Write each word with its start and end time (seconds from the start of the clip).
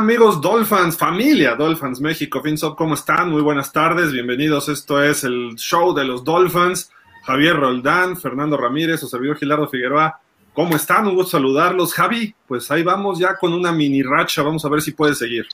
amigos 0.00 0.40
Dolphins, 0.40 0.96
familia 0.96 1.54
Dolphins 1.56 2.00
México, 2.00 2.40
FinSop, 2.40 2.74
¿cómo 2.74 2.94
están? 2.94 3.30
Muy 3.30 3.42
buenas 3.42 3.70
tardes, 3.70 4.10
bienvenidos. 4.10 4.70
Esto 4.70 5.04
es 5.04 5.24
el 5.24 5.56
show 5.56 5.92
de 5.92 6.06
los 6.06 6.24
Dolphins. 6.24 6.90
Javier 7.24 7.54
Roldán, 7.54 8.16
Fernando 8.16 8.56
Ramírez, 8.56 9.00
su 9.00 9.08
servidor 9.08 9.36
Gilardo 9.36 9.68
Figueroa. 9.68 10.18
¿Cómo 10.54 10.74
están? 10.74 11.06
Un 11.06 11.16
gusto 11.16 11.32
saludarlos. 11.32 11.92
Javi, 11.92 12.34
pues 12.48 12.70
ahí 12.70 12.82
vamos 12.82 13.18
ya 13.18 13.36
con 13.36 13.52
una 13.52 13.72
mini 13.72 14.02
racha. 14.02 14.40
Vamos 14.40 14.64
a 14.64 14.70
ver 14.70 14.80
si 14.80 14.92
puede 14.92 15.14
seguir. 15.14 15.46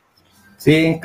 Sí, 0.59 1.01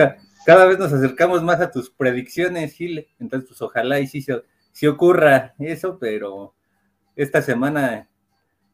cada 0.46 0.66
vez 0.68 0.78
nos 0.78 0.94
acercamos 0.94 1.42
más 1.42 1.60
a 1.62 1.72
tus 1.72 1.90
predicciones, 1.90 2.74
Gil. 2.74 3.08
Entonces, 3.20 3.50
pues 3.50 3.62
ojalá 3.64 4.00
y 4.00 4.06
sí 4.06 4.22
se, 4.22 4.88
ocurra 4.88 5.56
eso, 5.58 5.98
pero 6.00 6.54
esta 7.16 7.42
semana 7.42 8.08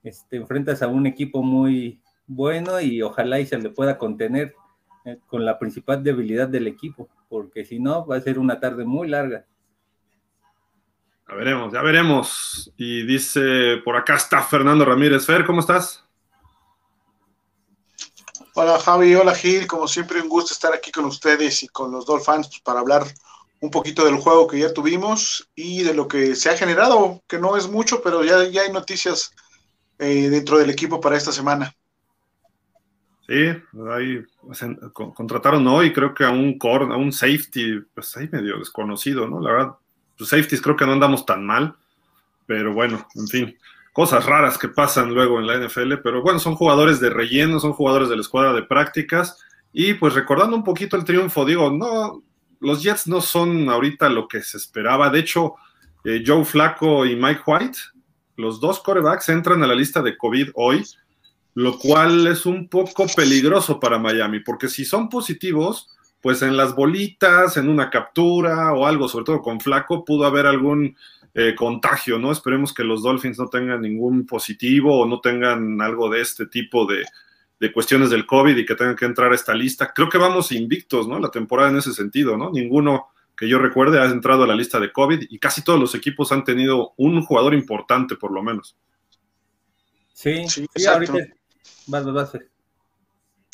este, 0.04 0.36
enfrentas 0.36 0.82
a 0.82 0.88
un 0.88 1.08
equipo 1.08 1.42
muy 1.42 2.02
bueno 2.28 2.80
y 2.82 3.02
ojalá 3.02 3.40
y 3.40 3.46
se 3.46 3.58
le 3.58 3.70
pueda 3.70 3.98
contener 3.98 4.54
eh, 5.06 5.18
con 5.26 5.46
la 5.46 5.58
principal 5.58 6.04
debilidad 6.04 6.48
del 6.48 6.68
equipo, 6.68 7.10
porque 7.30 7.66
si 7.66 7.80
no 7.80 8.06
va 8.06 8.18
a 8.18 8.22
ser 8.22 8.38
una 8.38 8.60
tarde 8.60 8.86
muy 8.86 9.08
larga. 9.08 9.46
Ya 11.28 11.36
veremos, 11.36 11.74
ya 11.74 11.82
veremos. 11.82 12.72
Y 12.78 13.06
dice, 13.06 13.78
por 13.84 13.98
acá 13.98 14.16
está 14.16 14.42
Fernando 14.44 14.86
Ramírez. 14.86 15.26
Fer, 15.26 15.46
¿cómo 15.46 15.60
estás? 15.60 16.04
Hola 18.54 18.80
Javi, 18.80 19.14
hola 19.14 19.36
Gil, 19.36 19.68
como 19.68 19.88
siempre 19.88 20.20
un 20.20 20.30
gusto 20.30 20.54
estar 20.54 20.74
aquí 20.74 20.92
con 20.92 21.06
ustedes 21.06 21.62
y 21.62 21.68
con 21.68 21.92
los 21.92 22.08
Dolphins 22.08 22.48
pues, 22.48 22.62
para 22.62 22.80
hablar 22.80 23.06
un 23.60 23.70
poquito 23.70 24.04
del 24.04 24.18
juego 24.18 24.48
que 24.48 24.60
ya 24.60 24.74
tuvimos 24.74 25.48
y 25.54 25.84
de 25.84 25.94
lo 25.94 26.08
que 26.08 26.36
se 26.36 26.50
ha 26.50 26.58
generado, 26.58 27.22
que 27.28 27.38
no 27.38 27.56
es 27.56 27.68
mucho, 27.68 28.02
pero 28.02 28.24
ya, 28.24 28.46
ya 28.46 28.64
hay 28.64 28.72
noticias 28.72 29.32
eh, 30.00 30.30
dentro 30.30 30.58
del 30.58 30.70
equipo 30.70 31.00
para 31.00 31.18
esta 31.18 31.32
semana. 31.32 31.76
Sí, 33.28 33.34
ahí 33.92 34.24
contrataron 34.94 35.68
hoy, 35.68 35.92
creo 35.92 36.14
que 36.14 36.24
a 36.24 36.30
un 36.30 36.58
core, 36.58 36.86
a 36.86 36.98
un 36.98 37.12
safety, 37.12 37.82
pues 37.94 38.16
ahí 38.16 38.30
medio 38.32 38.58
desconocido, 38.58 39.28
¿no? 39.28 39.42
La 39.42 39.52
verdad, 39.52 39.76
los 40.18 40.30
safeties 40.30 40.62
creo 40.62 40.78
que 40.78 40.86
no 40.86 40.94
andamos 40.94 41.26
tan 41.26 41.46
mal, 41.46 41.76
pero 42.46 42.74
bueno, 42.74 43.06
en 43.16 43.28
fin, 43.28 43.58
cosas 43.92 44.26
raras 44.26 44.58
que 44.58 44.70
pasan 44.70 45.14
luego 45.14 45.40
en 45.40 45.48
la 45.48 45.58
NFL, 45.58 45.96
pero 46.02 46.22
bueno, 46.22 46.40
son 46.40 46.56
jugadores 46.56 47.02
de 47.02 47.10
relleno, 47.10 47.60
son 47.60 47.74
jugadores 47.74 48.08
de 48.08 48.16
la 48.16 48.22
escuadra 48.22 48.54
de 48.54 48.64
prácticas, 48.64 49.38
y 49.74 49.96
pues 49.96 50.14
recordando 50.14 50.56
un 50.56 50.64
poquito 50.64 50.96
el 50.96 51.04
triunfo, 51.04 51.44
digo, 51.44 51.70
no, 51.70 52.24
los 52.62 52.82
Jets 52.82 53.08
no 53.08 53.20
son 53.20 53.70
ahorita 53.70 54.08
lo 54.08 54.30
que 54.30 54.42
se 54.42 54.56
esperaba, 54.56 55.10
de 55.10 55.20
hecho, 55.20 55.56
eh, 56.06 56.24
Joe 56.26 56.46
Flaco 56.46 57.06
y 57.06 57.18
Mike 57.18 57.42
White, 57.46 57.78
los 58.38 58.62
dos 58.62 58.80
corebacks 58.80 59.28
entran 59.28 59.62
a 59.64 59.68
la 59.68 59.76
lista 59.76 60.02
de 60.02 60.16
COVID 60.16 60.52
hoy, 60.54 60.86
lo 61.58 61.80
cual 61.80 62.28
es 62.28 62.46
un 62.46 62.68
poco 62.68 63.08
peligroso 63.16 63.80
para 63.80 63.98
Miami, 63.98 64.42
porque 64.42 64.68
si 64.68 64.86
son 64.86 65.10
positivos, 65.10 65.90
pues 66.22 66.44
en 66.44 66.56
las 66.56 66.76
bolitas, 66.76 67.58
en 67.58 67.68
una 67.68 67.90
captura 67.90 68.74
o 68.74 68.86
algo, 68.86 69.10
sobre 69.10 69.26
todo 69.26 69.42
con 69.42 69.60
Flaco, 69.60 70.06
pudo 70.06 70.28
haber 70.28 70.46
algún 70.46 70.96
eh, 71.34 71.56
contagio, 71.56 72.20
¿no? 72.20 72.32
Esperemos 72.32 72.76
que 72.76 72.84
los 72.84 73.02
Dolphins 73.02 73.40
no 73.40 73.48
tengan 73.48 73.82
ningún 73.82 74.28
positivo 74.28 75.00
o 75.00 75.08
no 75.08 75.20
tengan 75.20 75.82
algo 75.82 76.12
de 76.12 76.22
este 76.22 76.46
tipo 76.46 76.86
de, 76.86 77.04
de 77.60 77.74
cuestiones 77.74 78.12
del 78.12 78.28
COVID 78.28 78.56
y 78.56 78.64
que 78.64 78.76
tengan 78.76 78.96
que 78.96 79.06
entrar 79.06 79.32
a 79.32 79.36
esta 79.36 79.56
lista. 79.56 79.94
Creo 79.96 80.10
que 80.10 80.20
vamos 80.20 80.52
invictos, 80.52 81.08
¿no? 81.08 81.18
La 81.18 81.32
temporada 81.32 81.72
en 81.72 81.78
ese 81.78 81.92
sentido, 81.92 82.38
¿no? 82.38 82.52
Ninguno 82.52 83.08
que 83.36 83.50
yo 83.50 83.58
recuerde 83.58 84.00
ha 84.00 84.06
entrado 84.06 84.44
a 84.44 84.48
la 84.48 84.56
lista 84.56 84.80
de 84.80 84.92
COVID 84.92 85.24
y 85.28 85.40
casi 85.40 85.64
todos 85.64 85.80
los 85.80 85.96
equipos 85.96 86.32
han 86.32 86.44
tenido 86.44 86.94
un 86.98 87.24
jugador 87.24 87.56
importante, 87.56 88.16
por 88.16 88.32
lo 88.32 88.44
menos. 88.44 88.78
Sí, 90.14 90.48
sí, 90.48 90.68
ahorita 90.86 91.37
Vas, 91.88 92.06
vas, 92.06 92.34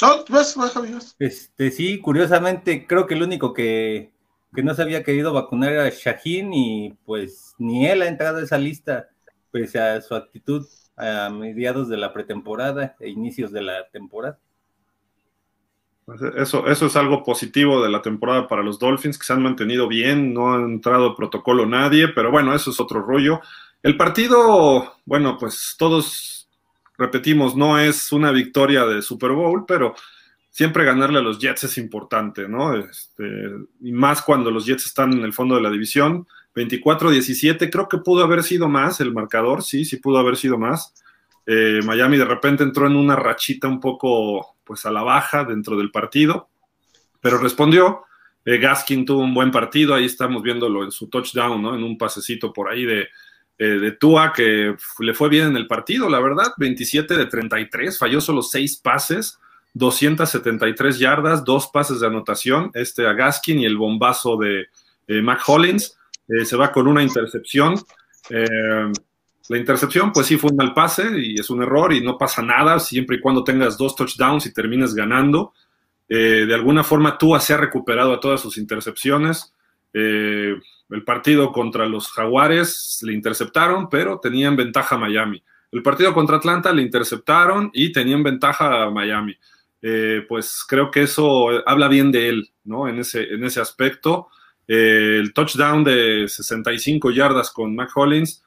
No, 0.02 0.26
vas, 0.30 0.56
vas, 0.56 1.16
Este, 1.20 1.72
sí, 1.72 2.00
curiosamente, 2.00 2.88
creo 2.88 3.06
que 3.06 3.14
el 3.14 3.24
único 3.24 3.54
que, 3.54 4.12
no 4.52 4.74
se 4.74 4.82
había 4.82 5.04
querido 5.04 5.34
vacunar 5.34 5.72
era 5.72 5.90
Shaheen 5.90 6.54
y 6.54 6.94
pues 7.06 7.56
ni 7.58 7.88
él 7.88 8.02
ha 8.02 8.08
entrado 8.08 8.38
a 8.38 8.44
esa 8.44 8.58
lista, 8.58 9.10
pese 9.52 9.80
a 9.80 10.02
su 10.02 10.16
actitud 10.16 10.66
a 10.96 11.30
mediados 11.30 11.90
de 11.90 11.98
la 11.98 12.14
pretemporada 12.14 12.96
e 13.00 13.10
inicios 13.10 13.52
de 13.52 13.62
la 13.62 13.88
temporada. 13.90 14.40
Pues, 16.06 16.22
eso, 16.36 16.68
eso 16.68 16.86
es 16.88 16.96
algo 16.96 17.24
positivo 17.24 17.82
de 17.82 17.90
la 17.90 18.02
temporada 18.02 18.48
para 18.48 18.64
los 18.64 18.78
Dolphins, 18.80 19.18
que 19.18 19.26
se 19.26 19.34
han 19.34 19.42
mantenido 19.42 19.88
bien, 19.88 20.34
no 20.34 20.54
ha 20.54 20.58
entrado 20.58 21.16
protocolo 21.16 21.66
nadie, 21.66 22.10
pero 22.10 22.32
bueno, 22.32 22.54
eso 22.54 22.72
es 22.72 22.80
otro 22.80 23.02
rollo. 23.02 23.42
El 23.82 23.98
partido, 23.98 24.96
bueno, 25.06 25.38
pues 25.38 25.76
todos 25.78 26.43
repetimos, 27.04 27.56
no 27.56 27.78
es 27.78 28.12
una 28.12 28.32
victoria 28.32 28.86
de 28.86 29.02
Super 29.02 29.32
Bowl, 29.32 29.66
pero 29.68 29.94
siempre 30.50 30.86
ganarle 30.86 31.20
a 31.20 31.22
los 31.22 31.40
Jets 31.40 31.66
es 31.66 31.78
importante, 31.78 32.48
¿no? 32.48 32.76
Este, 32.78 33.24
y 33.82 33.92
más 33.92 34.22
cuando 34.22 34.52
los 34.52 34.66
Jets 34.66 34.86
están 34.86 35.12
en 35.12 35.24
el 35.24 35.34
fondo 35.34 35.56
de 35.56 35.62
la 35.62 35.70
división. 35.70 36.28
24-17, 36.56 37.70
creo 37.72 37.90
que 37.90 37.98
pudo 37.98 38.24
haber 38.24 38.44
sido 38.44 38.70
más 38.70 39.02
el 39.02 39.12
marcador, 39.12 39.64
sí, 39.64 39.86
sí 39.86 39.98
pudo 39.98 40.20
haber 40.20 40.38
sido 40.38 40.58
más. 40.58 40.94
Eh, 41.46 41.80
Miami 41.84 42.18
de 42.18 42.26
repente 42.26 42.64
entró 42.64 42.88
en 42.88 42.96
una 42.96 43.16
rachita 43.16 43.68
un 43.68 43.80
poco 43.80 44.56
pues 44.64 44.86
a 44.86 44.92
la 44.92 45.02
baja 45.02 45.44
dentro 45.44 45.76
del 45.76 45.92
partido, 45.92 46.50
pero 47.20 47.40
respondió. 47.40 48.04
Eh, 48.46 48.60
Gaskin 48.60 49.06
tuvo 49.06 49.22
un 49.22 49.34
buen 49.34 49.52
partido, 49.52 49.96
ahí 49.96 50.06
estamos 50.06 50.44
viéndolo 50.44 50.84
en 50.84 50.92
su 50.92 51.10
touchdown, 51.10 51.62
¿no? 51.62 51.76
En 51.76 51.84
un 51.84 51.98
pasecito 51.98 52.54
por 52.54 52.70
ahí 52.70 52.86
de, 52.86 53.08
eh, 53.58 53.66
de 53.66 53.92
Tua, 53.92 54.34
que 54.34 54.76
le 55.00 55.14
fue 55.14 55.30
bien 55.30 55.48
en 55.48 55.58
el 55.58 55.68
partido, 55.68 56.10
la 56.10 56.20
verdad, 56.20 56.54
27 56.58 57.16
de 57.16 57.26
33, 57.26 57.98
falló 57.98 58.20
solo 58.22 58.42
6 58.42 58.78
pases, 58.78 59.40
273 59.74 61.00
yardas, 61.00 61.44
dos 61.44 61.68
pases 61.68 62.00
de 62.00 62.08
anotación, 62.08 62.72
este 62.74 63.08
a 63.08 63.14
Gaskin 63.14 63.60
y 63.60 63.66
el 63.66 63.78
bombazo 63.78 64.38
de 64.38 64.68
eh, 65.08 65.22
Mac 65.22 65.42
Hollins, 65.48 65.98
eh, 66.28 66.46
se 66.46 66.56
va 66.56 66.72
con 66.72 66.88
una 66.88 67.04
intercepción. 67.04 67.76
la 68.30 69.58
intercepción, 69.58 70.14
pues 70.14 70.28
sí 70.28 70.38
fue 70.38 70.52
un 70.52 70.56
mal 70.56 70.74
pase 70.74 71.04
y 71.20 71.40
es 71.40 71.50
un 71.50 71.62
error 71.62 71.92
y 71.92 72.02
no 72.02 72.18
pasa 72.18 72.42
nada 72.42 72.80
siempre 72.80 73.18
y 73.18 73.20
cuando 73.20 73.44
tengas 73.44 73.78
dos 73.78 73.96
touchdowns 73.96 74.46
y 74.46 74.54
termines 74.54 74.94
ganando. 74.96 75.54
de 76.08 76.54
alguna 76.54 76.84
forma, 76.84 77.18
Tua 77.18 77.40
se 77.40 77.54
ha 77.54 77.58
recuperado 77.58 78.14
a 78.14 78.20
todas 78.20 78.40
sus 78.40 78.58
intercepciones. 78.58 79.54
Eh, 79.94 80.56
el 80.90 81.04
partido 81.04 81.52
contra 81.52 81.86
los 81.86 82.12
Jaguares 82.12 83.00
le 83.04 83.14
interceptaron, 83.14 83.90
pero 83.90 84.20
tenían 84.20 84.56
ventaja 84.56 84.98
Miami. 84.98 85.44
El 85.72 85.82
partido 85.82 86.14
contra 86.14 86.38
Atlanta 86.38 86.72
le 86.72 86.84
interceptaron 86.84 87.72
y 87.74 87.92
tenían 87.92 88.22
ventaja 88.22 88.84
a 88.84 88.92
Miami. 88.92 89.36
Eh, 89.82 90.24
pues 90.30 90.64
creo 90.68 90.92
que 90.92 91.02
eso 91.02 91.50
habla 91.68 91.88
bien 91.88 92.12
de 92.12 92.30
él, 92.30 92.50
¿no? 92.64 92.88
En 92.88 93.00
ese, 93.00 93.24
en 93.24 93.44
ese 93.44 93.60
aspecto. 93.60 94.28
Eh, 94.68 95.18
el 95.20 95.34
touchdown 95.34 95.84
de 95.84 96.28
65 96.28 97.12
yardas 97.12 97.52
con 97.52 97.76
Mac 97.76 97.92
Hollins, 97.96 98.44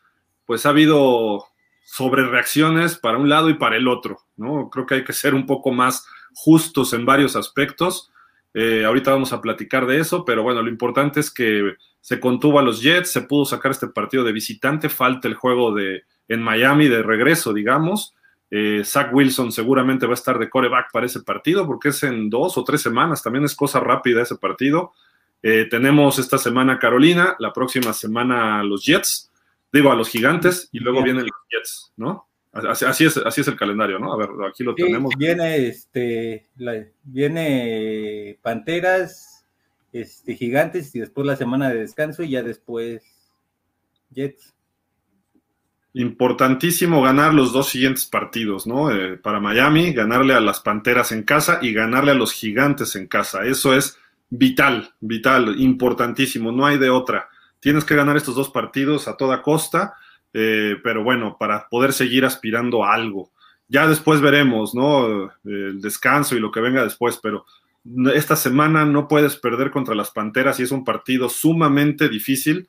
pues 0.47 0.65
ha 0.65 0.71
habido 0.71 1.45
sobrereacciones 1.85 2.97
para 2.97 3.19
un 3.19 3.29
lado 3.29 3.51
y 3.51 3.55
para 3.55 3.77
el 3.77 3.89
otro, 3.89 4.21
¿no? 4.37 4.71
Creo 4.71 4.87
que 4.87 4.95
hay 4.95 5.05
que 5.05 5.13
ser 5.13 5.35
un 5.35 5.47
poco 5.47 5.73
más 5.73 6.07
justos 6.35 6.93
en 6.93 7.05
varios 7.05 7.37
aspectos. 7.37 8.11
Eh, 8.55 8.85
ahorita 8.85 9.11
vamos 9.11 9.33
a 9.33 9.41
platicar 9.41 9.87
de 9.87 9.99
eso, 9.99 10.25
pero 10.25 10.43
bueno, 10.43 10.63
lo 10.63 10.71
importante 10.71 11.21
es 11.21 11.31
que 11.31 11.75
se 12.07 12.21
contuvo 12.21 12.61
a 12.61 12.63
los 12.63 12.83
Jets, 12.83 13.11
se 13.11 13.23
pudo 13.23 13.45
sacar 13.45 13.73
este 13.73 13.89
partido 13.89 14.23
de 14.23 14.31
visitante, 14.31 14.89
falta 14.89 15.27
el 15.27 15.35
juego 15.35 15.75
de, 15.75 16.05
en 16.29 16.41
Miami 16.41 16.87
de 16.87 17.03
regreso, 17.03 17.53
digamos. 17.53 18.15
Eh, 18.49 18.83
Zach 18.85 19.13
Wilson 19.13 19.51
seguramente 19.51 20.07
va 20.07 20.13
a 20.13 20.15
estar 20.15 20.39
de 20.39 20.49
coreback 20.49 20.93
para 20.93 21.07
ese 21.07 21.23
partido 21.23 21.67
porque 21.67 21.89
es 21.89 22.01
en 22.05 22.31
dos 22.31 22.57
o 22.59 22.63
tres 22.63 22.81
semanas, 22.81 23.25
también 23.25 23.45
es 23.45 23.57
cosa 23.57 23.81
rápida 23.81 24.23
ese 24.23 24.37
partido. 24.37 24.93
Eh, 25.43 25.67
tenemos 25.69 26.21
esta 26.21 26.39
semana 26.39 26.79
Carolina, 26.79 27.35
la 27.41 27.53
próxima 27.53 27.93
semana 27.93 28.63
los 28.63 28.87
Jets, 28.87 29.33
digo 29.73 29.91
a 29.91 29.97
los 29.97 30.09
Gigantes 30.09 30.69
y 30.71 30.79
luego 30.79 31.03
vienen 31.03 31.25
los 31.25 31.41
Jets, 31.51 31.93
¿no? 31.97 32.29
Así, 32.53 33.05
es, 33.05 33.17
así 33.17 33.41
es 33.41 33.49
el 33.49 33.57
calendario, 33.57 33.99
¿no? 33.99 34.13
A 34.13 34.17
ver, 34.17 34.29
aquí 34.49 34.63
lo 34.63 34.77
tenemos. 34.77 35.13
Viene, 35.19 35.67
este, 35.67 36.51
viene 37.03 38.39
Panteras, 38.43 39.36
este, 39.93 40.35
Gigantes 40.35 40.95
y 40.95 41.01
después 41.01 41.27
la 41.27 41.37
semana 41.37 41.69
de 41.69 41.81
descanso 41.81 42.23
y 42.23 42.31
ya 42.31 42.43
después 42.43 43.03
Jets. 44.11 44.55
Importantísimo 45.95 47.01
ganar 47.01 47.33
los 47.33 47.53
dos 47.53 47.69
siguientes 47.69 48.05
partidos, 48.05 48.67
¿no? 48.67 48.91
Eh, 48.91 49.17
para 49.17 49.41
Miami, 49.41 49.93
ganarle 49.93 50.35
a 50.35 50.41
las 50.41 50.61
Panteras 50.61 51.11
en 51.13 51.23
casa 51.23 51.59
y 51.63 51.73
ganarle 51.73 52.11
a 52.11 52.15
los 52.15 52.33
Gigantes 52.33 52.97
en 52.97 53.07
casa. 53.07 53.45
Eso 53.45 53.75
es 53.75 53.99
vital, 54.29 54.93
vital, 55.01 55.59
importantísimo, 55.59 56.53
no 56.53 56.67
hay 56.67 56.77
de 56.79 56.91
otra. 56.91 57.29
Tienes 57.61 57.85
que 57.85 57.97
ganar 57.97 58.17
estos 58.17 58.35
dos 58.35 58.51
partidos 58.51 59.09
a 59.09 59.17
toda 59.17 59.41
costa, 59.41 59.95
eh, 60.35 60.77
pero 60.83 61.03
bueno, 61.03 61.37
para 61.39 61.67
poder 61.69 61.95
seguir 61.95 62.27
aspirando 62.27 62.85
a 62.85 62.93
algo. 62.93 63.31
Ya 63.69 63.87
después 63.89 64.21
veremos, 64.21 64.75
¿no? 64.75 65.33
El 65.45 65.81
descanso 65.81 66.37
y 66.37 66.41
lo 66.41 66.53
que 66.53 66.61
venga 66.61 66.85
después, 66.85 67.19
pero 67.23 67.47
esta 68.15 68.37
semana 68.37 68.85
no 68.85 69.09
puedes 69.09 69.37
perder 69.37 69.71
contra 69.71 69.95
las 69.95 70.11
Panteras 70.11 70.61
y 70.61 70.65
es 70.65 70.71
un 70.71 70.85
partido 70.85 71.29
sumamente 71.29 72.09
difícil. 72.09 72.69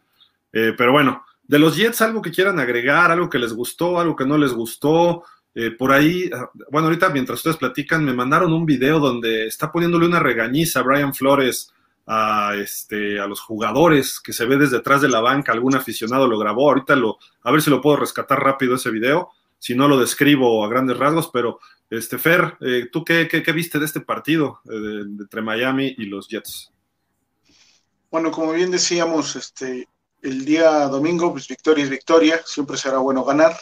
Eh, 0.53 0.73
pero 0.77 0.91
bueno, 0.91 1.23
de 1.43 1.59
los 1.59 1.75
Jets, 1.75 2.01
algo 2.01 2.21
que 2.21 2.31
quieran 2.31 2.59
agregar, 2.59 3.11
algo 3.11 3.29
que 3.29 3.39
les 3.39 3.53
gustó, 3.53 3.99
algo 3.99 4.15
que 4.15 4.25
no 4.25 4.37
les 4.37 4.53
gustó. 4.53 5.23
Eh, 5.55 5.71
por 5.71 5.91
ahí, 5.91 6.29
ah, 6.33 6.49
bueno, 6.71 6.87
ahorita 6.87 7.09
mientras 7.09 7.39
ustedes 7.39 7.57
platican, 7.57 8.05
me 8.05 8.13
mandaron 8.13 8.53
un 8.53 8.65
video 8.65 8.99
donde 8.99 9.47
está 9.47 9.71
poniéndole 9.71 10.05
una 10.05 10.19
regañiza 10.19 10.81
a 10.81 10.83
Brian 10.83 11.13
Flores 11.13 11.73
a, 12.05 12.55
este, 12.55 13.19
a 13.19 13.27
los 13.27 13.41
jugadores 13.41 14.19
que 14.19 14.33
se 14.33 14.45
ve 14.45 14.57
desde 14.57 14.77
detrás 14.77 15.01
de 15.01 15.09
la 15.09 15.19
banca, 15.19 15.51
algún 15.51 15.75
aficionado 15.75 16.27
lo 16.27 16.39
grabó, 16.39 16.69
ahorita 16.69 16.95
lo, 16.95 17.17
a 17.43 17.51
ver 17.51 17.61
si 17.61 17.69
lo 17.69 17.81
puedo 17.81 17.97
rescatar 17.97 18.41
rápido 18.41 18.75
ese 18.75 18.91
video, 18.91 19.31
si 19.59 19.75
no 19.75 19.87
lo 19.87 19.99
describo 19.99 20.63
a 20.63 20.69
grandes 20.69 20.97
rasgos, 20.97 21.29
pero 21.33 21.59
este 21.89 22.17
Fer, 22.17 22.57
eh, 22.61 22.89
¿tú 22.91 23.03
qué, 23.03 23.27
qué, 23.27 23.51
viste 23.51 23.79
de 23.79 23.85
este 23.85 24.01
partido 24.01 24.59
eh, 24.65 25.01
entre 25.03 25.41
Miami 25.41 25.95
y 25.97 26.05
los 26.05 26.27
Jets? 26.27 26.71
Bueno, 28.11 28.31
como 28.31 28.53
bien 28.53 28.71
decíamos, 28.71 29.35
este, 29.35 29.87
el 30.21 30.45
día 30.45 30.87
domingo, 30.87 31.31
pues 31.31 31.47
victoria 31.47 31.83
es 31.83 31.89
victoria, 31.89 32.41
siempre 32.45 32.77
será 32.77 32.97
bueno 32.97 33.23
ganar. 33.23 33.55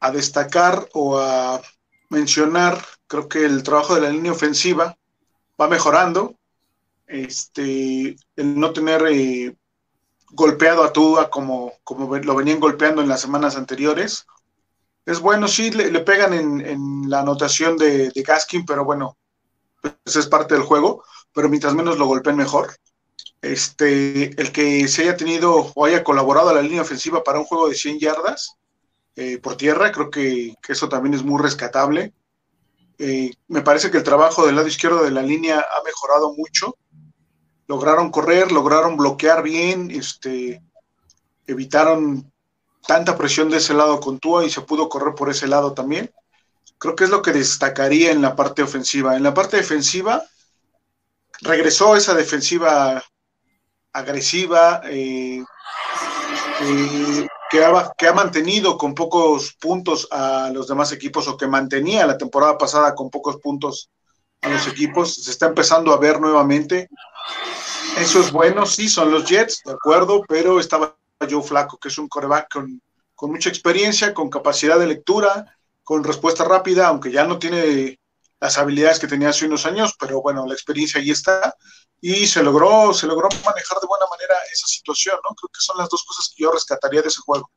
A 0.00 0.10
destacar 0.10 0.88
o 0.94 1.18
a 1.18 1.60
mencionar, 2.08 2.82
creo 3.06 3.28
que 3.28 3.44
el 3.44 3.62
trabajo 3.62 3.94
de 3.94 4.00
la 4.00 4.10
línea 4.10 4.32
ofensiva 4.32 4.96
va 5.60 5.68
mejorando. 5.68 6.36
Este, 7.06 8.16
el 8.36 8.58
no 8.58 8.72
tener 8.72 9.02
eh, 9.08 9.54
golpeado 10.30 10.84
a 10.84 10.92
Tua 10.92 11.28
como, 11.28 11.72
como 11.84 12.16
lo 12.16 12.34
venían 12.36 12.60
golpeando 12.60 13.02
en 13.02 13.08
las 13.08 13.20
semanas 13.20 13.56
anteriores. 13.56 14.26
Es 15.06 15.20
bueno, 15.20 15.48
sí, 15.48 15.70
le, 15.70 16.00
pegan 16.00 16.34
en, 16.34 17.08
la 17.08 17.20
anotación 17.20 17.76
de, 17.76 18.10
de 18.10 18.22
Gaskin, 18.22 18.64
pero 18.64 18.84
bueno, 18.84 19.16
pues 19.80 20.16
es 20.16 20.26
parte 20.26 20.54
del 20.54 20.64
juego. 20.64 21.02
Pero 21.32 21.48
mientras 21.48 21.74
menos 21.74 21.98
lo 21.98 22.06
golpeen, 22.06 22.36
mejor 22.36 22.70
este, 23.42 24.40
el 24.40 24.52
que 24.52 24.86
se 24.88 25.02
haya 25.02 25.16
tenido 25.16 25.72
o 25.74 25.84
haya 25.84 26.04
colaborado 26.04 26.50
a 26.50 26.54
la 26.54 26.62
línea 26.62 26.82
ofensiva 26.82 27.24
para 27.24 27.38
un 27.38 27.46
juego 27.46 27.68
de 27.68 27.74
100 27.74 27.98
yardas 27.98 28.56
eh, 29.16 29.38
por 29.38 29.56
tierra, 29.56 29.92
creo 29.92 30.10
que, 30.10 30.54
eso 30.68 30.88
también 30.88 31.14
es 31.14 31.22
muy 31.22 31.40
rescatable. 31.42 32.12
Eh, 32.98 33.32
me 33.48 33.62
parece 33.62 33.90
que 33.90 33.96
el 33.98 34.02
trabajo 34.02 34.46
del 34.46 34.56
lado 34.56 34.68
izquierdo 34.68 35.02
de 35.02 35.10
la 35.10 35.22
línea 35.22 35.58
ha 35.58 35.82
mejorado 35.84 36.34
mucho. 36.34 36.76
Lograron 37.66 38.10
correr, 38.10 38.52
lograron 38.52 38.96
bloquear 38.96 39.42
bien, 39.42 39.90
este, 39.90 40.62
evitaron 41.46 42.29
tanta 42.90 43.16
presión 43.16 43.48
de 43.48 43.58
ese 43.58 43.72
lado 43.72 44.00
con 44.00 44.18
Tua 44.18 44.44
y 44.44 44.50
se 44.50 44.62
pudo 44.62 44.88
correr 44.88 45.14
por 45.14 45.30
ese 45.30 45.46
lado 45.46 45.74
también. 45.74 46.12
Creo 46.76 46.96
que 46.96 47.04
es 47.04 47.10
lo 47.10 47.22
que 47.22 47.30
destacaría 47.30 48.10
en 48.10 48.20
la 48.20 48.34
parte 48.34 48.64
ofensiva. 48.64 49.16
En 49.16 49.22
la 49.22 49.32
parte 49.32 49.58
defensiva, 49.58 50.24
regresó 51.40 51.94
esa 51.94 52.14
defensiva 52.14 53.00
agresiva, 53.92 54.80
eh, 54.86 55.40
eh, 56.62 57.28
que, 57.48 57.64
ha, 57.64 57.92
que, 57.96 58.08
ha, 58.08 58.12
mantenido 58.12 58.76
con 58.76 58.92
pocos 58.92 59.54
puntos 59.60 60.08
a 60.10 60.50
los 60.52 60.66
demás 60.66 60.90
equipos 60.90 61.28
o 61.28 61.36
que 61.36 61.46
mantenía 61.46 62.08
la 62.08 62.18
temporada 62.18 62.58
pasada 62.58 62.96
con 62.96 63.08
pocos 63.08 63.36
puntos 63.36 63.88
a 64.42 64.48
los 64.48 64.66
equipos, 64.66 65.14
se 65.14 65.30
está 65.30 65.46
empezando 65.46 65.92
a 65.92 65.98
ver 65.98 66.20
nuevamente. 66.20 66.88
Eso 67.98 68.18
es 68.18 68.32
bueno, 68.32 68.66
sí, 68.66 68.88
son 68.88 69.12
los 69.12 69.26
Jets, 69.26 69.62
de 69.64 69.74
acuerdo, 69.74 70.24
pero 70.26 70.58
estaba 70.58 70.96
Joe 71.28 71.42
Flaco, 71.42 71.78
que 71.78 71.88
es 71.88 71.98
un 71.98 72.08
coreback 72.08 72.48
con, 72.52 72.80
mucha 73.30 73.48
experiencia, 73.48 74.14
con 74.14 74.30
capacidad 74.30 74.78
de 74.78 74.86
lectura, 74.86 75.56
con 75.82 76.04
respuesta 76.04 76.44
rápida, 76.44 76.88
aunque 76.88 77.10
ya 77.10 77.24
no 77.24 77.38
tiene 77.38 77.98
las 78.40 78.56
habilidades 78.56 78.98
que 78.98 79.06
tenía 79.06 79.28
hace 79.28 79.46
unos 79.46 79.66
años, 79.66 79.94
pero 79.98 80.22
bueno, 80.22 80.46
la 80.46 80.54
experiencia 80.54 81.00
ahí 81.00 81.10
está 81.10 81.54
y 82.00 82.26
se 82.26 82.42
logró, 82.42 82.94
se 82.94 83.06
logró 83.06 83.28
manejar 83.44 83.78
de 83.80 83.86
buena 83.86 84.06
manera 84.10 84.34
esa 84.50 84.66
situación, 84.66 85.16
¿no? 85.16 85.34
Creo 85.34 85.48
que 85.48 85.60
son 85.60 85.76
las 85.76 85.88
dos 85.90 86.02
cosas 86.04 86.32
que 86.34 86.42
yo 86.42 86.50
rescataría 86.50 87.02
de 87.02 87.08
ese 87.08 87.20
juego. 87.20 87.50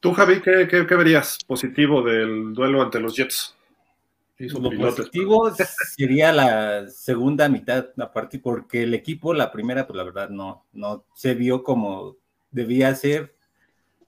Tú, 0.00 0.12
Javi, 0.12 0.42
¿qué, 0.42 0.82
verías 0.82 1.38
positivo 1.46 2.02
del 2.02 2.52
duelo 2.52 2.82
ante 2.82 3.00
los 3.00 3.16
Jets? 3.16 3.54
Lo 4.48 4.70
positivo 4.70 5.52
sería 5.96 6.32
la 6.32 6.88
segunda 6.88 7.48
mitad, 7.48 7.86
aparte, 7.98 8.38
porque 8.38 8.82
el 8.82 8.94
equipo, 8.94 9.34
la 9.34 9.52
primera, 9.52 9.86
pues 9.86 9.96
la 9.96 10.04
verdad 10.04 10.28
no, 10.30 10.66
no 10.72 11.04
se 11.14 11.34
vio 11.34 11.62
como 11.62 12.16
debía 12.50 12.94
ser, 12.94 13.34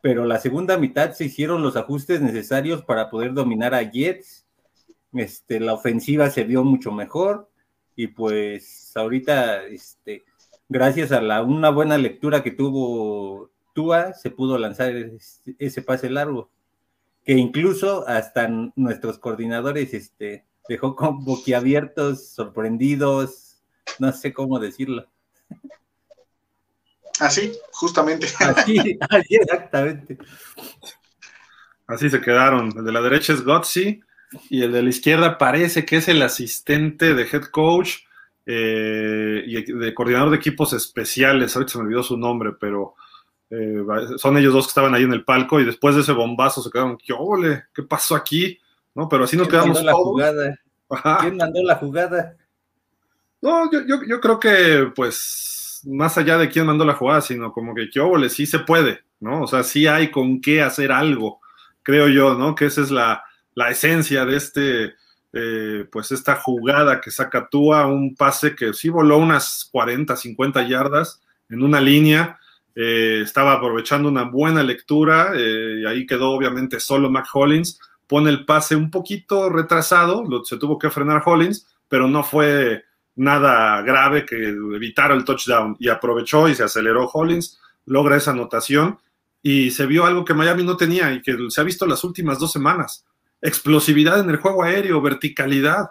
pero 0.01 0.25
la 0.25 0.39
segunda 0.39 0.77
mitad 0.77 1.13
se 1.13 1.27
hicieron 1.27 1.63
los 1.63 1.77
ajustes 1.77 2.21
necesarios 2.21 2.83
para 2.83 3.11
poder 3.11 3.33
dominar 3.33 3.75
a 3.75 3.91
Jets. 3.91 4.47
Este, 5.13 5.61
la 5.61 5.75
ofensiva 5.75 6.29
se 6.31 6.45
vio 6.45 6.65
mucho 6.65 6.91
mejor, 6.91 7.49
y 7.97 8.09
pues 8.09 8.93
ahorita, 8.97 9.65
este, 9.67 10.25
gracias 10.69 11.13
a 11.13 11.21
la, 11.21 11.43
una 11.43 11.71
buena 11.71 11.99
lectura 11.99 12.43
que 12.43 12.51
tuvo 12.51 13.51
Tua, 13.73 14.13
se 14.15 14.31
pudo 14.31 14.59
lanzar 14.59 14.93
ese, 15.59 15.83
pase 15.83 16.11
largo, 16.11 16.51
que 17.25 17.32
incluso 17.32 18.06
hasta 18.06 18.49
nuestros 18.76 19.19
coordinadores 19.19 19.94
este, 19.94 20.44
dejó 20.69 20.94
con 20.94 21.25
boquiabiertos, 21.25 22.29
sorprendidos, 22.29 23.62
no 23.99 24.12
sé 24.12 24.32
cómo 24.32 24.59
decirlo. 24.59 25.06
Así, 27.21 27.53
justamente. 27.73 28.26
Así, 28.41 28.99
así 29.09 29.37
exactamente. 29.37 30.19
Así 31.87 32.11
se 32.11 32.21
quedaron. 32.21 32.76
El 32.76 32.85
de 32.85 32.93
la 32.93 33.03
derecha 33.03 33.32
es 33.32 33.44
Gotzi, 33.44 34.00
y 34.50 34.62
el 34.62 34.73
de 34.73 34.82
la 34.82 34.88
izquierda 34.88 35.38
parece 35.38 35.85
que 35.85 35.97
es 35.97 36.09
el 36.09 36.23
asistente 36.23 37.15
de 37.15 37.23
head 37.23 37.44
coach 37.44 37.99
eh, 38.47 39.43
y 39.47 39.73
de 39.73 39.94
coordinador 39.94 40.31
de 40.31 40.37
equipos 40.37 40.73
especiales. 40.73 41.55
Ahorita 41.55 41.73
se 41.73 41.79
me 41.79 41.85
olvidó 41.85 42.03
su 42.03 42.17
nombre, 42.17 42.53
pero 42.59 42.94
eh, 43.50 43.85
son 44.17 44.37
ellos 44.37 44.52
dos 44.52 44.67
que 44.67 44.70
estaban 44.70 44.94
ahí 44.94 45.02
en 45.02 45.12
el 45.12 45.25
palco 45.25 45.61
y 45.61 45.64
después 45.64 45.94
de 45.94 46.00
ese 46.00 46.12
bombazo 46.12 46.62
se 46.62 46.70
quedaron, 46.70 46.96
¿qué 46.96 47.12
ole? 47.17 47.64
¿Qué 47.75 47.82
pasó 47.82 48.14
aquí? 48.14 48.58
¿No? 48.94 49.08
Pero 49.08 49.25
así 49.25 49.37
nos 49.37 49.49
quedamos 49.49 49.76
mandó 49.76 49.91
La 49.91 49.93
jugada? 49.93 50.61
¿Quién 51.20 51.37
mandó 51.37 51.62
la 51.62 51.76
jugada? 51.76 52.37
No, 53.41 53.70
yo, 53.70 53.81
yo, 54.06 54.20
creo 54.20 54.41
que, 54.41 54.91
pues, 54.94 55.82
más 55.85 56.17
allá 56.17 56.38
de 56.38 56.49
quién 56.49 56.64
mandó 56.64 56.85
la 56.85 56.94
jugada, 56.94 57.20
sino 57.20 57.52
como 57.52 57.75
que, 57.75 57.91
¿qué 57.91 58.00
ole? 58.00 58.31
Sí 58.31 58.46
se 58.46 58.61
puede, 58.61 59.00
¿no? 59.20 59.43
O 59.43 59.47
sea, 59.47 59.62
sí 59.62 59.87
hay 59.87 60.11
con 60.11 60.40
qué 60.40 60.62
hacer 60.62 60.90
algo, 60.90 61.40
creo 61.83 62.09
yo, 62.09 62.35
¿no? 62.35 62.54
Que 62.54 62.66
esa 62.66 62.80
es 62.80 62.90
la, 62.90 63.23
la 63.54 63.71
esencia 63.71 64.25
de 64.25 64.37
este, 64.37 64.95
eh, 65.35 65.87
pues 65.92 66.11
esta 66.12 66.37
jugada 66.37 67.00
que 67.00 67.11
saca 67.11 67.49
Tua, 67.50 67.87
un 67.87 68.14
pase 68.14 68.54
que 68.54 68.73
sí 68.73 68.88
voló 68.88 69.19
unas 69.19 69.69
40, 69.71 70.16
50 70.16 70.66
yardas 70.66 71.21
en 71.50 71.62
una 71.62 71.80
línea, 71.80 72.38
eh, 72.75 73.21
estaba 73.23 73.52
aprovechando 73.52 74.09
una 74.09 74.25
buena 74.25 74.62
lectura 74.62 75.33
eh, 75.35 75.81
y 75.83 75.87
ahí 75.87 76.07
quedó 76.07 76.31
obviamente 76.31 76.81
solo 76.81 77.11
Mac 77.11 77.26
Hollins, 77.33 77.78
pone 78.07 78.31
el 78.31 78.45
pase 78.45 78.76
un 78.76 78.90
poquito 78.90 79.49
retrasado, 79.49 80.25
se 80.45 80.57
tuvo 80.57 80.78
que 80.78 80.90
frenar 80.90 81.23
Hollins, 81.25 81.66
pero 81.88 82.09
no 82.09 82.23
fue 82.23 82.85
nada 83.16 83.81
grave 83.83 84.26
que 84.26 84.37
evitara 84.49 85.14
el 85.14 85.25
touchdown 85.25 85.76
y 85.78 85.88
aprovechó 85.88 86.49
y 86.49 86.54
se 86.54 86.64
aceleró 86.64 87.07
Hollins, 87.07 87.61
logra 87.87 88.16
esa 88.16 88.33
anotación 88.33 88.99
y 89.43 89.71
se 89.71 89.87
vio 89.87 90.04
algo 90.04 90.25
que 90.25 90.35
Miami 90.35 90.64
no 90.64 90.76
tenía 90.76 91.12
y 91.12 91.23
que 91.23 91.37
se 91.49 91.61
ha 91.61 91.64
visto 91.64 91.87
las 91.87 92.02
últimas 92.02 92.38
dos 92.38 92.52
semanas 92.52 93.04
explosividad 93.45 94.21
en 94.21 94.31
el 94.31 94.38
juego 94.38 94.64
aéreo, 94.64 95.02
verticalidad. 95.02 95.90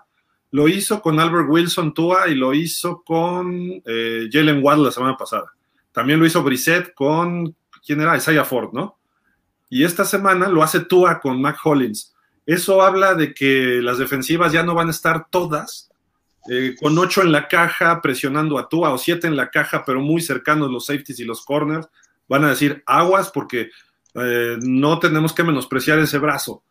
Lo 0.52 0.68
hizo 0.68 1.02
con 1.02 1.20
Albert 1.20 1.48
Wilson 1.50 1.94
Tua 1.94 2.28
y 2.28 2.36
lo 2.36 2.54
hizo 2.54 3.04
con 3.04 3.82
eh, 3.86 4.28
Jalen 4.32 4.64
Waddle 4.64 4.86
la 4.86 4.92
semana 4.92 5.16
pasada. 5.16 5.54
También 5.94 6.20
lo 6.20 6.26
hizo 6.26 6.44
Brissett 6.44 6.94
con, 6.94 7.56
¿quién 7.86 8.02
era? 8.02 8.18
Isaiah 8.18 8.44
Ford, 8.44 8.74
¿no? 8.74 8.98
Y 9.70 9.86
esta 9.86 10.04
semana 10.04 10.50
lo 10.50 10.62
hace 10.62 10.82
Tua 10.82 11.22
con 11.22 11.42
Mac 11.42 11.58
Hollins. 11.64 12.14
Eso 12.46 12.82
habla 12.82 13.16
de 13.16 13.34
que 13.34 13.80
las 13.82 13.98
defensivas 13.98 14.52
ya 14.52 14.64
no 14.64 14.76
van 14.76 14.90
a 14.90 14.92
estar 14.92 15.28
todas 15.30 15.90
eh, 16.50 16.76
con 16.80 16.98
ocho 16.98 17.22
en 17.22 17.32
la 17.32 17.48
caja 17.48 18.02
presionando 18.02 18.60
a 18.60 18.68
Tua 18.68 18.92
o 18.92 18.98
siete 18.98 19.28
en 19.28 19.38
la 19.38 19.50
caja, 19.50 19.86
pero 19.86 20.02
muy 20.02 20.22
cercanos 20.22 20.70
los 20.70 20.88
safeties 20.88 21.22
y 21.22 21.26
los 21.26 21.46
corners. 21.46 21.88
Van 22.28 22.44
a 22.44 22.50
decir 22.50 22.84
aguas 22.86 23.32
porque 23.32 23.70
eh, 24.16 24.58
no 24.60 25.00
tenemos 25.00 25.32
que 25.32 25.44
menospreciar 25.44 26.00
ese 26.00 26.18
brazo 26.18 26.64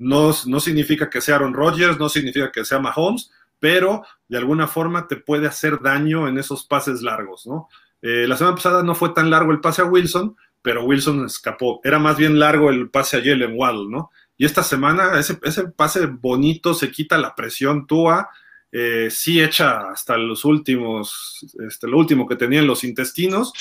no, 0.00 0.32
significa 0.32 1.10
que 1.10 1.20
sea 1.20 1.36
Aaron 1.36 1.52
Rodgers, 1.52 1.98
no 1.98 2.08
significa 2.08 2.50
que 2.50 2.64
sea 2.64 2.78
Mahomes, 2.78 3.30
pero 3.58 4.02
de 4.28 4.38
alguna 4.38 4.66
forma 4.66 5.06
te 5.06 5.16
puede 5.16 5.46
hacer 5.46 5.80
daño 5.82 6.26
en 6.26 6.38
esos 6.38 6.64
pases 6.64 7.02
largos, 7.02 7.46
¿no? 7.46 7.68
Eh, 8.02 8.26
la 8.26 8.36
semana 8.36 8.56
pasada 8.56 8.82
no 8.82 8.94
fue 8.94 9.10
tan 9.10 9.30
largo 9.30 9.52
el 9.52 9.60
pase 9.60 9.82
a 9.82 9.86
Wilson, 9.86 10.36
pero 10.62 10.84
Wilson 10.84 11.24
escapó. 11.26 11.80
Era 11.84 11.98
más 11.98 12.16
bien 12.16 12.38
largo 12.38 12.70
el 12.70 12.90
pase 12.90 13.16
a 13.16 13.20
Jalen 13.20 13.54
Waddle, 13.56 13.88
¿no? 13.88 14.10
Y 14.36 14.44
esta 14.44 14.62
semana 14.62 15.18
ese, 15.18 15.34
pase 15.76 16.06
bonito 16.06 16.72
se 16.74 16.90
quita 16.90 17.18
la 17.18 17.34
presión 17.34 17.86
Tua, 17.86 18.30
eh, 18.72 19.08
sí 19.10 19.40
echa 19.42 19.90
hasta 19.90 20.16
los 20.16 20.44
últimos, 20.44 21.44
este, 21.66 21.86
lo 21.88 21.98
último 21.98 22.26
que 22.26 22.36
tenía 22.36 22.60
en 22.60 22.66
los 22.66 22.84
intestinos 22.84 23.52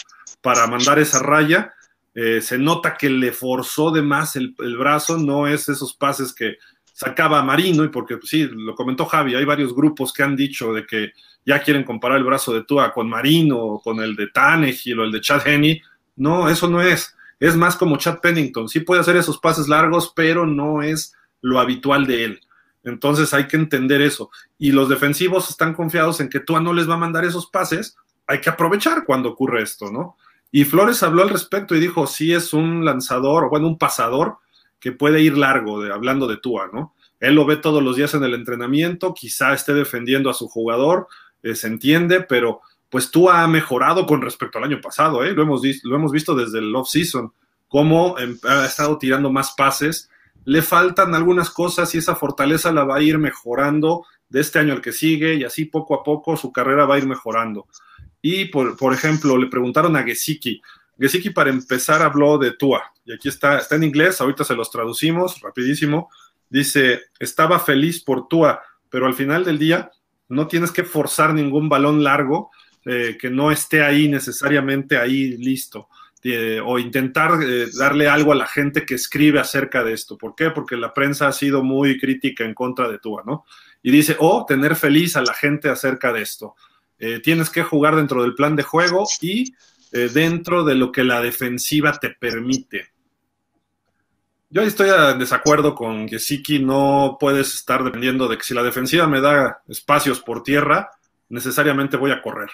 para 0.41 0.67
mandar 0.67 0.99
esa 0.99 1.19
raya 1.19 1.73
eh, 2.15 2.41
se 2.41 2.57
nota 2.57 2.97
que 2.97 3.09
le 3.09 3.31
forzó 3.31 3.91
de 3.91 4.01
más 4.01 4.35
el, 4.35 4.53
brazo, 4.77 5.17
no 5.17 5.47
es 5.47 5.69
esos 5.69 5.93
pases 5.93 6.33
que 6.33 6.57
sacaba 6.99 7.41
Marino, 7.43 7.85
y 7.85 7.87
porque 7.87 8.17
pues, 8.17 8.29
sí, 8.29 8.49
lo 8.51 8.75
comentó 8.75 9.05
Javi, 9.05 9.33
hay 9.33 9.45
varios 9.45 9.73
grupos 9.73 10.11
que 10.11 10.21
han 10.21 10.35
dicho 10.35 10.73
de 10.73 10.85
que 10.85 11.13
ya 11.45 11.63
quieren 11.63 11.85
comparar 11.85 12.17
el 12.17 12.25
brazo 12.25 12.53
de 12.53 12.65
Tua 12.65 12.91
con 12.91 13.07
Marino, 13.07 13.79
con 13.81 14.01
el 14.01 14.17
de 14.17 14.27
Tanegil 14.27 14.99
o 14.99 15.05
el 15.05 15.11
de 15.13 15.21
Chad 15.21 15.47
Henney. 15.47 15.81
No, 16.17 16.49
eso 16.49 16.67
no 16.69 16.81
es. 16.81 17.15
Es 17.39 17.55
más 17.55 17.77
como 17.77 17.95
Chad 17.95 18.19
Pennington, 18.19 18.67
sí 18.67 18.81
puede 18.81 18.99
hacer 18.99 19.15
esos 19.15 19.37
pases 19.37 19.69
largos, 19.69 20.11
pero 20.13 20.45
no 20.45 20.81
es 20.81 21.15
lo 21.39 21.61
habitual 21.61 22.05
de 22.05 22.25
él. 22.25 22.41
Entonces 22.83 23.33
hay 23.33 23.47
que 23.47 23.55
entender 23.55 24.01
eso. 24.01 24.29
Y 24.57 24.73
los 24.73 24.89
defensivos 24.89 25.49
están 25.49 25.75
confiados 25.75 26.19
en 26.19 26.27
que 26.27 26.41
Tua 26.41 26.59
no 26.59 26.73
les 26.73 26.89
va 26.89 26.95
a 26.95 26.97
mandar 26.97 27.23
esos 27.23 27.47
pases. 27.47 27.95
Hay 28.27 28.41
que 28.41 28.49
aprovechar 28.49 29.05
cuando 29.05 29.29
ocurre 29.29 29.63
esto, 29.63 29.89
¿no? 29.89 30.17
Y 30.51 30.65
Flores 30.65 31.01
habló 31.01 31.21
al 31.21 31.29
respecto 31.29 31.77
y 31.77 31.79
dijo, 31.79 32.07
sí 32.07 32.33
es 32.33 32.51
un 32.51 32.83
lanzador, 32.83 33.45
o 33.45 33.49
bueno, 33.49 33.67
un 33.67 33.77
pasador 33.77 34.39
que 34.79 34.91
puede 34.91 35.21
ir 35.21 35.37
largo, 35.37 35.81
de, 35.81 35.91
hablando 35.91 36.27
de 36.27 36.37
Tua, 36.37 36.69
¿no? 36.71 36.95
Él 37.19 37.35
lo 37.35 37.45
ve 37.45 37.57
todos 37.57 37.83
los 37.83 37.95
días 37.97 38.13
en 38.13 38.23
el 38.23 38.33
entrenamiento, 38.33 39.13
quizá 39.13 39.53
esté 39.53 39.73
defendiendo 39.73 40.29
a 40.29 40.33
su 40.33 40.47
jugador, 40.47 41.07
eh, 41.43 41.55
se 41.55 41.67
entiende, 41.67 42.21
pero 42.21 42.61
pues 42.89 43.11
Tua 43.11 43.43
ha 43.43 43.47
mejorado 43.47 44.05
con 44.05 44.21
respecto 44.21 44.57
al 44.57 44.63
año 44.63 44.81
pasado, 44.81 45.23
¿eh? 45.23 45.33
Lo 45.33 45.43
hemos, 45.43 45.61
lo 45.83 45.95
hemos 45.95 46.11
visto 46.11 46.33
desde 46.33 46.59
el 46.59 46.75
off-season, 46.75 47.33
cómo 47.67 48.17
em, 48.17 48.37
ha 48.43 48.65
estado 48.65 48.97
tirando 48.97 49.31
más 49.31 49.53
pases, 49.55 50.09
le 50.45 50.61
faltan 50.61 51.13
algunas 51.13 51.49
cosas 51.49 51.93
y 51.93 51.99
esa 51.99 52.15
fortaleza 52.15 52.71
la 52.71 52.83
va 52.83 52.97
a 52.97 53.01
ir 53.01 53.19
mejorando 53.19 54.05
de 54.29 54.41
este 54.41 54.59
año 54.59 54.73
al 54.73 54.81
que 54.81 54.91
sigue 54.91 55.35
y 55.35 55.43
así 55.43 55.65
poco 55.65 55.93
a 55.95 56.03
poco 56.03 56.37
su 56.37 56.51
carrera 56.51 56.85
va 56.85 56.95
a 56.95 56.97
ir 56.97 57.05
mejorando. 57.05 57.67
Y 58.21 58.45
por, 58.45 58.75
por 58.75 58.93
ejemplo, 58.93 59.37
le 59.37 59.47
preguntaron 59.47 59.95
a 59.95 60.03
Gesicki. 60.03 60.61
Gesicki 60.99 61.29
para 61.29 61.49
empezar 61.49 62.01
habló 62.01 62.37
de 62.37 62.51
Tua 62.51 62.83
y 63.09 63.13
aquí 63.13 63.27
está, 63.27 63.57
está 63.57 63.75
en 63.75 63.83
inglés, 63.83 64.21
ahorita 64.21 64.43
se 64.43 64.53
los 64.53 64.69
traducimos 64.69 65.41
rapidísimo. 65.41 66.11
Dice, 66.47 67.05
estaba 67.19 67.59
feliz 67.59 68.03
por 68.03 68.27
Tua, 68.27 68.61
pero 68.87 69.07
al 69.07 69.15
final 69.15 69.43
del 69.43 69.57
día 69.57 69.91
no 70.27 70.47
tienes 70.47 70.71
que 70.71 70.83
forzar 70.83 71.33
ningún 71.33 71.69
balón 71.69 72.03
largo 72.03 72.51
eh, 72.85 73.17
que 73.19 73.31
no 73.31 73.51
esté 73.51 73.83
ahí 73.83 74.07
necesariamente 74.07 74.97
ahí 74.97 75.37
listo. 75.37 75.89
Eh, 76.21 76.61
o 76.63 76.77
intentar 76.77 77.41
eh, 77.41 77.67
darle 77.77 78.09
algo 78.09 78.33
a 78.33 78.35
la 78.35 78.45
gente 78.45 78.85
que 78.85 78.95
escribe 78.95 79.39
acerca 79.39 79.83
de 79.83 79.93
esto. 79.93 80.17
¿Por 80.17 80.35
qué? 80.35 80.51
Porque 80.51 80.75
la 80.75 80.93
prensa 80.93 81.27
ha 81.27 81.31
sido 81.31 81.63
muy 81.63 81.97
crítica 81.97 82.43
en 82.43 82.53
contra 82.53 82.89
de 82.89 82.99
Tua, 82.99 83.23
¿no? 83.25 83.45
Y 83.81 83.89
dice, 83.89 84.17
o 84.19 84.45
tener 84.45 84.75
feliz 84.75 85.15
a 85.15 85.21
la 85.21 85.33
gente 85.33 85.69
acerca 85.69 86.13
de 86.13 86.21
esto. 86.21 86.55
tienes 87.23 87.49
que 87.49 87.63
jugar 87.63 87.95
dentro 87.95 88.21
del 88.21 88.35
plan 88.35 88.57
de 88.57 88.63
juego 88.63 89.05
y 89.21 89.53
dentro 89.91 90.63
de 90.63 90.75
lo 90.75 90.91
que 90.91 91.03
la 91.03 91.21
defensiva 91.21 91.93
te 91.93 92.09
permite. 92.11 92.91
Yo 94.51 94.63
estoy 94.63 94.89
en 94.89 95.19
desacuerdo 95.19 95.75
con 95.75 96.07
que 96.07 96.17
Siki 96.17 96.57
no 96.57 97.17
puedes 97.19 97.53
estar 97.53 97.83
dependiendo 97.83 98.27
de 98.27 98.37
que 98.37 98.43
si 98.43 98.55
la 98.55 98.63
defensiva 98.63 99.05
me 99.05 99.21
da 99.21 99.61
espacios 99.67 100.21
por 100.21 100.41
tierra, 100.41 100.89
necesariamente 101.29 101.97
voy 101.97 102.09
a 102.09 102.21
correr. 102.21 102.49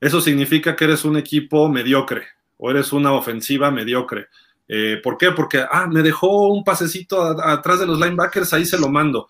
Eso 0.00 0.20
significa 0.20 0.74
que 0.74 0.84
eres 0.84 1.04
un 1.04 1.16
equipo 1.16 1.68
mediocre 1.68 2.24
o 2.56 2.70
eres 2.72 2.92
una 2.92 3.12
ofensiva 3.12 3.70
mediocre. 3.70 4.26
Eh, 4.66 4.98
¿Por 5.00 5.18
qué? 5.18 5.30
Porque, 5.30 5.64
ah, 5.70 5.86
me 5.86 6.02
dejó 6.02 6.48
un 6.48 6.64
pasecito 6.64 7.22
atrás 7.22 7.78
de 7.78 7.86
los 7.86 8.00
linebackers, 8.00 8.52
ahí 8.52 8.64
se 8.64 8.78
lo 8.78 8.88
mando. 8.88 9.28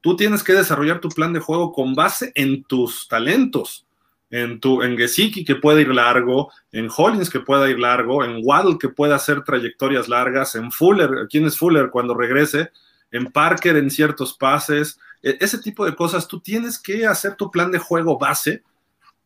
Tú 0.00 0.14
tienes 0.14 0.44
que 0.44 0.52
desarrollar 0.52 1.00
tu 1.00 1.08
plan 1.08 1.32
de 1.32 1.40
juego 1.40 1.72
con 1.72 1.94
base 1.94 2.30
en 2.36 2.62
tus 2.62 3.08
talentos 3.08 3.86
en, 4.30 4.60
tu, 4.60 4.82
en 4.82 4.96
Gesicki 4.96 5.44
que 5.44 5.56
pueda 5.56 5.80
ir 5.80 5.88
largo, 5.88 6.52
en 6.72 6.88
Hollins 6.94 7.30
que 7.30 7.40
pueda 7.40 7.68
ir 7.68 7.78
largo, 7.78 8.24
en 8.24 8.40
Waddle 8.42 8.78
que 8.78 8.88
pueda 8.88 9.16
hacer 9.16 9.42
trayectorias 9.42 10.08
largas, 10.08 10.54
en 10.54 10.70
Fuller, 10.70 11.26
¿quién 11.28 11.46
es 11.46 11.58
Fuller 11.58 11.90
cuando 11.90 12.14
regrese? 12.14 12.70
En 13.10 13.32
Parker 13.32 13.76
en 13.76 13.90
ciertos 13.90 14.34
pases, 14.34 14.98
e, 15.22 15.36
ese 15.40 15.58
tipo 15.58 15.84
de 15.84 15.96
cosas, 15.96 16.28
tú 16.28 16.40
tienes 16.40 16.78
que 16.78 17.06
hacer 17.06 17.34
tu 17.34 17.50
plan 17.50 17.72
de 17.72 17.78
juego 17.78 18.18
base 18.18 18.62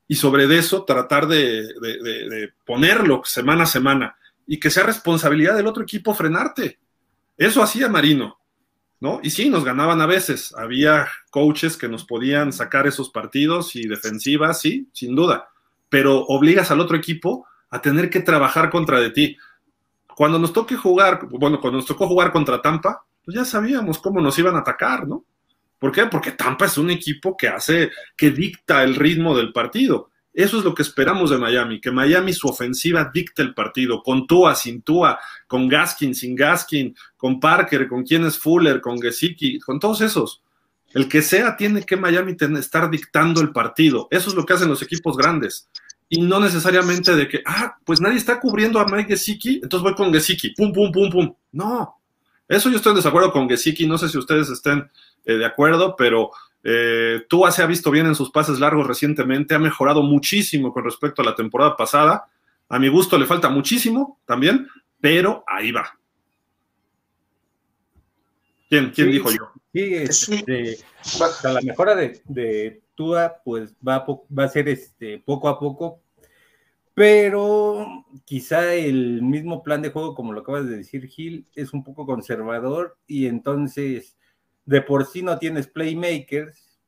y 0.09 0.17
sobre 0.17 0.45
eso 0.57 0.85
tratar 0.85 1.27
de, 1.27 1.63
de 1.81 2.53
ponerlo 2.65 3.23
semana 3.25 3.65
a 3.65 3.67
semana 3.67 4.17
y 4.47 4.59
que 4.59 4.71
sea 4.71 4.85
responsabilidad 4.85 5.57
del 5.57 5.67
otro 5.67 5.83
equipo 5.83 6.15
frenarte. 6.15 6.79
Eso 7.37 7.63
hacía 7.63 7.89
Marino. 7.89 8.39
¿No? 9.05 9.21
Y 9.23 9.29
sí, 9.29 9.51
nos 9.51 9.67
ganaban 9.67 10.01
a 10.01 10.07
veces. 10.07 10.55
Había 10.57 11.07
coaches 11.31 11.77
que 11.77 11.91
nos 11.91 12.07
podían 12.07 12.55
sacar 12.55 12.87
esos 12.87 13.11
partidos 13.11 13.77
y 13.77 13.87
defensivas, 13.87 14.63
sí, 14.63 14.89
sin 14.95 15.15
duda. 15.15 15.51
Pero 15.91 16.25
obligas 16.25 16.71
al 16.71 16.81
otro 16.81 16.97
equipo 16.97 17.47
a 17.69 17.83
tener 17.83 18.09
que 18.09 18.21
trabajar 18.21 18.71
contra 18.71 18.99
de 19.01 19.11
ti. 19.11 19.37
Cuando 20.17 20.39
nos 20.39 20.55
toque 20.55 20.75
jugar, 20.75 21.29
bueno, 21.29 21.61
cuando 21.61 21.81
nos 21.81 21.87
tocó 21.87 22.09
jugar 22.09 22.33
contra 22.33 22.63
Tampa, 22.63 23.05
pues 23.23 23.37
ya 23.37 23.45
sabíamos 23.45 23.99
cómo 23.99 24.23
nos 24.23 24.39
iban 24.39 24.57
a 24.57 24.61
atacar, 24.61 25.07
¿no? 25.07 25.27
¿Por 25.79 25.93
qué? 25.93 26.07
Porque 26.07 26.33
Tampa 26.33 26.65
es 26.65 26.79
un 26.79 26.91
equipo 26.91 27.37
que 27.37 27.49
hace, 27.49 27.91
que 28.17 28.31
dicta 28.31 28.83
el 28.85 28.95
ritmo 28.95 29.37
del 29.37 29.53
partido. 29.53 30.13
Eso 30.35 30.59
es 30.59 30.65
lo 30.65 30.75
que 30.75 30.83
esperamos 30.83 31.31
de 31.31 31.39
Miami, 31.39 31.81
que 31.81 31.93
Miami 31.93 32.33
su 32.33 32.49
ofensiva 32.49 33.09
dicte 33.15 33.41
el 33.41 33.55
partido, 33.55 34.03
con 34.03 34.27
Tua, 34.27 34.57
sin 34.57 34.83
Tua, 34.83 35.21
con 35.47 35.69
Gaskin, 35.69 36.13
sin 36.13 36.35
Gaskin, 36.35 36.95
con 37.17 37.39
Parker, 37.39 37.87
con 37.87 38.03
quien 38.03 38.25
es 38.25 38.37
Fuller, 38.37 38.81
con 38.81 39.01
Gesicki, 39.01 39.61
con 39.61 39.79
todos 39.79 40.01
esos. 40.01 40.43
El 40.93 41.09
que 41.09 41.23
sea 41.23 41.57
tiene 41.57 41.85
que 41.85 41.97
Miami 41.97 42.37
estar 42.59 42.91
dictando 42.91 43.41
el 43.41 43.53
partido. 43.53 44.09
Eso 44.11 44.31
es 44.31 44.35
lo 44.35 44.45
que 44.45 44.55
hacen 44.55 44.69
los 44.69 44.83
equipos 44.83 45.17
grandes. 45.17 45.69
Y 46.09 46.21
no 46.21 46.41
necesariamente 46.41 47.15
de 47.15 47.29
que, 47.29 47.43
ah, 47.47 47.77
pues 47.85 48.01
nadie 48.01 48.19
está 48.19 48.41
cubriendo 48.41 48.81
a 48.81 48.87
Mike 48.87 49.11
Gesicki, 49.11 49.61
entonces 49.63 49.83
voy 49.83 49.95
con 49.95 50.13
Gesicki, 50.13 50.51
pum, 50.51 50.73
pum, 50.73 50.91
pum, 50.91 51.11
pum. 51.11 51.35
No, 51.53 51.97
eso 52.49 52.71
yo 52.71 52.77
estoy 52.77 52.91
en 52.91 52.97
desacuerdo 52.97 53.33
con 53.33 53.49
Gesicki, 53.49 53.87
no 53.87 53.99
sé 53.99 54.09
si 54.09 54.19
ustedes 54.19 54.51
estén 54.51 54.91
eh, 55.25 55.35
de 55.35 55.47
acuerdo, 55.47 55.97
pero 55.97 56.31
eh, 56.65 57.27
Tua 57.29 57.51
se 57.51 57.63
ha 57.63 57.67
visto 57.67 57.91
bien 57.91 58.07
en 58.07 58.15
sus 58.15 58.31
pases 58.31 58.59
largos 58.59 58.87
recientemente, 58.87 59.55
ha 59.55 59.59
mejorado 59.59 60.03
muchísimo 60.03 60.73
con 60.73 60.85
respecto 60.85 61.21
a 61.21 61.25
la 61.27 61.35
temporada 61.35 61.77
pasada. 61.77 62.27
A 62.71 62.79
mi 62.79 62.89
gusto 62.89 63.19
le 63.19 63.27
falta 63.27 63.51
muchísimo 63.51 64.19
también, 64.25 64.67
pero 64.99 65.45
ahí 65.47 65.71
va. 65.71 65.99
¿Quién, 68.71 68.91
quién 68.91 69.11
dijo 69.11 69.31
yo? 69.31 69.53
Sí, 69.75 69.95
este, 69.95 70.79
la 71.43 71.61
mejora 71.61 71.95
de, 71.95 72.23
de 72.25 72.83
Tua 72.95 73.37
pues 73.45 73.75
va, 73.87 74.07
va 74.07 74.45
a 74.45 74.49
ser 74.49 74.69
este, 74.69 75.19
poco 75.19 75.49
a 75.49 75.59
poco, 75.59 76.01
pero 76.95 78.07
quizá 78.25 78.73
el 78.73 79.21
mismo 79.21 79.63
plan 79.63 79.83
de 79.83 79.91
juego, 79.91 80.15
como 80.15 80.33
lo 80.33 80.41
acabas 80.41 80.67
de 80.67 80.79
decir, 80.79 81.07
Gil, 81.09 81.47
es 81.55 81.75
un 81.75 81.85
poco 81.85 82.07
conservador 82.07 82.97
y 83.07 83.27
entonces 83.27 84.17
de 84.67 84.83
por 84.83 85.07
sí 85.07 85.23
no 85.23 85.39
tienes 85.39 85.67
playmakers, 85.67 86.81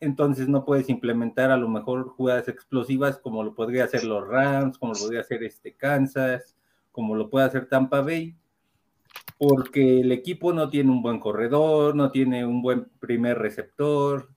entonces 0.00 0.48
no 0.48 0.64
puedes 0.64 0.88
implementar 0.88 1.50
a 1.50 1.56
lo 1.56 1.68
mejor 1.68 2.08
jugadas 2.08 2.48
explosivas 2.48 3.18
como 3.18 3.42
lo 3.42 3.54
podría 3.54 3.84
hacer 3.84 4.04
los 4.04 4.26
Rams, 4.26 4.78
como 4.78 4.94
lo 4.94 5.00
podría 5.00 5.20
hacer 5.20 5.42
este 5.42 5.74
Kansas, 5.74 6.56
como 6.92 7.14
lo 7.14 7.28
puede 7.28 7.46
hacer 7.46 7.68
Tampa 7.68 8.00
Bay, 8.00 8.36
porque 9.38 10.00
el 10.00 10.12
equipo 10.12 10.52
no 10.52 10.68
tiene 10.68 10.90
un 10.90 11.02
buen 11.02 11.20
corredor, 11.20 11.94
no 11.94 12.10
tiene 12.10 12.46
un 12.46 12.62
buen 12.62 12.86
primer 13.00 13.38
receptor, 13.38 14.30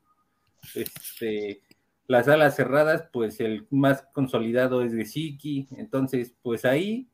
este, 0.76 1.62
las 2.08 2.28
alas 2.28 2.56
cerradas, 2.56 3.06
pues 3.14 3.40
el 3.40 3.68
más 3.70 4.04
consolidado 4.14 4.82
es 4.84 4.92
de 4.92 5.06
Siki, 5.06 5.68
entonces 5.78 6.34
pues 6.42 6.66
ahí 6.66 7.08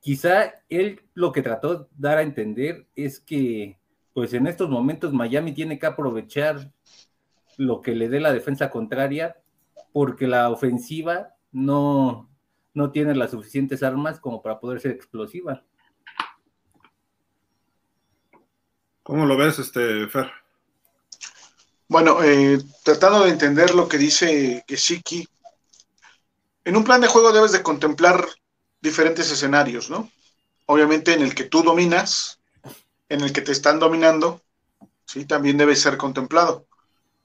quizá 0.00 0.54
él 0.68 1.02
lo 1.14 1.32
que 1.32 1.42
trató 1.42 1.74
de 1.74 1.86
dar 1.96 2.18
a 2.18 2.22
entender 2.22 2.86
es 2.94 3.20
que 3.20 3.79
pues 4.14 4.34
en 4.34 4.46
estos 4.46 4.68
momentos 4.68 5.12
Miami 5.12 5.52
tiene 5.52 5.78
que 5.78 5.86
aprovechar 5.86 6.72
lo 7.56 7.80
que 7.80 7.94
le 7.94 8.08
dé 8.08 8.20
la 8.20 8.32
defensa 8.32 8.70
contraria, 8.70 9.36
porque 9.92 10.26
la 10.26 10.50
ofensiva 10.50 11.34
no, 11.52 12.30
no 12.74 12.90
tiene 12.90 13.14
las 13.14 13.32
suficientes 13.32 13.82
armas 13.82 14.20
como 14.20 14.42
para 14.42 14.60
poder 14.60 14.80
ser 14.80 14.92
explosiva. 14.92 15.64
¿Cómo 19.02 19.26
lo 19.26 19.36
ves, 19.36 19.58
este 19.58 20.06
Fer? 20.08 20.30
Bueno, 21.88 22.22
eh, 22.22 22.58
tratando 22.84 23.24
de 23.24 23.30
entender 23.30 23.74
lo 23.74 23.88
que 23.88 23.98
dice 23.98 24.64
Gesicki, 24.68 25.26
en 26.64 26.76
un 26.76 26.84
plan 26.84 27.00
de 27.00 27.08
juego 27.08 27.32
debes 27.32 27.50
de 27.50 27.62
contemplar 27.62 28.24
diferentes 28.80 29.30
escenarios, 29.32 29.90
¿no? 29.90 30.10
Obviamente 30.66 31.14
en 31.14 31.22
el 31.22 31.34
que 31.34 31.44
tú 31.44 31.62
dominas, 31.62 32.39
en 33.10 33.20
el 33.20 33.32
que 33.32 33.42
te 33.42 33.52
están 33.52 33.78
dominando, 33.78 34.40
¿sí? 35.04 35.26
también 35.26 35.58
debe 35.58 35.76
ser 35.76 35.98
contemplado. 35.98 36.66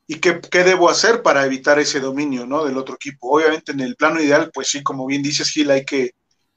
¿Y 0.07 0.19
qué, 0.19 0.39
debo 0.51 0.89
hacer 0.89 1.23
para 1.23 1.45
evitar 1.45 1.79
ese 1.79 1.99
dominio 1.99 2.45
¿no? 2.45 2.65
del 2.65 2.77
otro 2.77 2.95
equipo? 2.95 3.29
Obviamente 3.29 3.71
en 3.71 3.79
el 3.79 3.95
plano 3.95 4.19
ideal, 4.19 4.51
pues 4.53 4.67
sí, 4.69 4.83
como 4.83 5.05
bien 5.05 5.23
dices 5.23 5.49
Gil, 5.49 5.71
hay 5.71 5.85
que 5.85 6.13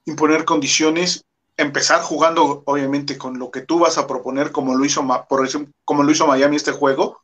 imponer 0.07 0.45
condiciones, 0.45 1.25
empezar 1.57 2.01
jugando 2.03 2.63
obviamente 2.67 3.17
con 3.17 3.39
lo 3.39 3.51
que 3.51 3.63
tú 3.63 3.79
vas 3.79 3.99
a 3.99 4.07
proponer, 4.07 4.51
como 4.51 4.75
lo 4.75 4.85
hizo, 4.85 5.07
por 5.29 5.49
como 5.85 6.03
lo 6.03 6.11
hizo 6.11 6.27
Miami 6.27 6.57
este 6.57 6.73
juego, 6.73 7.23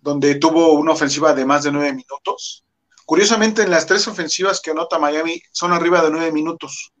donde 0.00 0.36
tuvo 0.36 0.74
una 0.74 0.92
ofensiva 0.92 1.34
de 1.34 1.44
más 1.44 1.64
de 1.64 1.72
nueve 1.72 1.92
minutos. 1.92 2.64
Curiosamente, 3.04 3.62
en 3.62 3.70
las 3.70 3.86
tres 3.86 4.06
ofensivas 4.06 4.60
que 4.60 4.70
anota 4.70 4.98
Miami 4.98 5.42
son 5.50 5.72
arriba 5.72 6.02
de 6.02 6.10
nueve 6.10 6.32
minutos, 6.32 6.92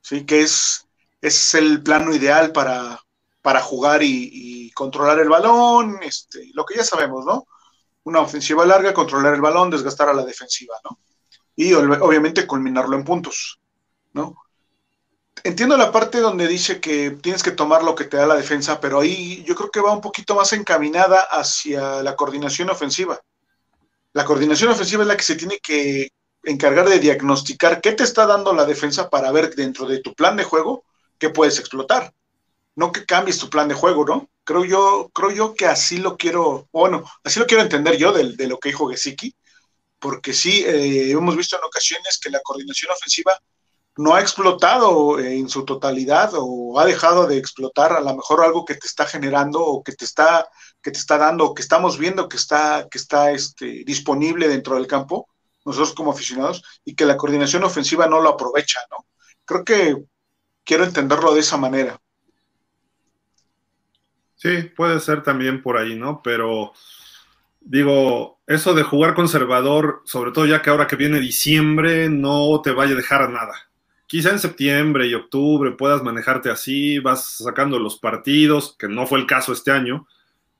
¿sí? 0.00 0.24
que 0.24 0.42
es, 0.42 0.88
es 1.20 1.54
el 1.54 1.82
plano 1.82 2.14
ideal 2.14 2.52
para, 2.52 3.00
para 3.42 3.60
jugar 3.60 4.02
y, 4.02 4.70
controlar 4.74 5.18
el 5.18 5.28
balón, 5.28 5.98
este, 6.02 6.50
lo 6.54 6.64
que 6.64 6.76
ya 6.76 6.84
sabemos, 6.84 7.26
¿no? 7.26 7.46
Una 8.04 8.20
ofensiva 8.20 8.64
larga, 8.64 8.94
controlar 8.94 9.34
el 9.34 9.42
balón, 9.42 9.70
desgastar 9.70 10.08
a 10.08 10.14
la 10.14 10.24
defensiva, 10.24 10.76
¿no? 10.82 10.98
Y 11.54 11.74
obviamente 11.74 12.46
culminarlo 12.46 12.96
en 12.96 13.04
puntos, 13.04 13.60
¿no? 14.14 14.34
entiendo 15.44 15.76
la 15.76 15.92
parte 15.92 16.20
donde 16.20 16.46
dice 16.46 16.80
que 16.80 17.10
tienes 17.10 17.42
que 17.42 17.50
tomar 17.50 17.82
lo 17.82 17.94
que 17.94 18.04
te 18.04 18.16
da 18.16 18.26
la 18.26 18.36
defensa, 18.36 18.80
pero 18.80 19.00
ahí 19.00 19.42
yo 19.44 19.54
creo 19.54 19.70
que 19.70 19.80
va 19.80 19.92
un 19.92 20.00
poquito 20.00 20.34
más 20.34 20.52
encaminada 20.52 21.20
hacia 21.20 22.02
la 22.02 22.16
coordinación 22.16 22.70
ofensiva. 22.70 23.20
La 24.12 24.24
coordinación 24.24 24.70
ofensiva 24.70 25.02
es 25.02 25.08
la 25.08 25.16
que 25.16 25.24
se 25.24 25.36
tiene 25.36 25.58
que 25.58 26.10
encargar 26.44 26.88
de 26.88 26.98
diagnosticar 26.98 27.80
qué 27.80 27.92
te 27.92 28.04
está 28.04 28.26
dando 28.26 28.52
la 28.52 28.64
defensa 28.64 29.08
para 29.08 29.32
ver 29.32 29.54
dentro 29.54 29.86
de 29.86 30.00
tu 30.00 30.14
plan 30.14 30.36
de 30.36 30.44
juego 30.44 30.84
qué 31.18 31.30
puedes 31.30 31.58
explotar. 31.58 32.12
No 32.74 32.92
que 32.92 33.04
cambies 33.04 33.38
tu 33.38 33.50
plan 33.50 33.68
de 33.68 33.74
juego, 33.74 34.04
¿no? 34.04 34.30
Creo 34.44 34.64
yo, 34.64 35.10
creo 35.14 35.30
yo 35.30 35.54
que 35.54 35.66
así 35.66 35.98
lo 35.98 36.16
quiero, 36.16 36.68
bueno, 36.72 37.04
así 37.22 37.38
lo 37.38 37.46
quiero 37.46 37.62
entender 37.62 37.96
yo 37.96 38.12
de, 38.12 38.34
de 38.36 38.46
lo 38.48 38.58
que 38.58 38.70
dijo 38.70 38.88
Gesicki, 38.88 39.34
porque 39.98 40.32
sí, 40.32 40.64
eh, 40.66 41.12
hemos 41.12 41.36
visto 41.36 41.56
en 41.56 41.64
ocasiones 41.64 42.18
que 42.18 42.30
la 42.30 42.40
coordinación 42.40 42.90
ofensiva 42.90 43.38
no 43.96 44.14
ha 44.14 44.20
explotado 44.20 45.18
en 45.20 45.48
su 45.48 45.64
totalidad 45.64 46.32
o 46.34 46.78
ha 46.80 46.86
dejado 46.86 47.26
de 47.26 47.36
explotar 47.36 47.92
a 47.92 48.00
lo 48.00 48.16
mejor 48.16 48.42
algo 48.42 48.64
que 48.64 48.74
te 48.74 48.86
está 48.86 49.06
generando 49.06 49.60
o 49.60 49.82
que 49.82 49.92
te 49.92 50.04
está, 50.04 50.48
que 50.82 50.90
te 50.90 50.98
está 50.98 51.18
dando 51.18 51.44
o 51.44 51.54
que 51.54 51.62
estamos 51.62 51.98
viendo 51.98 52.28
que 52.28 52.36
está, 52.36 52.88
que 52.90 52.98
está 52.98 53.30
este, 53.32 53.84
disponible 53.84 54.48
dentro 54.48 54.76
del 54.76 54.86
campo, 54.86 55.28
nosotros 55.64 55.94
como 55.94 56.10
aficionados, 56.10 56.62
y 56.84 56.94
que 56.94 57.04
la 57.04 57.16
coordinación 57.16 57.62
ofensiva 57.64 58.06
no 58.06 58.20
lo 58.20 58.30
aprovecha, 58.30 58.80
¿no? 58.90 59.06
Creo 59.44 59.64
que 59.64 59.96
quiero 60.64 60.84
entenderlo 60.84 61.34
de 61.34 61.40
esa 61.40 61.56
manera. 61.56 62.00
Sí, 64.42 64.70
puede 64.74 64.98
ser 64.98 65.22
también 65.22 65.62
por 65.62 65.76
ahí, 65.76 65.94
¿no? 65.94 66.20
Pero 66.22 66.72
digo, 67.60 68.40
eso 68.46 68.74
de 68.74 68.82
jugar 68.82 69.14
conservador, 69.14 70.02
sobre 70.04 70.32
todo 70.32 70.46
ya 70.46 70.62
que 70.62 70.70
ahora 70.70 70.88
que 70.88 70.96
viene 70.96 71.20
diciembre, 71.20 72.08
no 72.08 72.60
te 72.62 72.72
vaya 72.72 72.94
a 72.94 72.96
dejar 72.96 73.30
nada 73.30 73.54
quizá 74.12 74.28
en 74.28 74.38
septiembre 74.38 75.06
y 75.06 75.14
octubre 75.14 75.70
puedas 75.70 76.02
manejarte 76.02 76.50
así, 76.50 76.98
vas 76.98 77.38
sacando 77.38 77.78
los 77.78 77.98
partidos, 77.98 78.76
que 78.78 78.86
no 78.86 79.06
fue 79.06 79.18
el 79.18 79.26
caso 79.26 79.54
este 79.54 79.70
año, 79.70 80.06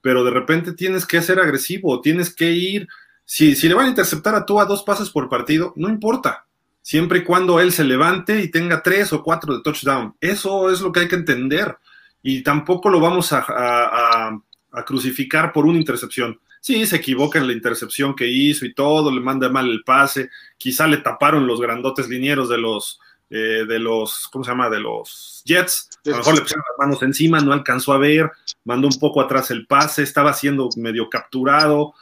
pero 0.01 0.25
de 0.25 0.31
repente 0.31 0.73
tienes 0.73 1.05
que 1.05 1.21
ser 1.21 1.39
agresivo, 1.39 2.01
tienes 2.01 2.35
que 2.35 2.51
ir, 2.53 2.89
si, 3.27 3.55
si 3.55 3.69
le 3.69 3.75
van 3.75 3.85
a 3.85 3.91
interceptar 3.91 4.35
a 4.35 4.47
tú 4.47 4.59
a 4.59 4.65
dos 4.65 4.83
pases 4.85 5.11
por 5.11 5.29
partido, 5.29 5.75
no 5.77 5.91
importa, 5.91 6.47
siempre 6.81 7.19
y 7.19 7.25
cuando 7.25 7.61
él 7.61 7.73
se 7.73 7.85
levante 7.85 8.41
y 8.41 8.51
tenga 8.51 8.83
tres 8.83 9.12
o 9.12 9.23
cuatro 9.23 9.55
de 9.55 9.62
touchdown. 9.62 10.17
Eso 10.19 10.71
es 10.71 10.81
lo 10.81 10.91
que 10.91 11.01
hay 11.01 11.09
que 11.09 11.17
entender. 11.17 11.77
Y 12.23 12.43
tampoco 12.43 12.88
lo 12.88 13.00
vamos 13.00 13.33
a, 13.33 14.38
a 14.73 14.85
crucificar 14.85 15.52
por 15.52 15.67
una 15.67 15.79
intercepción. 15.79 16.41
Sí, 16.61 16.87
se 16.87 16.97
equivoca 16.97 17.38
en 17.38 17.47
la 17.47 17.52
intercepción 17.52 18.14
que 18.14 18.29
hizo 18.29 18.64
y 18.64 18.73
todo, 18.73 19.11
le 19.11 19.21
manda 19.21 19.49
mal 19.49 19.69
el 19.69 19.83
pase, 19.83 20.31
quizá 20.57 20.87
le 20.87 20.99
taparon 20.99 21.47
los 21.47 21.61
grandotes 21.61 22.09
linieros 22.09 22.49
de 22.49 22.59
los, 22.59 23.00
eh, 23.31 23.64
de 23.67 23.79
los, 23.79 24.29
¿cómo 24.29 24.45
se 24.45 24.52
llama? 24.52 24.71
De 24.71 24.81
los 24.81 25.43
Jets. 25.45 25.91
A 26.07 26.11
lo 26.11 26.17
mejor 26.19 26.35
le 26.35 26.41
pusieron 26.43 26.64
las 26.69 26.87
manos 26.87 27.02
encima, 27.02 27.41
no 27.41 27.52
alcanzó 27.52 27.93
a 27.93 27.99
ver, 27.99 28.31
mandó 28.64 28.87
un 28.87 28.99
poco 28.99 29.21
atrás 29.21 29.50
el 29.50 29.67
pase, 29.67 30.02
estaba 30.02 30.33
siendo 30.35 30.69
medio 30.76 31.11
capturado. 31.11 31.95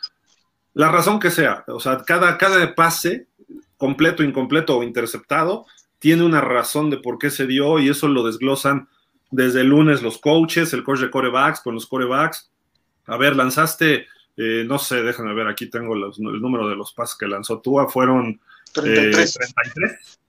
La 0.75 0.91
razón 0.91 1.21
que 1.21 1.31
sea, 1.31 1.65
o 1.67 1.81
sea, 1.81 2.03
cada, 2.05 2.37
cada 2.37 2.75
pase, 2.75 3.29
completo, 3.79 4.23
incompleto 4.23 4.77
o 4.77 4.83
interceptado, 4.83 5.67
tiene 5.99 6.23
una 6.23 6.43
razón 6.43 6.91
de 6.91 6.99
por 6.99 7.19
qué 7.19 7.31
se 7.31 7.47
dio 7.47 7.79
y 7.79 7.89
eso 7.89 8.09
lo 8.09 8.25
desglosan 8.25 8.89
desde 9.31 9.61
el 9.61 9.69
lunes 9.69 10.03
los 10.03 10.19
coaches, 10.19 10.73
el 10.73 10.85
coach 10.85 11.01
de 11.01 11.11
corebacks 11.11 11.61
con 11.61 11.75
los 11.75 11.87
corebacks. 11.87 12.51
A 13.07 13.17
ver, 13.17 13.37
lanzaste, 13.37 14.07
eh, 14.37 14.65
no 14.67 14.79
sé, 14.79 15.03
déjame 15.03 15.35
ver, 15.35 15.49
aquí 15.49 15.69
tengo 15.69 15.95
el 15.95 16.41
número 16.41 16.69
de 16.69 16.77
los 16.77 16.93
pases 16.93 17.17
que 17.17 17.27
lanzó 17.27 17.61
Tua, 17.61 17.89
fueron 17.89 18.41
33. 18.73 19.35
33. 19.35 20.21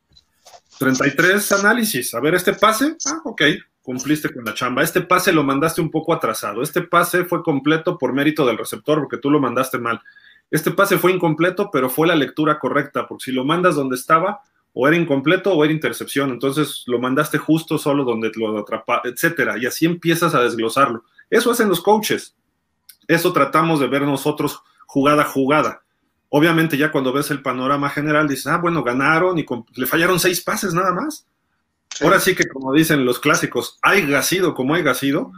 33 0.80 1.52
análisis. 1.52 2.14
A 2.16 2.20
ver, 2.20 2.36
este 2.36 2.54
pase, 2.54 2.96
ah, 3.06 3.22
ok, 3.24 3.42
cumpliste 3.84 4.34
con 4.34 4.44
la 4.44 4.54
chamba. 4.54 4.82
Este 4.82 5.02
pase 5.02 5.32
lo 5.32 5.44
mandaste 5.44 5.80
un 5.82 5.92
poco 5.92 6.14
atrasado. 6.14 6.64
Este 6.64 6.82
pase 6.82 7.26
fue 7.26 7.44
completo 7.44 7.98
por 7.98 8.14
mérito 8.14 8.46
del 8.46 8.58
receptor, 8.58 9.00
porque 9.00 9.18
tú 9.18 9.30
lo 9.30 9.40
mandaste 9.40 9.78
mal. 9.78 10.02
Este 10.50 10.72
pase 10.72 10.98
fue 10.98 11.12
incompleto, 11.12 11.70
pero 11.72 11.90
fue 11.90 12.08
la 12.08 12.16
lectura 12.16 12.60
correcta, 12.60 13.08
porque 13.08 13.26
si 13.26 13.32
lo 13.32 13.46
mandas 13.46 13.76
donde 13.76 13.96
estaba, 13.96 14.42
o 14.74 14.88
era 14.88 14.98
incompleto 14.98 15.54
o 15.54 15.64
era 15.64 15.74
intercepción. 15.74 16.32
Entonces 16.32 16.84
lo 16.88 17.00
mandaste 17.00 17.38
justo 17.38 17.78
solo 17.78 18.04
donde 18.04 18.32
lo 18.36 18.58
atrapa, 18.58 19.02
etcétera. 19.04 19.58
Y 19.58 19.66
así 19.66 19.86
empiezas 19.86 20.34
a 20.36 20.42
desglosarlo. 20.42 21.04
Eso 21.30 21.52
hacen 21.52 21.70
los 21.70 21.82
coaches. 21.82 22.36
Eso 23.08 23.34
tratamos 23.34 23.80
de 23.80 23.88
ver 23.88 24.04
nosotros 24.04 24.62
jugada 24.86 25.24
a 25.24 25.26
jugada. 25.26 25.84
Obviamente 26.30 26.78
ya 26.78 26.92
cuando 26.92 27.12
ves 27.12 27.30
el 27.32 27.42
panorama 27.42 27.90
general 27.90 28.28
dices, 28.28 28.48
ah, 28.48 28.58
bueno, 28.58 28.84
ganaron 28.84 29.38
y 29.38 29.46
le 29.76 29.86
fallaron 29.86 30.20
seis 30.20 30.42
pases 30.42 30.74
nada 30.74 30.94
más. 30.94 31.26
Ahora 32.00 32.20
sí 32.20 32.36
que 32.36 32.48
como 32.48 32.74
dicen 32.74 33.04
los 33.04 33.20
clásicos, 33.20 33.78
hay 33.82 34.08
sido 34.24 34.54
como 34.54 34.76
hay 34.76 34.96
sido, 34.96 35.34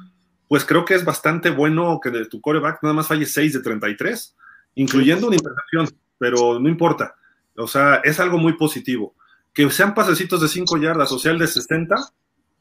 pues 0.48 0.65
creo 0.65 0.86
que 0.86 0.93
es 0.93 1.04
bastante 1.04 1.50
bueno 1.50 2.00
que 2.02 2.12
de 2.12 2.28
tu 2.28 2.39
coreback 2.39 2.84
nada 2.84 2.93
más 2.93 3.08
falle 3.08 3.26
6 3.26 3.54
de 3.54 3.60
33, 3.62 4.36
incluyendo 4.76 5.28
una 5.28 5.36
intercepción, 5.36 5.89
pero 6.19 6.60
no 6.60 6.69
importa. 6.69 7.15
O 7.56 7.67
sea, 7.67 7.96
es 8.04 8.19
algo 8.19 8.38
muy 8.38 8.54
positivo. 8.54 9.15
Que 9.54 9.70
sean 9.70 9.94
pasecitos 9.94 10.42
de 10.42 10.48
5 10.48 10.78
yardas 10.78 11.12
o 11.12 11.20
sea 11.20 11.32
el 11.32 11.39
de 11.39 11.48
60, 11.48 11.96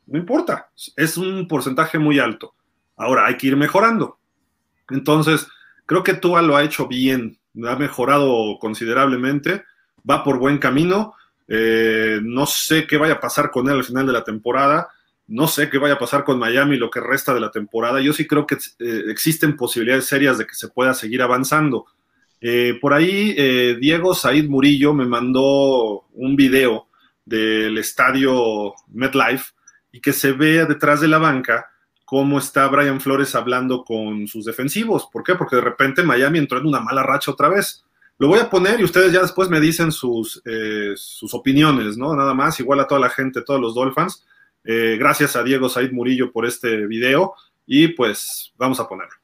no 0.06 0.18
importa. 0.18 0.70
Es 0.96 1.16
un 1.16 1.48
porcentaje 1.48 1.98
muy 1.98 2.18
alto. 2.18 2.54
Ahora 2.96 3.26
hay 3.26 3.36
que 3.36 3.46
ir 3.48 3.56
mejorando. 3.56 4.18
Entonces, 4.90 5.46
creo 5.86 6.02
que 6.02 6.14
Tua 6.14 6.42
lo 6.42 6.56
ha 6.56 6.62
hecho 6.62 6.86
bien 6.86 7.38
ha 7.66 7.76
mejorado 7.76 8.58
considerablemente, 8.58 9.64
va 10.08 10.24
por 10.24 10.38
buen 10.38 10.58
camino. 10.58 11.14
Eh, 11.48 12.20
no 12.22 12.46
sé 12.46 12.86
qué 12.86 12.96
vaya 12.96 13.14
a 13.14 13.20
pasar 13.20 13.50
con 13.50 13.68
él 13.68 13.76
al 13.76 13.84
final 13.84 14.06
de 14.06 14.12
la 14.12 14.24
temporada. 14.24 14.88
No 15.28 15.46
sé 15.46 15.70
qué 15.70 15.78
vaya 15.78 15.94
a 15.94 15.98
pasar 15.98 16.24
con 16.24 16.38
Miami 16.38 16.76
lo 16.76 16.90
que 16.90 17.00
resta 17.00 17.34
de 17.34 17.40
la 17.40 17.50
temporada. 17.50 18.00
Yo 18.00 18.12
sí 18.12 18.26
creo 18.26 18.46
que 18.46 18.56
eh, 18.78 19.04
existen 19.08 19.56
posibilidades 19.56 20.06
serias 20.06 20.38
de 20.38 20.46
que 20.46 20.54
se 20.54 20.68
pueda 20.68 20.94
seguir 20.94 21.22
avanzando. 21.22 21.86
Eh, 22.42 22.76
por 22.80 22.92
ahí, 22.92 23.34
Diego 23.80 24.14
Said 24.14 24.48
Murillo 24.48 24.92
me 24.92 25.06
mandó 25.06 26.06
un 26.12 26.36
video 26.36 26.88
del 27.24 27.78
estadio 27.78 28.74
MetLife 28.88 29.52
y 29.92 30.00
que 30.00 30.12
se 30.12 30.32
ve 30.32 30.66
detrás 30.66 31.00
de 31.00 31.08
la 31.08 31.18
banca 31.18 31.68
cómo 32.12 32.38
está 32.38 32.68
Brian 32.68 33.00
Flores 33.00 33.34
hablando 33.34 33.84
con 33.84 34.28
sus 34.28 34.44
defensivos. 34.44 35.08
¿Por 35.10 35.22
qué? 35.22 35.34
Porque 35.34 35.56
de 35.56 35.62
repente 35.62 36.02
Miami 36.02 36.40
entró 36.40 36.58
en 36.58 36.66
una 36.66 36.78
mala 36.78 37.02
racha 37.02 37.30
otra 37.30 37.48
vez. 37.48 37.86
Lo 38.18 38.28
voy 38.28 38.38
a 38.38 38.50
poner 38.50 38.80
y 38.80 38.84
ustedes 38.84 39.12
ya 39.12 39.22
después 39.22 39.48
me 39.48 39.60
dicen 39.60 39.90
sus, 39.90 40.42
eh, 40.44 40.92
sus 40.94 41.32
opiniones, 41.32 41.96
¿no? 41.96 42.14
Nada 42.14 42.34
más, 42.34 42.60
igual 42.60 42.80
a 42.80 42.86
toda 42.86 43.00
la 43.00 43.08
gente, 43.08 43.40
todos 43.40 43.62
los 43.62 43.74
Dolphins. 43.74 44.26
Eh, 44.62 44.96
gracias 44.98 45.36
a 45.36 45.42
Diego 45.42 45.70
Said 45.70 45.90
Murillo 45.90 46.30
por 46.30 46.44
este 46.44 46.86
video 46.86 47.32
y 47.66 47.88
pues 47.88 48.52
vamos 48.58 48.78
a 48.78 48.86
ponerlo. 48.86 49.14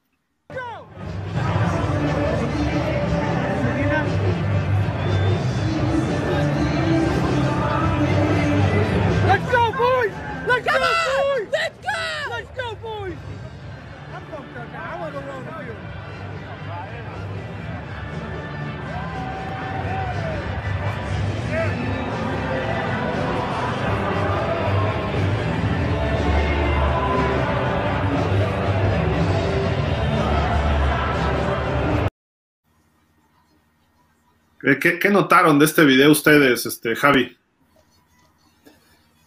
¿Qué, 34.59 35.09
notaron 35.09 35.57
de 35.57 35.65
este 35.65 35.85
video 35.85 36.11
ustedes, 36.11 36.65
este, 36.65 36.93
Javi? 36.93 37.37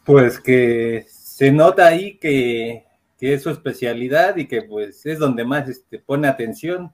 Pues 0.05 0.38
que 0.38 1.07
se 1.09 1.51
nota 1.51 1.87
ahí 1.87 2.18
que, 2.18 2.85
es 3.18 3.42
su 3.42 3.51
especialidad 3.51 4.37
y 4.37 4.47
que 4.47 4.62
pues 4.62 5.07
es 5.07 5.18
donde 5.18 5.45
más 5.45 5.68
este, 5.68 5.99
pone 5.99 6.29
atención. 6.29 6.92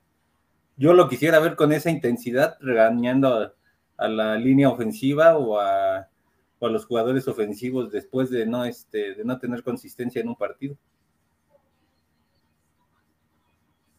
Yo 0.76 0.92
lo 0.92 1.08
quisiera 1.08 1.40
ver 1.40 1.56
con 1.56 1.72
esa 1.72 1.90
intensidad, 1.90 2.56
regañando 2.60 3.52
a, 3.96 4.08
la 4.08 4.36
línea 4.36 4.68
ofensiva 4.68 5.36
o 5.36 5.58
a, 5.58 6.08
los 6.60 6.86
jugadores 6.86 7.26
ofensivos 7.26 7.90
después 7.90 8.30
de 8.30 8.46
no, 8.46 8.64
este, 8.64 9.14
de 9.14 9.24
no 9.24 9.38
tener 9.38 9.64
consistencia 9.64 10.20
en 10.20 10.28
un 10.28 10.36
partido. 10.36 10.76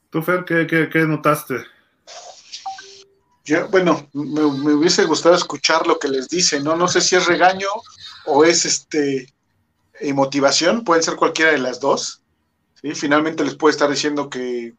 ¿Tú, 0.09 0.21
Fer, 0.21 0.45
qué, 0.45 0.65
qué 0.65 1.05
notaste? 1.05 1.55
Bueno, 3.71 4.07
me, 4.13 4.43
hubiese 4.43 5.05
gustado 5.05 5.35
escuchar 5.35 5.87
lo 5.87 5.99
que 5.99 6.07
les 6.07 6.27
dice, 6.27 6.59
¿no? 6.59 6.75
No 6.75 6.87
sé 6.87 7.01
si 7.01 7.15
es 7.15 7.25
regaño 7.25 7.67
o 8.25 8.43
es 8.43 8.65
este 8.65 9.33
eh, 9.99 10.13
motivación, 10.13 10.83
pueden 10.83 11.03
ser 11.03 11.15
cualquiera 11.15 11.51
de 11.51 11.57
las 11.57 11.79
dos. 11.79 12.21
¿sí? 12.81 12.93
Finalmente 12.95 13.43
les 13.43 13.55
puede 13.55 13.73
estar 13.73 13.89
diciendo 13.89 14.29
que 14.29 14.73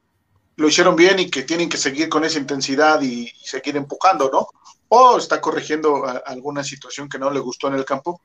lo 0.57 0.69
hicieron 0.69 0.97
bien 0.97 1.19
y 1.19 1.31
que 1.31 1.43
tienen 1.43 1.69
que 1.69 1.79
seguir 1.79 2.09
con 2.09 2.25
esa 2.25 2.39
intensidad 2.39 3.01
y, 3.01 3.29
seguir 3.43 3.77
empujando, 3.77 4.31
¿no? 4.31 4.49
O 4.89 5.17
está 5.17 5.41
corrigiendo 5.41 6.05
alguna 6.27 6.63
situación 6.65 7.09
que 7.09 7.19
no 7.19 7.31
le 7.31 7.41
gustó 7.41 7.69
en 7.69 7.75
el 7.75 7.85
campo, 7.85 8.21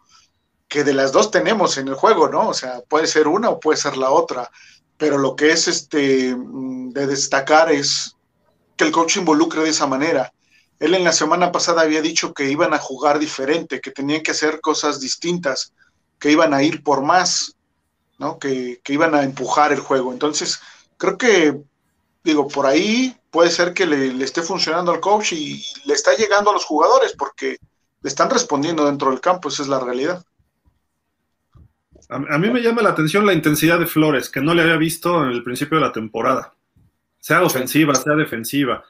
que 0.67 0.83
de 0.83 0.93
las 0.93 1.11
dos 1.11 1.31
tenemos 1.31 1.77
en 1.77 1.87
el 1.87 1.95
juego, 1.95 2.27
¿no? 2.27 2.49
O 2.49 2.53
sea, 2.53 2.81
puede 2.81 3.07
ser 3.07 3.27
una 3.27 3.49
o 3.49 3.59
puede 3.59 3.77
ser 3.77 3.97
la 3.97 4.09
otra, 4.09 4.49
pero 4.97 5.17
lo 5.17 5.35
que 5.35 5.51
es 5.51 5.67
este 5.67 6.35
mm, 6.35 6.89
de 6.89 7.07
destacar 7.07 7.71
es 7.71 8.15
que 8.75 8.83
el 8.83 8.91
coach 8.91 9.17
involucre 9.17 9.63
de 9.63 9.69
esa 9.69 9.87
manera. 9.87 10.33
Él 10.79 10.93
en 10.93 11.03
la 11.03 11.13
semana 11.13 11.51
pasada 11.51 11.81
había 11.81 12.01
dicho 12.01 12.33
que 12.33 12.49
iban 12.49 12.73
a 12.73 12.79
jugar 12.79 13.19
diferente, 13.19 13.79
que 13.79 13.91
tenían 13.91 14.21
que 14.21 14.31
hacer 14.31 14.59
cosas 14.61 14.99
distintas, 14.99 15.73
que 16.19 16.31
iban 16.31 16.53
a 16.53 16.63
ir 16.63 16.83
por 16.83 17.01
más, 17.01 17.55
¿no? 18.19 18.39
Que, 18.39 18.81
iban 18.87 19.15
a 19.15 19.23
empujar 19.23 19.71
el 19.71 19.79
juego. 19.79 20.11
Entonces, 20.11 20.59
creo 20.97 21.17
que, 21.17 21.57
digo, 22.23 22.47
por 22.47 22.65
ahí 22.65 23.15
puede 23.31 23.49
ser 23.49 23.73
que 23.73 23.85
le, 23.85 24.23
esté 24.23 24.41
funcionando 24.41 24.91
al 24.91 24.99
coach 24.99 25.33
y 25.33 25.63
le 25.85 25.93
está 25.93 26.15
llegando 26.15 26.51
a 26.51 26.53
los 26.53 26.65
jugadores 26.65 27.13
porque 27.17 27.57
le 28.01 28.09
están 28.09 28.29
respondiendo 28.29 28.85
dentro 28.85 29.11
del 29.11 29.21
campo, 29.21 29.49
esa 29.49 29.63
es 29.63 29.69
la 29.69 29.79
realidad. 29.79 30.23
A, 32.09 32.37
mí 32.37 32.49
me 32.51 32.61
llama 32.61 32.83
la 32.83 32.89
atención 32.89 33.25
la 33.25 33.33
intensidad 33.33 33.79
de 33.79 33.87
Flores, 33.87 34.29
que 34.29 34.41
no 34.41 34.53
le 34.53 34.61
había 34.61 34.77
visto 34.77 35.23
en 35.23 35.31
el 35.31 35.43
principio 35.43 35.79
de 35.79 35.85
la 35.85 35.91
temporada. 35.91 36.53
Sea 37.19 37.41
ofensiva, 37.43 37.95
sea 37.95 38.13
defensiva. 38.13 38.83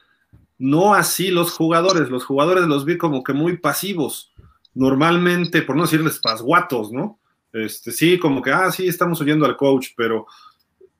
No 0.58 0.94
así 0.94 1.30
los 1.30 1.52
jugadores. 1.52 2.08
Los 2.08 2.24
jugadores 2.24 2.66
los 2.66 2.84
vi 2.84 2.98
como 2.98 3.22
que 3.22 3.32
muy 3.32 3.58
pasivos. 3.58 4.32
Normalmente, 4.74 5.62
por 5.62 5.76
no 5.76 5.82
decirles 5.82 6.18
pasguatos, 6.18 6.92
¿no? 6.92 7.18
Este, 7.52 7.92
sí, 7.92 8.18
como 8.18 8.42
que, 8.42 8.52
ah, 8.52 8.70
sí, 8.70 8.86
estamos 8.86 9.20
oyendo 9.20 9.46
al 9.46 9.56
coach, 9.56 9.88
pero 9.96 10.26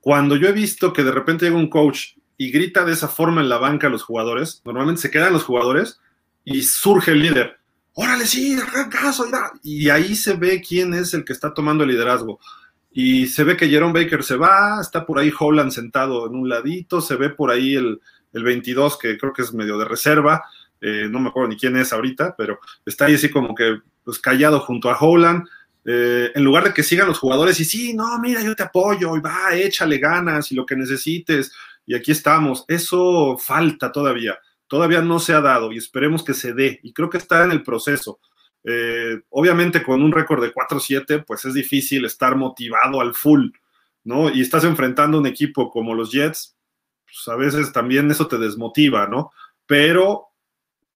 cuando 0.01 0.37
yo 0.37 0.49
he 0.49 0.53
visto 0.53 0.93
que 0.93 1.05
de 1.05 1.13
repente 1.13 1.45
llega 1.45 1.59
un 1.59 1.69
coach 1.69 2.13
y 2.39 2.51
grita 2.51 2.85
de 2.85 2.93
esa 2.93 3.09
forma 3.09 3.43
en 3.43 3.49
la 3.49 3.59
banca 3.59 3.89
a 3.89 3.91
los 3.91 4.03
jugadores, 4.03 4.63
normalmente 4.65 5.03
se 5.03 5.11
quedan 5.11 5.33
los 5.33 5.45
jugadores 5.45 6.01
y 6.45 6.63
surge 6.63 7.11
el 7.11 7.21
líder 7.21 7.59
órale, 7.97 8.27
sí, 8.27 8.57
caso, 8.91 9.25
y 9.63 9.89
ahí 9.89 10.15
se 10.15 10.35
ve 10.35 10.63
quién 10.67 10.93
es 10.95 11.15
el 11.15 11.25
que 11.25 11.33
está 11.33 11.53
tomando 11.53 11.83
el 11.83 11.91
liderazgo. 11.91 12.39
Y 12.93 13.27
se 13.27 13.43
ve 13.43 13.57
que 13.57 13.69
Jerome 13.69 14.05
Baker 14.05 14.23
se 14.23 14.37
va, 14.37 14.81
está 14.81 15.05
por 15.05 15.19
ahí 15.19 15.33
Holland 15.37 15.71
sentado 15.71 16.27
en 16.27 16.35
un 16.35 16.49
ladito, 16.49 17.01
se 17.01 17.17
ve 17.17 17.31
por 17.31 17.51
ahí 17.51 17.75
el, 17.75 18.01
el 18.37 18.45
22, 18.45 18.99
que 18.99 19.19
creo 19.19 19.33
que 19.33 19.43
es 19.43 19.53
medio 19.53 19.79
de 19.79 19.85
reserva, 19.85 20.45
eh, 20.81 21.09
no 21.11 21.21
me 21.21 21.31
acuerdo 21.31 21.49
ni 21.49 21.57
quién 21.57 21.77
es 21.77 21.93
ahorita, 21.93 22.35
pero 22.37 22.61
está 22.85 23.07
ahí 23.07 23.15
así 23.15 23.31
como 23.31 23.55
que 23.55 23.79
pues, 24.05 24.19
callado 24.19 24.61
junto 24.61 24.91
a 24.91 24.99
Holland. 24.99 25.49
Eh, 25.85 26.33
en 26.35 26.45
lugar 26.45 26.65
de 26.65 26.75
que 26.75 26.83
sigan 26.83 27.07
los 27.07 27.19
jugadores 27.19 27.59
y 27.61 27.65
sí, 27.65 27.95
no, 27.95 28.19
mira, 28.19 28.43
yo 28.43 28.55
te 28.55 28.65
apoyo, 28.65 29.17
y 29.17 29.21
va, 29.21 29.55
échale 29.55 29.99
ganas 29.99 30.51
y 30.51 30.55
lo 30.55 30.67
que 30.67 30.77
necesites, 30.77 31.53
y 31.87 31.95
aquí 31.95 32.13
estamos. 32.13 32.65
Eso 32.69 33.39
falta 33.39 33.93
todavía 33.93 34.39
todavía 34.69 35.01
no 35.01 35.19
se 35.19 35.33
ha 35.33 35.41
dado 35.41 35.73
y 35.73 35.79
esperemos 35.79 36.25
que 36.25 36.35
se 36.35 36.53
dé. 36.53 36.81
Y 36.83 36.93
creo 36.93 37.11
que 37.11 37.19
está 37.19 37.45
en 37.45 37.53
el 37.53 37.63
proceso. 37.63 38.21
Eh, 38.65 39.21
obviamente 39.31 39.83
con 39.83 40.03
un 40.03 40.13
récord 40.13 40.43
de 40.43 40.53
4-7, 40.53 41.25
pues 41.25 41.45
es 41.45 41.55
difícil 41.55 42.05
estar 42.05 42.37
motivado 42.37 43.01
al 43.01 43.15
full, 43.15 43.51
¿no? 44.05 44.31
Y 44.31 44.41
estás 44.41 44.65
enfrentando 44.65 45.19
un 45.19 45.27
equipo 45.27 45.71
como 45.71 45.95
los 45.95 46.11
Jets, 46.11 46.56
pues 47.07 47.29
a 47.29 47.37
veces 47.37 47.73
también 47.73 48.11
eso 48.11 48.27
te 48.27 48.39
desmotiva, 48.39 49.07
¿no? 49.07 49.33
Pero 49.67 50.27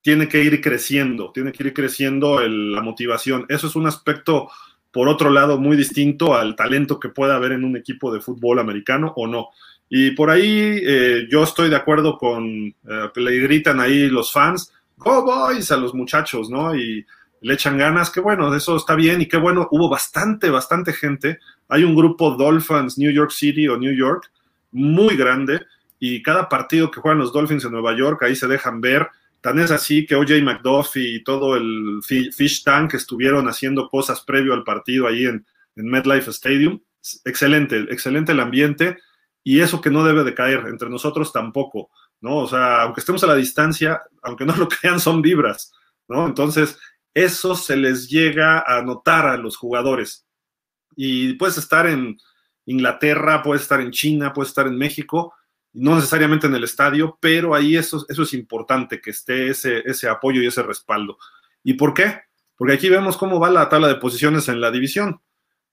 tiene 0.02 0.28
que 0.28 0.42
ir 0.42 0.60
creciendo, 0.60 1.30
tiene 1.32 1.52
que 1.52 1.64
ir 1.64 1.74
creciendo 1.74 2.40
la 2.46 2.82
motivación. 2.82 3.46
Eso 3.48 3.66
es 3.66 3.76
un 3.76 3.86
aspecto, 3.86 4.50
por 4.90 5.08
otro 5.08 5.30
lado, 5.30 5.58
muy 5.58 5.76
distinto 5.76 6.34
al 6.34 6.56
talento 6.56 6.98
que 6.98 7.10
pueda 7.10 7.36
haber 7.36 7.52
en 7.52 7.64
un 7.64 7.76
equipo 7.76 8.12
de 8.12 8.20
fútbol 8.20 8.58
americano 8.58 9.12
o 9.16 9.26
no. 9.26 9.48
Y 9.88 10.12
por 10.12 10.30
ahí 10.30 10.80
eh, 10.82 11.26
yo 11.30 11.42
estoy 11.42 11.68
de 11.68 11.76
acuerdo 11.76 12.16
con, 12.16 12.46
eh, 12.46 13.10
le 13.16 13.38
gritan 13.40 13.80
ahí 13.80 14.08
los 14.08 14.32
fans, 14.32 14.72
Go 14.96 15.24
Boys 15.24 15.70
a 15.72 15.76
los 15.76 15.94
muchachos, 15.94 16.48
¿no? 16.48 16.74
Y 16.74 17.04
le 17.42 17.54
echan 17.54 17.78
ganas, 17.78 18.10
que 18.10 18.20
bueno, 18.20 18.54
eso 18.54 18.76
está 18.76 18.94
bien 18.94 19.20
y 19.20 19.26
qué 19.26 19.36
bueno, 19.36 19.68
hubo 19.70 19.88
bastante, 19.88 20.50
bastante 20.50 20.92
gente. 20.92 21.38
Hay 21.68 21.84
un 21.84 21.96
grupo 21.96 22.36
Dolphins 22.36 22.98
New 22.98 23.10
York 23.10 23.30
City 23.30 23.66
o 23.66 23.78
New 23.78 23.92
York 23.92 24.30
muy 24.72 25.16
grande 25.16 25.60
y 26.00 26.22
cada 26.22 26.48
partido 26.48 26.90
que 26.90 27.00
juegan 27.00 27.18
los 27.18 27.32
Dolphins 27.32 27.64
en 27.64 27.72
Nueva 27.72 27.96
York, 27.96 28.22
ahí 28.22 28.34
se 28.34 28.48
dejan 28.48 28.80
ver. 28.80 29.08
Tan 29.42 29.58
es 29.58 29.70
así 29.70 30.06
que 30.06 30.16
OJ 30.16 30.42
McDuffie 30.42 31.16
y 31.16 31.22
todo 31.22 31.56
el 31.56 32.00
Fish 32.02 32.64
Tank 32.64 32.94
estuvieron 32.94 33.48
haciendo 33.48 33.88
cosas 33.88 34.22
previo 34.22 34.54
al 34.54 34.64
partido 34.64 35.06
ahí 35.06 35.26
en, 35.26 35.46
en 35.76 35.86
MetLife 35.86 36.30
Stadium. 36.30 36.80
Excelente, 37.24 37.78
excelente 37.90 38.32
el 38.32 38.40
ambiente 38.40 38.96
y 39.44 39.60
eso 39.60 39.80
que 39.80 39.90
no 39.90 40.04
debe 40.04 40.24
de 40.24 40.34
caer, 40.34 40.64
entre 40.68 40.88
nosotros 40.88 41.32
tampoco, 41.32 41.90
¿no? 42.20 42.38
O 42.38 42.48
sea, 42.48 42.82
aunque 42.82 43.00
estemos 43.00 43.22
a 43.24 43.26
la 43.26 43.36
distancia, 43.36 44.00
aunque 44.22 44.44
no 44.44 44.56
lo 44.56 44.68
crean, 44.80 45.00
son 45.00 45.22
vibras, 45.22 45.72
¿no? 46.08 46.26
Entonces, 46.26 46.78
eso 47.14 47.54
se 47.54 47.76
les 47.76 48.08
llega 48.08 48.60
a 48.66 48.82
notar 48.82 49.26
a 49.26 49.36
los 49.36 49.56
jugadores. 49.56 50.26
Y 50.96 51.34
puedes 51.34 51.58
estar 51.58 51.86
en 51.86 52.18
Inglaterra, 52.66 53.42
puedes 53.42 53.62
estar 53.62 53.80
en 53.80 53.90
China, 53.90 54.32
puedes 54.32 54.50
estar 54.50 54.66
en 54.66 54.76
México, 54.76 55.34
no 55.72 55.94
necesariamente 55.94 56.46
en 56.46 56.54
el 56.54 56.64
estadio, 56.64 57.18
pero 57.20 57.54
ahí 57.54 57.76
eso, 57.76 58.04
eso 58.08 58.22
es 58.22 58.32
importante, 58.34 59.00
que 59.00 59.10
esté 59.10 59.48
ese, 59.48 59.82
ese 59.84 60.08
apoyo 60.08 60.42
y 60.42 60.46
ese 60.46 60.62
respaldo. 60.62 61.18
¿Y 61.62 61.74
por 61.74 61.94
qué? 61.94 62.22
Porque 62.56 62.74
aquí 62.74 62.88
vemos 62.88 63.16
cómo 63.16 63.40
va 63.40 63.50
la 63.50 63.68
tabla 63.68 63.88
de 63.88 63.96
posiciones 63.96 64.48
en 64.48 64.60
la 64.60 64.70
división. 64.70 65.20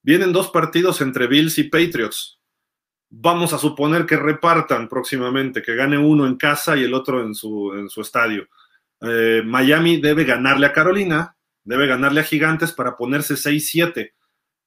Vienen 0.04 0.32
dos 0.32 0.50
partidos 0.50 1.02
entre 1.02 1.28
Bills 1.28 1.58
y 1.58 1.64
Patriots 1.64 2.38
vamos 3.10 3.54
a 3.54 3.58
suponer 3.58 4.06
que 4.06 4.18
repartan 4.18 4.88
próximamente, 4.88 5.62
que 5.62 5.76
gane 5.76 5.98
uno 5.98 6.28
en 6.28 6.36
casa 6.36 6.76
y 6.76 6.84
el 6.84 6.94
otro 6.94 7.24
en 7.24 7.34
su, 7.34 7.74
en 7.74 7.90
su 7.90 8.02
estadio. 8.02 8.48
Eh, 9.02 9.42
Miami 9.46 10.02
debe 10.02 10.24
ganarle 10.24 10.68
a 10.68 10.74
Carolina, 10.74 11.36
debe 11.64 11.88
ganarle 11.88 12.22
a 12.22 12.24
Gigantes 12.24 12.72
para 12.72 12.98
ponerse 12.98 13.36
6-7. 13.36 14.14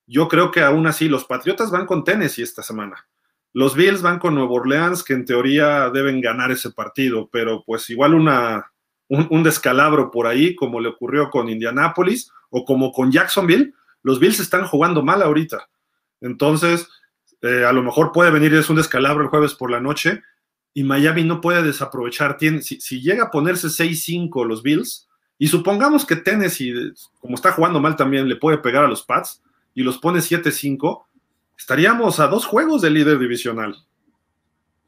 Yo 0.06 0.28
creo 0.28 0.50
que 0.50 0.62
aún 0.62 0.86
así 0.86 1.08
los 1.08 1.24
Patriotas 1.24 1.70
van 1.70 1.86
con 1.86 2.04
Tennessee 2.04 2.42
esta 2.42 2.62
semana. 2.62 3.08
Los 3.52 3.74
Bills 3.74 4.02
van 4.02 4.18
con 4.18 4.34
Nuevo 4.34 4.54
Orleans, 4.54 5.02
que 5.02 5.12
en 5.12 5.24
teoría 5.24 5.90
deben 5.90 6.20
ganar 6.20 6.50
ese 6.50 6.70
partido, 6.70 7.28
pero 7.32 7.64
pues 7.64 7.90
igual 7.90 8.14
una, 8.14 8.70
un, 9.08 9.42
descalabro 9.42 10.10
por 10.10 10.26
ahí, 10.26 10.54
como 10.54 10.80
le 10.80 10.88
ocurrió 10.88 11.30
con 11.30 11.48
Indianapolis 11.48 12.30
o 12.50 12.64
como 12.64 12.92
con 12.92 13.10
Jacksonville. 13.10 13.74
Los 14.02 14.20
Bills 14.20 14.40
están 14.40 14.66
jugando 14.66 15.02
mal 15.02 15.22
ahorita. 15.22 15.68
Entonces, 16.20 16.88
eh, 17.42 17.64
a 17.64 17.72
lo 17.72 17.82
mejor 17.82 18.12
puede 18.12 18.30
venir 18.30 18.54
es 18.54 18.70
un 18.70 18.76
descalabro 18.76 19.24
el 19.24 19.30
jueves 19.30 19.54
por 19.54 19.70
la 19.70 19.80
noche 19.80 20.22
y 20.72 20.84
Miami 20.84 21.24
no 21.24 21.40
puede 21.40 21.62
desaprovechar. 21.62 22.36
Si, 22.38 22.80
si 22.80 23.00
llega 23.00 23.24
a 23.24 23.30
ponerse 23.30 23.66
6-5 23.66 24.46
los 24.46 24.62
Bills, 24.62 25.08
y 25.42 25.48
supongamos 25.48 26.04
que 26.04 26.16
Tennessee, 26.16 26.92
como 27.18 27.34
está 27.34 27.52
jugando 27.52 27.80
mal 27.80 27.96
también, 27.96 28.28
le 28.28 28.36
puede 28.36 28.58
pegar 28.58 28.84
a 28.84 28.88
los 28.88 29.02
Pats 29.02 29.42
y 29.74 29.82
los 29.82 29.96
pone 29.96 30.18
7-5, 30.18 31.06
estaríamos 31.60 32.20
a 32.20 32.26
dos 32.26 32.46
juegos 32.46 32.80
del 32.80 32.94
líder 32.94 33.18
divisional. 33.18 33.76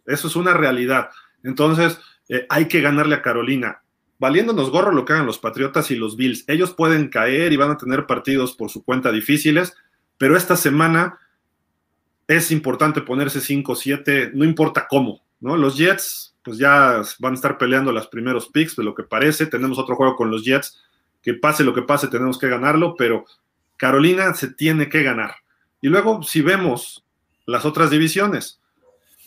Eso 0.06 0.26
es 0.26 0.36
una 0.36 0.54
realidad. 0.54 1.10
Entonces, 1.44 2.00
eh, 2.30 2.46
hay 2.48 2.66
que 2.66 2.80
ganarle 2.80 3.14
a 3.14 3.20
Carolina. 3.20 3.82
Valiéndonos 4.18 4.70
gorro 4.70 4.90
lo 4.90 5.04
que 5.04 5.12
hagan 5.12 5.26
los 5.26 5.38
Patriotas 5.38 5.90
y 5.90 5.96
los 5.96 6.16
Bills. 6.16 6.44
Ellos 6.48 6.72
pueden 6.72 7.08
caer 7.08 7.52
y 7.52 7.58
van 7.58 7.72
a 7.72 7.76
tener 7.76 8.06
partidos 8.06 8.54
por 8.54 8.70
su 8.70 8.82
cuenta 8.84 9.12
difíciles, 9.12 9.74
pero 10.16 10.34
esta 10.34 10.56
semana 10.56 11.18
es 12.26 12.50
importante 12.50 13.02
ponerse 13.02 13.40
5-7, 13.40 14.32
no 14.32 14.46
importa 14.46 14.86
cómo, 14.88 15.22
¿no? 15.40 15.58
Los 15.58 15.76
Jets, 15.76 16.38
pues 16.42 16.56
ya 16.56 17.02
van 17.18 17.32
a 17.32 17.36
estar 17.36 17.58
peleando 17.58 17.92
los 17.92 18.06
primeros 18.06 18.48
picks, 18.48 18.76
de 18.76 18.84
lo 18.84 18.94
que 18.94 19.02
parece. 19.02 19.44
Tenemos 19.44 19.78
otro 19.78 19.94
juego 19.94 20.16
con 20.16 20.30
los 20.30 20.42
Jets, 20.42 20.82
que 21.20 21.34
pase 21.34 21.64
lo 21.64 21.74
que 21.74 21.82
pase, 21.82 22.08
tenemos 22.08 22.38
que 22.38 22.48
ganarlo, 22.48 22.94
pero 22.96 23.26
Carolina 23.76 24.32
se 24.32 24.54
tiene 24.54 24.88
que 24.88 25.02
ganar. 25.02 25.41
Y 25.82 25.88
luego, 25.88 26.22
si 26.22 26.40
vemos 26.40 27.04
las 27.44 27.66
otras 27.66 27.90
divisiones, 27.90 28.60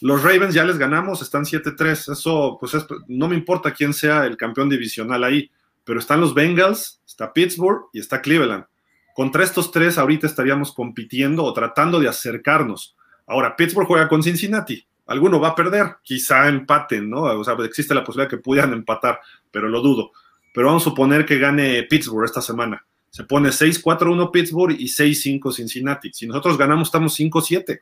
los 0.01 0.23
Ravens 0.23 0.53
ya 0.53 0.63
les 0.63 0.77
ganamos, 0.77 1.21
están 1.21 1.43
7-3. 1.43 2.13
Eso, 2.13 2.57
pues 2.59 2.73
no 3.07 3.27
me 3.27 3.35
importa 3.35 3.73
quién 3.73 3.93
sea 3.93 4.25
el 4.25 4.37
campeón 4.37 4.69
divisional 4.69 5.23
ahí, 5.23 5.51
pero 5.83 5.99
están 5.99 6.21
los 6.21 6.33
Bengals, 6.33 7.01
está 7.05 7.31
Pittsburgh 7.33 7.89
y 7.93 7.99
está 7.99 8.21
Cleveland. 8.21 8.65
Contra 9.13 9.43
estos 9.43 9.71
tres 9.71 9.97
ahorita 9.97 10.27
estaríamos 10.27 10.73
compitiendo 10.73 11.43
o 11.43 11.53
tratando 11.53 11.99
de 11.99 12.09
acercarnos. 12.09 12.95
Ahora, 13.27 13.55
Pittsburgh 13.55 13.87
juega 13.87 14.07
con 14.07 14.23
Cincinnati. 14.23 14.85
Alguno 15.07 15.39
va 15.39 15.49
a 15.49 15.55
perder, 15.55 15.97
quizá 16.03 16.47
empaten, 16.47 17.09
¿no? 17.09 17.23
O 17.23 17.43
sea, 17.43 17.55
existe 17.63 17.93
la 17.93 18.03
posibilidad 18.03 18.29
que 18.29 18.37
pudieran 18.37 18.73
empatar, 18.73 19.19
pero 19.51 19.69
lo 19.69 19.81
dudo. 19.81 20.11
Pero 20.53 20.67
vamos 20.67 20.83
a 20.83 20.89
suponer 20.89 21.25
que 21.25 21.37
gane 21.37 21.83
Pittsburgh 21.83 22.25
esta 22.25 22.41
semana. 22.41 22.85
Se 23.15 23.23
pone 23.23 23.47
6-4-1 23.47 24.29
Pittsburgh 24.29 24.75
y 24.77 24.87
6-5 24.87 25.53
Cincinnati. 25.55 26.11
Si 26.11 26.27
nosotros 26.27 26.57
ganamos, 26.57 26.89
estamos 26.89 27.17
5-7. 27.17 27.79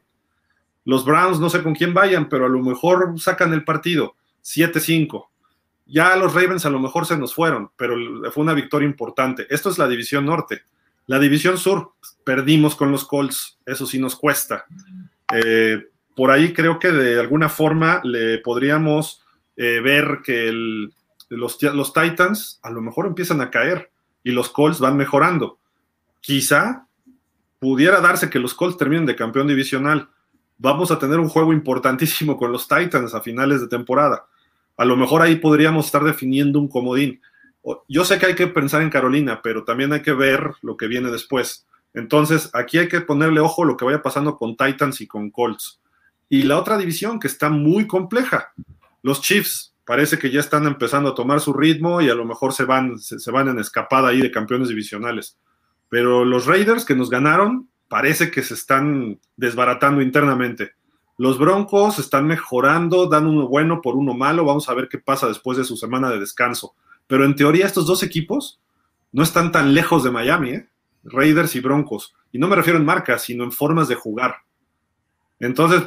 Los 0.85 1.03
Browns 1.03 1.39
no 1.39 1.49
sé 1.49 1.63
con 1.63 1.73
quién 1.73 1.91
vayan, 1.91 2.29
pero 2.29 2.45
a 2.45 2.49
lo 2.49 2.59
mejor 2.59 3.19
sacan 3.19 3.51
el 3.51 3.63
partido 3.63 4.15
7-5. 4.43 5.25
Ya 5.87 6.15
los 6.17 6.35
Ravens 6.35 6.67
a 6.67 6.69
lo 6.69 6.77
mejor 6.77 7.07
se 7.07 7.17
nos 7.17 7.33
fueron, 7.33 7.71
pero 7.75 7.95
fue 8.31 8.43
una 8.43 8.53
victoria 8.53 8.87
importante. 8.87 9.47
Esto 9.49 9.71
es 9.71 9.79
la 9.79 9.87
división 9.87 10.23
norte. 10.27 10.61
La 11.07 11.17
división 11.17 11.57
sur, 11.57 11.93
perdimos 12.23 12.75
con 12.75 12.91
los 12.91 13.03
Colts, 13.03 13.57
eso 13.65 13.87
sí 13.87 13.97
nos 13.97 14.15
cuesta. 14.15 14.65
Eh, 15.33 15.83
por 16.15 16.29
ahí 16.29 16.53
creo 16.53 16.77
que 16.77 16.91
de 16.91 17.19
alguna 17.19 17.49
forma 17.49 18.01
le 18.03 18.37
podríamos 18.37 19.23
eh, 19.57 19.79
ver 19.79 20.19
que 20.23 20.51
los, 21.29 21.59
los, 21.59 21.91
Titans 21.91 22.59
a 22.61 22.69
lo 22.69 22.81
mejor 22.81 23.07
empiezan 23.07 23.41
a 23.41 23.49
caer 23.49 23.89
y 24.23 24.31
los 24.31 24.49
Colts 24.49 24.79
van 24.79 24.97
mejorando. 24.97 25.59
Quizá 26.21 26.87
pudiera 27.59 28.01
darse 28.01 28.29
que 28.29 28.39
los 28.39 28.53
Colts 28.53 28.77
terminen 28.77 29.05
de 29.05 29.15
campeón 29.15 29.47
divisional. 29.47 30.09
Vamos 30.57 30.91
a 30.91 30.99
tener 30.99 31.19
un 31.19 31.29
juego 31.29 31.53
importantísimo 31.53 32.37
con 32.37 32.51
los 32.51 32.67
Titans 32.67 33.13
a 33.13 33.21
finales 33.21 33.61
de 33.61 33.67
temporada. 33.67 34.25
A 34.77 34.85
lo 34.85 34.95
mejor 34.95 35.21
ahí 35.21 35.35
podríamos 35.35 35.85
estar 35.85 36.03
definiendo 36.03 36.59
un 36.59 36.67
comodín. 36.67 37.21
Yo 37.87 38.03
sé 38.03 38.17
que 38.17 38.25
hay 38.25 38.35
que 38.35 38.47
pensar 38.47 38.81
en 38.81 38.89
Carolina, 38.89 39.41
pero 39.41 39.63
también 39.63 39.93
hay 39.93 40.01
que 40.01 40.13
ver 40.13 40.51
lo 40.61 40.75
que 40.75 40.87
viene 40.87 41.09
después. 41.11 41.65
Entonces, 41.93 42.49
aquí 42.53 42.79
hay 42.79 42.87
que 42.87 43.01
ponerle 43.01 43.39
ojo 43.39 43.63
a 43.63 43.65
lo 43.67 43.77
que 43.77 43.85
vaya 43.85 44.01
pasando 44.01 44.37
con 44.37 44.57
Titans 44.57 44.99
y 45.01 45.07
con 45.07 45.29
Colts. 45.29 45.79
Y 46.27 46.43
la 46.43 46.57
otra 46.57 46.77
división 46.77 47.19
que 47.19 47.27
está 47.27 47.49
muy 47.49 47.85
compleja, 47.85 48.53
los 49.03 49.21
Chiefs, 49.21 49.72
parece 49.85 50.17
que 50.17 50.31
ya 50.31 50.39
están 50.39 50.65
empezando 50.65 51.09
a 51.09 51.15
tomar 51.15 51.39
su 51.39 51.53
ritmo 51.53 52.01
y 52.01 52.09
a 52.09 52.15
lo 52.15 52.25
mejor 52.25 52.53
se 52.53 52.65
van, 52.65 52.97
se, 52.99 53.31
van 53.31 53.49
en 53.49 53.59
escapada 53.59 54.09
ahí 54.09 54.21
de 54.21 54.31
campeones 54.31 54.69
divisionales. 54.69 55.37
Pero 55.89 56.25
los 56.25 56.45
Raiders 56.45 56.85
que 56.85 56.95
nos 56.95 57.09
ganaron, 57.09 57.69
parece 57.87 58.31
que 58.31 58.41
se 58.41 58.53
están 58.53 59.19
desbaratando 59.35 60.01
internamente. 60.01 60.71
Los 61.17 61.37
Broncos 61.37 61.99
están 61.99 62.25
mejorando, 62.25 63.07
dan 63.07 63.27
uno 63.27 63.47
bueno 63.47 63.81
por 63.81 63.95
uno 63.95 64.13
malo. 64.13 64.45
Vamos 64.45 64.67
a 64.69 64.73
ver 64.73 64.89
qué 64.89 64.97
pasa 64.97 65.27
después 65.27 65.57
de 65.57 65.63
su 65.63 65.77
semana 65.77 66.09
de 66.09 66.19
descanso. 66.19 66.73
Pero 67.05 67.25
en 67.25 67.35
teoría 67.35 67.65
estos 67.65 67.85
dos 67.85 68.01
equipos 68.01 68.59
no 69.11 69.21
están 69.21 69.51
tan 69.51 69.73
lejos 69.73 70.03
de 70.03 70.11
Miami, 70.11 70.49
¿eh? 70.49 70.69
Raiders 71.03 71.55
y 71.55 71.59
Broncos. 71.59 72.15
Y 72.31 72.39
no 72.39 72.47
me 72.47 72.55
refiero 72.55 72.79
en 72.79 72.85
marcas, 72.85 73.21
sino 73.21 73.43
en 73.43 73.51
formas 73.51 73.87
de 73.87 73.95
jugar. 73.95 74.37
Entonces, 75.39 75.83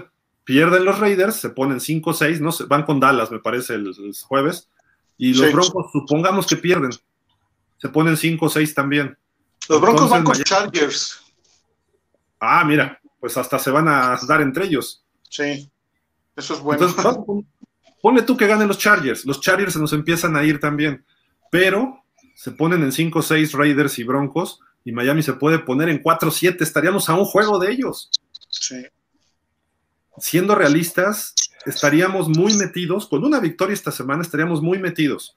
pierden 0.46 0.84
los 0.84 1.00
Raiders, 1.00 1.36
se 1.36 1.50
ponen 1.50 1.78
5-6, 1.78 2.38
no 2.38 2.50
van 2.68 2.84
con 2.84 3.00
Dallas, 3.00 3.30
me 3.32 3.40
parece, 3.40 3.74
el, 3.74 3.92
jueves. 4.22 4.70
Y 5.18 5.34
los 5.34 5.52
Broncos, 5.52 5.90
supongamos 5.92 6.46
que 6.46 6.56
pierden, 6.56 6.92
se 7.78 7.88
ponen 7.88 8.14
5-6 8.14 8.72
también. 8.72 9.18
Los 9.68 9.80
Broncos 9.80 10.08
van 10.08 10.22
con 10.22 10.36
Chargers. 10.36 11.20
Ah, 12.38 12.64
mira, 12.64 13.00
pues 13.18 13.36
hasta 13.36 13.58
se 13.58 13.72
van 13.72 13.88
a 13.88 14.16
dar 14.26 14.40
entre 14.40 14.66
ellos. 14.66 15.04
Sí, 15.28 15.68
eso 16.36 16.54
es 16.54 16.60
bueno. 16.60 16.86
Entonces, 16.86 17.44
ponle 18.00 18.22
tú 18.22 18.36
que 18.36 18.46
ganen 18.46 18.68
los 18.68 18.78
Chargers. 18.78 19.24
Los 19.26 19.40
Chargers 19.40 19.72
se 19.72 19.80
nos 19.80 19.92
empiezan 19.92 20.36
a 20.36 20.44
ir 20.44 20.60
también, 20.60 21.04
pero 21.50 22.04
se 22.36 22.52
ponen 22.52 22.84
en 22.84 22.92
5-6 22.92 23.52
Raiders 23.52 23.98
y 23.98 24.04
Broncos 24.04 24.60
y 24.84 24.92
Miami 24.92 25.24
se 25.24 25.32
puede 25.32 25.58
poner 25.58 25.88
en 25.88 26.00
4-7. 26.00 26.60
Estaríamos 26.60 27.08
a 27.08 27.14
un 27.14 27.24
juego 27.24 27.58
de 27.58 27.72
ellos. 27.72 28.10
Sí. 28.48 28.86
Siendo 30.18 30.54
realistas, 30.54 31.34
estaríamos 31.66 32.28
muy 32.28 32.54
metidos. 32.54 33.06
Con 33.06 33.24
una 33.24 33.40
victoria 33.40 33.74
esta 33.74 33.90
semana 33.90 34.22
estaríamos 34.22 34.62
muy 34.62 34.78
metidos. 34.78 35.36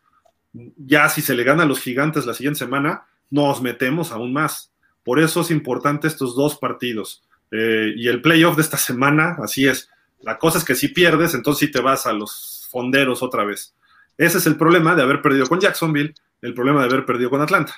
Ya 0.54 1.10
si 1.10 1.22
se 1.22 1.36
le 1.36 1.44
gana 1.44 1.64
a 1.64 1.66
los 1.66 1.80
gigantes 1.80 2.26
la 2.26 2.34
siguiente 2.34 2.60
semana, 2.60 3.06
nos 3.30 3.62
metemos 3.62 4.12
aún 4.12 4.34
más. 4.34 4.72
Por 5.04 5.20
eso 5.20 5.42
es 5.42 5.52
importante 5.52 6.08
estos 6.08 6.36
dos 6.36 6.58
partidos. 6.58 7.24
Eh, 7.52 7.94
y 7.96 8.08
el 8.08 8.22
playoff 8.22 8.56
de 8.56 8.62
esta 8.62 8.78
semana, 8.78 9.38
así 9.44 9.68
es. 9.68 9.90
La 10.22 10.38
cosa 10.38 10.58
es 10.58 10.64
que 10.64 10.76
si 10.76 10.90
pierdes, 10.90 11.34
entonces 11.34 11.68
sí 11.68 11.72
te 11.72 11.82
vas 11.82 12.06
a 12.06 12.14
los 12.14 12.68
fonderos 12.70 13.24
otra 13.24 13.44
vez. 13.44 13.76
Ese 14.18 14.38
es 14.38 14.46
el 14.46 14.58
problema 14.58 14.96
de 14.96 15.02
haber 15.02 15.22
perdido 15.22 15.48
con 15.48 15.60
Jacksonville, 15.60 16.14
el 16.42 16.54
problema 16.54 16.82
de 16.82 16.88
haber 16.88 17.06
perdido 17.06 17.30
con 17.30 17.42
Atlanta. 17.42 17.74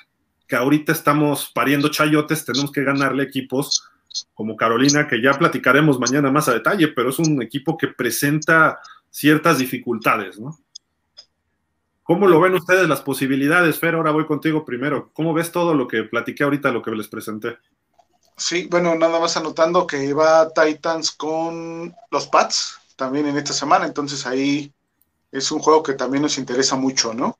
Que 0.46 0.56
ahorita 0.56 0.92
estamos 0.92 1.50
pariendo 1.54 1.88
chayotes, 1.88 2.44
tenemos 2.44 2.72
que 2.72 2.82
ganarle 2.82 3.22
equipos 3.22 3.88
como 4.34 4.56
Carolina, 4.56 5.06
que 5.06 5.22
ya 5.22 5.32
platicaremos 5.32 5.98
mañana 5.98 6.30
más 6.30 6.48
a 6.48 6.54
detalle, 6.54 6.88
pero 6.88 7.10
es 7.10 7.18
un 7.18 7.42
equipo 7.42 7.76
que 7.76 7.88
presenta 7.88 8.80
ciertas 9.10 9.58
dificultades, 9.58 10.38
¿no? 10.38 10.58
¿Cómo 12.02 12.26
lo 12.26 12.40
ven 12.40 12.54
ustedes 12.54 12.88
las 12.88 13.00
posibilidades? 13.00 13.78
Fer, 13.78 13.94
ahora 13.94 14.10
voy 14.10 14.26
contigo 14.26 14.64
primero. 14.64 15.10
¿Cómo 15.12 15.32
ves 15.32 15.52
todo 15.52 15.72
lo 15.74 15.86
que 15.86 16.02
platiqué 16.02 16.42
ahorita, 16.42 16.72
lo 16.72 16.82
que 16.82 16.90
les 16.90 17.08
presenté? 17.08 17.58
Sí, 18.36 18.66
bueno, 18.68 18.94
nada 18.94 19.20
más 19.20 19.36
anotando 19.36 19.86
que 19.86 20.12
va 20.12 20.50
Titans 20.52 21.12
con 21.12 21.94
los 22.10 22.26
Pats 22.26 22.78
también 22.96 23.26
en 23.26 23.36
esta 23.36 23.52
semana, 23.52 23.86
entonces 23.86 24.26
ahí 24.26 24.72
es 25.30 25.50
un 25.52 25.60
juego 25.60 25.82
que 25.82 25.94
también 25.94 26.22
nos 26.22 26.38
interesa 26.38 26.76
mucho, 26.76 27.14
¿no? 27.14 27.38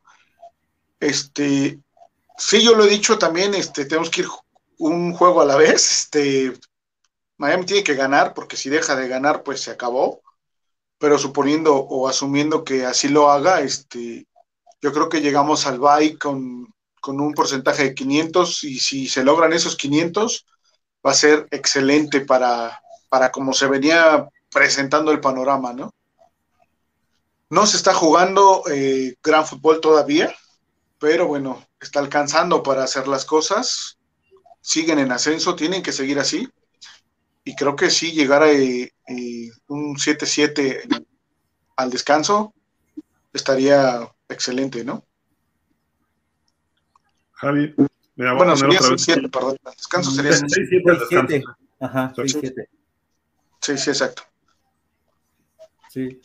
Este, 1.00 1.78
sí, 2.38 2.62
yo 2.62 2.74
lo 2.74 2.84
he 2.84 2.88
dicho 2.88 3.18
también, 3.18 3.54
este, 3.54 3.84
tenemos 3.84 4.10
que 4.10 4.22
ir 4.22 4.28
un 4.78 5.12
juego 5.14 5.40
a 5.40 5.44
la 5.44 5.56
vez, 5.56 5.90
este, 5.90 6.52
Miami 7.36 7.64
tiene 7.66 7.84
que 7.84 7.94
ganar, 7.94 8.34
porque 8.34 8.56
si 8.56 8.68
deja 8.70 8.96
de 8.96 9.08
ganar, 9.08 9.42
pues 9.42 9.60
se 9.60 9.70
acabó, 9.70 10.22
pero 10.98 11.18
suponiendo 11.18 11.76
o 11.76 12.08
asumiendo 12.08 12.64
que 12.64 12.86
así 12.86 13.08
lo 13.08 13.30
haga, 13.30 13.60
este, 13.60 14.26
yo 14.80 14.92
creo 14.92 15.08
que 15.08 15.20
llegamos 15.20 15.66
al 15.66 15.78
bye 15.78 16.18
con, 16.18 16.72
con 17.00 17.20
un 17.20 17.34
porcentaje 17.34 17.82
de 17.82 17.94
500 17.94 18.64
y 18.64 18.78
si 18.78 19.08
se 19.08 19.24
logran 19.24 19.52
esos 19.52 19.76
500, 19.76 20.46
va 21.04 21.10
a 21.10 21.14
ser 21.14 21.48
excelente 21.50 22.20
para, 22.20 22.80
para 23.08 23.32
como 23.32 23.52
se 23.52 23.66
venía 23.66 24.28
presentando 24.50 25.10
el 25.10 25.20
panorama, 25.20 25.72
¿no? 25.72 25.92
No 27.50 27.66
se 27.66 27.76
está 27.76 27.92
jugando 27.92 28.62
eh, 28.70 29.16
gran 29.22 29.46
fútbol 29.46 29.80
todavía, 29.80 30.34
pero 30.98 31.26
bueno, 31.26 31.66
está 31.80 31.98
alcanzando 31.98 32.62
para 32.62 32.84
hacer 32.84 33.08
las 33.08 33.24
cosas, 33.24 33.98
siguen 34.62 34.98
en 34.98 35.12
ascenso, 35.12 35.54
tienen 35.54 35.82
que 35.82 35.92
seguir 35.92 36.18
así, 36.18 36.48
y 37.44 37.54
creo 37.54 37.76
que 37.76 37.90
sí, 37.90 38.12
llegar 38.12 38.42
a 38.42 38.50
eh, 38.50 38.92
eh, 39.08 39.50
un 39.66 39.96
7-7 39.96 41.04
al 41.76 41.90
descanso 41.90 42.54
estaría 43.32 44.08
excelente, 44.28 44.84
¿no? 44.84 45.04
Javi. 47.32 47.74
bueno, 48.14 48.56
sería 48.56 48.78
6-7, 48.78 49.30
perdón. 49.30 49.56
El 49.66 49.72
descanso 49.72 50.10
sería 50.12 50.32
6-7. 50.32 51.42
Ajá, 51.80 52.12
6-7. 52.16 52.68
Sí, 53.60 53.78
sí, 53.78 53.90
exacto. 53.90 54.22
Sí. 55.90 56.20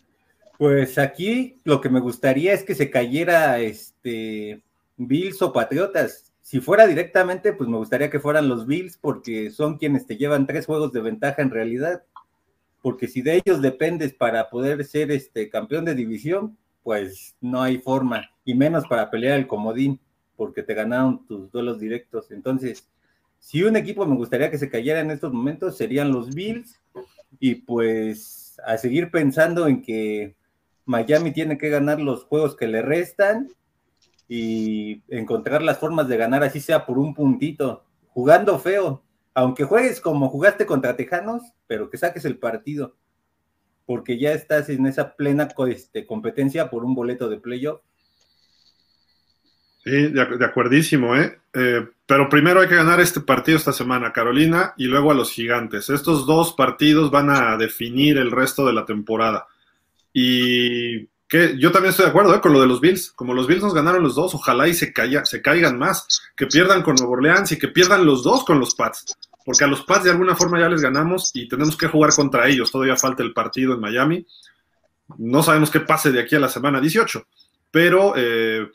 Pues 0.57 0.97
aquí 0.97 1.59
lo 1.63 1.81
que 1.81 1.89
me 1.89 1.99
gustaría 1.99 2.53
es 2.53 2.63
que 2.63 2.75
se 2.75 2.89
cayera 2.89 3.59
este 3.59 4.63
Bills 4.95 5.41
o 5.41 5.51
Patriotas. 5.51 6.26
Si 6.47 6.61
fuera 6.61 6.87
directamente, 6.87 7.51
pues 7.51 7.69
me 7.69 7.75
gustaría 7.75 8.09
que 8.09 8.21
fueran 8.21 8.47
los 8.47 8.65
Bills 8.65 8.95
porque 8.95 9.51
son 9.51 9.77
quienes 9.77 10.05
te 10.05 10.15
llevan 10.15 10.47
tres 10.47 10.65
juegos 10.65 10.93
de 10.93 11.01
ventaja 11.01 11.41
en 11.41 11.49
realidad. 11.49 12.03
Porque 12.81 13.09
si 13.09 13.21
de 13.21 13.35
ellos 13.35 13.61
dependes 13.61 14.13
para 14.13 14.49
poder 14.49 14.85
ser 14.85 15.11
este 15.11 15.49
campeón 15.49 15.83
de 15.83 15.93
división, 15.93 16.57
pues 16.83 17.35
no 17.41 17.61
hay 17.61 17.79
forma. 17.79 18.31
Y 18.45 18.55
menos 18.55 18.87
para 18.87 19.11
pelear 19.11 19.37
el 19.37 19.45
comodín, 19.45 19.99
porque 20.37 20.63
te 20.63 20.73
ganaron 20.73 21.25
tus 21.25 21.51
duelos 21.51 21.81
directos. 21.81 22.31
Entonces, 22.31 22.87
si 23.39 23.63
un 23.63 23.75
equipo 23.75 24.05
me 24.05 24.15
gustaría 24.15 24.49
que 24.49 24.57
se 24.57 24.69
cayera 24.69 25.01
en 25.01 25.11
estos 25.11 25.33
momentos, 25.33 25.75
serían 25.75 26.13
los 26.13 26.33
Bills. 26.33 26.79
Y 27.41 27.55
pues 27.55 28.57
a 28.65 28.77
seguir 28.77 29.11
pensando 29.11 29.67
en 29.67 29.81
que 29.81 30.37
Miami 30.85 31.33
tiene 31.33 31.57
que 31.57 31.67
ganar 31.67 31.99
los 31.99 32.23
juegos 32.23 32.55
que 32.55 32.67
le 32.67 32.81
restan 32.81 33.49
y 34.27 35.01
encontrar 35.07 35.61
las 35.61 35.77
formas 35.77 36.07
de 36.07 36.17
ganar, 36.17 36.43
así 36.43 36.59
sea 36.59 36.85
por 36.85 36.97
un 36.97 37.13
puntito, 37.13 37.85
jugando 38.07 38.59
feo. 38.59 39.03
Aunque 39.33 39.63
juegues 39.63 40.01
como 40.01 40.29
jugaste 40.29 40.65
contra 40.65 40.95
Tejanos, 40.95 41.43
pero 41.67 41.89
que 41.89 41.97
saques 41.97 42.25
el 42.25 42.37
partido, 42.37 42.95
porque 43.85 44.17
ya 44.19 44.33
estás 44.33 44.69
en 44.69 44.85
esa 44.87 45.15
plena 45.15 45.47
este, 45.69 46.05
competencia 46.05 46.69
por 46.69 46.83
un 46.83 46.95
boleto 46.95 47.29
de 47.29 47.37
playoff 47.37 47.81
Sí, 49.87 50.09
de, 50.09 50.21
acuerdísimo, 50.21 51.15
¿eh? 51.15 51.39
¿eh? 51.53 51.87
Pero 52.05 52.27
primero 52.27 52.59
hay 52.59 52.67
que 52.67 52.75
ganar 52.75 52.99
este 52.99 53.21
partido 53.21 53.57
esta 53.57 53.71
semana, 53.71 54.11
Carolina, 54.11 54.73
y 54.75 54.87
luego 54.87 55.11
a 55.11 55.13
los 55.13 55.31
gigantes. 55.31 55.89
Estos 55.89 56.25
dos 56.25 56.51
partidos 56.51 57.09
van 57.09 57.29
a 57.29 57.55
definir 57.55 58.17
el 58.17 58.31
resto 58.31 58.65
de 58.65 58.73
la 58.73 58.85
temporada. 58.85 59.47
Y 60.11 61.07
que 61.27 61.57
yo 61.57 61.71
también 61.71 61.89
estoy 61.89 62.05
de 62.05 62.09
acuerdo 62.09 62.33
¿eh? 62.33 62.41
con 62.41 62.53
lo 62.53 62.61
de 62.61 62.67
los 62.67 62.79
Bills. 62.79 63.11
Como 63.11 63.33
los 63.33 63.47
Bills 63.47 63.61
nos 63.61 63.73
ganaron 63.73 64.03
los 64.03 64.15
dos, 64.15 64.33
ojalá 64.33 64.67
y 64.67 64.73
se, 64.73 64.93
se 65.23 65.41
caigan 65.41 65.77
más, 65.77 66.23
que 66.35 66.47
pierdan 66.47 66.81
con 66.81 66.95
Nuevo 66.95 67.13
Orleans 67.13 67.51
y 67.51 67.59
que 67.59 67.67
pierdan 67.67 68.05
los 68.05 68.23
dos 68.23 68.45
con 68.45 68.59
los 68.59 68.75
Pats. 68.75 69.17
Porque 69.45 69.63
a 69.63 69.67
los 69.67 69.83
Pats 69.83 70.05
de 70.05 70.11
alguna 70.11 70.35
forma 70.35 70.59
ya 70.59 70.69
les 70.69 70.81
ganamos 70.81 71.31
y 71.33 71.47
tenemos 71.47 71.75
que 71.75 71.87
jugar 71.87 72.13
contra 72.13 72.47
ellos. 72.47 72.71
Todavía 72.71 72.95
falta 72.95 73.23
el 73.23 73.33
partido 73.33 73.73
en 73.73 73.81
Miami. 73.81 74.25
No 75.17 75.43
sabemos 75.43 75.69
qué 75.69 75.81
pase 75.81 76.11
de 76.11 76.21
aquí 76.21 76.35
a 76.35 76.39
la 76.39 76.49
semana 76.49 76.79
18. 76.79 77.25
Pero 77.71 78.13
eh, 78.15 78.67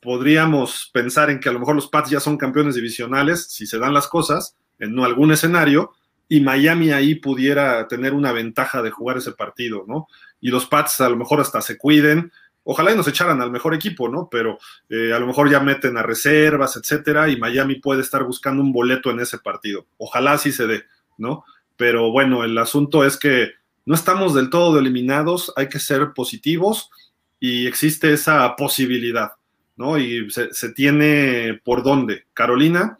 podríamos 0.00 0.90
pensar 0.92 1.30
en 1.30 1.38
que 1.38 1.48
a 1.48 1.52
lo 1.52 1.60
mejor 1.60 1.76
los 1.76 1.88
Pats 1.88 2.10
ya 2.10 2.20
son 2.20 2.36
campeones 2.36 2.74
divisionales, 2.74 3.46
si 3.50 3.66
se 3.66 3.78
dan 3.78 3.94
las 3.94 4.08
cosas, 4.08 4.56
en 4.78 4.98
algún 4.98 5.30
escenario, 5.30 5.92
y 6.28 6.40
Miami 6.40 6.90
ahí 6.92 7.16
pudiera 7.16 7.86
tener 7.88 8.14
una 8.14 8.32
ventaja 8.32 8.82
de 8.82 8.90
jugar 8.90 9.18
ese 9.18 9.32
partido, 9.32 9.84
¿no? 9.86 10.06
Y 10.40 10.50
los 10.50 10.66
Pats 10.66 11.00
a 11.00 11.08
lo 11.08 11.16
mejor 11.16 11.40
hasta 11.40 11.60
se 11.60 11.76
cuiden, 11.76 12.32
ojalá 12.64 12.92
y 12.92 12.96
nos 12.96 13.08
echaran 13.08 13.40
al 13.40 13.50
mejor 13.50 13.74
equipo, 13.74 14.08
¿no? 14.08 14.28
Pero 14.30 14.58
eh, 14.88 15.12
a 15.12 15.18
lo 15.18 15.26
mejor 15.26 15.50
ya 15.50 15.60
meten 15.60 15.96
a 15.96 16.02
reservas, 16.02 16.76
etcétera, 16.76 17.28
y 17.28 17.36
Miami 17.36 17.76
puede 17.76 18.02
estar 18.02 18.24
buscando 18.24 18.62
un 18.62 18.72
boleto 18.72 19.10
en 19.10 19.20
ese 19.20 19.38
partido. 19.38 19.86
Ojalá 19.98 20.38
sí 20.38 20.52
se 20.52 20.66
dé, 20.66 20.84
¿no? 21.18 21.44
Pero 21.76 22.10
bueno, 22.10 22.44
el 22.44 22.56
asunto 22.58 23.04
es 23.04 23.16
que 23.16 23.52
no 23.86 23.94
estamos 23.94 24.34
del 24.34 24.50
todo 24.50 24.78
eliminados, 24.78 25.52
hay 25.56 25.68
que 25.68 25.78
ser 25.78 26.12
positivos 26.14 26.90
y 27.38 27.66
existe 27.66 28.12
esa 28.12 28.54
posibilidad. 28.56 29.32
¿no? 29.80 29.96
Y 29.96 30.28
se, 30.30 30.72
tiene 30.74 31.58
por 31.64 31.82
dónde. 31.82 32.26
Carolina, 32.34 32.98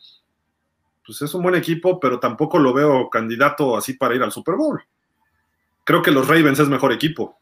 pues 1.05 1.21
es 1.21 1.35
un 1.35 1.43
buen 1.43 1.55
equipo, 1.55 2.01
pero 2.01 2.19
tampoco 2.19 2.59
lo 2.59 2.73
veo 2.73 3.11
candidato 3.11 3.77
así 3.77 3.93
para 3.93 4.15
ir 4.15 4.23
al 4.23 4.33
Super 4.33 4.55
Bowl. 4.55 4.81
Creo 5.91 6.03
que 6.03 6.13
los 6.13 6.29
Ravens 6.29 6.61
es 6.61 6.69
mejor 6.69 6.93
equipo. 6.93 7.41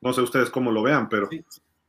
No 0.00 0.12
sé 0.12 0.20
ustedes 0.20 0.50
cómo 0.50 0.70
lo 0.70 0.84
vean, 0.84 1.08
pero. 1.08 1.28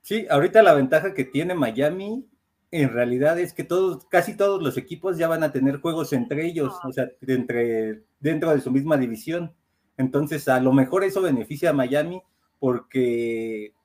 Sí, 0.02 0.26
ahorita 0.28 0.64
la 0.64 0.74
ventaja 0.74 1.14
que 1.14 1.24
tiene 1.24 1.54
Miami 1.54 2.28
en 2.72 2.90
realidad 2.92 3.38
es 3.38 3.54
que 3.54 3.64
todos, 3.64 4.08
casi 4.08 4.36
todos 4.36 4.64
los 4.64 4.76
equipos 4.78 5.20
ya 5.20 5.28
van 5.28 5.44
a 5.44 5.52
tener 5.52 5.80
juegos 5.82 6.14
entre 6.14 6.48
ellos, 6.48 6.74
o 6.84 6.92
sea, 6.92 7.12
entre, 7.28 8.02
dentro 8.20 8.50
de 8.50 8.62
su 8.62 8.72
misma 8.72 8.98
división. 8.98 9.54
Entonces, 9.98 10.48
a 10.48 10.60
lo 10.60 10.74
mejor 10.74 11.04
eso 11.04 11.22
beneficia 11.22 11.70
a 11.70 11.74
Miami 11.74 12.24
porque 12.58 13.76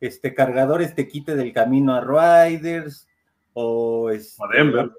este 0.00 0.34
cargadores 0.34 0.96
te 0.96 1.06
quite 1.06 1.36
del 1.36 1.52
camino 1.52 1.94
a 1.94 2.00
Riders 2.48 3.06
o, 3.52 4.10
este, 4.10 4.42
a 4.42 4.48
Denver. 4.48 4.90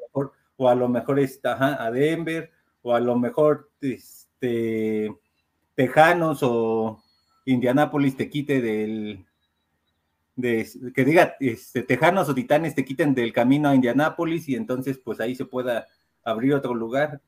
o 0.56 0.70
a 0.70 0.76
lo 0.76 0.88
mejor 0.88 1.20
está, 1.20 1.84
a 1.84 1.92
Denver 1.92 2.54
o 2.84 2.96
a 2.96 3.02
lo 3.02 3.20
mejor 3.20 3.70
este 4.39 5.13
Tejanos 5.75 6.39
o 6.41 7.02
Indianápolis 7.45 8.17
te 8.17 8.30
quite 8.30 8.62
del 8.62 9.25
de, 10.36 10.67
que 10.95 11.06
diga 11.06 11.36
este, 11.39 11.84
Tejanos 11.84 12.30
o 12.30 12.36
Titanes 12.36 12.75
te 12.75 12.86
quiten 12.86 13.13
del 13.13 13.34
camino 13.34 13.69
a 13.69 13.75
Indianápolis 13.75 14.47
y 14.49 14.56
entonces 14.56 14.99
pues 15.04 15.19
ahí 15.19 15.36
se 15.36 15.45
pueda 15.45 15.88
abrir 16.23 16.54
otro 16.54 16.73
lugar 16.73 17.21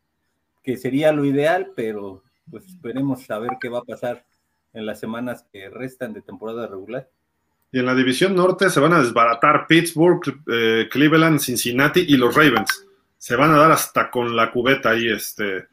que 0.63 0.77
sería 0.77 1.11
lo 1.11 1.25
ideal, 1.25 1.71
pero 1.75 2.23
pues 2.49 2.65
esperemos 2.65 3.29
a 3.31 3.39
ver 3.39 3.51
qué 3.59 3.67
va 3.67 3.79
a 3.79 3.83
pasar 3.83 4.25
en 4.73 4.85
las 4.85 4.99
semanas 4.99 5.45
que 5.51 5.69
restan 5.69 6.13
de 6.13 6.21
temporada 6.21 6.67
regular. 6.67 7.09
Y 7.71 7.79
en 7.79 7.85
la 7.85 7.95
división 7.95 8.35
norte 8.35 8.69
se 8.69 8.79
van 8.79 8.93
a 8.93 9.01
desbaratar 9.01 9.65
Pittsburgh, 9.67 10.21
eh, 10.51 10.87
Cleveland, 10.91 11.39
Cincinnati 11.39 12.05
y 12.07 12.17
los 12.17 12.35
Ravens. 12.35 12.85
Se 13.17 13.35
van 13.35 13.51
a 13.51 13.57
dar 13.57 13.71
hasta 13.71 14.11
con 14.11 14.35
la 14.35 14.51
cubeta 14.51 14.91
ahí. 14.91 15.07
Este, 15.07 15.67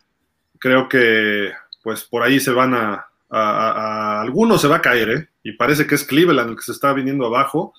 creo 0.59 0.89
que 0.89 1.53
pues 1.83 2.05
por 2.05 2.23
ahí 2.23 2.41
se 2.41 2.51
van 2.51 2.75
a, 2.75 3.09
a, 3.31 4.21
algunos 4.21 4.61
se 4.61 4.69
va 4.69 4.77
a 4.77 4.83
caer, 4.83 5.11
¿eh? 5.11 5.29
Y 5.43 5.53
parece 5.53 5.87
que 5.87 5.95
es 5.95 6.05
Cleveland 6.05 6.51
el 6.51 6.57
que 6.57 6.63
se 6.63 6.73
está 6.73 6.93
viniendo 6.93 7.27
abajo. 7.27 7.73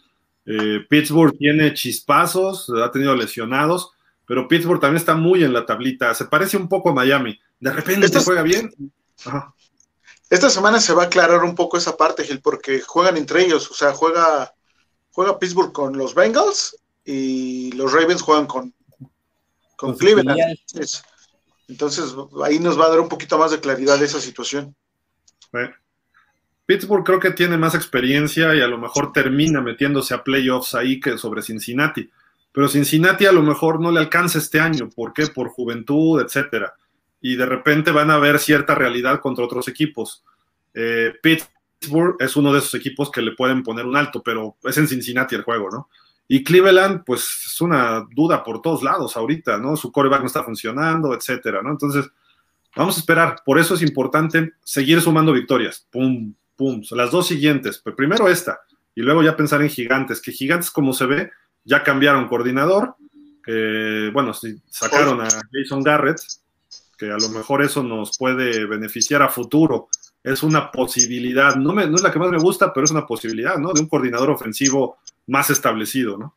Eh, 0.45 0.79
Pittsburgh 0.89 1.37
tiene 1.37 1.73
chispazos, 1.73 2.69
ha 2.69 2.91
tenido 2.91 3.15
lesionados, 3.15 3.91
pero 4.25 4.47
Pittsburgh 4.47 4.79
también 4.79 4.97
está 4.97 5.15
muy 5.15 5.43
en 5.43 5.53
la 5.53 5.65
tablita. 5.65 6.13
Se 6.13 6.25
parece 6.25 6.57
un 6.57 6.67
poco 6.67 6.89
a 6.89 6.93
Miami. 6.93 7.39
De 7.59 7.71
repente 7.71 8.07
se 8.07 8.23
juega 8.23 8.41
bien. 8.41 8.71
Esta 10.29 10.49
semana 10.49 10.79
se 10.79 10.93
va 10.93 11.03
a 11.03 11.05
aclarar 11.07 11.43
un 11.43 11.55
poco 11.55 11.77
esa 11.77 11.97
parte, 11.97 12.23
Gil, 12.23 12.41
porque 12.41 12.81
juegan 12.81 13.17
entre 13.17 13.43
ellos. 13.43 13.69
O 13.71 13.73
sea, 13.73 13.93
juega, 13.93 14.53
juega 15.11 15.39
Pittsburgh 15.39 15.71
con 15.71 15.97
los 15.97 16.13
Bengals 16.13 16.77
y 17.03 17.71
los 17.71 17.91
Ravens 17.91 18.21
juegan 18.21 18.45
con, 18.45 18.73
con, 19.75 19.97
Cleveland. 19.97 20.39
Entonces, 20.39 21.03
ahí 22.43 22.59
nos 22.59 22.79
va 22.79 22.85
a 22.85 22.89
dar 22.89 22.99
un 22.99 23.09
poquito 23.09 23.37
más 23.37 23.51
de 23.51 23.59
claridad 23.59 24.01
esa 24.01 24.19
situación. 24.19 24.75
Pittsburgh 26.65 27.03
creo 27.03 27.19
que 27.19 27.31
tiene 27.31 27.57
más 27.57 27.73
experiencia 27.75 28.55
y 28.55 28.61
a 28.61 28.67
lo 28.67 28.77
mejor 28.77 29.11
termina 29.11 29.61
metiéndose 29.61 30.13
a 30.13 30.23
playoffs 30.23 30.75
ahí 30.75 30.99
que 30.99 31.17
sobre 31.17 31.41
Cincinnati. 31.41 32.09
Pero 32.51 32.67
Cincinnati 32.67 33.25
a 33.25 33.31
lo 33.31 33.41
mejor 33.41 33.79
no 33.79 33.91
le 33.91 33.99
alcanza 33.99 34.37
este 34.37 34.59
año. 34.59 34.89
¿Por 34.89 35.13
qué? 35.13 35.27
Por 35.27 35.49
juventud, 35.49 36.21
etcétera. 36.21 36.73
Y 37.21 37.35
de 37.35 37.45
repente 37.45 37.91
van 37.91 38.11
a 38.11 38.17
ver 38.17 38.39
cierta 38.39 38.75
realidad 38.75 39.19
contra 39.19 39.45
otros 39.45 39.67
equipos. 39.67 40.23
Eh, 40.73 41.13
Pittsburgh 41.21 42.15
es 42.19 42.35
uno 42.35 42.53
de 42.53 42.59
esos 42.59 42.75
equipos 42.75 43.11
que 43.11 43.21
le 43.21 43.31
pueden 43.31 43.63
poner 43.63 43.85
un 43.85 43.95
alto, 43.95 44.21
pero 44.23 44.57
es 44.63 44.77
en 44.77 44.87
Cincinnati 44.87 45.35
el 45.35 45.43
juego, 45.43 45.69
¿no? 45.71 45.89
Y 46.29 46.43
Cleveland, 46.43 47.03
pues 47.03 47.27
es 47.47 47.59
una 47.59 48.07
duda 48.11 48.43
por 48.43 48.61
todos 48.61 48.83
lados 48.83 49.17
ahorita, 49.17 49.57
¿no? 49.57 49.75
Su 49.75 49.91
coreback 49.91 50.21
no 50.21 50.27
está 50.27 50.43
funcionando, 50.43 51.13
etcétera, 51.13 51.61
¿no? 51.61 51.71
Entonces, 51.71 52.09
Vamos 52.75 52.97
a 52.97 52.99
esperar. 52.99 53.41
Por 53.45 53.59
eso 53.59 53.75
es 53.75 53.81
importante 53.81 54.53
seguir 54.63 55.01
sumando 55.01 55.33
victorias. 55.33 55.85
Pum, 55.91 56.33
pum. 56.55 56.81
Las 56.91 57.11
dos 57.11 57.27
siguientes. 57.27 57.79
Pues 57.79 57.95
primero 57.95 58.27
esta. 58.29 58.61
Y 58.95 59.01
luego 59.01 59.23
ya 59.23 59.35
pensar 59.35 59.61
en 59.61 59.69
gigantes. 59.69 60.21
Que 60.21 60.31
gigantes, 60.31 60.71
como 60.71 60.93
se 60.93 61.05
ve, 61.05 61.31
ya 61.63 61.83
cambiaron 61.83 62.27
coordinador. 62.27 62.95
Que, 63.43 64.11
bueno, 64.13 64.33
sacaron 64.69 65.21
a 65.21 65.27
Jason 65.51 65.83
Garrett. 65.83 66.19
Que 66.97 67.11
a 67.11 67.17
lo 67.17 67.29
mejor 67.29 67.63
eso 67.63 67.81
nos 67.81 68.17
puede 68.17 68.65
beneficiar 68.65 69.21
a 69.21 69.29
futuro. 69.29 69.89
Es 70.23 70.43
una 70.43 70.71
posibilidad. 70.71 71.55
No, 71.55 71.73
me, 71.73 71.87
no 71.87 71.95
es 71.95 72.03
la 72.03 72.11
que 72.11 72.19
más 72.19 72.29
me 72.29 72.37
gusta, 72.37 72.73
pero 72.73 72.85
es 72.85 72.91
una 72.91 73.07
posibilidad, 73.07 73.57
¿no? 73.57 73.73
De 73.73 73.81
un 73.81 73.87
coordinador 73.87 74.29
ofensivo 74.31 74.97
más 75.27 75.49
establecido, 75.49 76.17
¿no? 76.17 76.35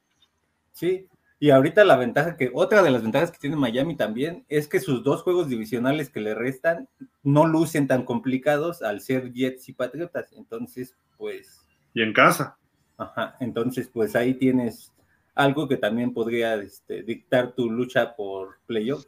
Sí, 0.73 1.09
y 1.43 1.51
ahorita 1.51 1.85
la 1.85 1.97
ventaja 1.97 2.37
que, 2.37 2.53
otra 2.55 2.85
de 2.85 2.93
las 2.93 3.03
ventajas 3.03 3.33
que 3.33 3.39
tiene 3.39 3.57
Miami 3.57 3.97
también 3.97 4.45
es 4.49 4.69
que 4.69 4.79
sus 4.79 5.03
dos 5.03 5.23
juegos 5.23 5.49
divisionales 5.49 6.09
que 6.09 6.21
le 6.21 6.37
restan 6.37 6.89
no 7.25 7.49
lucen 7.49 7.89
tan 7.89 8.05
complicados 8.05 8.81
al 8.81 9.01
ser 9.01 9.33
Jets 9.33 9.69
y 9.69 9.73
Patriotas. 9.73 10.33
Entonces, 10.35 10.95
pues. 11.19 11.67
Y 11.95 12.03
en 12.03 12.13
casa. 12.13 12.57
Ajá. 12.97 13.35
Entonces, 13.41 13.91
pues 13.93 14.15
ahí 14.15 14.35
tienes 14.35 14.93
algo 15.35 15.67
que 15.67 15.77
también 15.77 16.15
podría 16.15 16.55
este, 16.55 17.03
dictar 17.03 17.57
tu 17.57 17.69
lucha 17.69 18.15
por 18.15 18.61
playoff. 18.67 19.05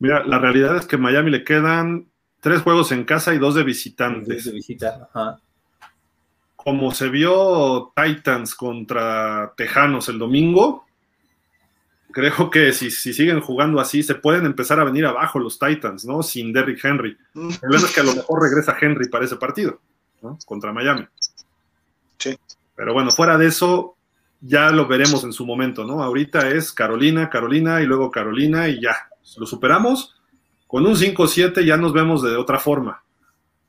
Mira, 0.00 0.26
la 0.26 0.40
realidad 0.40 0.76
es 0.76 0.86
que 0.86 0.96
a 0.96 0.98
Miami 0.98 1.30
le 1.30 1.44
quedan 1.44 2.10
tres 2.42 2.60
juegos 2.62 2.90
en 2.90 3.04
casa 3.04 3.32
y 3.32 3.38
dos 3.38 3.54
de 3.54 3.62
visitantes. 3.62 4.44
de 4.44 4.52
visita, 4.52 5.08
ajá. 5.14 5.38
Como 6.56 6.92
se 6.92 7.08
vio 7.08 7.92
Titans 7.96 8.54
contra 8.54 9.52
Tejanos 9.56 10.08
el 10.08 10.18
domingo, 10.18 10.84
creo 12.10 12.50
que 12.50 12.72
si, 12.72 12.90
siguen 12.90 13.40
jugando 13.40 13.80
así, 13.80 14.02
se 14.02 14.16
pueden 14.16 14.44
empezar 14.44 14.80
a 14.80 14.84
venir 14.84 15.06
abajo 15.06 15.38
los 15.38 15.58
Titans, 15.58 16.04
¿no? 16.04 16.22
Sin 16.22 16.52
Derrick 16.52 16.84
Henry. 16.84 17.16
El 17.34 17.58
problema 17.58 17.86
es 17.86 17.94
que 17.94 18.00
a 18.00 18.04
lo 18.04 18.14
mejor 18.14 18.42
regresa 18.42 18.76
Henry 18.80 19.08
para 19.08 19.24
ese 19.24 19.36
partido, 19.36 19.80
¿no? 20.20 20.36
Contra 20.44 20.72
Miami. 20.72 21.06
Sí. 22.18 22.36
Pero 22.74 22.92
bueno, 22.92 23.12
fuera 23.12 23.38
de 23.38 23.46
eso, 23.46 23.96
ya 24.40 24.70
lo 24.70 24.88
veremos 24.88 25.22
en 25.22 25.32
su 25.32 25.46
momento, 25.46 25.84
¿no? 25.84 26.02
Ahorita 26.02 26.48
es 26.48 26.72
Carolina, 26.72 27.30
Carolina 27.30 27.80
y 27.80 27.86
luego 27.86 28.10
Carolina 28.10 28.68
y 28.68 28.80
ya. 28.80 28.96
Lo 29.36 29.46
superamos. 29.46 30.16
Con 30.72 30.86
un 30.86 30.94
5-7 30.94 31.66
ya 31.66 31.76
nos 31.76 31.92
vemos 31.92 32.22
de 32.22 32.34
otra 32.34 32.58
forma. 32.58 33.04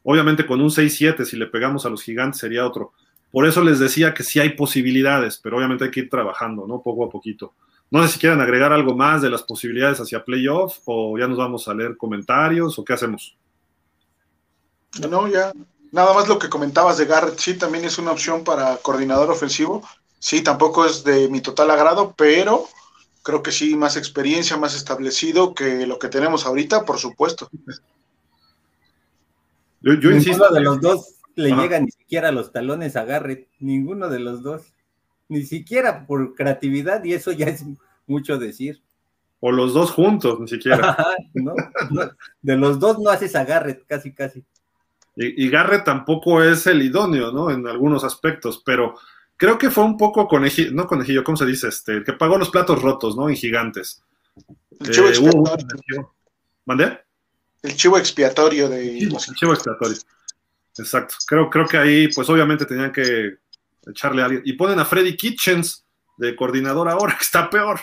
Obviamente 0.04 0.48
con 0.48 0.62
un 0.62 0.70
6-7, 0.70 1.26
si 1.26 1.36
le 1.36 1.48
pegamos 1.48 1.86
a 1.86 1.89
los 1.89 2.02
gigantes, 2.02 2.39
sería 2.39 2.66
otro. 2.66 2.94
Por 3.30 3.46
eso 3.46 3.62
les 3.62 3.78
decía 3.78 4.13
que 4.13 4.24
sí 4.24 4.39
hay 4.39 4.52
posibilidades, 4.52 5.38
pero 5.38 5.58
obviamente 5.58 5.84
hay 5.84 5.92
que 5.92 6.00
ir 6.00 6.10
trabajando, 6.10 6.66
¿no? 6.66 6.82
Poco 6.82 7.04
a 7.04 7.10
poquito. 7.10 7.56
No 7.92 8.02
sé 8.04 8.13
si 8.13 8.20
quieren 8.20 8.39
agregar 8.39 8.72
algo 8.72 8.96
más 8.96 9.22
de 9.22 9.30
las 9.30 9.44
posibilidades 9.44 10.00
hacia 10.00 10.24
playoff 10.24 10.78
o 10.86 11.20
ya 11.20 11.28
nos 11.28 11.38
vamos 11.38 11.68
a 11.68 11.74
leer 11.74 11.98
comentarios 11.98 12.80
o 12.80 12.86
qué 12.86 12.94
hacemos. 12.94 13.36
No, 15.10 15.28
ya. 15.28 15.52
Nada 15.92 16.13
más 16.13 16.30
lo 16.30 16.39
que 16.39 16.48
comentabas 16.48 16.98
de 17.00 17.06
Garrett, 17.06 17.38
sí, 17.38 17.56
también 17.56 17.84
es 17.84 17.98
una 17.98 18.12
opción 18.12 18.46
para 18.46 18.78
coordinador 18.78 19.30
ofensivo. 19.30 19.86
Sí, 20.20 20.42
tampoco 20.42 20.86
es 20.86 21.04
de 21.04 21.28
mi 21.28 21.42
total 21.42 21.70
agrado, 21.70 22.13
pero 22.16 22.70
creo 23.23 23.41
que 23.41 23.51
sí, 23.51 23.75
más 23.75 23.97
experiencia, 23.97 24.57
más 24.57 24.75
establecido 24.75 25.55
que 25.55 25.88
lo 25.88 25.97
que 25.97 26.09
tenemos 26.09 26.45
ahorita, 26.45 26.86
por 26.86 26.99
supuesto. 26.99 27.49
Yo, 29.81 30.12
insisto. 30.12 30.53
de 30.53 30.62
los 30.62 30.79
dos 30.79 31.15
le 31.36 31.51
llega 31.51 31.79
ni 31.79 31.91
siquiera 31.91 32.29
a 32.29 32.31
los 32.31 32.51
talones 32.51 32.95
a 32.95 33.05
Garrett, 33.05 33.49
ninguno 33.59 34.09
de 34.09 34.19
los 34.19 34.43
dos 34.43 34.73
ni 35.29 35.43
siquiera 35.43 36.05
por 36.05 36.36
creatividad, 36.36 37.03
y 37.03 37.13
eso 37.13 37.32
ya 37.32 37.47
es 37.47 37.65
mucho 38.05 38.38
decir. 38.38 38.82
O 39.39 39.51
los 39.51 39.74
dos 39.74 39.91
juntos, 39.91 40.39
ni 40.39 40.47
siquiera. 40.47 40.95
de 42.41 42.57
los 42.57 42.80
dos 42.80 42.99
no 42.99 43.09
haces 43.09 43.36
a 43.36 43.43
Garrett, 43.43 43.86
casi, 43.88 44.13
casi. 44.13 44.43
Y, 45.15 45.49
Garrett 45.49 45.84
tampoco 45.84 46.41
es 46.41 46.65
el 46.65 46.82
idóneo, 46.82 47.32
¿no? 47.32 47.51
En 47.51 47.67
algunos 47.67 48.03
aspectos, 48.03 48.63
pero 48.65 48.95
creo 49.38 49.57
que 49.57 49.69
fue 49.69 49.84
un 49.84 49.97
poco 49.97 50.27
conejillo, 50.27 50.71
no 50.71 50.88
conejillo, 50.88 51.23
¿cómo 51.23 51.38
se 51.38 51.45
dice? 51.45 51.67
Este, 51.67 51.93
el 51.93 52.03
que 52.03 52.13
pagó 52.13 52.38
los 52.38 52.49
platos 52.49 52.81
rotos, 52.81 53.15
¿no? 53.15 53.29
En 53.29 53.36
gigantes. 53.36 54.03
El 54.79 54.91
chivo 54.91 55.07
eh, 55.07 55.09
expiatorio. 55.09 56.13
¿Mandé? 56.65 56.99
El 57.61 57.75
chivo 57.75 57.97
expiatorio 57.97 58.69
de. 58.69 58.99
el 58.99 59.17
chivo 59.36 59.53
expiatorio. 59.53 59.97
Exacto. 60.77 61.15
Creo, 61.27 61.49
creo 61.49 61.65
que 61.65 61.77
ahí, 61.77 62.07
pues 62.13 62.29
obviamente 62.29 62.65
tenían 62.65 62.91
que 62.91 63.38
echarle 63.88 64.21
a 64.21 64.25
alguien. 64.25 64.43
Y 64.45 64.53
ponen 64.53 64.79
a 64.79 64.86
Freddy 64.86 65.15
Kitchens 65.15 65.86
de 66.17 66.36
coordinador 66.36 66.89
ahora, 66.89 67.15
que 67.17 67.23
está 67.23 67.49
peor. 67.49 67.79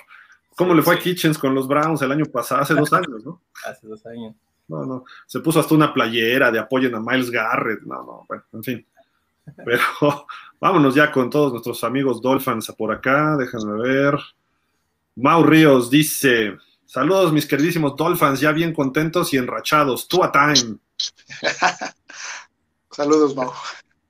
¿Cómo 0.57 0.74
le 0.74 0.82
fue 0.82 0.96
a 0.96 0.98
Kitchens 0.98 1.38
con 1.38 1.55
los 1.55 1.66
Browns 1.66 2.03
el 2.03 2.12
año 2.12 2.26
pasado? 2.26 2.61
Hace 2.61 2.74
dos 2.74 2.92
años, 2.92 3.24
¿no? 3.24 3.42
Hace 3.64 3.86
dos 3.86 4.05
años. 4.07 4.34
No, 4.68 4.84
no. 4.84 5.05
Se 5.26 5.40
puso 5.40 5.59
hasta 5.59 5.74
una 5.74 5.92
playera 5.92 6.51
de 6.51 6.59
apoyen 6.59 6.94
a 6.94 7.01
Miles 7.01 7.30
Garrett. 7.30 7.80
No, 7.82 7.96
no, 8.05 8.24
bueno, 8.28 8.44
en 8.53 8.62
fin. 8.62 8.86
Pero 9.64 9.82
vámonos 10.61 10.94
ya 10.94 11.11
con 11.11 11.30
todos 11.30 11.53
nuestros 11.53 11.82
amigos 11.84 12.20
Dolphins 12.20 12.72
por 12.76 12.92
acá. 12.92 13.36
Déjenme 13.36 13.80
ver. 13.80 14.18
Mau 15.16 15.42
Ríos 15.42 15.90
dice: 15.90 16.57
Saludos, 16.86 17.32
mis 17.32 17.46
queridísimos 17.46 17.96
Dolphins, 17.96 18.40
ya 18.40 18.53
bien 18.53 18.72
contentos 18.72 19.32
y 19.32 19.36
enrachados. 19.36 20.09
Tú 20.09 20.24
a 20.24 20.32
time. 20.32 20.78
Saludos, 22.90 23.36
Mau. 23.36 23.53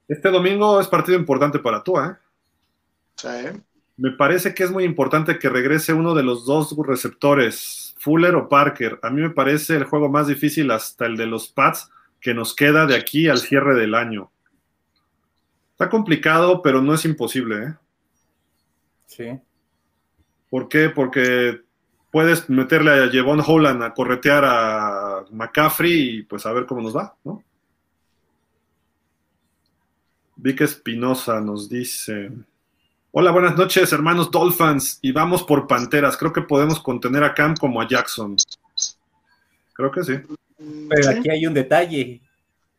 Este 0.09 0.31
domingo 0.31 0.81
es 0.81 0.89
partido 0.89 1.19
importante 1.19 1.59
para 1.59 1.83
tú, 1.83 1.99
¿eh? 1.99 2.17
Sí. 3.17 3.29
me 3.99 4.13
parece 4.13 4.55
que 4.55 4.65
es 4.65 4.71
muy 4.71 4.85
importante 4.85 5.39
que 5.39 5.51
regrese 5.51 5.93
uno 5.93 6.15
de 6.15 6.23
los 6.23 6.47
dos 6.47 6.75
receptores, 6.87 7.95
Fuller 7.99 8.35
o 8.35 8.49
Parker. 8.49 8.99
A 9.03 9.11
mí 9.11 9.21
me 9.21 9.31
parece 9.31 9.77
el 9.77 9.85
juego 9.85 10.09
más 10.09 10.27
difícil 10.27 10.71
hasta 10.71 11.05
el 11.05 11.19
de 11.19 11.27
los 11.27 11.49
Pats 11.49 11.91
que 12.21 12.35
nos 12.35 12.55
queda 12.55 12.87
de 12.87 12.97
aquí 12.97 13.29
al 13.29 13.39
cierre 13.39 13.75
del 13.75 13.95
año. 13.95 14.31
Está 15.81 15.89
complicado, 15.89 16.61
pero 16.61 16.83
no 16.83 16.93
es 16.93 17.07
imposible. 17.07 17.65
¿eh? 17.65 17.75
Sí. 19.07 19.41
¿Por 20.51 20.69
qué? 20.69 20.91
Porque 20.91 21.63
puedes 22.11 22.51
meterle 22.51 23.05
a 23.05 23.09
Jevon 23.09 23.41
Holland 23.41 23.83
a 23.83 23.95
corretear 23.95 24.45
a 24.45 25.25
McCaffrey 25.31 26.19
y 26.19 26.23
pues 26.25 26.45
a 26.45 26.53
ver 26.53 26.67
cómo 26.67 26.83
nos 26.83 26.95
va, 26.95 27.17
¿no? 27.25 27.43
Vic 30.37 30.61
Espinosa 30.61 31.41
nos 31.41 31.71
dice: 31.71 32.31
Hola, 33.13 33.31
buenas 33.31 33.57
noches, 33.57 33.91
hermanos 33.95 34.31
Dolphins, 34.31 34.99
y 35.01 35.13
vamos 35.13 35.45
por 35.45 35.67
Panteras. 35.67 36.19
Creo 36.19 36.35
que 36.35 36.43
podemos 36.43 36.79
contener 36.79 37.25
a 37.25 37.33
Cam 37.33 37.57
como 37.57 37.81
a 37.81 37.89
Jackson. 37.89 38.37
Creo 39.73 39.91
que 39.91 40.05
sí. 40.05 40.19
Pero 40.91 41.09
aquí 41.09 41.31
hay 41.31 41.47
un 41.47 41.55
detalle. 41.55 42.21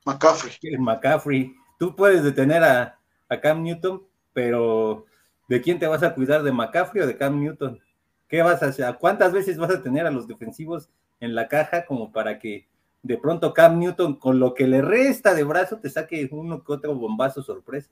McCaffrey. 0.06 0.78
McCaffrey. 0.78 1.61
Tú 1.82 1.96
puedes 1.96 2.24
detener 2.24 2.64
a, 2.64 3.00
a 3.28 3.42
Cam 3.42 3.64
Newton, 3.64 4.04
pero 4.34 5.08
¿de 5.50 5.62
quién 5.64 5.80
te 5.80 5.88
vas 5.88 6.04
a 6.04 6.14
cuidar? 6.14 6.44
¿De 6.44 6.52
McCaffrey 6.52 7.02
o 7.02 7.08
de 7.08 7.18
Cam 7.18 7.40
Newton? 7.40 7.80
¿Qué 8.28 8.44
vas 8.44 8.62
a 8.62 8.68
hacer? 8.68 8.96
¿Cuántas 9.00 9.34
veces 9.34 9.58
vas 9.58 9.72
a 9.72 9.82
tener 9.82 10.06
a 10.06 10.12
los 10.12 10.28
defensivos 10.28 10.92
en 11.20 11.34
la 11.34 11.48
caja 11.48 11.88
como 11.88 12.12
para 12.12 12.38
que 12.38 12.68
de 13.02 13.18
pronto 13.18 13.52
Cam 13.56 13.80
Newton, 13.80 14.18
con 14.18 14.40
lo 14.40 14.54
que 14.54 14.68
le 14.68 14.84
resta 14.84 15.34
de 15.34 15.44
brazo, 15.44 15.80
te 15.80 15.90
saque 15.90 16.30
uno 16.32 16.64
que 16.64 16.72
otro 16.72 16.94
bombazo 16.94 17.42
sorpresa? 17.42 17.90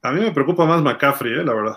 A 0.00 0.10
mí 0.12 0.22
me 0.22 0.32
preocupa 0.32 0.64
más 0.64 0.80
McCaffrey, 0.80 1.34
eh, 1.34 1.44
la 1.44 1.52
verdad. 1.52 1.76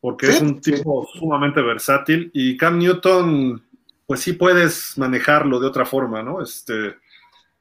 Porque 0.00 0.28
es 0.28 0.40
un 0.40 0.58
tipo 0.58 1.06
sumamente 1.12 1.60
versátil 1.60 2.30
y 2.32 2.56
Cam 2.56 2.78
Newton, 2.78 3.62
pues 4.06 4.20
sí 4.20 4.32
puedes 4.32 4.96
manejarlo 4.96 5.60
de 5.60 5.66
otra 5.66 5.84
forma, 5.84 6.22
¿no? 6.22 6.40
Este, 6.40 6.96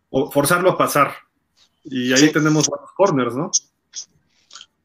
o 0.09 0.31
forzarlo 0.31 0.69
a 0.69 0.77
pasar. 0.77 1.24
Y 1.85 2.13
ahí 2.13 2.31
tenemos 2.31 2.67
buenos 2.67 2.91
corners, 2.93 3.35
¿no? 3.35 3.51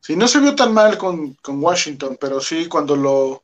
Sí, 0.01 0.17
no 0.17 0.29
se 0.29 0.41
vio 0.41 0.55
tan 0.55 0.73
mal 0.73 0.99
con, 0.99 1.37
Washington, 1.47 2.19
pero 2.21 2.41
sí 2.41 2.67
cuando 2.67 2.97
lo, 2.97 3.43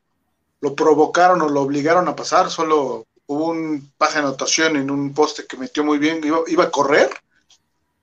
lo, 0.61 0.75
provocaron 0.75 1.41
o 1.43 1.49
lo 1.49 1.63
obligaron 1.63 2.09
a 2.09 2.17
pasar, 2.17 2.51
solo 2.51 3.07
hubo 3.27 3.49
un 3.51 3.93
pase 3.97 4.15
de 4.15 4.21
anotación 4.21 4.77
en 4.77 4.91
un 4.91 5.13
poste 5.15 5.47
que 5.47 5.57
metió 5.57 5.85
muy 5.85 5.99
bien, 5.99 6.21
iba, 6.25 6.65
a 6.65 6.71
correr 6.71 7.11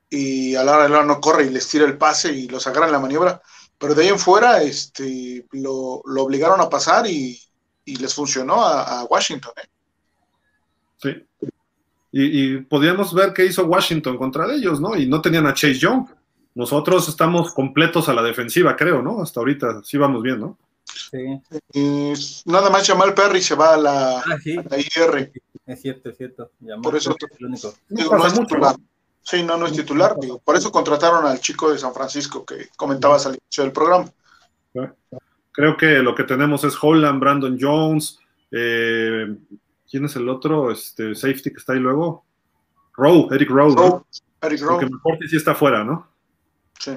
y 0.10 0.56
a 0.56 0.64
la 0.64 0.74
hora 0.74 0.84
de 0.84 0.90
la 0.90 1.04
no 1.04 1.20
corre 1.20 1.46
y 1.46 1.50
les 1.50 1.68
tira 1.68 1.86
el 1.86 1.98
pase 1.98 2.32
y 2.32 2.48
los 2.48 2.68
agarran 2.68 2.92
la 2.92 3.00
maniobra, 3.00 3.42
pero 3.78 3.96
de 3.96 4.04
ahí 4.04 4.10
en 4.10 4.20
fuera 4.20 4.62
este, 4.62 5.46
lo, 5.52 6.02
obligaron 6.06 6.62
a 6.62 6.70
pasar 6.70 7.08
y, 7.08 7.40
les 7.86 8.14
funcionó 8.14 8.64
a, 8.64 9.04
Washington. 9.04 9.52
¿eh? 9.58 9.68
Sí. 10.98 11.50
Y, 12.14 12.54
y 12.54 12.58
podíamos 12.62 13.14
ver 13.14 13.34
qué 13.34 13.46
hizo 13.46 13.66
Washington 13.66 14.18
contra 14.18 14.54
ellos, 14.54 14.80
¿no? 14.80 14.96
Y 14.96 15.08
no 15.08 15.20
tenían 15.20 15.46
a 15.48 15.54
Chase 15.54 15.80
Young. 15.80 16.06
Nosotros 16.56 17.10
estamos 17.10 17.54
completos 17.54 18.08
a 18.08 18.14
la 18.14 18.22
defensiva, 18.22 18.76
creo, 18.76 19.02
¿no? 19.02 19.22
Hasta 19.22 19.40
ahorita 19.40 19.82
sí 19.84 19.98
vamos 19.98 20.22
bien, 20.22 20.40
¿no? 20.40 20.58
Sí. 20.86 22.44
nada 22.46 22.70
más 22.70 22.86
Jamal 22.86 23.14
Perry 23.14 23.42
se 23.42 23.56
va 23.56 23.74
a 23.74 23.78
la, 23.78 24.20
ah, 24.20 24.38
sí. 24.42 24.54
IR. 24.54 25.32
Es 25.66 25.82
cierto, 25.82 26.10
es 26.10 26.18
cierto. 26.18 26.52
por 26.82 26.96
eso 26.96 27.16
es 27.18 27.40
el 27.40 27.46
único. 27.46 27.74
no 27.90 28.28
es 28.28 28.34
titular. 28.34 28.76
Sí, 29.24 29.42
no, 29.42 29.58
no 29.58 29.66
es 29.66 29.74
titular. 29.74 30.16
Digo. 30.20 30.40
Por 30.40 30.56
eso 30.56 30.72
contrataron 30.72 31.26
al 31.26 31.40
chico 31.40 31.72
de 31.72 31.78
San 31.78 31.94
Francisco 31.94 32.46
que 32.46 32.68
comentabas 32.76 33.26
al 33.26 33.38
inicio 33.42 33.64
del 33.64 33.72
programa. 33.72 34.12
Creo 35.52 35.78
que 35.78 36.00
lo 36.00 36.14
que 36.14 36.24
tenemos 36.24 36.64
es 36.64 36.76
Holland, 36.80 37.20
Brandon 37.20 37.58
Jones. 37.60 38.20
Eh, 38.52 39.36
¿Quién 39.94 40.06
es 40.06 40.16
el 40.16 40.28
otro? 40.28 40.72
Este 40.72 41.14
safety 41.14 41.52
que 41.52 41.58
está 41.58 41.74
ahí 41.74 41.80
luego. 41.80 42.26
Rowe, 42.94 43.28
Eric 43.30 43.48
Rowe. 43.52 43.76
¿no? 43.76 44.08
Eric 44.42 44.62
Rowe. 44.62 44.80
Porque 44.80 44.90
mejor 44.92 45.20
sí 45.30 45.38
está 45.38 45.54
fuera, 45.54 45.84
¿no? 45.84 46.08
Sí. 46.80 46.94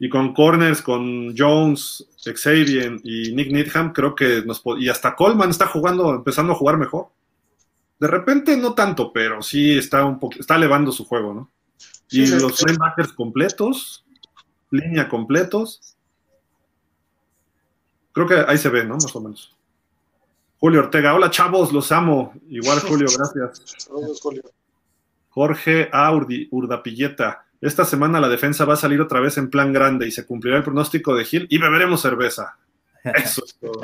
Y 0.00 0.08
con 0.08 0.34
corners, 0.34 0.82
con 0.82 1.32
Jones, 1.38 2.04
Xavier 2.18 3.00
y 3.04 3.32
Nick 3.36 3.52
Needham, 3.52 3.92
creo 3.92 4.16
que 4.16 4.42
nos 4.44 4.60
y 4.80 4.88
hasta 4.88 5.14
Coleman 5.14 5.50
está 5.50 5.68
jugando, 5.68 6.12
empezando 6.12 6.54
a 6.54 6.56
jugar 6.56 6.76
mejor. 6.76 7.06
De 8.00 8.08
repente 8.08 8.56
no 8.56 8.74
tanto, 8.74 9.12
pero 9.12 9.40
sí 9.40 9.78
está 9.78 10.04
un 10.04 10.18
poco, 10.18 10.34
está 10.40 10.56
elevando 10.56 10.90
su 10.90 11.04
juego, 11.04 11.34
¿no? 11.34 11.52
Y 12.10 12.26
los 12.26 12.66
linebackers 12.66 13.12
completos, 13.12 14.04
línea 14.72 15.08
completos. 15.08 15.96
Creo 18.10 18.26
que 18.26 18.44
ahí 18.48 18.58
se 18.58 18.70
ve, 18.70 18.84
¿no? 18.84 18.94
Más 18.94 19.14
o 19.14 19.20
menos. 19.20 19.53
Julio 20.64 20.80
Ortega, 20.80 21.14
hola 21.14 21.28
chavos, 21.28 21.74
los 21.74 21.92
amo. 21.92 22.32
Igual 22.48 22.80
Julio, 22.88 23.06
gracias. 23.14 23.86
Jorge 25.28 25.90
Aurdi, 25.92 26.48
Urdapilleta. 26.50 27.44
Esta 27.60 27.84
semana 27.84 28.18
la 28.18 28.30
defensa 28.30 28.64
va 28.64 28.72
a 28.72 28.78
salir 28.78 28.98
otra 29.02 29.20
vez 29.20 29.36
en 29.36 29.50
plan 29.50 29.74
grande 29.74 30.08
y 30.08 30.10
se 30.10 30.24
cumplirá 30.24 30.56
el 30.56 30.62
pronóstico 30.62 31.14
de 31.14 31.26
Gil 31.26 31.46
y 31.50 31.58
beberemos 31.58 32.00
cerveza. 32.00 32.56
Eso 33.04 33.44
es 33.44 33.58
todo. 33.60 33.82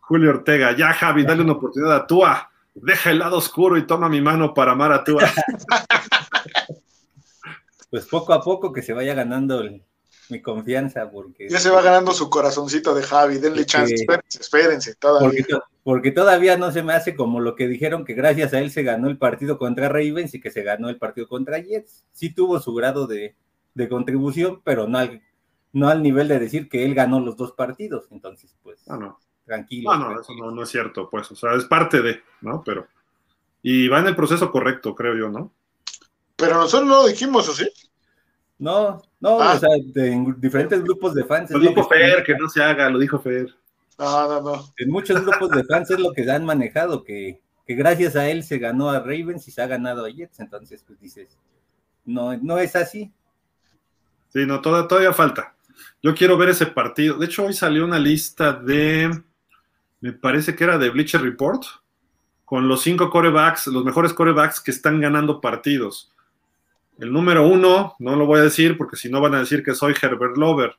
Julio 0.00 0.30
Ortega, 0.30 0.74
ya 0.76 0.92
Javi, 0.92 1.22
dale 1.22 1.42
una 1.42 1.52
oportunidad 1.52 1.94
a 1.94 2.06
Tua. 2.08 2.50
Deja 2.74 3.12
el 3.12 3.20
lado 3.20 3.36
oscuro 3.36 3.78
y 3.78 3.86
toma 3.86 4.08
mi 4.08 4.20
mano 4.20 4.52
para 4.52 4.72
amar 4.72 4.90
a 4.90 5.04
Tua. 5.04 5.22
Pues 7.90 8.06
poco 8.06 8.32
a 8.32 8.40
poco 8.40 8.72
que 8.72 8.82
se 8.82 8.92
vaya 8.92 9.14
ganando 9.14 9.64
mi 10.30 10.42
confianza, 10.42 11.10
porque... 11.10 11.48
Ya 11.48 11.58
se 11.58 11.70
va 11.70 11.82
ganando 11.82 12.12
su 12.12 12.30
corazoncito 12.30 12.94
de 12.94 13.02
Javi, 13.02 13.38
denle 13.38 13.66
chance, 13.66 13.94
espérense, 13.94 14.40
espérense, 14.40 14.94
todavía 14.94 15.44
porque 15.82 16.10
todavía 16.10 16.56
no 16.56 16.70
se 16.72 16.82
me 16.82 16.92
hace 16.92 17.16
como 17.16 17.40
lo 17.40 17.56
que 17.56 17.66
dijeron 17.66 18.04
que 18.04 18.14
gracias 18.14 18.52
a 18.52 18.60
él 18.60 18.70
se 18.70 18.82
ganó 18.82 19.08
el 19.08 19.18
partido 19.18 19.58
contra 19.58 19.88
Ravens 19.88 20.34
y 20.34 20.40
que 20.40 20.50
se 20.50 20.62
ganó 20.62 20.88
el 20.88 20.98
partido 20.98 21.26
contra 21.26 21.58
Jets. 21.58 22.04
Sí 22.12 22.34
tuvo 22.34 22.60
su 22.60 22.74
grado 22.74 23.06
de, 23.06 23.34
contribución, 23.88 24.60
pero 24.62 24.86
no 24.86 24.98
al, 24.98 25.22
no 25.72 25.88
al 25.88 26.02
nivel 26.02 26.28
de 26.28 26.38
decir 26.38 26.68
que 26.68 26.84
él 26.84 26.94
ganó 26.94 27.18
los 27.20 27.36
dos 27.36 27.52
partidos. 27.52 28.08
Entonces, 28.10 28.54
pues, 28.62 28.82
ah, 28.88 28.98
no. 28.98 29.18
tranquilo. 29.46 29.96
No, 29.96 30.10
no, 30.10 30.20
eso 30.20 30.34
no, 30.34 30.62
es 30.62 30.68
cierto, 30.68 31.08
pues, 31.08 31.30
o 31.32 31.34
sea, 31.34 31.54
es 31.54 31.64
parte 31.64 32.02
de, 32.02 32.20
¿no? 32.42 32.62
Pero, 32.62 32.86
y 33.62 33.88
va 33.88 34.00
en 34.00 34.08
el 34.08 34.16
proceso 34.16 34.50
correcto, 34.52 34.94
creo 34.94 35.16
yo, 35.16 35.30
¿no? 35.30 35.52
Pero 36.36 36.56
nosotros 36.56 36.88
no 36.88 37.02
lo 37.02 37.08
dijimos, 37.08 37.48
¿o 37.48 37.52
sí? 37.52 37.70
No, 38.58 39.02
no, 39.20 39.40
ah. 39.40 39.54
o 39.54 39.58
sea, 39.58 39.68
en 40.06 40.40
diferentes 40.40 40.82
grupos 40.82 41.14
de 41.14 41.24
fans. 41.24 41.50
Lo 41.50 41.58
dijo 41.58 41.86
Fer, 41.86 42.24
que 42.24 42.34
no 42.36 42.48
se 42.48 42.62
haga, 42.62 42.88
lo 42.88 42.98
dijo 42.98 43.18
Fer. 43.18 43.54
No, 43.98 44.28
no, 44.28 44.40
no. 44.40 44.64
En 44.78 44.90
muchos 44.90 45.20
grupos 45.20 45.50
de 45.50 45.62
fans 45.64 45.90
es 45.90 46.00
lo 46.00 46.12
que 46.12 46.28
han 46.30 46.44
manejado, 46.44 47.04
que, 47.04 47.40
gracias 47.68 48.16
a 48.16 48.28
él 48.28 48.42
se 48.42 48.58
ganó 48.58 48.88
a 48.90 49.00
Ravens 49.00 49.46
y 49.46 49.50
se 49.50 49.60
ha 49.60 49.66
ganado 49.66 50.06
a 50.06 50.10
Jets. 50.10 50.40
Entonces, 50.40 50.82
pues 50.86 50.98
dices, 50.98 51.36
no, 52.06 52.34
no 52.38 52.58
es 52.58 52.74
así. 52.74 53.12
Sí, 54.30 54.46
no, 54.46 54.62
todavía, 54.62 54.88
todavía 54.88 55.12
falta. 55.12 55.54
Yo 56.02 56.14
quiero 56.14 56.38
ver 56.38 56.48
ese 56.48 56.66
partido. 56.66 57.18
De 57.18 57.26
hecho, 57.26 57.44
hoy 57.44 57.52
salió 57.52 57.84
una 57.84 57.98
lista 57.98 58.54
de, 58.54 59.22
me 60.00 60.12
parece 60.12 60.56
que 60.56 60.64
era 60.64 60.78
de 60.78 60.88
Bleacher 60.88 61.20
Report, 61.20 61.62
con 62.46 62.68
los 62.68 62.82
cinco 62.82 63.10
corebacks, 63.10 63.66
los 63.66 63.84
mejores 63.84 64.14
corebacks 64.14 64.60
que 64.60 64.70
están 64.70 64.98
ganando 65.00 65.42
partidos. 65.42 66.10
El 67.00 67.12
número 67.12 67.46
uno, 67.46 67.96
no 67.98 68.16
lo 68.16 68.26
voy 68.26 68.40
a 68.40 68.44
decir 68.44 68.76
porque 68.76 68.96
si 68.96 69.08
no 69.08 69.20
van 69.20 69.34
a 69.34 69.40
decir 69.40 69.62
que 69.62 69.74
soy 69.74 69.94
Herbert 70.00 70.36
Lover 70.36 70.76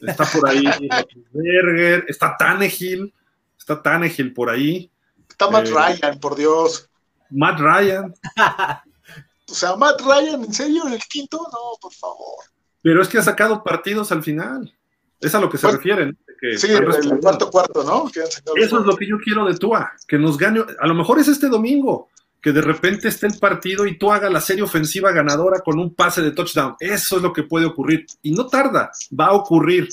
Está 0.00 0.24
por 0.26 0.48
ahí 0.48 0.62
Berger, 1.32 2.04
está 2.08 2.36
Tannehill, 2.36 3.12
está 3.58 3.82
Tannehill 3.82 4.32
por 4.32 4.50
ahí. 4.50 4.90
Está 5.28 5.50
Matt 5.50 5.68
eh, 5.68 5.70
Ryan, 5.70 6.20
por 6.20 6.36
Dios. 6.36 6.88
Matt 7.30 7.60
Ryan. 7.60 8.14
o 9.48 9.54
sea, 9.54 9.76
Matt 9.76 10.00
Ryan, 10.00 10.44
¿en 10.44 10.52
serio? 10.52 10.86
¿En 10.86 10.94
el 10.94 11.02
quinto? 11.04 11.38
No, 11.38 11.78
por 11.80 11.92
favor. 11.92 12.44
Pero 12.82 13.02
es 13.02 13.08
que 13.08 13.18
ha 13.18 13.22
sacado 13.22 13.62
partidos 13.62 14.12
al 14.12 14.22
final. 14.22 14.72
Es 15.20 15.34
a 15.34 15.40
lo 15.40 15.48
que 15.48 15.58
se 15.58 15.70
refieren. 15.70 16.16
sí, 16.58 16.70
el, 16.70 17.20
cuarto 17.20 17.50
cuarto, 17.50 17.82
¿no? 17.82 18.08
Eso 18.08 18.80
es 18.80 18.86
lo 18.86 18.96
que 18.96 19.08
yo 19.08 19.16
quiero 19.18 19.46
de 19.46 19.56
Tua, 19.56 19.92
que 20.06 20.18
nos 20.18 20.36
gane. 20.36 20.62
A 20.78 20.86
lo 20.86 20.94
mejor 20.94 21.18
es 21.18 21.28
este 21.28 21.48
domingo, 21.48 22.10
que 22.46 22.52
de 22.52 22.62
repente 22.62 23.08
esté 23.08 23.26
el 23.26 23.40
partido 23.40 23.88
y 23.88 23.98
tú 23.98 24.12
hagas 24.12 24.32
la 24.32 24.40
serie 24.40 24.62
ofensiva 24.62 25.10
ganadora 25.10 25.62
con 25.64 25.80
un 25.80 25.92
pase 25.92 26.22
de 26.22 26.30
touchdown. 26.30 26.76
Eso 26.78 27.16
es 27.16 27.22
lo 27.22 27.32
que 27.32 27.42
puede 27.42 27.66
ocurrir. 27.66 28.06
Y 28.22 28.30
no 28.30 28.46
tarda, 28.46 28.92
va 29.18 29.26
a 29.26 29.32
ocurrir, 29.32 29.88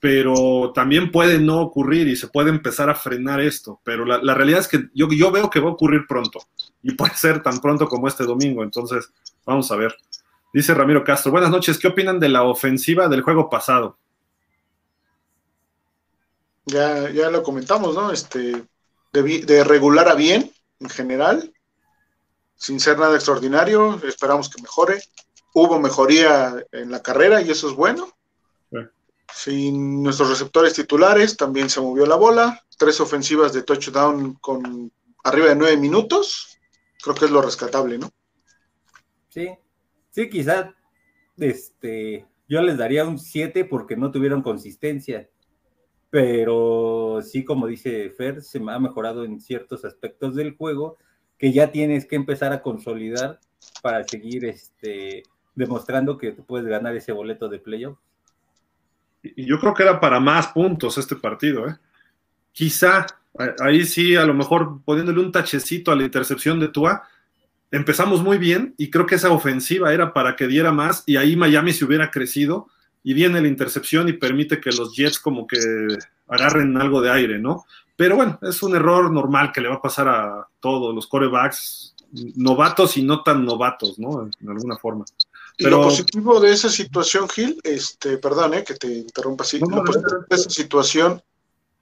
pero 0.00 0.70
también 0.74 1.10
puede 1.10 1.38
no 1.38 1.62
ocurrir 1.62 2.06
y 2.06 2.14
se 2.14 2.28
puede 2.28 2.50
empezar 2.50 2.90
a 2.90 2.94
frenar 2.94 3.40
esto. 3.40 3.80
Pero 3.84 4.04
la, 4.04 4.34
realidad 4.34 4.60
es 4.60 4.68
que 4.68 4.90
yo, 4.92 5.08
yo 5.12 5.32
veo 5.32 5.48
que 5.48 5.60
va 5.60 5.70
a 5.70 5.72
ocurrir 5.72 6.02
pronto 6.06 6.40
y 6.82 6.92
puede 6.92 7.14
ser 7.14 7.42
tan 7.42 7.58
pronto 7.58 7.88
como 7.88 8.06
este 8.06 8.24
domingo. 8.24 8.62
Entonces, 8.62 9.10
vamos 9.46 9.72
a 9.72 9.76
ver. 9.76 9.96
Dice 10.52 10.74
Ramiro 10.74 11.04
Castro, 11.04 11.32
buenas 11.32 11.48
noches, 11.48 11.78
¿qué 11.78 11.88
opinan 11.88 12.20
de 12.20 12.28
la 12.28 12.42
ofensiva 12.42 13.08
del 13.08 13.22
juego 13.22 13.48
pasado? 13.48 13.96
Ya, 16.66 17.08
ya 17.08 17.30
lo 17.30 17.42
comentamos, 17.42 17.94
¿no? 17.94 18.12
Este, 18.12 18.62
de, 19.10 19.22
de 19.22 19.64
regular 19.64 20.06
a 20.10 20.14
bien 20.14 20.52
en 20.80 20.90
general 20.90 21.53
sin 22.64 22.80
ser 22.80 22.98
nada 22.98 23.14
extraordinario, 23.14 24.00
esperamos 24.06 24.48
que 24.48 24.62
mejore. 24.62 24.98
Hubo 25.52 25.78
mejoría 25.78 26.64
en 26.72 26.90
la 26.90 27.02
carrera 27.02 27.42
y 27.42 27.50
eso 27.50 27.68
es 27.68 27.74
bueno. 27.74 28.08
Sin 29.34 30.02
nuestros 30.02 30.30
receptores 30.30 30.72
titulares, 30.72 31.36
también 31.36 31.68
se 31.68 31.82
movió 31.82 32.06
la 32.06 32.16
bola. 32.16 32.62
Tres 32.78 33.00
ofensivas 33.00 33.52
de 33.52 33.64
touchdown 33.64 34.34
con 34.40 34.90
arriba 35.24 35.48
de 35.48 35.56
nueve 35.56 35.76
minutos. 35.76 36.58
Creo 37.02 37.14
que 37.14 37.26
es 37.26 37.30
lo 37.30 37.42
rescatable, 37.42 37.98
¿no? 37.98 38.10
Sí, 39.28 39.50
sí, 40.10 40.30
quizás 40.30 40.68
este, 41.36 42.26
yo 42.48 42.62
les 42.62 42.78
daría 42.78 43.04
un 43.04 43.18
7 43.18 43.66
porque 43.66 43.94
no 43.94 44.10
tuvieron 44.10 44.40
consistencia. 44.40 45.28
Pero 46.08 47.20
sí, 47.22 47.44
como 47.44 47.66
dice 47.66 48.08
Fer, 48.08 48.40
se 48.40 48.58
me 48.58 48.72
ha 48.72 48.78
mejorado 48.78 49.24
en 49.24 49.38
ciertos 49.38 49.84
aspectos 49.84 50.34
del 50.34 50.56
juego 50.56 50.96
que 51.44 51.52
ya 51.52 51.70
tienes 51.70 52.06
que 52.06 52.16
empezar 52.16 52.54
a 52.54 52.62
consolidar 52.62 53.38
para 53.82 54.02
seguir 54.02 54.46
este, 54.46 55.24
demostrando 55.54 56.16
que 56.16 56.32
puedes 56.32 56.66
ganar 56.66 56.96
ese 56.96 57.12
boleto 57.12 57.50
de 57.50 57.58
playoff. 57.58 57.98
Y 59.22 59.44
yo 59.44 59.60
creo 59.60 59.74
que 59.74 59.82
era 59.82 60.00
para 60.00 60.20
más 60.20 60.46
puntos 60.46 60.96
este 60.96 61.16
partido, 61.16 61.68
¿eh? 61.68 61.76
Quizá, 62.50 63.04
ahí 63.60 63.84
sí, 63.84 64.16
a 64.16 64.24
lo 64.24 64.32
mejor 64.32 64.80
poniéndole 64.86 65.20
un 65.20 65.32
tachecito 65.32 65.92
a 65.92 65.96
la 65.96 66.04
intercepción 66.04 66.58
de 66.60 66.68
Tua, 66.68 67.02
empezamos 67.70 68.22
muy 68.22 68.38
bien 68.38 68.74
y 68.78 68.88
creo 68.88 69.04
que 69.04 69.16
esa 69.16 69.30
ofensiva 69.30 69.92
era 69.92 70.14
para 70.14 70.36
que 70.36 70.46
diera 70.46 70.72
más 70.72 71.04
y 71.04 71.16
ahí 71.16 71.36
Miami 71.36 71.74
se 71.74 71.84
hubiera 71.84 72.10
crecido 72.10 72.68
y 73.02 73.12
viene 73.12 73.42
la 73.42 73.48
intercepción 73.48 74.08
y 74.08 74.14
permite 74.14 74.62
que 74.62 74.70
los 74.70 74.96
Jets 74.96 75.18
como 75.18 75.46
que 75.46 75.58
agarren 76.26 76.74
algo 76.78 77.02
de 77.02 77.10
aire, 77.10 77.38
¿no? 77.38 77.66
Pero 77.96 78.16
bueno, 78.16 78.38
es 78.42 78.62
un 78.62 78.74
error 78.74 79.10
normal 79.10 79.52
que 79.52 79.60
le 79.60 79.68
va 79.68 79.76
a 79.76 79.82
pasar 79.82 80.08
a 80.08 80.48
todos 80.60 80.94
los 80.94 81.06
corebacks, 81.06 81.94
novatos 82.36 82.96
y 82.96 83.02
no 83.02 83.22
tan 83.22 83.44
novatos, 83.44 83.98
¿no? 83.98 84.28
En 84.40 84.48
alguna 84.48 84.76
forma. 84.76 85.04
Pero... 85.56 85.68
Y 85.68 85.70
lo 85.70 85.82
positivo 85.82 86.40
de 86.40 86.52
esa 86.52 86.68
situación, 86.68 87.28
Gil, 87.28 87.58
este, 87.62 88.18
perdón, 88.18 88.54
eh, 88.54 88.64
que 88.64 88.74
te 88.74 88.92
interrumpa 88.92 89.44
así, 89.44 89.58
lo 89.60 89.84
positivo 89.84 90.24
de 90.28 90.36
esa 90.36 90.50
situación, 90.50 91.22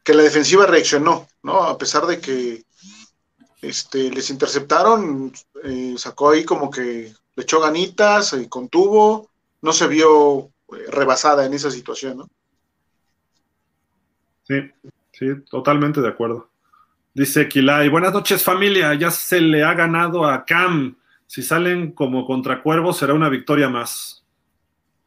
que 0.04 0.14
la 0.14 0.22
defensiva 0.22 0.66
reaccionó, 0.66 1.28
¿no? 1.42 1.62
A 1.62 1.78
pesar 1.78 2.06
de 2.06 2.20
que 2.20 2.64
este, 3.62 4.10
les 4.10 4.28
interceptaron, 4.30 5.32
eh, 5.64 5.94
sacó 5.96 6.30
ahí 6.30 6.44
como 6.44 6.70
que 6.70 7.14
le 7.34 7.42
echó 7.42 7.60
ganitas 7.60 8.34
y 8.34 8.48
contuvo, 8.48 9.30
no 9.62 9.72
se 9.72 9.86
vio 9.86 10.50
eh, 10.72 10.84
rebasada 10.88 11.46
en 11.46 11.54
esa 11.54 11.70
situación, 11.70 12.18
¿no? 12.18 12.28
Sí, 14.46 14.56
sí, 15.12 15.26
totalmente 15.50 16.00
de 16.00 16.08
acuerdo. 16.08 16.48
Dice 17.14 17.48
Kilay, 17.48 17.88
buenas 17.88 18.12
noches 18.12 18.42
familia, 18.42 18.94
ya 18.94 19.10
se 19.10 19.40
le 19.40 19.62
ha 19.62 19.74
ganado 19.74 20.26
a 20.26 20.44
Cam. 20.44 20.96
Si 21.26 21.42
salen 21.42 21.92
como 21.92 22.26
contra 22.26 22.62
Cuervos 22.62 22.98
será 22.98 23.14
una 23.14 23.28
victoria 23.28 23.68
más. 23.68 24.24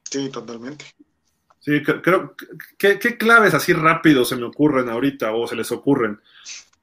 Sí, 0.03 0.29
totalmente. 0.29 0.85
Sí, 1.59 1.81
creo, 1.81 2.35
¿qué, 2.77 2.99
¿qué, 2.99 3.17
claves 3.17 3.55
así 3.55 3.73
rápido 3.73 4.23
se 4.23 4.35
me 4.35 4.43
ocurren 4.43 4.87
ahorita 4.87 5.33
o 5.33 5.47
se 5.47 5.55
les 5.55 5.71
ocurren? 5.71 6.19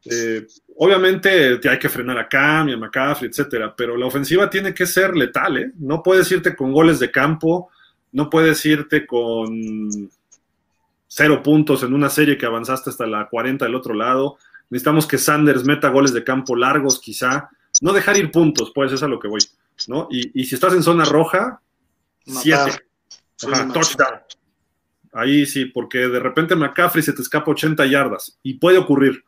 Eh, 0.05 0.45
obviamente 0.77 1.61
hay 1.69 1.79
que 1.79 1.89
frenar 1.89 2.19
a 2.19 2.29
Cam 2.29 2.69
y 2.69 2.73
a 2.73 2.77
McCaffrey, 2.77 3.31
etcétera, 3.31 3.75
pero 3.77 3.97
la 3.97 4.07
ofensiva 4.07 4.51
tiene 4.51 4.75
que 4.75 4.87
ser 4.87 5.17
letal, 5.17 5.59
¿eh? 5.59 5.73
No 5.79 6.03
puedes 6.03 6.31
irte 6.33 6.57
con 6.57 6.73
goles 6.73 6.99
de 6.99 7.13
campo, 7.13 7.71
no 8.11 8.29
puedes 8.29 8.65
irte 8.67 9.07
con 9.07 10.11
cero 11.15 11.43
puntos 11.43 11.83
en 11.83 11.93
una 11.93 12.09
serie 12.09 12.39
que 12.39 12.47
avanzaste 12.47 12.89
hasta 12.89 13.07
la 13.07 13.29
40 13.29 13.67
del 13.67 13.75
otro 13.75 13.93
lado. 13.93 14.39
Necesitamos 14.71 15.07
que 15.07 15.19
Sanders 15.19 15.65
meta 15.65 15.91
goles 15.91 16.15
de 16.15 16.25
campo 16.25 16.57
largos, 16.57 17.01
quizá. 17.01 17.51
No 17.83 17.93
dejar 17.93 18.17
ir 18.17 18.31
puntos, 18.31 18.73
pues, 18.75 18.93
es 18.93 19.03
a 19.03 19.09
lo 19.09 19.19
que 19.19 19.29
voy, 19.29 19.41
¿no? 19.89 20.09
Y, 20.11 20.45
si 20.45 20.55
estás 20.55 20.73
en 20.73 20.83
zona 20.83 21.05
roja, 21.05 21.61
siete. 22.25 22.73
touchdown. 23.37 24.21
Ahí 25.13 25.45
sí, 25.45 25.67
porque 25.67 25.99
de 26.09 26.19
repente 26.19 26.57
McCaffrey 26.57 27.03
se 27.03 27.13
te 27.13 27.21
escapa 27.21 27.51
80 27.51 27.85
yardas 27.85 28.39
y 28.43 28.55
puede 28.55 28.79
ocurrir 28.79 29.23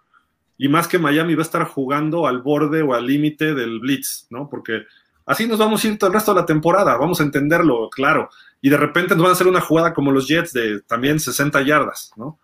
y 0.56 0.68
más 0.68 0.88
que 0.88 0.98
Miami 0.98 1.34
va 1.34 1.42
a 1.42 1.44
estar 1.44 1.64
jugando 1.64 2.26
al 2.26 2.40
borde 2.40 2.80
o 2.80 2.94
al 2.94 3.06
límite 3.06 3.54
del 3.54 3.80
blitz, 3.80 4.26
¿no? 4.30 4.48
Porque 4.48 4.84
así 5.26 5.46
nos 5.46 5.58
vamos 5.58 5.84
a 5.84 5.88
ir 5.88 5.98
todo 5.98 6.08
el 6.08 6.14
resto 6.14 6.32
de 6.32 6.40
la 6.40 6.46
temporada, 6.46 6.96
vamos 6.96 7.20
a 7.20 7.24
entenderlo, 7.24 7.90
claro. 7.90 8.30
Y 8.64 8.70
de 8.70 8.78
repente 8.78 9.14
nos 9.14 9.24
van 9.24 9.28
a 9.28 9.34
hacer 9.34 9.46
una 9.46 9.60
jugada 9.60 9.92
como 9.92 10.10
los 10.10 10.26
Jets 10.26 10.54
de 10.54 10.80
también 10.80 11.20
60 11.20 11.60
yardas, 11.60 12.12
¿no? 12.16 12.38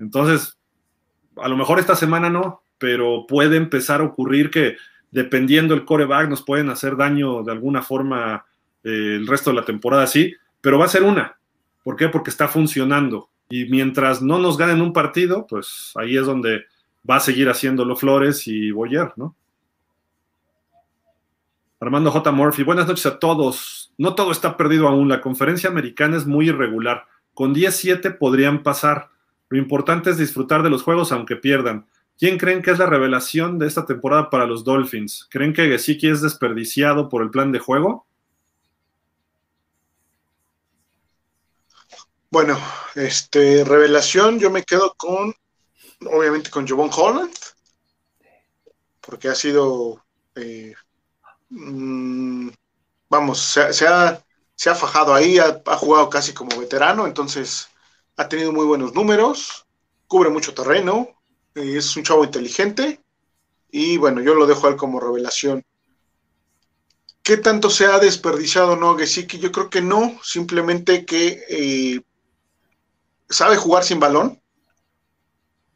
Entonces, 0.00 0.58
a 1.36 1.46
lo 1.46 1.56
mejor 1.56 1.78
esta 1.78 1.94
semana 1.94 2.28
no, 2.28 2.64
pero 2.76 3.24
puede 3.28 3.56
empezar 3.56 4.00
a 4.00 4.04
ocurrir 4.04 4.50
que 4.50 4.76
dependiendo 5.12 5.72
el 5.74 5.84
coreback 5.84 6.28
nos 6.28 6.42
pueden 6.42 6.70
hacer 6.70 6.96
daño 6.96 7.44
de 7.44 7.52
alguna 7.52 7.82
forma 7.82 8.44
eh, 8.82 9.14
el 9.20 9.28
resto 9.28 9.50
de 9.50 9.56
la 9.60 9.64
temporada, 9.64 10.08
sí, 10.08 10.34
pero 10.60 10.76
va 10.76 10.86
a 10.86 10.88
ser 10.88 11.04
una. 11.04 11.38
¿Por 11.84 11.94
qué? 11.94 12.08
Porque 12.08 12.30
está 12.30 12.48
funcionando. 12.48 13.30
Y 13.48 13.66
mientras 13.66 14.20
no 14.20 14.40
nos 14.40 14.58
ganen 14.58 14.80
un 14.80 14.92
partido, 14.92 15.46
pues 15.46 15.92
ahí 15.94 16.16
es 16.16 16.26
donde 16.26 16.64
va 17.08 17.14
a 17.14 17.20
seguir 17.20 17.48
haciéndolo 17.48 17.94
Flores 17.94 18.48
y 18.48 18.72
Boyer, 18.72 19.12
¿no? 19.14 19.36
Armando 21.78 22.10
J. 22.10 22.32
Murphy, 22.32 22.64
buenas 22.64 22.88
noches 22.88 23.06
a 23.06 23.20
todos. 23.20 23.79
No 23.98 24.14
todo 24.14 24.32
está 24.32 24.56
perdido 24.56 24.88
aún. 24.88 25.08
La 25.08 25.20
conferencia 25.20 25.70
americana 25.70 26.16
es 26.16 26.26
muy 26.26 26.48
irregular. 26.48 27.06
Con 27.34 27.54
10-7 27.54 28.16
podrían 28.18 28.62
pasar. 28.62 29.10
Lo 29.48 29.58
importante 29.58 30.10
es 30.10 30.18
disfrutar 30.18 30.62
de 30.62 30.70
los 30.70 30.82
juegos 30.82 31.12
aunque 31.12 31.36
pierdan. 31.36 31.86
¿Quién 32.18 32.38
creen 32.38 32.62
que 32.62 32.70
es 32.70 32.78
la 32.78 32.86
revelación 32.86 33.58
de 33.58 33.66
esta 33.66 33.86
temporada 33.86 34.28
para 34.30 34.46
los 34.46 34.64
Dolphins? 34.64 35.26
¿Creen 35.30 35.52
que 35.52 35.68
Gesicki 35.68 36.08
es 36.08 36.20
desperdiciado 36.20 37.08
por 37.08 37.22
el 37.22 37.30
plan 37.30 37.50
de 37.50 37.58
juego? 37.58 38.06
Bueno, 42.30 42.58
este 42.94 43.64
revelación, 43.64 44.38
yo 44.38 44.50
me 44.50 44.62
quedo 44.62 44.94
con 44.96 45.34
obviamente 46.06 46.50
con 46.50 46.66
Jovon 46.66 46.90
Holland, 46.94 47.34
porque 49.00 49.28
ha 49.28 49.34
sido, 49.34 50.04
eh, 50.34 50.74
mm, 51.50 52.48
vamos, 53.10 53.40
se, 53.40 53.60
ha, 53.60 53.72
se, 54.54 54.70
ha, 54.70 54.74
fajado 54.74 55.12
ahí, 55.12 55.38
ha, 55.38 55.76
jugado 55.76 56.08
casi 56.08 56.32
como 56.32 56.58
veterano, 56.58 57.06
entonces 57.06 57.68
ha 58.16 58.28
tenido 58.28 58.52
muy 58.52 58.64
buenos 58.64 58.94
números, 58.94 59.66
cubre 60.06 60.30
mucho 60.30 60.54
terreno, 60.54 61.08
eh, 61.54 61.74
es 61.76 61.94
un 61.96 62.04
chavo 62.04 62.24
inteligente 62.24 63.00
y 63.70 63.96
bueno, 63.98 64.22
yo 64.22 64.34
lo 64.34 64.46
dejo 64.46 64.66
a 64.66 64.70
él 64.70 64.76
como 64.76 65.00
revelación. 65.00 65.64
¿Qué 67.22 67.36
tanto 67.36 67.68
se 67.68 67.86
ha 67.86 67.98
desperdiciado 67.98 68.76
no 68.76 68.96
Gesicki? 68.96 69.38
Yo 69.38 69.52
creo 69.52 69.68
que 69.68 69.82
no, 69.82 70.18
simplemente 70.22 71.04
que 71.04 71.44
eh, 71.48 72.00
sabe 73.28 73.56
jugar 73.56 73.84
sin 73.84 74.00
balón, 74.00 74.40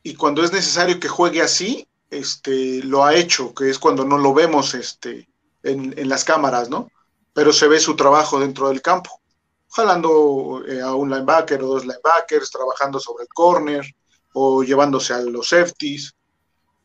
y 0.02 0.14
cuando 0.14 0.44
es 0.44 0.52
necesario 0.52 1.00
que 1.00 1.08
juegue 1.08 1.42
así, 1.42 1.88
este, 2.10 2.82
lo 2.82 3.04
ha 3.04 3.14
hecho, 3.14 3.54
que 3.54 3.70
es 3.70 3.78
cuando 3.78 4.04
no 4.04 4.18
lo 4.18 4.34
vemos 4.34 4.74
este, 4.74 5.28
en, 5.62 6.08
las 6.08 6.24
cámaras, 6.24 6.68
¿no? 6.68 6.90
Pero 7.34 7.52
se 7.52 7.68
ve 7.68 7.78
su 7.78 7.94
trabajo 7.94 8.40
dentro 8.40 8.68
del 8.68 8.80
campo, 8.80 9.20
jalando 9.68 10.62
eh, 10.66 10.80
a 10.80 10.94
un 10.94 11.10
linebacker 11.10 11.62
o 11.62 11.66
dos 11.66 11.84
linebackers, 11.84 12.50
trabajando 12.50 12.98
sobre 12.98 13.24
el 13.24 13.28
corner 13.28 13.84
o 14.32 14.62
llevándose 14.62 15.12
a 15.12 15.20
los 15.20 15.48
safeties, 15.50 16.14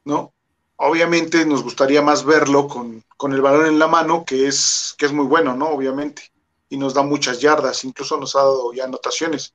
¿no? 0.04 0.34
Obviamente 0.76 1.45
nos 1.45 1.64
gustaría 1.64 2.02
más 2.02 2.26
verlo 2.26 2.68
con, 2.68 3.04
con 3.16 3.34
el 3.34 3.41
balón 3.41 3.68
en 3.68 3.80
la 3.80 3.88
mano, 3.88 4.26
que 4.26 4.47
es, 4.47 4.95
que 4.97 5.06
es 5.06 5.14
muy 5.14 5.26
bueno, 5.26 5.56
¿no? 5.56 5.70
Obviamente, 5.70 6.32
y 6.70 6.78
nos 6.78 6.93
da 6.93 7.04
muchas 7.04 7.39
yardas, 7.39 7.86
incluso 7.86 8.18
nos 8.18 8.36
ha 8.36 8.39
dado 8.39 8.74
ya 8.74 8.84
anotaciones 8.84 9.54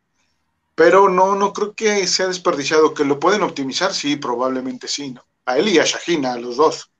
pero 0.74 1.08
no, 1.08 1.34
no 1.36 1.52
creo 1.52 1.74
que 1.74 2.06
sea 2.06 2.26
desperdiciado. 2.28 2.94
Que 2.94 3.04
lo 3.04 3.18
pueden 3.18 3.42
optimizar, 3.42 3.94
sí, 3.94 4.16
probablemente 4.16 4.88
sí, 4.88 5.10
¿no? 5.12 5.24
A 5.46 5.58
él 5.58 5.68
y 5.68 5.78
a 5.78 5.84
Shahina, 5.84 6.32
a 6.32 6.38
los 6.38 6.56
dos. 6.56 6.90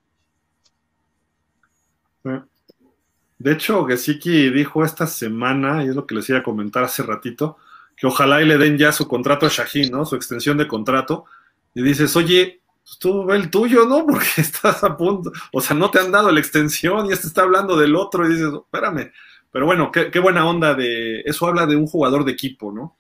De 3.44 3.52
hecho, 3.52 3.84
Gesicki 3.84 4.48
dijo 4.48 4.86
esta 4.86 5.06
semana, 5.06 5.84
y 5.84 5.88
es 5.88 5.94
lo 5.94 6.06
que 6.06 6.14
les 6.14 6.26
iba 6.30 6.38
a 6.38 6.42
comentar 6.42 6.82
hace 6.82 7.02
ratito, 7.02 7.58
que 7.94 8.06
ojalá 8.06 8.40
y 8.40 8.46
le 8.46 8.56
den 8.56 8.78
ya 8.78 8.90
su 8.90 9.06
contrato 9.06 9.44
a 9.44 9.50
Shahin, 9.50 9.92
¿no? 9.92 10.06
Su 10.06 10.16
extensión 10.16 10.56
de 10.56 10.66
contrato. 10.66 11.26
Y 11.74 11.82
dices, 11.82 12.16
oye, 12.16 12.62
pues 12.82 12.98
tú 12.98 13.26
ve 13.26 13.36
el 13.36 13.50
tuyo, 13.50 13.84
¿no? 13.84 14.06
Porque 14.06 14.28
estás 14.38 14.82
a 14.82 14.96
punto, 14.96 15.30
o 15.52 15.60
sea, 15.60 15.76
no 15.76 15.90
te 15.90 15.98
han 15.98 16.10
dado 16.10 16.32
la 16.32 16.40
extensión 16.40 17.04
y 17.04 17.12
este 17.12 17.26
está 17.26 17.42
hablando 17.42 17.76
del 17.76 17.96
otro 17.96 18.24
y 18.26 18.32
dices, 18.32 18.48
espérame. 18.50 19.12
Pero 19.52 19.66
bueno, 19.66 19.92
qué, 19.92 20.10
qué 20.10 20.20
buena 20.20 20.48
onda 20.48 20.72
de, 20.72 21.20
eso 21.26 21.46
habla 21.46 21.66
de 21.66 21.76
un 21.76 21.86
jugador 21.86 22.24
de 22.24 22.32
equipo, 22.32 22.72
¿no? 22.72 22.96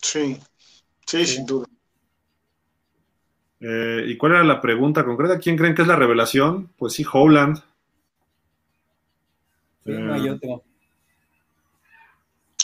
Sí, 0.00 0.38
sí, 1.04 1.26
sin 1.26 1.44
duda. 1.44 1.66
Eh, 3.60 4.02
¿Y 4.06 4.16
cuál 4.16 4.32
era 4.32 4.44
la 4.44 4.62
pregunta 4.62 5.04
concreta? 5.04 5.38
¿Quién 5.38 5.58
creen 5.58 5.74
que 5.74 5.82
es 5.82 5.88
la 5.88 5.96
revelación? 5.96 6.70
Pues 6.78 6.94
sí, 6.94 7.04
Howland. 7.12 7.62
Sí, 9.88 9.94
no 9.94 10.14
hay 10.14 10.26
eh, 10.26 10.32
otro. 10.32 10.62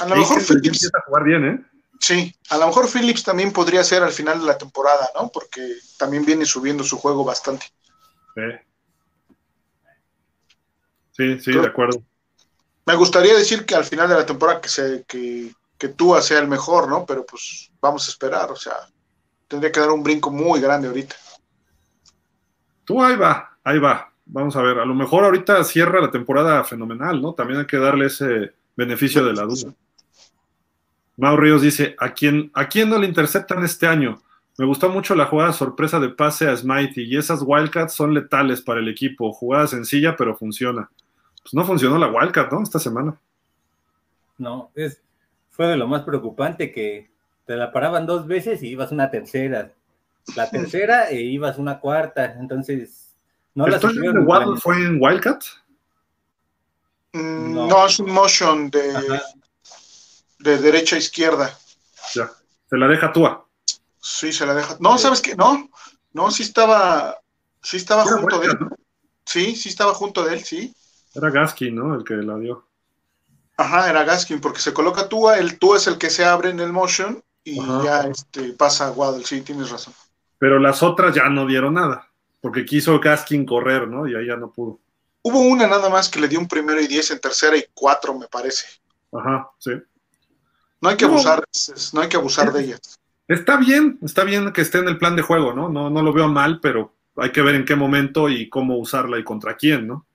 A 0.00 0.08
lo 0.08 0.16
mejor 0.16 0.42
Phillips. 0.42 0.90
a 0.94 1.00
jugar 1.06 1.24
bien, 1.24 1.44
¿eh? 1.46 1.64
Sí, 1.98 2.34
a 2.50 2.58
lo 2.58 2.66
mejor 2.66 2.86
Phillips 2.86 3.22
también 3.22 3.50
podría 3.50 3.82
ser 3.82 4.02
al 4.02 4.12
final 4.12 4.40
de 4.40 4.46
la 4.46 4.58
temporada, 4.58 5.08
¿no? 5.14 5.30
Porque 5.30 5.76
también 5.96 6.26
viene 6.26 6.44
subiendo 6.44 6.84
su 6.84 6.98
juego 6.98 7.24
bastante. 7.24 7.66
Sí, 11.12 11.40
sí, 11.40 11.52
de 11.52 11.66
acuerdo. 11.66 12.02
Me 12.84 12.94
gustaría 12.94 13.34
decir 13.34 13.64
que 13.64 13.74
al 13.74 13.84
final 13.84 14.08
de 14.08 14.16
la 14.16 14.26
temporada 14.26 14.60
que 14.60 14.68
se 14.68 15.04
que, 15.08 15.54
que 15.78 15.88
Tua 15.88 16.20
sea 16.20 16.40
el 16.40 16.48
mejor, 16.48 16.88
¿no? 16.88 17.06
Pero 17.06 17.24
pues 17.24 17.70
vamos 17.80 18.06
a 18.06 18.10
esperar, 18.10 18.50
o 18.50 18.56
sea, 18.56 18.74
tendría 19.48 19.72
que 19.72 19.80
dar 19.80 19.90
un 19.90 20.02
brinco 20.02 20.30
muy 20.30 20.60
grande 20.60 20.88
ahorita. 20.88 21.16
Tú 22.84 23.02
ahí 23.02 23.16
va, 23.16 23.56
ahí 23.64 23.78
va. 23.78 24.13
Vamos 24.26 24.56
a 24.56 24.62
ver, 24.62 24.78
a 24.78 24.84
lo 24.84 24.94
mejor 24.94 25.24
ahorita 25.24 25.62
cierra 25.64 26.00
la 26.00 26.10
temporada 26.10 26.64
fenomenal, 26.64 27.20
¿no? 27.20 27.34
También 27.34 27.60
hay 27.60 27.66
que 27.66 27.76
darle 27.76 28.06
ese 28.06 28.52
beneficio 28.76 29.24
de 29.24 29.34
la 29.34 29.42
duda. 29.42 29.74
Mau 31.16 31.36
Ríos 31.36 31.62
dice, 31.62 31.94
¿a 31.98 32.12
quién, 32.12 32.50
¿a 32.54 32.66
quién 32.68 32.88
no 32.88 32.98
le 32.98 33.06
interceptan 33.06 33.62
este 33.62 33.86
año? 33.86 34.20
Me 34.56 34.66
gustó 34.66 34.88
mucho 34.88 35.14
la 35.14 35.26
jugada 35.26 35.52
sorpresa 35.52 35.98
de 35.98 36.08
pase 36.08 36.48
a 36.48 36.56
Smitey 36.56 37.04
y 37.04 37.16
esas 37.16 37.42
Wildcats 37.44 37.92
son 37.92 38.14
letales 38.14 38.62
para 38.62 38.80
el 38.80 38.88
equipo. 38.88 39.32
Jugada 39.32 39.66
sencilla, 39.66 40.16
pero 40.16 40.36
funciona. 40.36 40.88
Pues 41.42 41.54
no 41.54 41.64
funcionó 41.64 41.98
la 41.98 42.10
Wildcat, 42.10 42.52
¿no? 42.52 42.62
Esta 42.62 42.78
semana. 42.78 43.16
No, 44.38 44.70
es, 44.74 45.00
fue 45.50 45.66
de 45.66 45.76
lo 45.76 45.88
más 45.88 46.02
preocupante 46.02 46.72
que 46.72 47.10
te 47.46 47.56
la 47.56 47.72
paraban 47.72 48.06
dos 48.06 48.26
veces 48.26 48.62
y 48.62 48.68
ibas 48.68 48.92
una 48.92 49.10
tercera. 49.10 49.72
La 50.36 50.48
tercera 50.50 51.10
e 51.10 51.20
ibas 51.20 51.58
una 51.58 51.80
cuarta. 51.80 52.36
Entonces, 52.38 53.03
no 53.54 53.66
la 53.66 53.78
de 53.78 54.60
fue 54.60 54.76
en 54.76 54.98
Wildcat? 55.00 55.44
Mm, 57.12 57.68
no. 57.68 57.86
es 57.86 57.98
un 58.00 58.10
motion 58.10 58.70
de, 58.70 59.20
de 60.40 60.58
derecha 60.58 60.96
a 60.96 60.98
izquierda. 60.98 61.56
Ya, 62.14 62.30
se 62.68 62.76
la 62.76 62.88
deja 62.88 63.12
Tua. 63.12 63.46
Sí, 64.00 64.32
se 64.32 64.44
la 64.44 64.54
deja. 64.54 64.76
No, 64.80 64.98
¿sabes 64.98 65.20
qué? 65.20 65.36
No, 65.36 65.68
no, 66.12 66.30
sí 66.30 66.42
estaba, 66.42 67.16
sí 67.62 67.76
estaba 67.76 68.04
junto 68.04 68.38
de 68.40 68.48
él. 68.48 68.58
Sí, 69.24 69.56
sí 69.56 69.68
estaba 69.68 69.94
junto 69.94 70.24
de 70.24 70.34
él, 70.34 70.44
sí. 70.44 70.74
Era 71.14 71.30
Gaskin, 71.30 71.74
¿no? 71.74 71.94
El 71.94 72.04
que 72.04 72.14
la 72.14 72.36
dio. 72.36 72.66
Ajá, 73.56 73.88
era 73.88 74.04
Gaskin, 74.04 74.40
porque 74.40 74.60
se 74.60 74.74
coloca 74.74 75.08
Tua, 75.08 75.38
el 75.38 75.58
Tua 75.58 75.76
es 75.76 75.86
el 75.86 75.96
que 75.96 76.10
se 76.10 76.24
abre 76.24 76.50
en 76.50 76.60
el 76.60 76.72
motion 76.72 77.22
y 77.44 77.56
ya 77.84 78.02
este, 78.02 78.52
pasa 78.54 78.88
a 78.88 78.90
Waddle, 78.90 79.24
sí, 79.24 79.42
tienes 79.42 79.70
razón. 79.70 79.94
Pero 80.38 80.58
las 80.58 80.82
otras 80.82 81.14
ya 81.14 81.28
no 81.28 81.46
dieron 81.46 81.74
nada, 81.74 82.08
porque 82.44 82.66
quiso 82.66 83.00
Gaskin 83.00 83.46
correr, 83.46 83.88
¿no? 83.88 84.06
Y 84.06 84.14
ahí 84.14 84.26
ya 84.26 84.36
no 84.36 84.52
pudo. 84.52 84.78
Hubo 85.22 85.40
una 85.40 85.66
nada 85.66 85.88
más 85.88 86.10
que 86.10 86.20
le 86.20 86.28
dio 86.28 86.38
un 86.38 86.46
primero 86.46 86.78
y 86.78 86.86
diez 86.86 87.10
en 87.10 87.18
tercera 87.18 87.56
y 87.56 87.64
cuatro, 87.72 88.18
me 88.18 88.26
parece. 88.26 88.66
Ajá, 89.14 89.48
sí. 89.58 89.70
No 90.78 90.90
hay 90.90 90.96
que 90.98 91.06
abusar, 91.06 91.42
no 91.94 92.02
hay 92.02 92.08
que 92.10 92.18
abusar 92.18 92.52
de 92.52 92.64
ellas. 92.64 93.00
Está 93.26 93.56
bien, 93.56 93.98
está 94.02 94.24
bien 94.24 94.52
que 94.52 94.60
esté 94.60 94.76
en 94.76 94.88
el 94.88 94.98
plan 94.98 95.16
de 95.16 95.22
juego, 95.22 95.54
¿no? 95.54 95.70
No, 95.70 95.88
no 95.88 96.02
lo 96.02 96.12
veo 96.12 96.28
mal, 96.28 96.60
pero 96.60 96.94
hay 97.16 97.32
que 97.32 97.40
ver 97.40 97.54
en 97.54 97.64
qué 97.64 97.76
momento 97.76 98.28
y 98.28 98.50
cómo 98.50 98.76
usarla 98.76 99.18
y 99.18 99.24
contra 99.24 99.56
quién, 99.56 99.86
¿no? 99.86 100.06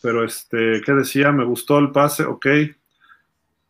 Pero 0.00 0.24
este, 0.24 0.80
¿qué 0.80 0.92
decía? 0.92 1.30
Me 1.30 1.44
gustó 1.44 1.78
el 1.78 1.92
pase, 1.92 2.24
ok. 2.24 2.46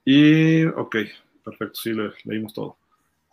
Y, 0.05 0.65
ok, 0.65 0.97
perfecto, 1.43 1.75
sí, 1.75 1.91
leímos 2.23 2.55
todo. 2.55 2.79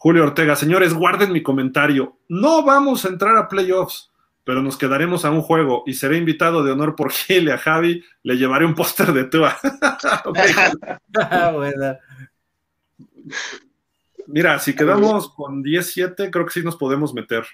Julio 0.04 0.24
Ortega, 0.26 0.56
señores, 0.58 0.93
guarden 0.93 1.32
mi 1.32 1.41
comentario. 1.41 2.18
No 2.28 2.66
vamos 2.66 3.06
a 3.06 3.08
entrar 3.08 3.38
a 3.38 3.47
playoffs, 3.47 4.12
pero 4.43 4.62
nos 4.62 4.76
quedaremos 4.76 5.24
a 5.24 5.32
un 5.32 5.41
juego 5.41 5.84
y 5.86 5.93
seré 5.93 6.18
invitado 6.18 6.62
de 6.62 6.74
honor 6.74 6.97
por 6.97 7.10
Gil 7.10 7.45
y 7.45 7.51
a 7.51 7.58
Javi. 7.58 8.04
Le 8.22 8.36
llevaré 8.36 8.66
un 8.66 8.76
póster 8.76 9.14
de 9.14 9.24
Tua. 9.24 9.58
Mira, 14.28 14.60
si 14.60 14.76
quedamos 14.76 15.30
con 15.30 15.64
10-7, 15.64 16.30
creo 16.30 16.45
que 16.47 16.51
sí 16.51 16.64
nos 16.64 16.76
podemos 16.76 17.14
meter. 17.14 17.45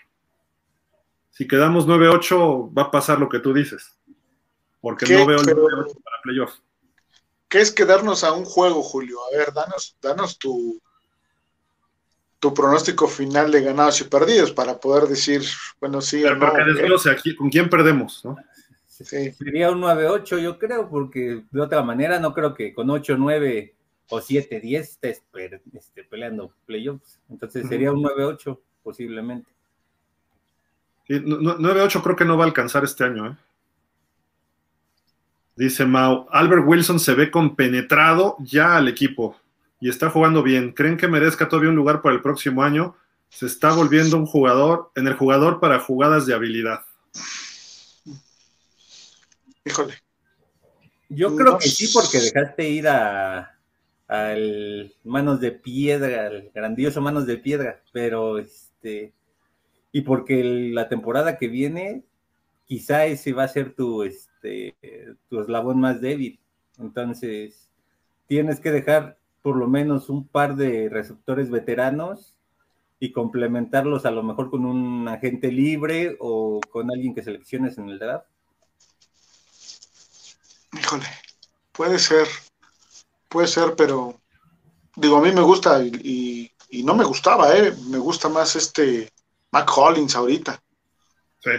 Si 1.30 1.48
quedamos 1.48 1.88
9-8, 1.88 2.76
va 2.76 2.82
a 2.82 2.90
pasar 2.90 3.20
lo 3.20 3.30
que 3.30 3.38
tú 3.38 3.54
dices. 3.54 3.96
Porque 4.82 5.06
no 5.06 5.28
veo 5.28 5.40
el 5.40 5.46
para 5.46 6.22
playoff. 6.24 6.56
¿Qué 7.48 7.62
es 7.62 7.72
quedarnos 7.72 8.24
a 8.24 8.34
un 8.34 8.46
juego, 8.46 8.82
Julio? 8.82 9.20
A 9.24 9.38
ver, 9.38 9.54
danos, 9.54 9.96
danos 10.02 10.40
tu, 10.40 10.82
tu 12.40 12.54
pronóstico 12.54 13.08
final 13.08 13.52
de 13.52 13.62
ganados 13.62 14.00
y 14.02 14.06
perdidos 14.06 14.52
para 14.52 14.80
poder 14.80 15.08
decir, 15.10 15.42
bueno, 15.80 16.02
sí 16.02 16.22
Pero 16.24 16.36
o 16.36 17.06
no. 17.06 17.12
aquí, 17.12 17.36
¿con 17.36 17.50
quién 17.50 17.70
perdemos? 17.70 18.24
¿no? 18.24 18.38
Sí. 18.88 19.32
Sería 19.32 19.72
un 19.72 19.82
9-8, 19.82 20.40
yo 20.40 20.58
creo, 20.58 20.90
porque 20.90 21.44
de 21.50 21.62
otra 21.62 21.84
manera 21.84 22.20
no 22.20 22.34
creo 22.34 22.54
que 22.54 22.74
con 22.74 22.88
8-9 22.88 23.74
o 24.10 24.20
7-10 24.20 24.80
estés 24.80 25.24
este, 25.74 26.04
peleando 26.04 26.54
playoffs. 26.66 27.20
Entonces 27.30 27.68
sería 27.68 27.92
un 27.92 28.04
9-8, 28.04 28.60
posiblemente. 28.84 29.50
Sí, 31.08 31.16
9-8 31.16 32.02
creo 32.02 32.16
que 32.16 32.26
no 32.26 32.38
va 32.38 32.46
a 32.46 32.48
alcanzar 32.48 32.84
este 32.84 33.04
año, 33.04 33.28
¿eh? 33.28 33.36
Dice 35.56 35.86
Mau, 35.86 36.26
Albert 36.32 36.64
Wilson 36.66 37.02
se 37.02 37.14
ve 37.16 37.30
compenetrado 37.30 38.38
ya 38.40 38.78
al 38.78 38.88
equipo 38.88 39.36
y 39.80 39.90
está 39.90 40.10
jugando 40.10 40.44
bien. 40.44 40.72
¿Creen 40.74 40.98
que 40.98 41.08
merezca 41.08 41.48
todavía 41.48 41.70
un 41.70 41.76
lugar 41.76 42.02
para 42.02 42.16
el 42.16 42.22
próximo 42.22 42.64
año? 42.64 42.96
Se 43.30 43.46
está 43.46 43.74
volviendo 43.74 44.18
un 44.18 44.26
jugador, 44.26 44.92
en 44.96 45.08
el 45.08 45.14
jugador 45.14 45.60
para 45.60 45.80
jugadas 45.80 46.26
de 46.26 46.34
habilidad. 46.34 46.82
Híjole. 49.66 49.94
Yo 51.10 51.36
creo 51.36 51.58
que 51.58 51.70
sí, 51.70 51.90
porque 51.94 52.20
dejaste 52.20 52.70
ir 52.70 52.88
a 52.88 53.56
al 54.10 54.92
Manos 55.04 55.40
de 55.40 55.52
Piedra, 55.52 56.26
al 56.26 56.50
grandioso 56.54 57.00
Manos 57.00 57.28
de 57.28 57.38
Piedra, 57.38 57.80
pero 57.94 58.40
este, 58.40 59.14
y 59.92 60.02
porque 60.02 60.44
la 60.74 60.90
temporada 60.90 61.38
que 61.38 61.48
viene, 61.48 62.04
quizá 62.66 63.06
ese 63.06 63.34
va 63.34 63.44
a 63.44 63.48
ser 63.48 63.76
tu, 63.76 64.02
este, 64.02 64.70
este, 64.70 65.14
tu 65.30 65.40
eslabón 65.40 65.80
más 65.80 66.02
débil. 66.02 66.40
Entonces, 66.80 67.70
tienes 68.26 68.60
que 68.60 68.72
dejar 68.72 69.19
por 69.42 69.56
lo 69.56 69.68
menos 69.68 70.10
un 70.10 70.28
par 70.28 70.56
de 70.56 70.90
receptores 70.90 71.50
veteranos 71.50 72.36
y 73.00 73.12
complementarlos 73.12 74.06
a 74.06 74.12
lo 74.12 74.24
mejor 74.24 74.50
con 74.50 74.66
un 74.66 75.08
agente 75.08 75.52
libre 75.52 76.18
o 76.20 76.60
con 76.70 76.92
alguien 76.92 77.16
que 77.16 77.24
selecciones 77.24 77.78
en 77.78 77.90
el 77.90 78.00
draft. 78.00 78.26
Híjole, 80.74 81.06
puede 81.72 81.98
ser, 82.00 82.28
puede 83.28 83.48
ser, 83.48 83.76
pero 83.76 84.20
digo, 84.96 85.18
a 85.18 85.22
mí 85.22 85.32
me 85.32 85.42
gusta 85.42 85.82
y, 85.84 86.52
y 86.70 86.84
no 86.84 86.96
me 86.96 87.06
gustaba, 87.06 87.56
¿eh? 87.58 87.74
me 87.90 87.98
gusta 87.98 88.30
más 88.30 88.56
este 88.56 89.10
Mac 89.52 89.70
Hollins 89.76 90.16
ahorita. 90.16 90.62
Sí 91.40 91.52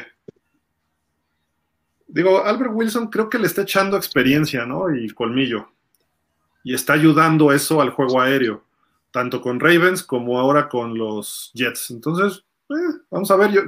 digo, 2.12 2.44
Albert 2.44 2.72
Wilson 2.74 3.08
creo 3.08 3.28
que 3.28 3.38
le 3.38 3.46
está 3.46 3.62
echando 3.62 3.96
experiencia, 3.96 4.66
¿no? 4.66 4.94
Y 4.94 5.08
colmillo. 5.10 5.72
Y 6.62 6.74
está 6.74 6.92
ayudando 6.92 7.52
eso 7.52 7.80
al 7.80 7.90
juego 7.90 8.20
aéreo, 8.20 8.64
tanto 9.10 9.40
con 9.40 9.60
Ravens 9.60 10.02
como 10.02 10.38
ahora 10.38 10.68
con 10.68 10.96
los 10.96 11.50
Jets. 11.54 11.90
Entonces, 11.90 12.44
eh, 12.70 12.98
vamos 13.10 13.30
a 13.30 13.36
ver, 13.36 13.50
yo, 13.52 13.62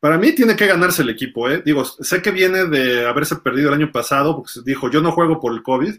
para 0.00 0.18
mí 0.18 0.34
tiene 0.34 0.56
que 0.56 0.66
ganarse 0.66 1.02
el 1.02 1.10
equipo, 1.10 1.48
¿eh? 1.48 1.62
Digo, 1.64 1.84
sé 1.84 2.22
que 2.22 2.30
viene 2.30 2.66
de 2.66 3.06
haberse 3.06 3.36
perdido 3.36 3.68
el 3.68 3.74
año 3.74 3.92
pasado, 3.92 4.36
porque 4.36 4.52
dijo, 4.64 4.90
yo 4.90 5.00
no 5.00 5.12
juego 5.12 5.40
por 5.40 5.52
el 5.52 5.62
COVID, 5.62 5.94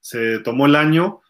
se 0.00 0.38
tomó 0.40 0.66
el 0.66 0.76
año 0.76 1.20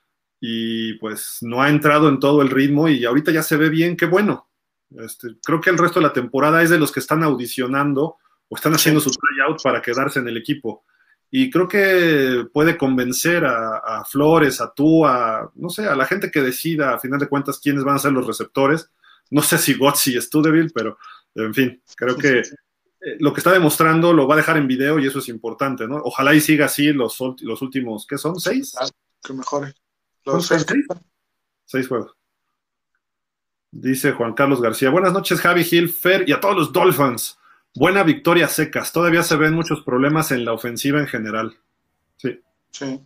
y 0.41 0.95
pues 0.95 1.39
no 1.43 1.61
ha 1.61 1.69
entrado 1.69 2.09
en 2.09 2.19
todo 2.19 2.41
el 2.43 2.51
ritmo 2.51 2.89
y 2.89 3.05
ahorita 3.05 3.33
ya 3.33 3.43
se 3.43 3.57
ve 3.57 3.69
bien, 3.69 3.97
qué 3.97 4.07
bueno. 4.07 4.49
Este, 4.91 5.37
creo 5.45 5.61
que 5.61 5.71
el 5.71 5.79
resto 5.79 6.01
de 6.01 6.07
la 6.07 6.13
temporada 6.13 6.63
es 6.63 6.71
de 6.71 6.79
los 6.79 6.93
que 6.93 7.01
están 7.01 7.23
audicionando 7.23 8.17
o 8.49 8.57
están 8.57 8.75
haciendo 8.75 9.01
su 9.01 9.11
tryout 9.11 9.63
para 9.63 9.83
quedarse 9.83 10.19
en 10.19 10.29
el 10.29 10.37
equipo. 10.37 10.85
Y 11.31 11.49
creo 11.49 11.69
que 11.69 12.47
puede 12.53 12.77
convencer 12.77 13.45
a, 13.45 14.05
Flores, 14.05 14.61
a 14.61 14.73
tú, 14.75 15.07
a, 15.07 15.51
no 15.55 15.71
sé, 15.71 15.87
a 15.87 15.95
la 15.95 16.07
gente 16.07 16.31
que 16.31 16.43
decida, 16.43 16.95
a 16.95 16.99
final 16.99 17.21
de 17.21 17.29
cuentas, 17.29 17.61
quiénes 17.61 17.85
van 17.85 17.97
a 17.97 18.01
ser 18.01 18.13
los 18.13 18.27
receptores. 18.27 18.91
No 19.31 19.43
sé 19.43 19.59
si 19.59 19.75
Gotzi 19.75 20.17
es 20.17 20.25
Studeville, 20.25 20.73
pero 20.75 20.99
en 21.37 21.55
fin, 21.55 21.81
creo 21.95 22.17
que 22.17 22.39
eh, 22.39 23.17
lo 23.21 23.33
que 23.33 23.41
está 23.41 23.53
demostrando 23.53 24.13
lo 24.13 24.27
va 24.27 24.35
a 24.35 24.39
dejar 24.39 24.57
en 24.57 24.67
video 24.67 24.99
y 24.99 25.07
eso 25.07 25.21
es 25.21 25.29
importante, 25.29 25.87
¿no? 25.87 25.97
Ojalá 26.03 26.35
y 26.35 26.41
siga 26.41 26.67
así 26.67 26.93
los, 26.93 27.17
los 27.41 27.63
últimos, 27.63 28.07
¿qué 28.09 28.19
son? 28.19 28.39
¿Seis? 28.41 28.75
Que 29.23 29.33
mejore. 29.33 29.75
Los 30.25 30.47
seis, 30.47 30.67
seis 31.65 31.89
juegos. 31.89 32.13
Dice 33.71 34.13
Juan 34.13 34.35
Carlos 34.35 34.61
García. 34.61 34.91
Buenas 34.91 35.13
noches, 35.13 35.41
Javi 35.41 35.65
Hill, 35.71 35.89
Fer 35.89 36.29
y 36.29 36.33
a 36.33 36.41
todos 36.41 36.57
los 36.57 36.73
Dolphins. 36.73 37.39
Buena 37.75 38.03
victoria 38.03 38.49
secas. 38.49 38.93
Todavía 38.93 39.23
se 39.23 39.37
ven 39.37 39.55
muchos 39.55 39.83
problemas 39.83 40.33
en 40.33 40.45
la 40.45 40.53
ofensiva 40.53 41.01
en 41.01 41.07
general. 41.07 41.57
Sí. 42.17 42.41
Sí. 42.71 43.01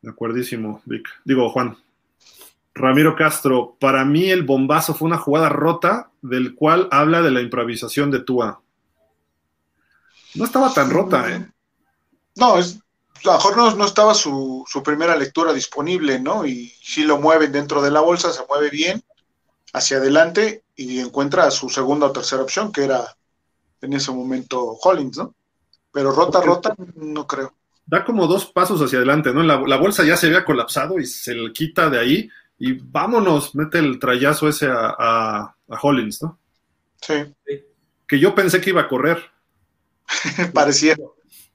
De 0.00 0.10
acuerdísimo, 0.10 0.82
Vic. 0.84 1.06
Digo, 1.24 1.48
Juan. 1.50 1.76
Ramiro 2.74 3.16
Castro, 3.16 3.76
para 3.80 4.04
mí 4.04 4.30
el 4.30 4.42
bombazo 4.42 4.94
fue 4.94 5.06
una 5.06 5.16
jugada 5.16 5.48
rota 5.48 6.10
del 6.20 6.54
cual 6.54 6.88
habla 6.90 7.22
de 7.22 7.30
la 7.30 7.40
improvisación 7.40 8.10
de 8.10 8.20
Tua. 8.20 8.60
No 10.34 10.44
estaba 10.44 10.72
tan 10.74 10.90
rota, 10.90 11.30
¿eh? 11.32 11.46
No, 12.34 12.58
es, 12.58 12.78
a 13.24 13.28
lo 13.28 13.32
mejor 13.32 13.56
no, 13.56 13.74
no 13.76 13.86
estaba 13.86 14.12
su, 14.12 14.62
su, 14.68 14.82
primera 14.82 15.16
lectura 15.16 15.54
disponible, 15.54 16.20
¿no? 16.20 16.44
Y 16.44 16.68
si 16.82 17.04
lo 17.04 17.18
mueven 17.18 17.50
dentro 17.50 17.80
de 17.80 17.90
la 17.90 18.00
bolsa, 18.00 18.30
se 18.30 18.44
mueve 18.46 18.68
bien 18.68 19.02
hacia 19.76 19.98
adelante 19.98 20.62
y 20.74 21.00
encuentra 21.00 21.50
su 21.50 21.68
segunda 21.68 22.06
o 22.06 22.12
tercera 22.12 22.42
opción, 22.42 22.72
que 22.72 22.84
era 22.84 23.14
en 23.82 23.92
ese 23.92 24.10
momento 24.10 24.78
Hollins, 24.82 25.18
¿no? 25.18 25.34
Pero 25.92 26.12
rota, 26.12 26.40
rota, 26.40 26.74
no 26.94 27.26
creo. 27.26 27.52
da 27.84 28.04
como 28.04 28.26
dos 28.26 28.46
pasos 28.46 28.80
hacia 28.80 28.98
adelante, 28.98 29.32
¿no? 29.34 29.42
La, 29.42 29.60
la, 29.60 29.76
bolsa 29.76 30.02
ya 30.04 30.16
se 30.16 30.26
había 30.28 30.44
colapsado 30.44 30.98
y 30.98 31.06
se 31.06 31.34
le 31.34 31.52
quita 31.52 31.90
de 31.90 31.98
ahí 31.98 32.30
y 32.58 32.72
vámonos, 32.72 33.54
mete 33.54 33.78
el 33.78 33.98
trayazo 33.98 34.48
ese 34.48 34.66
a, 34.66 34.94
a, 34.98 35.56
a 35.68 35.80
Hollins, 35.82 36.22
¿no? 36.22 36.38
Sí. 37.00 37.14
Que 38.08 38.18
yo 38.18 38.34
pensé 38.34 38.60
que 38.62 38.70
iba 38.70 38.80
a 38.80 38.88
correr. 38.88 39.18
Parecía. 40.54 40.96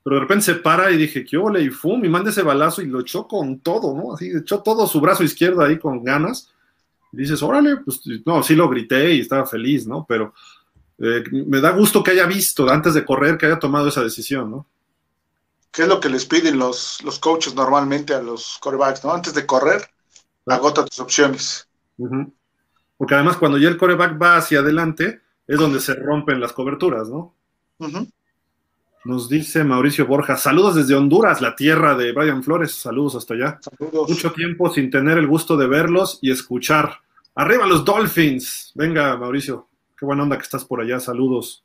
Pero 0.04 0.16
de 0.16 0.22
repente 0.22 0.46
se 0.46 0.56
para 0.56 0.92
y 0.92 0.98
dije, 0.98 1.26
qué 1.26 1.38
ole, 1.38 1.62
y 1.62 1.70
fum, 1.70 2.06
y 2.06 2.10
manda 2.10 2.30
ese 2.30 2.44
balazo 2.44 2.82
y 2.84 2.86
lo 2.86 3.02
echó 3.02 3.28
con 3.28 3.60
todo, 3.62 3.96
¿no? 3.96 4.14
Así, 4.14 4.32
echó 4.36 4.62
todo 4.62 4.86
su 4.86 5.02
brazo 5.02 5.24
izquierdo 5.24 5.64
ahí 5.64 5.80
con 5.80 6.04
ganas. 6.04 6.52
Dices, 7.12 7.42
órale, 7.44 7.78
pues 7.78 8.02
no, 8.26 8.42
sí 8.42 8.56
lo 8.56 8.70
grité 8.70 9.14
y 9.14 9.22
estaba 9.22 9.46
feliz, 9.46 9.86
¿no? 9.86 10.06
Pero 10.08 10.34
eh, 10.98 11.24
me 11.32 11.60
da 11.60 11.72
gusto 11.72 12.04
que 12.04 12.12
haya 12.12 12.26
visto 12.26 12.70
antes 12.70 12.94
de 12.94 13.04
correr, 13.04 13.38
que 13.38 13.48
haya 13.48 13.60
tomado 13.60 13.90
esa 13.90 14.04
decisión, 14.04 14.52
¿no? 14.52 14.68
¿Qué 15.72 15.84
es 15.84 15.88
lo 15.88 16.00
que 16.00 16.10
les 16.10 16.26
piden 16.26 16.60
los, 16.60 17.02
los 17.04 17.20
coaches 17.20 17.56
normalmente 17.56 18.14
a 18.14 18.22
los 18.22 18.58
corebacks, 18.60 19.04
¿no? 19.04 19.14
Antes 19.14 19.34
de 19.34 19.46
correr, 19.46 19.90
agota 20.46 20.86
tus 20.86 21.00
opciones. 21.00 21.68
Uh 21.98 22.08
-huh. 22.08 22.34
Porque 22.98 23.16
además 23.16 23.38
cuando 23.38 23.58
ya 23.58 23.70
el 23.70 23.78
coreback 23.78 24.22
va 24.22 24.38
hacia 24.38 24.60
adelante, 24.60 25.22
es 25.48 25.58
donde 25.58 25.80
se 25.80 25.96
rompen 25.96 26.40
las 26.40 26.54
coberturas, 26.54 27.10
¿no? 27.10 27.34
Uh 27.80 27.88
-huh. 27.88 28.12
Nos 29.04 29.30
dice 29.30 29.64
Mauricio 29.64 30.06
Borja, 30.06 30.38
saludos 30.38 30.76
desde 30.76 30.94
Honduras, 30.94 31.42
la 31.42 31.56
tierra 31.56 31.96
de 31.96 32.12
Brian 32.12 32.44
Flores, 32.44 32.74
saludos 32.74 33.16
hasta 33.16 33.34
allá. 33.34 33.60
Saludos. 33.62 34.10
Mucho 34.10 34.32
tiempo 34.32 34.70
sin 34.70 34.92
tener 34.92 35.18
el 35.18 35.26
gusto 35.26 35.58
de 35.58 35.66
verlos 35.68 36.20
y 36.22 36.30
escuchar. 36.30 37.00
Arriba 37.34 37.66
los 37.66 37.84
Dolphins. 37.84 38.72
Venga, 38.76 39.18
Mauricio, 39.18 39.68
qué 39.98 40.06
buena 40.06 40.22
onda 40.22 40.38
que 40.38 40.44
estás 40.44 40.66
por 40.66 40.82
allá, 40.82 41.00
saludos. 41.00 41.64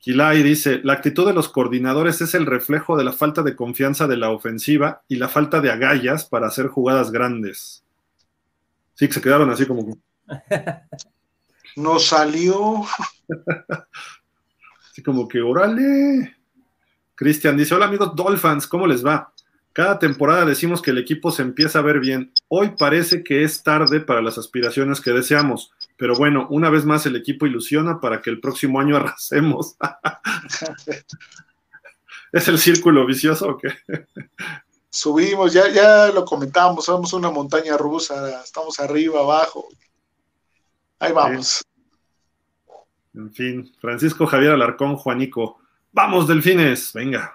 Kilay 0.00 0.42
dice, 0.42 0.80
la 0.82 0.94
actitud 0.94 1.26
de 1.26 1.32
los 1.32 1.48
coordinadores 1.48 2.20
es 2.20 2.34
el 2.34 2.44
reflejo 2.44 2.96
de 2.96 3.04
la 3.04 3.12
falta 3.12 3.42
de 3.42 3.56
confianza 3.56 4.06
de 4.06 4.16
la 4.16 4.30
ofensiva 4.30 5.02
y 5.08 5.16
la 5.16 5.28
falta 5.28 5.60
de 5.60 5.70
agallas 5.70 6.26
para 6.26 6.48
hacer 6.48 6.66
jugadas 6.66 7.10
grandes. 7.10 7.84
Sí, 8.94 9.06
que 9.06 9.14
se 9.14 9.22
quedaron 9.22 9.48
así 9.50 9.64
como... 9.64 9.96
No 11.74 11.98
salió. 11.98 12.84
Así 14.92 15.02
como 15.02 15.26
que, 15.26 15.40
órale. 15.40 16.36
Cristian 17.14 17.56
dice, 17.56 17.74
hola 17.74 17.86
amigos 17.86 18.14
Dolphins, 18.14 18.66
¿cómo 18.66 18.86
les 18.86 19.04
va? 19.04 19.32
Cada 19.72 19.98
temporada 19.98 20.44
decimos 20.44 20.82
que 20.82 20.90
el 20.90 20.98
equipo 20.98 21.30
se 21.30 21.40
empieza 21.40 21.78
a 21.78 21.82
ver 21.82 21.98
bien. 21.98 22.30
Hoy 22.48 22.74
parece 22.78 23.24
que 23.24 23.42
es 23.42 23.62
tarde 23.62 24.00
para 24.00 24.20
las 24.20 24.36
aspiraciones 24.36 25.00
que 25.00 25.12
deseamos, 25.12 25.72
pero 25.96 26.14
bueno, 26.14 26.46
una 26.50 26.68
vez 26.68 26.84
más 26.84 27.06
el 27.06 27.16
equipo 27.16 27.46
ilusiona 27.46 28.00
para 28.00 28.20
que 28.20 28.28
el 28.28 28.38
próximo 28.38 28.80
año 28.80 28.96
arrasemos. 28.98 29.76
¿Es 32.32 32.48
el 32.48 32.58
círculo 32.58 33.06
vicioso 33.06 33.48
o 33.48 33.56
qué? 33.56 33.70
Subimos, 34.90 35.54
ya, 35.54 35.70
ya 35.70 36.08
lo 36.08 36.26
comentamos, 36.26 36.84
somos 36.84 37.14
una 37.14 37.30
montaña 37.30 37.78
rusa, 37.78 38.42
estamos 38.42 38.78
arriba, 38.78 39.20
abajo. 39.20 39.68
Ahí 40.98 41.12
vamos. 41.12 41.62
En 43.14 43.32
fin, 43.32 43.72
Francisco 43.80 44.26
Javier 44.26 44.52
Alarcón, 44.52 44.96
Juanico. 44.96 45.58
Vamos, 45.92 46.26
delfines, 46.26 46.92
venga. 46.92 47.34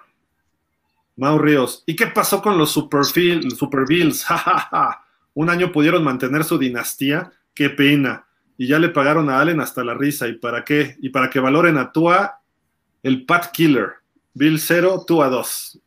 Mau 1.16 1.38
Ríos. 1.38 1.82
¿Y 1.86 1.96
qué 1.96 2.08
pasó 2.08 2.42
con 2.42 2.58
los 2.58 2.70
Super, 2.70 3.04
Super. 3.04 3.84
Un 5.34 5.50
año 5.50 5.72
pudieron 5.72 6.02
mantener 6.04 6.44
su 6.44 6.58
dinastía. 6.58 7.32
Qué 7.54 7.70
pena. 7.70 8.26
Y 8.56 8.66
ya 8.66 8.78
le 8.78 8.88
pagaron 8.88 9.30
a 9.30 9.40
Allen 9.40 9.60
hasta 9.60 9.84
la 9.84 9.94
risa. 9.94 10.26
¿Y 10.28 10.34
para 10.34 10.64
qué? 10.64 10.96
Y 11.00 11.10
para 11.10 11.30
que 11.30 11.40
valoren 11.40 11.78
a 11.78 11.92
Tua, 11.92 12.40
el 13.02 13.24
Pat 13.24 13.52
Killer. 13.52 13.94
Bill 14.34 14.58
0, 14.58 15.04
Tua 15.06 15.28
2. 15.28 15.80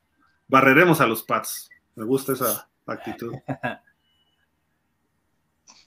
Barreremos 0.47 1.01
a 1.01 1.07
los 1.07 1.23
Pats. 1.23 1.69
Me 1.95 2.05
gusta 2.05 2.33
esa 2.33 2.69
actitud. 2.85 3.33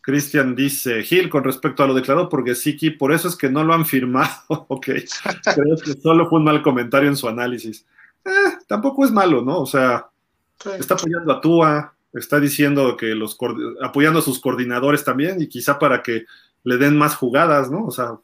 Cristian 0.05 0.55
dice, 0.55 1.03
Gil, 1.03 1.31
con 1.31 1.45
respecto 1.45 1.83
a 1.83 1.87
lo 1.87 1.95
declarado 1.95 2.29
por 2.29 2.45
Gesicki, 2.45 2.91
por 2.91 3.11
eso 3.11 3.27
es 3.27 3.37
que 3.37 3.49
no 3.49 3.65
lo 3.65 3.73
han 3.73 3.87
firmado. 3.87 4.35
ok, 4.49 4.85
creo 4.85 5.77
que 5.83 5.95
solo 5.95 6.29
fue 6.29 6.41
un 6.41 6.45
mal 6.45 6.61
comentario 6.61 7.09
en 7.09 7.17
su 7.17 7.27
análisis. 7.27 7.87
Eh, 8.23 8.59
tampoco 8.67 9.07
es 9.07 9.11
malo, 9.11 9.43
¿no? 9.43 9.61
O 9.61 9.67
sea, 9.67 10.11
sí. 10.63 10.69
está 10.79 10.93
apoyando 10.93 11.33
a 11.33 11.41
Tua, 11.41 11.95
está 12.13 12.39
diciendo 12.39 12.99
que 12.99 13.15
los 13.15 13.39
apoyando 13.83 14.19
a 14.19 14.23
sus 14.23 14.41
coordinadores 14.41 15.05
también 15.05 15.41
y 15.41 15.49
quizá 15.49 15.79
para 15.79 16.03
que 16.03 16.27
le 16.65 16.77
den 16.77 16.99
más 16.99 17.17
jugadas, 17.17 17.71
¿no? 17.71 17.87
O 17.87 17.91
sea, 17.91 18.19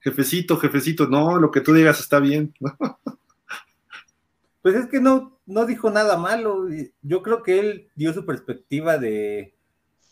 jefecito, 0.00 0.56
jefecito, 0.56 1.06
no, 1.06 1.38
lo 1.38 1.50
que 1.50 1.60
tú 1.60 1.74
digas 1.74 2.00
está 2.00 2.18
bien. 2.18 2.54
pues 4.62 4.74
es 4.74 4.86
que 4.86 5.02
no, 5.02 5.38
no 5.44 5.66
dijo 5.66 5.90
nada 5.90 6.16
malo. 6.16 6.66
Yo 7.02 7.22
creo 7.22 7.42
que 7.42 7.60
él 7.60 7.88
dio 7.94 8.14
su 8.14 8.24
perspectiva 8.24 8.96
de 8.96 9.53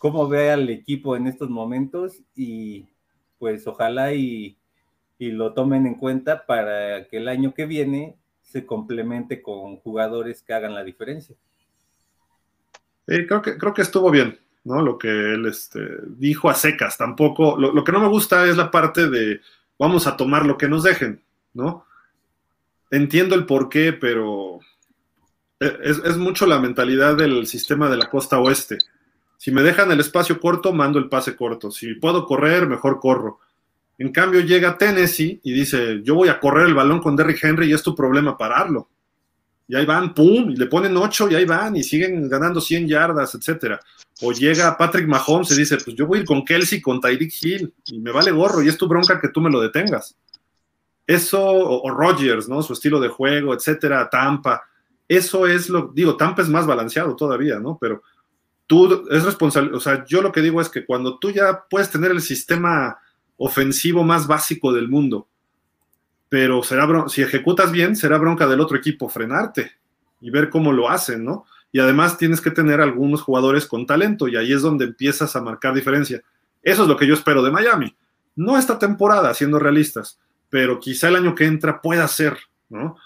cómo 0.02 0.28
ve 0.28 0.50
al 0.50 0.68
equipo 0.68 1.14
en 1.14 1.28
estos 1.28 1.48
momentos 1.48 2.18
y 2.34 2.88
pues 3.38 3.64
ojalá 3.68 4.12
y, 4.12 4.58
y, 5.16 5.30
lo 5.30 5.54
tomen 5.54 5.86
en 5.86 5.94
cuenta 5.94 6.44
para 6.44 7.06
que 7.06 7.18
el 7.18 7.28
año 7.28 7.54
que 7.54 7.66
viene 7.66 8.16
se 8.42 8.66
complemente 8.66 9.42
con 9.42 9.76
jugadores 9.76 10.42
que 10.42 10.54
hagan 10.54 10.74
la 10.74 10.82
diferencia. 10.82 11.36
Creo, 13.06 13.42
que, 13.42 13.56
creo 13.56 13.72
que 13.72 13.82
estuvo 13.82 14.10
bien, 14.10 14.40
¿no? 14.64 14.82
Lo 14.82 14.98
que 14.98 15.06
él 15.08 15.46
este, 15.46 15.78
dijo 16.08 16.50
a 16.50 16.54
secas, 16.54 16.98
tampoco, 16.98 17.56
lo, 17.56 17.72
lo, 17.72 17.84
que 17.84 17.92
no 17.92 18.00
me 18.00 18.08
gusta 18.08 18.44
es 18.46 18.56
la 18.56 18.72
parte 18.72 19.08
de 19.08 19.40
vamos 19.78 20.08
a 20.08 20.16
tomar 20.16 20.44
lo 20.44 20.58
que 20.58 20.66
nos 20.66 20.82
dejen, 20.82 21.22
¿no? 21.54 21.86
Entiendo 22.90 23.36
el 23.36 23.46
por 23.46 23.68
qué, 23.68 23.92
pero 23.92 24.58
es, 25.60 25.98
es 25.98 26.16
mucho 26.16 26.44
la 26.46 26.58
mentalidad 26.58 27.16
del 27.16 27.46
sistema 27.46 27.88
de 27.88 27.98
la 27.98 28.10
costa 28.10 28.40
oeste 28.40 28.78
si 29.42 29.50
me 29.50 29.64
dejan 29.64 29.90
el 29.90 29.98
espacio 29.98 30.38
corto, 30.38 30.72
mando 30.72 31.00
el 31.00 31.08
pase 31.08 31.34
corto. 31.34 31.72
Si 31.72 31.94
puedo 31.94 32.26
correr, 32.26 32.68
mejor 32.68 33.00
corro. 33.00 33.40
En 33.98 34.12
cambio, 34.12 34.40
llega 34.40 34.78
Tennessee 34.78 35.40
y 35.42 35.52
dice, 35.52 36.00
yo 36.04 36.14
voy 36.14 36.28
a 36.28 36.38
correr 36.38 36.68
el 36.68 36.74
balón 36.74 37.00
con 37.00 37.16
Derrick 37.16 37.42
Henry 37.42 37.68
y 37.68 37.72
es 37.72 37.82
tu 37.82 37.92
problema 37.92 38.38
pararlo. 38.38 38.88
Y 39.66 39.74
ahí 39.74 39.84
van, 39.84 40.14
pum, 40.14 40.50
y 40.50 40.54
le 40.54 40.66
ponen 40.66 40.96
ocho 40.96 41.28
y 41.28 41.34
ahí 41.34 41.44
van 41.44 41.74
y 41.74 41.82
siguen 41.82 42.28
ganando 42.28 42.60
100 42.60 42.86
yardas, 42.86 43.34
etcétera. 43.34 43.80
O 44.20 44.30
llega 44.30 44.76
Patrick 44.76 45.08
Mahomes 45.08 45.50
y 45.50 45.56
dice, 45.56 45.76
pues 45.78 45.96
yo 45.96 46.06
voy 46.06 46.18
a 46.18 46.20
ir 46.20 46.26
con 46.28 46.44
Kelsey, 46.44 46.80
con 46.80 47.00
Tyreek 47.00 47.32
Hill 47.42 47.74
y 47.86 47.98
me 47.98 48.12
vale 48.12 48.30
gorro 48.30 48.62
y 48.62 48.68
es 48.68 48.78
tu 48.78 48.86
bronca 48.86 49.20
que 49.20 49.30
tú 49.30 49.40
me 49.40 49.50
lo 49.50 49.60
detengas. 49.60 50.16
Eso, 51.04 51.44
o, 51.44 51.82
o 51.82 51.90
Rodgers, 51.90 52.48
¿no? 52.48 52.62
Su 52.62 52.74
estilo 52.74 53.00
de 53.00 53.08
juego, 53.08 53.54
etcétera, 53.54 54.08
Tampa. 54.08 54.62
Eso 55.08 55.48
es 55.48 55.68
lo, 55.68 55.90
digo, 55.92 56.16
Tampa 56.16 56.42
es 56.42 56.48
más 56.48 56.64
balanceado 56.64 57.16
todavía, 57.16 57.58
¿no? 57.58 57.76
Pero 57.80 58.04
tú 58.66 59.06
es 59.10 59.24
responsable, 59.24 59.76
o 59.76 59.80
sea, 59.80 60.04
yo 60.06 60.22
lo 60.22 60.32
que 60.32 60.40
digo 60.40 60.60
es 60.60 60.68
que 60.68 60.84
cuando 60.84 61.18
tú 61.18 61.30
ya 61.30 61.64
puedes 61.68 61.90
tener 61.90 62.10
el 62.10 62.20
sistema 62.20 62.98
ofensivo 63.36 64.04
más 64.04 64.26
básico 64.26 64.72
del 64.72 64.88
mundo, 64.88 65.28
pero 66.28 66.62
será 66.62 66.86
si 67.08 67.22
ejecutas 67.22 67.70
bien, 67.70 67.94
será 67.96 68.16
bronca 68.18 68.46
del 68.46 68.60
otro 68.60 68.76
equipo 68.76 69.08
frenarte 69.08 69.72
y 70.20 70.30
ver 70.30 70.48
cómo 70.48 70.72
lo 70.72 70.88
hacen, 70.88 71.24
¿no? 71.24 71.44
Y 71.72 71.80
además 71.80 72.16
tienes 72.16 72.40
que 72.40 72.50
tener 72.50 72.80
algunos 72.80 73.22
jugadores 73.22 73.66
con 73.66 73.86
talento 73.86 74.28
y 74.28 74.36
ahí 74.36 74.52
es 74.52 74.62
donde 74.62 74.84
empiezas 74.84 75.34
a 75.36 75.42
marcar 75.42 75.74
diferencia. 75.74 76.22
Eso 76.62 76.82
es 76.82 76.88
lo 76.88 76.96
que 76.96 77.06
yo 77.06 77.14
espero 77.14 77.42
de 77.42 77.50
Miami. 77.50 77.94
No 78.36 78.56
esta 78.56 78.78
temporada, 78.78 79.34
siendo 79.34 79.58
realistas, 79.58 80.18
pero 80.48 80.78
quizá 80.78 81.08
el 81.08 81.16
año 81.16 81.34
que 81.34 81.44
entra 81.44 81.80
pueda 81.80 82.06
ser, 82.08 82.38
¿no? 82.68 82.96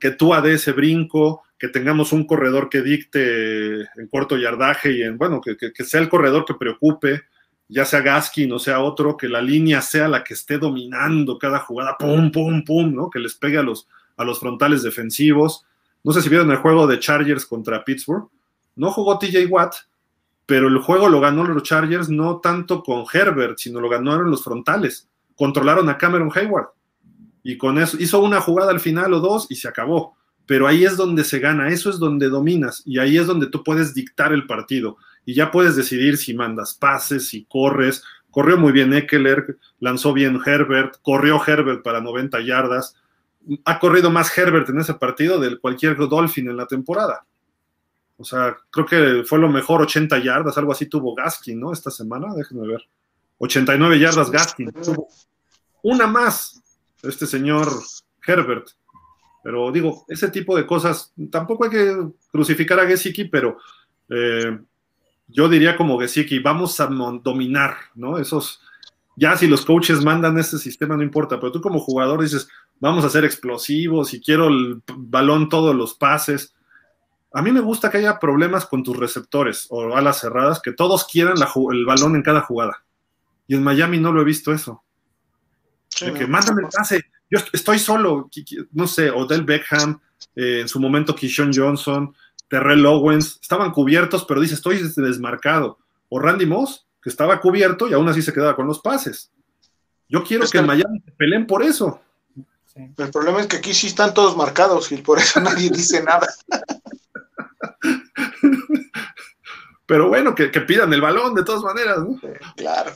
Que 0.00 0.12
tú 0.12 0.32
de 0.42 0.54
ese 0.54 0.72
brinco, 0.72 1.42
que 1.58 1.68
tengamos 1.68 2.12
un 2.12 2.26
corredor 2.26 2.68
que 2.68 2.82
dicte 2.82 3.80
en 3.80 4.08
corto 4.10 4.36
yardaje 4.36 4.92
y 4.92 5.02
en, 5.02 5.18
bueno, 5.18 5.40
que, 5.40 5.56
que, 5.56 5.72
que, 5.72 5.84
sea 5.84 6.00
el 6.00 6.08
corredor 6.08 6.44
que 6.44 6.54
preocupe, 6.54 7.22
ya 7.68 7.84
sea 7.84 8.00
Gaskin 8.00 8.50
o 8.52 8.58
sea 8.58 8.80
otro, 8.80 9.16
que 9.16 9.28
la 9.28 9.42
línea 9.42 9.82
sea 9.82 10.08
la 10.08 10.24
que 10.24 10.34
esté 10.34 10.58
dominando 10.58 11.38
cada 11.38 11.58
jugada, 11.58 11.96
pum, 11.98 12.32
pum, 12.32 12.64
pum, 12.64 12.94
¿no? 12.94 13.10
Que 13.10 13.18
les 13.18 13.34
pegue 13.34 13.58
a 13.58 13.62
los, 13.62 13.86
a 14.16 14.24
los 14.24 14.40
frontales 14.40 14.82
defensivos. 14.82 15.64
No 16.02 16.12
sé 16.12 16.22
si 16.22 16.28
vieron 16.28 16.50
el 16.50 16.56
juego 16.58 16.86
de 16.86 16.98
Chargers 16.98 17.44
contra 17.44 17.84
Pittsburgh. 17.84 18.28
No 18.76 18.90
jugó 18.90 19.18
TJ 19.18 19.46
Watt, 19.50 19.74
pero 20.46 20.68
el 20.68 20.78
juego 20.78 21.08
lo 21.08 21.20
ganó 21.20 21.44
los 21.44 21.62
Chargers 21.62 22.08
no 22.08 22.38
tanto 22.38 22.82
con 22.82 23.04
Herbert, 23.12 23.58
sino 23.58 23.80
lo 23.80 23.88
ganaron 23.88 24.30
los 24.30 24.42
frontales. 24.42 25.08
Controlaron 25.36 25.88
a 25.88 25.98
Cameron 25.98 26.30
Hayward. 26.34 26.68
Y 27.42 27.56
con 27.56 27.78
eso 27.78 27.96
hizo 27.98 28.20
una 28.20 28.40
jugada 28.40 28.70
al 28.70 28.80
final 28.80 29.12
o 29.14 29.20
dos 29.20 29.46
y 29.50 29.56
se 29.56 29.68
acabó 29.68 30.18
pero 30.48 30.66
ahí 30.66 30.86
es 30.86 30.96
donde 30.96 31.24
se 31.24 31.40
gana, 31.40 31.68
eso 31.68 31.90
es 31.90 31.98
donde 31.98 32.30
dominas 32.30 32.82
y 32.86 32.98
ahí 32.98 33.18
es 33.18 33.26
donde 33.26 33.48
tú 33.48 33.62
puedes 33.62 33.92
dictar 33.92 34.32
el 34.32 34.46
partido 34.46 34.96
y 35.26 35.34
ya 35.34 35.50
puedes 35.50 35.76
decidir 35.76 36.16
si 36.16 36.32
mandas 36.32 36.72
pases, 36.72 37.28
si 37.28 37.44
corres. 37.44 38.02
Corrió 38.30 38.56
muy 38.56 38.72
bien 38.72 38.94
Eckler, 38.94 39.58
lanzó 39.78 40.14
bien 40.14 40.40
Herbert, 40.44 40.96
corrió 41.02 41.38
Herbert 41.46 41.82
para 41.82 42.00
90 42.00 42.40
yardas. 42.40 42.96
Ha 43.66 43.78
corrido 43.78 44.10
más 44.10 44.36
Herbert 44.36 44.70
en 44.70 44.80
ese 44.80 44.94
partido 44.94 45.38
del 45.38 45.60
cualquier 45.60 45.98
Dolphin 45.98 46.48
en 46.48 46.56
la 46.56 46.66
temporada. 46.66 47.26
O 48.16 48.24
sea, 48.24 48.56
creo 48.70 48.86
que 48.86 49.22
fue 49.26 49.38
lo 49.38 49.50
mejor 49.50 49.82
80 49.82 50.16
yardas, 50.16 50.56
algo 50.56 50.72
así 50.72 50.86
tuvo 50.86 51.14
Gaskin, 51.14 51.60
¿no? 51.60 51.74
Esta 51.74 51.90
semana, 51.90 52.32
déjenme 52.34 52.66
ver. 52.66 52.88
89 53.36 53.98
yardas 53.98 54.30
Gaskin. 54.30 54.72
Una 55.82 56.06
más 56.06 56.62
este 57.10 57.26
señor 57.26 57.68
Herbert 58.26 58.68
Pero 59.42 59.70
digo, 59.72 60.04
ese 60.08 60.28
tipo 60.28 60.56
de 60.56 60.66
cosas, 60.66 61.12
tampoco 61.30 61.64
hay 61.64 61.70
que 61.70 62.08
crucificar 62.30 62.80
a 62.80 62.86
Gesicki, 62.86 63.24
pero 63.24 63.58
eh, 64.10 64.58
yo 65.28 65.48
diría 65.48 65.76
como 65.76 65.98
Gesicki, 65.98 66.38
vamos 66.38 66.78
a 66.80 66.86
dominar, 66.86 67.76
¿no? 67.94 68.18
Esos, 68.18 68.60
ya 69.16 69.36
si 69.36 69.46
los 69.46 69.64
coaches 69.64 70.02
mandan 70.04 70.38
ese 70.38 70.58
sistema, 70.58 70.96
no 70.96 71.02
importa, 71.02 71.38
pero 71.38 71.52
tú 71.52 71.60
como 71.60 71.80
jugador 71.80 72.22
dices, 72.22 72.48
vamos 72.80 73.04
a 73.04 73.10
ser 73.10 73.24
explosivos 73.24 74.14
y 74.14 74.20
quiero 74.20 74.48
el 74.48 74.82
balón 74.96 75.48
todos 75.48 75.74
los 75.74 75.94
pases. 75.94 76.54
A 77.32 77.42
mí 77.42 77.52
me 77.52 77.60
gusta 77.60 77.90
que 77.90 77.98
haya 77.98 78.18
problemas 78.18 78.66
con 78.66 78.82
tus 78.82 78.96
receptores 78.96 79.66
o 79.70 79.94
alas 79.94 80.20
cerradas, 80.20 80.60
que 80.62 80.72
todos 80.72 81.04
quieran 81.04 81.36
el 81.72 81.84
balón 81.84 82.16
en 82.16 82.22
cada 82.22 82.40
jugada. 82.40 82.84
Y 83.46 83.54
en 83.54 83.62
Miami 83.62 83.98
no 83.98 84.12
lo 84.12 84.22
he 84.22 84.24
visto 84.24 84.52
eso. 84.52 84.82
Que 86.00 86.26
mándame 86.26 86.62
el 86.62 86.68
pase, 86.68 87.04
yo 87.30 87.38
estoy 87.52 87.78
solo, 87.78 88.30
no 88.72 88.86
sé, 88.86 89.10
Odell 89.10 89.44
Beckham, 89.44 90.00
eh, 90.34 90.60
en 90.60 90.68
su 90.68 90.80
momento 90.80 91.14
Kishon 91.14 91.52
Johnson, 91.54 92.14
Terrell 92.48 92.86
Owens, 92.86 93.38
estaban 93.42 93.72
cubiertos, 93.72 94.24
pero 94.24 94.40
dice, 94.40 94.54
estoy 94.54 94.80
desmarcado. 94.96 95.78
O 96.08 96.18
Randy 96.18 96.46
Moss, 96.46 96.86
que 97.02 97.10
estaba 97.10 97.40
cubierto 97.40 97.88
y 97.88 97.92
aún 97.92 98.08
así 98.08 98.22
se 98.22 98.32
quedaba 98.32 98.56
con 98.56 98.66
los 98.66 98.80
pases. 98.80 99.30
Yo 100.08 100.24
quiero 100.24 100.48
que, 100.48 100.58
en 100.58 100.66
Miami 100.66 101.00
se 101.00 101.12
peleen 101.12 101.46
por 101.46 101.62
eso. 101.62 102.00
El 102.74 103.10
problema 103.10 103.40
es 103.40 103.46
que 103.46 103.56
aquí 103.56 103.74
sí 103.74 103.88
están 103.88 104.14
todos 104.14 104.36
marcados 104.36 104.90
y 104.92 104.98
por 104.98 105.18
eso 105.18 105.40
nadie 105.40 105.70
dice 105.70 106.02
nada. 106.02 106.26
Pero 109.86 110.08
bueno, 110.08 110.34
que, 110.34 110.48
pidan 110.48 110.92
el 110.92 111.00
balón 111.00 111.34
de 111.34 111.44
todas 111.44 111.62
maneras, 111.62 112.00
¿no? 112.00 112.20
claro. 112.56 112.92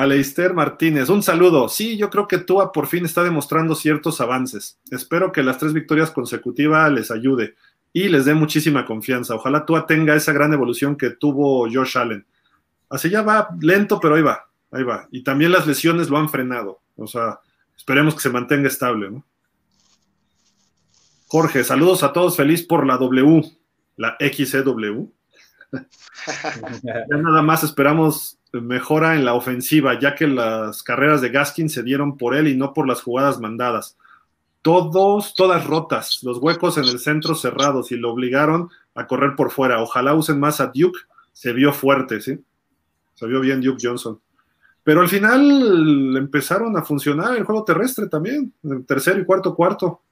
Aleister 0.00 0.54
Martínez, 0.54 1.08
un 1.10 1.22
saludo. 1.22 1.68
Sí, 1.68 1.96
yo 1.96 2.08
creo 2.10 2.26
que 2.26 2.38
Tua 2.38 2.72
por 2.72 2.86
fin 2.86 3.04
está 3.04 3.22
demostrando 3.22 3.74
ciertos 3.74 4.20
avances. 4.20 4.78
Espero 4.90 5.30
que 5.30 5.42
las 5.42 5.58
tres 5.58 5.72
victorias 5.72 6.10
consecutivas 6.10 6.90
les 6.90 7.10
ayude 7.10 7.54
y 7.92 8.08
les 8.08 8.24
dé 8.24 8.34
muchísima 8.34 8.86
confianza. 8.86 9.34
Ojalá 9.34 9.66
Tua 9.66 9.86
tenga 9.86 10.14
esa 10.14 10.32
gran 10.32 10.52
evolución 10.52 10.96
que 10.96 11.10
tuvo 11.10 11.68
Josh 11.70 11.98
Allen. 11.98 12.26
Así 12.88 13.10
ya 13.10 13.22
va 13.22 13.48
lento, 13.60 14.00
pero 14.00 14.14
ahí 14.14 14.22
va, 14.22 14.48
ahí 14.70 14.82
va. 14.82 15.06
Y 15.10 15.22
también 15.22 15.52
las 15.52 15.66
lesiones 15.66 16.08
lo 16.08 16.16
han 16.16 16.28
frenado. 16.28 16.80
O 16.96 17.06
sea, 17.06 17.40
esperemos 17.76 18.14
que 18.14 18.20
se 18.20 18.30
mantenga 18.30 18.68
estable, 18.68 19.10
¿no? 19.10 19.24
Jorge, 21.26 21.62
saludos 21.62 22.02
a 22.02 22.12
todos, 22.12 22.36
feliz 22.36 22.66
por 22.66 22.84
la 22.86 22.96
W, 22.96 23.42
la 23.96 24.16
XCW. 24.18 25.06
ya 26.82 27.16
nada 27.16 27.42
más 27.42 27.62
esperamos 27.62 28.39
mejora 28.52 29.14
en 29.14 29.24
la 29.24 29.34
ofensiva, 29.34 29.98
ya 29.98 30.14
que 30.14 30.26
las 30.26 30.82
carreras 30.82 31.20
de 31.20 31.28
Gaskin 31.30 31.68
se 31.68 31.82
dieron 31.82 32.16
por 32.16 32.34
él 32.34 32.48
y 32.48 32.56
no 32.56 32.72
por 32.74 32.88
las 32.88 33.02
jugadas 33.02 33.38
mandadas. 33.40 33.96
Todos, 34.62 35.34
todas 35.34 35.66
rotas, 35.66 36.20
los 36.22 36.38
huecos 36.38 36.76
en 36.76 36.84
el 36.84 36.98
centro 36.98 37.34
cerrados 37.34 37.92
y 37.92 37.96
lo 37.96 38.12
obligaron 38.12 38.68
a 38.94 39.06
correr 39.06 39.34
por 39.36 39.50
fuera. 39.50 39.82
Ojalá 39.82 40.14
usen 40.14 40.38
más 40.38 40.60
a 40.60 40.66
Duke, 40.66 40.98
se 41.32 41.52
vio 41.52 41.72
fuerte, 41.72 42.20
¿sí? 42.20 42.38
Se 43.14 43.26
vio 43.26 43.40
bien 43.40 43.60
Duke 43.60 43.80
Johnson. 43.80 44.20
Pero 44.82 45.00
al 45.00 45.08
final 45.08 46.16
empezaron 46.16 46.76
a 46.76 46.82
funcionar 46.82 47.36
el 47.36 47.44
juego 47.44 47.64
terrestre 47.64 48.08
también, 48.08 48.52
en 48.62 48.72
el 48.72 48.86
tercer 48.86 49.18
y 49.18 49.24
cuarto 49.24 49.54
cuarto. 49.54 50.02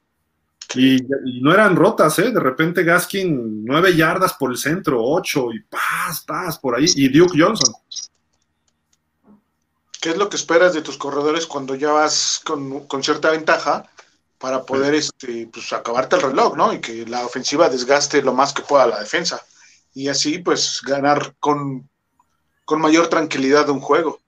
Y, 0.74 0.98
no 1.40 1.52
eran 1.52 1.74
rotas, 1.74 2.18
¿eh? 2.18 2.30
De 2.30 2.40
repente 2.40 2.84
Gaskin, 2.84 3.64
nueve 3.64 3.96
yardas 3.96 4.34
por 4.34 4.50
el 4.50 4.58
centro, 4.58 5.02
ocho, 5.02 5.50
y 5.52 5.60
paz, 5.60 6.22
paz, 6.26 6.58
por 6.58 6.76
ahí. 6.76 6.84
Y 6.94 7.08
Duke 7.08 7.40
Johnson. 7.40 7.74
¿Qué 10.00 10.10
es 10.10 10.16
lo 10.16 10.28
que 10.28 10.36
esperas 10.36 10.74
de 10.74 10.82
tus 10.82 10.96
corredores 10.96 11.46
cuando 11.46 11.74
ya 11.74 11.92
vas 11.92 12.40
con, 12.44 13.02
cierta 13.02 13.30
ventaja 13.30 13.84
para 14.38 14.64
poder 14.64 14.94
este, 14.94 15.48
pues, 15.52 15.72
acabarte 15.72 16.16
el 16.16 16.22
reloj, 16.22 16.56
¿no? 16.56 16.72
Y 16.72 16.80
que 16.80 17.04
la 17.06 17.26
ofensiva 17.26 17.68
desgaste 17.68 18.22
lo 18.22 18.32
más 18.32 18.52
que 18.52 18.62
pueda 18.62 18.86
la 18.86 19.00
defensa. 19.00 19.40
Y 19.94 20.08
así, 20.08 20.38
pues, 20.38 20.80
ganar 20.86 21.34
con, 21.40 21.88
con 22.64 22.80
mayor 22.80 23.08
tranquilidad 23.08 23.68
un 23.70 23.80
juego. 23.80 24.20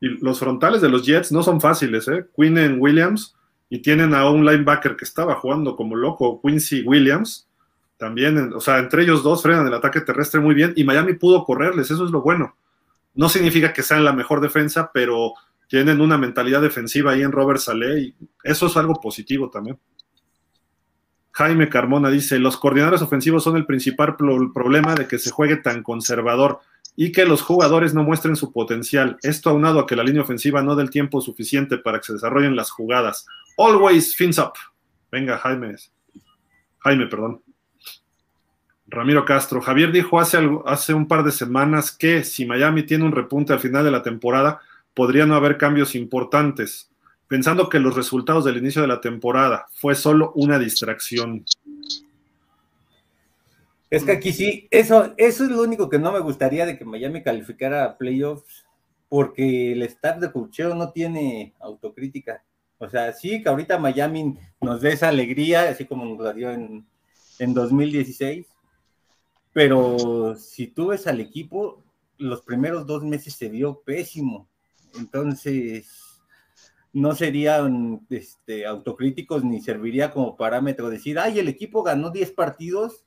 Y 0.00 0.08
los 0.24 0.38
frontales 0.38 0.80
de 0.80 0.88
los 0.88 1.04
Jets 1.04 1.32
no 1.32 1.42
son 1.42 1.60
fáciles, 1.60 2.06
¿eh? 2.08 2.26
Quinn 2.36 2.56
en 2.56 2.80
Williams 2.80 3.34
y 3.68 3.80
tienen 3.80 4.14
a 4.14 4.28
un 4.30 4.44
linebacker 4.44 4.96
que 4.96 5.04
estaba 5.04 5.36
jugando 5.36 5.76
como 5.76 5.94
loco, 5.94 6.40
Quincy 6.42 6.82
Williams, 6.82 7.48
también, 7.96 8.52
o 8.54 8.60
sea, 8.60 8.78
entre 8.78 9.02
ellos 9.02 9.22
dos 9.22 9.42
frenan 9.42 9.66
el 9.66 9.74
ataque 9.74 10.00
terrestre 10.00 10.40
muy 10.40 10.54
bien 10.54 10.72
y 10.74 10.84
Miami 10.84 11.12
pudo 11.12 11.44
correrles, 11.44 11.90
eso 11.90 12.04
es 12.04 12.10
lo 12.10 12.22
bueno. 12.22 12.56
No 13.14 13.28
significa 13.28 13.72
que 13.72 13.82
sean 13.82 14.04
la 14.04 14.12
mejor 14.12 14.40
defensa, 14.40 14.90
pero 14.92 15.34
tienen 15.68 16.00
una 16.00 16.18
mentalidad 16.18 16.62
defensiva 16.62 17.12
ahí 17.12 17.22
en 17.22 17.32
Robert 17.32 17.60
Saleh 17.60 17.98
y 18.00 18.14
eso 18.42 18.66
es 18.66 18.76
algo 18.76 18.94
positivo 18.94 19.50
también. 19.50 19.78
Jaime 21.32 21.68
Carmona 21.68 22.10
dice, 22.10 22.38
los 22.38 22.56
coordinadores 22.56 23.02
ofensivos 23.02 23.44
son 23.44 23.56
el 23.56 23.66
principal 23.66 24.16
problema 24.16 24.94
de 24.94 25.06
que 25.06 25.18
se 25.18 25.30
juegue 25.30 25.56
tan 25.56 25.82
conservador 25.82 26.58
y 26.96 27.12
que 27.12 27.24
los 27.24 27.40
jugadores 27.40 27.94
no 27.94 28.02
muestren 28.02 28.36
su 28.36 28.52
potencial. 28.52 29.16
Esto 29.22 29.50
aunado 29.50 29.78
a 29.80 29.86
que 29.86 29.96
la 29.96 30.02
línea 30.02 30.22
ofensiva 30.22 30.60
no 30.62 30.74
dé 30.74 30.82
el 30.82 30.90
tiempo 30.90 31.20
suficiente 31.20 31.78
para 31.78 31.98
que 31.98 32.06
se 32.06 32.12
desarrollen 32.14 32.56
las 32.56 32.70
jugadas. 32.70 33.26
Always 33.56 34.14
fins 34.14 34.38
up. 34.38 34.52
Venga, 35.10 35.38
Jaime. 35.38 35.76
Jaime, 36.78 37.06
perdón. 37.06 37.42
Ramiro 38.90 39.24
Castro. 39.24 39.60
Javier 39.60 39.92
dijo 39.92 40.20
hace, 40.20 40.38
hace 40.66 40.92
un 40.92 41.06
par 41.06 41.24
de 41.24 41.32
semanas 41.32 41.92
que 41.92 42.24
si 42.24 42.44
Miami 42.44 42.82
tiene 42.82 43.04
un 43.04 43.12
repunte 43.12 43.52
al 43.52 43.60
final 43.60 43.84
de 43.84 43.90
la 43.90 44.02
temporada, 44.02 44.60
podría 44.94 45.26
no 45.26 45.34
haber 45.34 45.56
cambios 45.56 45.94
importantes, 45.94 46.90
pensando 47.28 47.68
que 47.68 47.78
los 47.78 47.94
resultados 47.94 48.44
del 48.44 48.56
inicio 48.56 48.82
de 48.82 48.88
la 48.88 49.00
temporada 49.00 49.66
fue 49.72 49.94
solo 49.94 50.32
una 50.34 50.58
distracción. 50.58 51.44
Es 53.90 54.04
que 54.04 54.12
aquí 54.12 54.32
sí, 54.32 54.68
eso, 54.70 55.14
eso 55.16 55.44
es 55.44 55.50
lo 55.50 55.62
único 55.62 55.88
que 55.88 55.98
no 55.98 56.12
me 56.12 56.20
gustaría 56.20 56.64
de 56.64 56.78
que 56.78 56.84
Miami 56.84 57.22
calificara 57.22 57.84
a 57.84 57.98
playoffs, 57.98 58.64
porque 59.08 59.72
el 59.72 59.82
staff 59.82 60.18
de 60.18 60.30
cocheo 60.30 60.74
no 60.76 60.92
tiene 60.92 61.54
autocrítica. 61.58 62.44
O 62.78 62.88
sea, 62.88 63.12
sí 63.12 63.42
que 63.42 63.48
ahorita 63.48 63.78
Miami 63.78 64.36
nos 64.60 64.80
dé 64.80 64.92
esa 64.92 65.08
alegría, 65.08 65.68
así 65.68 65.84
como 65.84 66.04
nos 66.04 66.24
la 66.24 66.32
dio 66.32 66.50
en, 66.50 66.86
2016, 67.38 68.46
pero 69.52 70.36
si 70.36 70.68
tú 70.68 70.88
ves 70.88 71.06
al 71.06 71.20
equipo, 71.20 71.82
los 72.18 72.42
primeros 72.42 72.86
dos 72.86 73.02
meses 73.02 73.34
se 73.34 73.48
vio 73.48 73.80
pésimo. 73.80 74.48
Entonces, 74.98 75.88
no 76.92 77.14
serían 77.14 78.06
este, 78.10 78.66
autocríticos 78.66 79.44
ni 79.44 79.60
serviría 79.60 80.12
como 80.12 80.36
parámetro 80.36 80.88
decir, 80.88 81.18
ay, 81.18 81.38
el 81.38 81.48
equipo 81.48 81.82
ganó 81.82 82.10
10 82.10 82.32
partidos 82.32 83.04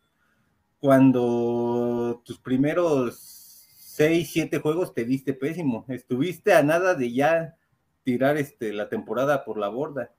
cuando 0.80 2.22
tus 2.26 2.40
primeros 2.40 3.68
6, 3.96 4.30
7 4.32 4.60
juegos 4.60 4.94
te 4.94 5.06
viste 5.06 5.34
pésimo. 5.34 5.86
Estuviste 5.88 6.54
a 6.54 6.64
nada 6.64 6.96
de 6.96 7.14
ya 7.14 7.56
tirar 8.04 8.38
este, 8.38 8.74
la 8.74 8.90
temporada 8.90 9.46
por 9.46 9.58
la 9.58 9.70
borda. 9.70 10.14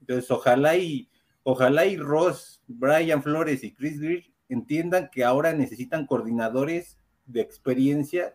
Entonces, 0.00 0.30
ojalá 0.30 0.76
y, 0.76 1.08
ojalá 1.42 1.86
y 1.86 1.96
Ross, 1.96 2.62
Brian 2.68 3.22
Flores 3.22 3.64
y 3.64 3.72
Chris 3.72 3.98
Greer 3.98 4.33
entiendan 4.48 5.10
que 5.10 5.24
ahora 5.24 5.52
necesitan 5.52 6.06
coordinadores 6.06 6.98
de 7.26 7.40
experiencia, 7.40 8.34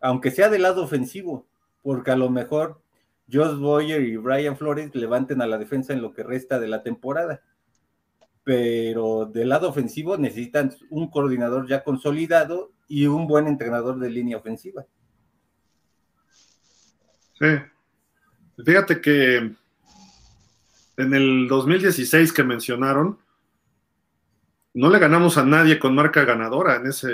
aunque 0.00 0.30
sea 0.30 0.48
del 0.48 0.62
lado 0.62 0.82
ofensivo, 0.82 1.46
porque 1.82 2.10
a 2.10 2.16
lo 2.16 2.30
mejor 2.30 2.80
Josh 3.30 3.58
Boyer 3.58 4.02
y 4.02 4.16
Brian 4.16 4.56
Flores 4.56 4.94
levanten 4.94 5.42
a 5.42 5.46
la 5.46 5.58
defensa 5.58 5.92
en 5.92 6.02
lo 6.02 6.12
que 6.12 6.22
resta 6.22 6.58
de 6.58 6.68
la 6.68 6.82
temporada. 6.82 7.42
Pero 8.44 9.26
del 9.26 9.50
lado 9.50 9.68
ofensivo 9.68 10.16
necesitan 10.16 10.72
un 10.90 11.10
coordinador 11.10 11.68
ya 11.68 11.84
consolidado 11.84 12.72
y 12.86 13.06
un 13.06 13.26
buen 13.26 13.46
entrenador 13.46 13.98
de 13.98 14.10
línea 14.10 14.38
ofensiva. 14.38 14.86
Sí, 17.38 17.46
Fíjate 18.64 19.00
que 19.00 19.36
en 20.96 21.14
el 21.14 21.46
2016 21.48 22.32
que 22.32 22.42
mencionaron, 22.42 23.18
no 24.78 24.90
le 24.90 25.00
ganamos 25.00 25.36
a 25.36 25.44
nadie 25.44 25.80
con 25.80 25.96
marca 25.96 26.24
ganadora 26.24 26.76
en 26.76 26.86
ese, 26.86 27.10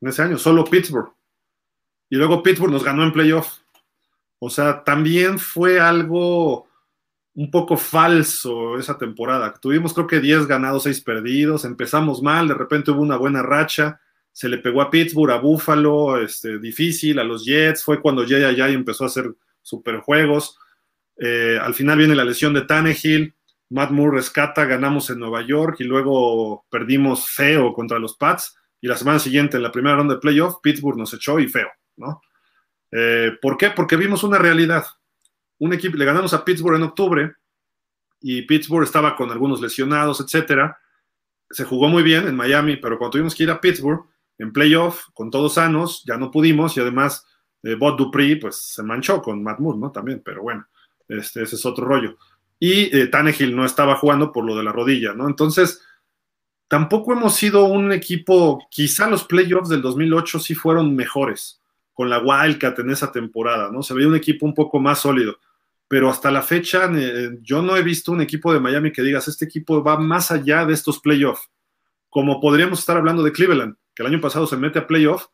en 0.00 0.08
ese 0.08 0.22
año, 0.22 0.38
solo 0.38 0.64
Pittsburgh. 0.64 1.12
Y 2.08 2.14
luego 2.14 2.44
Pittsburgh 2.44 2.70
nos 2.70 2.84
ganó 2.84 3.02
en 3.02 3.12
playoff. 3.12 3.58
O 4.38 4.48
sea, 4.48 4.84
también 4.84 5.40
fue 5.40 5.80
algo 5.80 6.68
un 7.34 7.50
poco 7.50 7.76
falso 7.76 8.78
esa 8.78 8.98
temporada. 8.98 9.52
Tuvimos 9.54 9.94
creo 9.94 10.06
que 10.06 10.20
10 10.20 10.46
ganados, 10.46 10.84
6 10.84 11.00
perdidos, 11.00 11.64
empezamos 11.64 12.22
mal, 12.22 12.46
de 12.46 12.54
repente 12.54 12.92
hubo 12.92 13.02
una 13.02 13.16
buena 13.16 13.42
racha, 13.42 14.00
se 14.30 14.48
le 14.48 14.58
pegó 14.58 14.80
a 14.80 14.90
Pittsburgh, 14.90 15.32
a 15.32 15.38
Buffalo, 15.38 16.20
este, 16.22 16.60
difícil, 16.60 17.18
a 17.18 17.24
los 17.24 17.44
Jets, 17.44 17.82
fue 17.82 18.00
cuando 18.00 18.24
Jay 18.24 18.74
empezó 18.74 19.04
a 19.04 19.08
hacer 19.08 19.34
superjuegos. 19.60 20.56
Eh, 21.16 21.58
al 21.60 21.74
final 21.74 21.98
viene 21.98 22.14
la 22.14 22.24
lesión 22.24 22.54
de 22.54 22.62
Tannehill, 22.62 23.34
Matt 23.72 23.90
Moore 23.90 24.16
rescata, 24.16 24.66
ganamos 24.66 25.08
en 25.08 25.18
Nueva 25.18 25.40
York 25.40 25.76
y 25.80 25.84
luego 25.84 26.66
perdimos 26.68 27.28
feo 27.28 27.72
contra 27.72 27.98
los 27.98 28.16
Pats. 28.16 28.56
Y 28.80 28.86
la 28.86 28.96
semana 28.96 29.18
siguiente, 29.18 29.56
en 29.56 29.62
la 29.62 29.72
primera 29.72 29.96
ronda 29.96 30.14
de 30.14 30.20
playoff, 30.20 30.56
Pittsburgh 30.62 30.98
nos 30.98 31.14
echó 31.14 31.38
y 31.40 31.48
feo, 31.48 31.68
¿no? 31.96 32.20
Eh, 32.90 33.32
¿Por 33.40 33.56
qué? 33.56 33.70
Porque 33.70 33.96
vimos 33.96 34.24
una 34.24 34.36
realidad. 34.36 34.84
Un 35.58 35.72
equipo, 35.72 35.96
le 35.96 36.04
ganamos 36.04 36.34
a 36.34 36.44
Pittsburgh 36.44 36.76
en 36.76 36.82
octubre 36.82 37.32
y 38.20 38.42
Pittsburgh 38.42 38.84
estaba 38.84 39.16
con 39.16 39.30
algunos 39.30 39.62
lesionados, 39.62 40.20
etcétera. 40.20 40.78
Se 41.48 41.64
jugó 41.64 41.88
muy 41.88 42.02
bien 42.02 42.28
en 42.28 42.36
Miami, 42.36 42.76
pero 42.76 42.98
cuando 42.98 43.12
tuvimos 43.12 43.34
que 43.34 43.44
ir 43.44 43.50
a 43.50 43.60
Pittsburgh 43.60 44.04
en 44.36 44.52
playoff, 44.52 45.04
con 45.14 45.30
todos 45.30 45.54
sanos, 45.54 46.02
ya 46.04 46.18
no 46.18 46.30
pudimos 46.30 46.76
y 46.76 46.80
además 46.80 47.26
eh, 47.62 47.74
Bob 47.74 47.96
Dupree 47.96 48.36
pues 48.36 48.56
se 48.56 48.82
manchó 48.82 49.22
con 49.22 49.42
Matt 49.42 49.60
Moore, 49.60 49.78
¿no? 49.78 49.90
También, 49.90 50.20
pero 50.22 50.42
bueno, 50.42 50.66
este, 51.08 51.42
ese 51.42 51.56
es 51.56 51.64
otro 51.64 51.86
rollo. 51.86 52.18
Y 52.64 52.96
eh, 52.96 53.10
no 53.52 53.64
estaba 53.64 53.96
jugando 53.96 54.30
por 54.30 54.44
lo 54.44 54.56
de 54.56 54.62
la 54.62 54.70
rodilla, 54.70 55.14
¿no? 55.14 55.26
Entonces, 55.26 55.82
tampoco 56.68 57.12
hemos 57.12 57.34
sido 57.34 57.64
un 57.64 57.92
equipo, 57.92 58.66
quizá 58.70 59.08
los 59.08 59.24
playoffs 59.24 59.68
del 59.68 59.82
2008 59.82 60.38
sí 60.38 60.54
fueron 60.54 60.94
mejores, 60.94 61.60
con 61.92 62.08
la 62.08 62.20
Wildcat 62.20 62.78
en 62.78 62.90
esa 62.90 63.10
temporada, 63.10 63.70
¿no? 63.72 63.82
Se 63.82 63.94
veía 63.94 64.06
un 64.06 64.16
equipo 64.16 64.46
un 64.46 64.54
poco 64.54 64.78
más 64.78 65.00
sólido 65.00 65.38
pero 65.92 66.08
hasta 66.08 66.30
la 66.30 66.40
fecha 66.40 66.90
eh, 66.94 67.36
yo 67.42 67.60
no 67.60 67.76
he 67.76 67.82
visto 67.82 68.12
un 68.12 68.22
equipo 68.22 68.50
de 68.50 68.60
Miami 68.60 68.92
que 68.92 69.02
digas, 69.02 69.28
este 69.28 69.44
equipo 69.44 69.84
va 69.84 69.98
más 69.98 70.30
allá 70.30 70.64
de 70.64 70.72
estos 70.72 70.98
playoffs, 70.98 71.50
como 72.08 72.40
podríamos 72.40 72.78
estar 72.78 72.96
hablando 72.96 73.22
de 73.22 73.30
Cleveland, 73.30 73.76
que 73.94 74.02
el 74.02 74.06
año 74.06 74.18
pasado 74.18 74.46
se 74.46 74.56
mete 74.56 74.78
a 74.78 74.86
playoff 74.86 75.26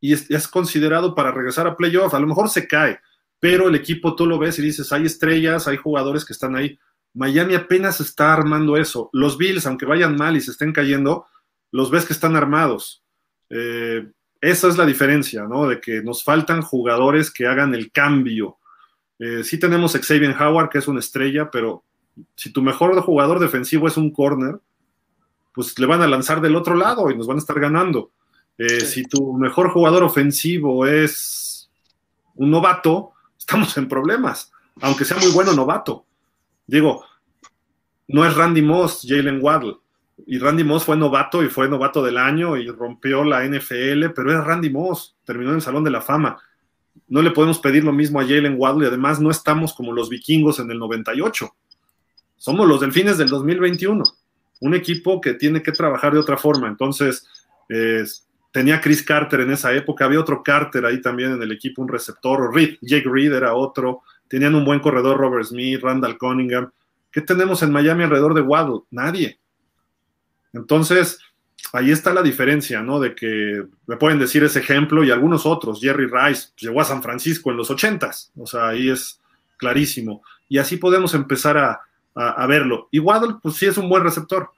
y 0.00 0.12
es, 0.12 0.46
considerado 0.46 1.16
para 1.16 1.32
regresar 1.32 1.66
a 1.66 1.76
playoff, 1.76 2.14
a 2.14 2.20
lo 2.20 2.28
mejor 2.28 2.48
se 2.48 2.68
cae, 2.68 3.00
pero 3.42 3.68
el 3.68 3.74
equipo 3.74 4.14
tú 4.14 4.24
lo 4.24 4.38
ves 4.38 4.60
y 4.60 4.62
dices, 4.62 4.92
hay 4.92 5.06
estrellas, 5.06 5.66
hay 5.66 5.76
jugadores 5.76 6.24
que 6.24 6.32
están 6.32 6.54
ahí. 6.54 6.78
Miami 7.12 7.56
apenas 7.56 8.00
está 8.00 8.32
armando 8.32 8.76
eso. 8.76 9.10
Los 9.12 9.36
Bills, 9.36 9.66
aunque 9.66 9.84
vayan 9.84 10.14
mal 10.14 10.36
y 10.36 10.40
se 10.40 10.52
estén 10.52 10.72
cayendo, 10.72 11.26
los 11.72 11.90
ves 11.90 12.04
que 12.04 12.12
están 12.12 12.36
armados. 12.36 13.02
Eh, 13.50 14.06
esa 14.40 14.68
es 14.68 14.78
la 14.78 14.86
diferencia, 14.86 15.42
¿no? 15.42 15.66
De 15.66 15.80
que 15.80 16.02
nos 16.02 16.22
faltan 16.22 16.62
jugadores 16.62 17.32
que 17.32 17.46
hagan 17.46 17.74
el 17.74 17.90
cambio 17.90 18.58
eh, 19.24 19.44
sí 19.44 19.56
tenemos 19.56 19.92
Xavier 19.92 20.34
Howard, 20.42 20.68
que 20.68 20.78
es 20.78 20.88
una 20.88 20.98
estrella, 20.98 21.48
pero 21.48 21.84
si 22.34 22.52
tu 22.52 22.60
mejor 22.60 23.00
jugador 23.02 23.38
defensivo 23.38 23.86
es 23.86 23.96
un 23.96 24.10
corner, 24.10 24.58
pues 25.54 25.78
le 25.78 25.86
van 25.86 26.02
a 26.02 26.08
lanzar 26.08 26.40
del 26.40 26.56
otro 26.56 26.74
lado 26.74 27.08
y 27.08 27.16
nos 27.16 27.28
van 27.28 27.36
a 27.36 27.38
estar 27.38 27.60
ganando. 27.60 28.10
Eh, 28.58 28.80
si 28.80 29.04
tu 29.04 29.34
mejor 29.34 29.70
jugador 29.70 30.02
ofensivo 30.02 30.86
es 30.86 31.70
un 32.34 32.50
novato, 32.50 33.11
estamos 33.42 33.76
en 33.76 33.88
problemas, 33.88 34.52
aunque 34.80 35.04
sea 35.04 35.18
muy 35.18 35.30
bueno 35.32 35.52
novato. 35.52 36.06
Digo, 36.66 37.04
no 38.08 38.24
es 38.24 38.34
Randy 38.34 38.62
Moss, 38.62 39.04
Jalen 39.06 39.40
Waddle. 39.42 39.76
Y 40.26 40.38
Randy 40.38 40.64
Moss 40.64 40.84
fue 40.84 40.96
novato 40.96 41.42
y 41.42 41.48
fue 41.48 41.68
novato 41.68 42.02
del 42.02 42.16
año 42.16 42.56
y 42.56 42.68
rompió 42.68 43.24
la 43.24 43.44
NFL, 43.44 44.10
pero 44.14 44.30
era 44.30 44.42
Randy 44.42 44.70
Moss, 44.70 45.16
terminó 45.24 45.50
en 45.50 45.56
el 45.56 45.62
Salón 45.62 45.84
de 45.84 45.90
la 45.90 46.00
Fama 46.00 46.38
no 47.08 47.22
le 47.22 47.30
podemos 47.30 47.58
pedir 47.58 47.84
lo 47.84 47.92
mismo 47.92 48.20
a 48.20 48.24
Jalen 48.24 48.56
Waddle 48.58 48.84
y 48.84 48.88
además 48.88 49.20
no 49.20 49.30
estamos 49.30 49.74
como 49.74 49.92
los 49.92 50.08
vikingos 50.08 50.58
en 50.58 50.70
el 50.70 50.78
98. 50.78 51.54
Somos 52.36 52.68
los 52.68 52.80
delfines 52.80 53.18
del 53.18 53.28
2021. 53.28 54.02
Un 54.60 54.74
equipo 54.74 55.20
que 55.20 55.34
tiene 55.34 55.62
que 55.62 55.72
trabajar 55.72 56.12
de 56.12 56.20
otra 56.20 56.36
forma. 56.36 56.68
Entonces, 56.68 57.26
tenía 58.52 58.80
Chris 58.80 59.02
Carter 59.02 59.40
en 59.40 59.50
esa 59.50 59.72
época, 59.72 60.04
había 60.04 60.20
otro 60.20 60.42
Carter 60.42 60.84
ahí 60.86 61.00
también 61.00 61.32
en 61.32 61.42
el 61.42 61.50
equipo, 61.50 61.82
un 61.82 61.88
receptor, 61.88 62.40
o 62.40 62.52
Reed, 62.52 62.76
Jake 62.80 63.08
Reed 63.10 63.32
era 63.32 63.54
otro. 63.54 64.02
Tenían 64.28 64.54
un 64.54 64.64
buen 64.64 64.78
corredor, 64.80 65.18
Robert 65.18 65.46
Smith, 65.46 65.80
Randall 65.82 66.18
Cunningham. 66.18 66.70
¿Qué 67.10 67.22
tenemos 67.22 67.62
en 67.62 67.72
Miami 67.72 68.04
alrededor 68.04 68.34
de 68.34 68.42
Waddle? 68.42 68.82
Nadie. 68.90 69.38
Entonces, 70.52 71.18
ahí 71.72 71.90
está 71.90 72.12
la 72.12 72.22
diferencia, 72.22 72.82
¿no? 72.82 73.00
De 73.00 73.14
que 73.14 73.64
me 73.86 73.96
pueden 73.96 74.18
decir 74.18 74.44
ese 74.44 74.60
ejemplo 74.60 75.02
y 75.02 75.10
algunos 75.10 75.46
otros. 75.46 75.80
Jerry 75.80 76.06
Rice 76.06 76.48
llegó 76.56 76.80
a 76.80 76.84
San 76.84 77.02
Francisco 77.02 77.50
en 77.50 77.56
los 77.56 77.70
ochentas, 77.70 78.32
o 78.36 78.46
sea, 78.46 78.68
ahí 78.68 78.90
es 78.90 79.20
clarísimo. 79.56 80.22
Y 80.48 80.58
así 80.58 80.76
podemos 80.76 81.14
empezar 81.14 81.56
a, 81.56 81.80
verlo. 82.46 82.88
Y 82.90 82.98
Waddle, 82.98 83.36
pues 83.42 83.56
sí 83.56 83.64
es 83.64 83.78
un 83.78 83.88
buen 83.88 84.04
receptor, 84.04 84.50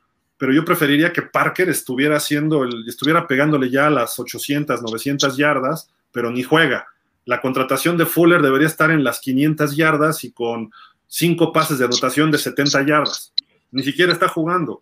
pero 0.45 0.53
yo 0.53 0.63
preferiría 0.63 1.11
que 1.11 1.23
Parker 1.23 1.71
estuviera 1.71 2.19
haciendo, 2.19 2.65
el, 2.65 2.87
estuviera 2.87 3.27
pegándole 3.27 3.71
ya 3.71 3.87
a 3.87 3.91
las 3.91 4.19
800, 4.19 4.83
900 4.83 5.39
yardas, 5.39 5.89
pero 6.13 6.31
ni 6.31 6.43
juega. 6.43 6.87
La 7.25 7.41
contratación 7.41 7.97
de 7.97 8.05
Fuller 8.05 8.43
debería 8.43 8.67
estar 8.67 8.91
en 8.91 9.05
las 9.05 9.21
500 9.21 9.75
yardas 9.75 10.23
y 10.23 10.33
con 10.33 10.71
cinco 11.07 11.51
pases 11.51 11.79
de 11.79 11.87
anotación 11.87 12.31
de 12.31 12.37
70 12.37 12.83
yardas. 12.83 13.33
Ni 13.71 13.83
siquiera 13.83 14.13
está 14.13 14.29
jugando. 14.29 14.79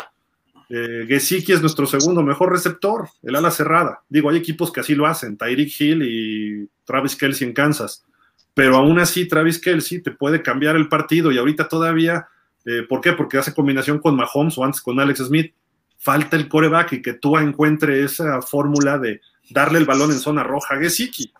Eh, 0.68 1.04
Gesicki 1.06 1.52
es 1.52 1.60
nuestro 1.60 1.86
segundo 1.86 2.24
mejor 2.24 2.50
receptor, 2.50 3.08
el 3.22 3.36
ala 3.36 3.52
cerrada. 3.52 4.00
Digo, 4.08 4.30
hay 4.30 4.38
equipos 4.38 4.72
que 4.72 4.80
así 4.80 4.96
lo 4.96 5.06
hacen, 5.06 5.36
Tyreek 5.36 5.80
Hill 5.80 6.02
y 6.02 6.68
Travis 6.84 7.14
Kelsey 7.14 7.46
en 7.46 7.54
Kansas. 7.54 8.04
Pero 8.52 8.78
aún 8.78 8.98
así, 8.98 9.28
Travis 9.28 9.60
Kelsey 9.60 10.02
te 10.02 10.10
puede 10.10 10.42
cambiar 10.42 10.74
el 10.74 10.88
partido 10.88 11.30
y 11.30 11.38
ahorita 11.38 11.68
todavía, 11.68 12.26
eh, 12.64 12.82
¿por 12.88 13.00
qué? 13.00 13.12
Porque 13.12 13.38
hace 13.38 13.54
combinación 13.54 13.98
con 13.98 14.16
Mahomes 14.16 14.56
o 14.58 14.64
antes 14.64 14.80
con 14.80 14.98
Alex 15.00 15.26
Smith. 15.26 15.54
Falta 15.98 16.36
el 16.36 16.48
coreback 16.48 16.94
y 16.94 17.02
que 17.02 17.14
tú 17.14 17.36
encuentre 17.38 18.02
esa 18.02 18.42
fórmula 18.42 18.98
de 18.98 19.20
darle 19.50 19.78
el 19.78 19.84
balón 19.84 20.10
en 20.10 20.18
zona 20.18 20.42
roja 20.42 20.74
a 20.74 20.78
Gesicki. 20.78 21.32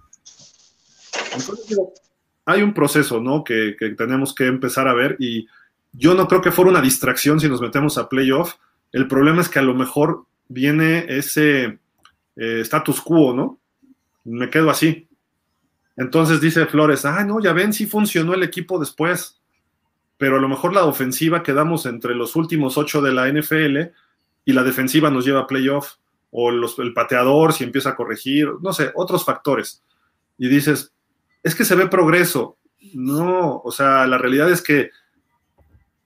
Hay 2.44 2.62
un 2.62 2.72
proceso, 2.72 3.20
¿no? 3.20 3.42
Que, 3.42 3.76
que 3.78 3.90
tenemos 3.90 4.34
que 4.34 4.46
empezar 4.46 4.86
a 4.86 4.94
ver 4.94 5.16
y 5.18 5.46
yo 5.92 6.14
no 6.14 6.28
creo 6.28 6.40
que 6.40 6.52
fuera 6.52 6.70
una 6.70 6.80
distracción 6.80 7.40
si 7.40 7.48
nos 7.48 7.60
metemos 7.60 7.98
a 7.98 8.08
playoff 8.08 8.54
el 8.92 9.08
problema 9.08 9.40
es 9.40 9.48
que 9.48 9.58
a 9.58 9.62
lo 9.62 9.74
mejor 9.74 10.26
viene 10.48 11.06
ese 11.08 11.78
eh, 12.36 12.60
status 12.60 13.00
quo, 13.00 13.34
¿no? 13.34 13.58
Me 14.24 14.50
quedo 14.50 14.70
así. 14.70 15.08
Entonces 15.96 16.40
dice 16.40 16.66
Flores, 16.66 17.04
ah, 17.04 17.24
no, 17.24 17.40
ya 17.40 17.52
ven, 17.52 17.72
sí 17.72 17.86
funcionó 17.86 18.34
el 18.34 18.42
equipo 18.42 18.78
después, 18.78 19.40
pero 20.22 20.36
a 20.36 20.40
lo 20.40 20.48
mejor 20.48 20.72
la 20.72 20.84
ofensiva 20.84 21.42
quedamos 21.42 21.84
entre 21.84 22.14
los 22.14 22.36
últimos 22.36 22.78
ocho 22.78 23.02
de 23.02 23.12
la 23.12 23.26
NFL 23.26 23.92
y 24.44 24.52
la 24.52 24.62
defensiva 24.62 25.10
nos 25.10 25.24
lleva 25.24 25.40
a 25.40 25.46
playoff, 25.48 25.94
o 26.30 26.48
el 26.48 26.94
pateador 26.94 27.52
si 27.52 27.64
empieza 27.64 27.88
a 27.88 27.96
corregir, 27.96 28.48
no 28.60 28.72
sé, 28.72 28.92
otros 28.94 29.24
factores. 29.24 29.82
Y 30.38 30.46
dices, 30.46 30.94
es 31.42 31.56
que 31.56 31.64
se 31.64 31.74
ve 31.74 31.88
progreso. 31.88 32.56
No, 32.94 33.62
o 33.64 33.72
sea, 33.72 34.06
la 34.06 34.16
realidad 34.16 34.48
es 34.48 34.62
que 34.62 34.90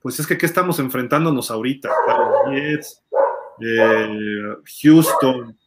pues 0.01 0.19
es 0.19 0.27
que 0.27 0.39
¿qué 0.39 0.47
estamos 0.47 0.79
enfrentándonos 0.79 1.51
ahorita? 1.51 1.91
Jets, 2.51 3.03
eh, 3.61 4.57
Houston, 4.81 5.59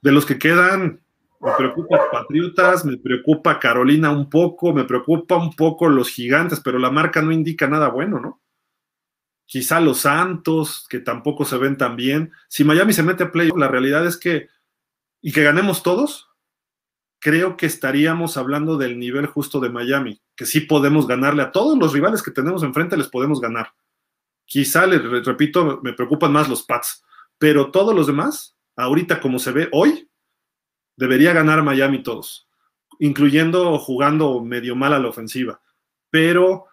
de 0.00 0.12
los 0.12 0.24
que 0.24 0.38
quedan, 0.38 1.00
me 1.44 1.52
preocupa 1.52 2.10
Patriotas, 2.10 2.84
me 2.86 2.96
preocupa 2.96 3.58
Carolina 3.58 4.10
un 4.10 4.30
poco, 4.30 4.72
me 4.72 4.84
preocupa 4.84 5.36
un 5.36 5.54
poco 5.54 5.88
los 5.88 6.08
gigantes, 6.08 6.60
pero 6.60 6.78
la 6.78 6.90
marca 6.90 7.20
no 7.20 7.32
indica 7.32 7.68
nada 7.68 7.88
bueno, 7.88 8.18
¿no? 8.18 8.40
Quizá 9.44 9.78
los 9.78 9.98
Santos, 9.98 10.86
que 10.88 11.00
tampoco 11.00 11.44
se 11.44 11.58
ven 11.58 11.76
tan 11.76 11.96
bien. 11.96 12.32
Si 12.48 12.64
Miami 12.64 12.94
se 12.94 13.02
mete 13.02 13.24
a 13.24 13.30
play, 13.30 13.50
la 13.54 13.68
realidad 13.68 14.06
es 14.06 14.16
que, 14.16 14.48
y 15.20 15.32
que 15.32 15.42
ganemos 15.42 15.82
todos, 15.82 16.30
creo 17.20 17.58
que 17.58 17.66
estaríamos 17.66 18.38
hablando 18.38 18.78
del 18.78 18.98
nivel 18.98 19.26
justo 19.26 19.60
de 19.60 19.68
Miami, 19.68 20.22
que 20.36 20.46
sí 20.46 20.60
podemos 20.60 21.06
ganarle 21.06 21.42
a 21.42 21.52
todos 21.52 21.78
los 21.78 21.92
rivales 21.92 22.22
que 22.22 22.30
tenemos 22.30 22.62
enfrente, 22.62 22.96
les 22.96 23.08
podemos 23.08 23.40
ganar. 23.40 23.74
Quizá, 24.46 24.86
les 24.86 25.02
repito, 25.24 25.80
me 25.82 25.92
preocupan 25.92 26.32
más 26.32 26.48
los 26.48 26.62
Pats, 26.62 27.04
pero 27.36 27.70
todos 27.70 27.94
los 27.94 28.06
demás, 28.06 28.56
ahorita 28.76 29.20
como 29.20 29.38
se 29.38 29.52
ve 29.52 29.68
hoy, 29.72 30.08
debería 30.96 31.32
ganar 31.32 31.62
Miami 31.62 32.02
todos, 32.02 32.48
incluyendo 32.98 33.78
jugando 33.78 34.40
medio 34.40 34.76
mal 34.76 34.92
a 34.92 34.98
la 34.98 35.08
ofensiva. 35.08 35.60
Pero 36.10 36.66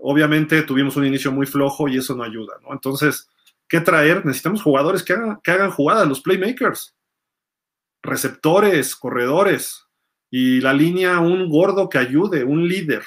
obviamente 0.00 0.62
tuvimos 0.62 0.96
un 0.96 1.06
inicio 1.06 1.32
muy 1.32 1.46
flojo 1.46 1.88
y 1.88 1.96
eso 1.98 2.14
no 2.14 2.22
ayuda, 2.22 2.54
¿no? 2.62 2.72
Entonces, 2.72 3.28
¿qué 3.68 3.80
traer? 3.80 4.24
Necesitamos 4.24 4.62
jugadores 4.62 5.02
que 5.02 5.12
hagan, 5.12 5.40
que 5.42 5.50
hagan 5.50 5.70
jugadas, 5.70 6.08
los 6.08 6.20
playmakers, 6.20 6.94
receptores, 8.02 8.94
corredores, 8.96 9.86
y 10.30 10.60
la 10.60 10.72
línea 10.72 11.20
un 11.20 11.48
gordo 11.48 11.88
que 11.88 11.98
ayude, 11.98 12.44
un 12.44 12.66
líder, 12.66 13.02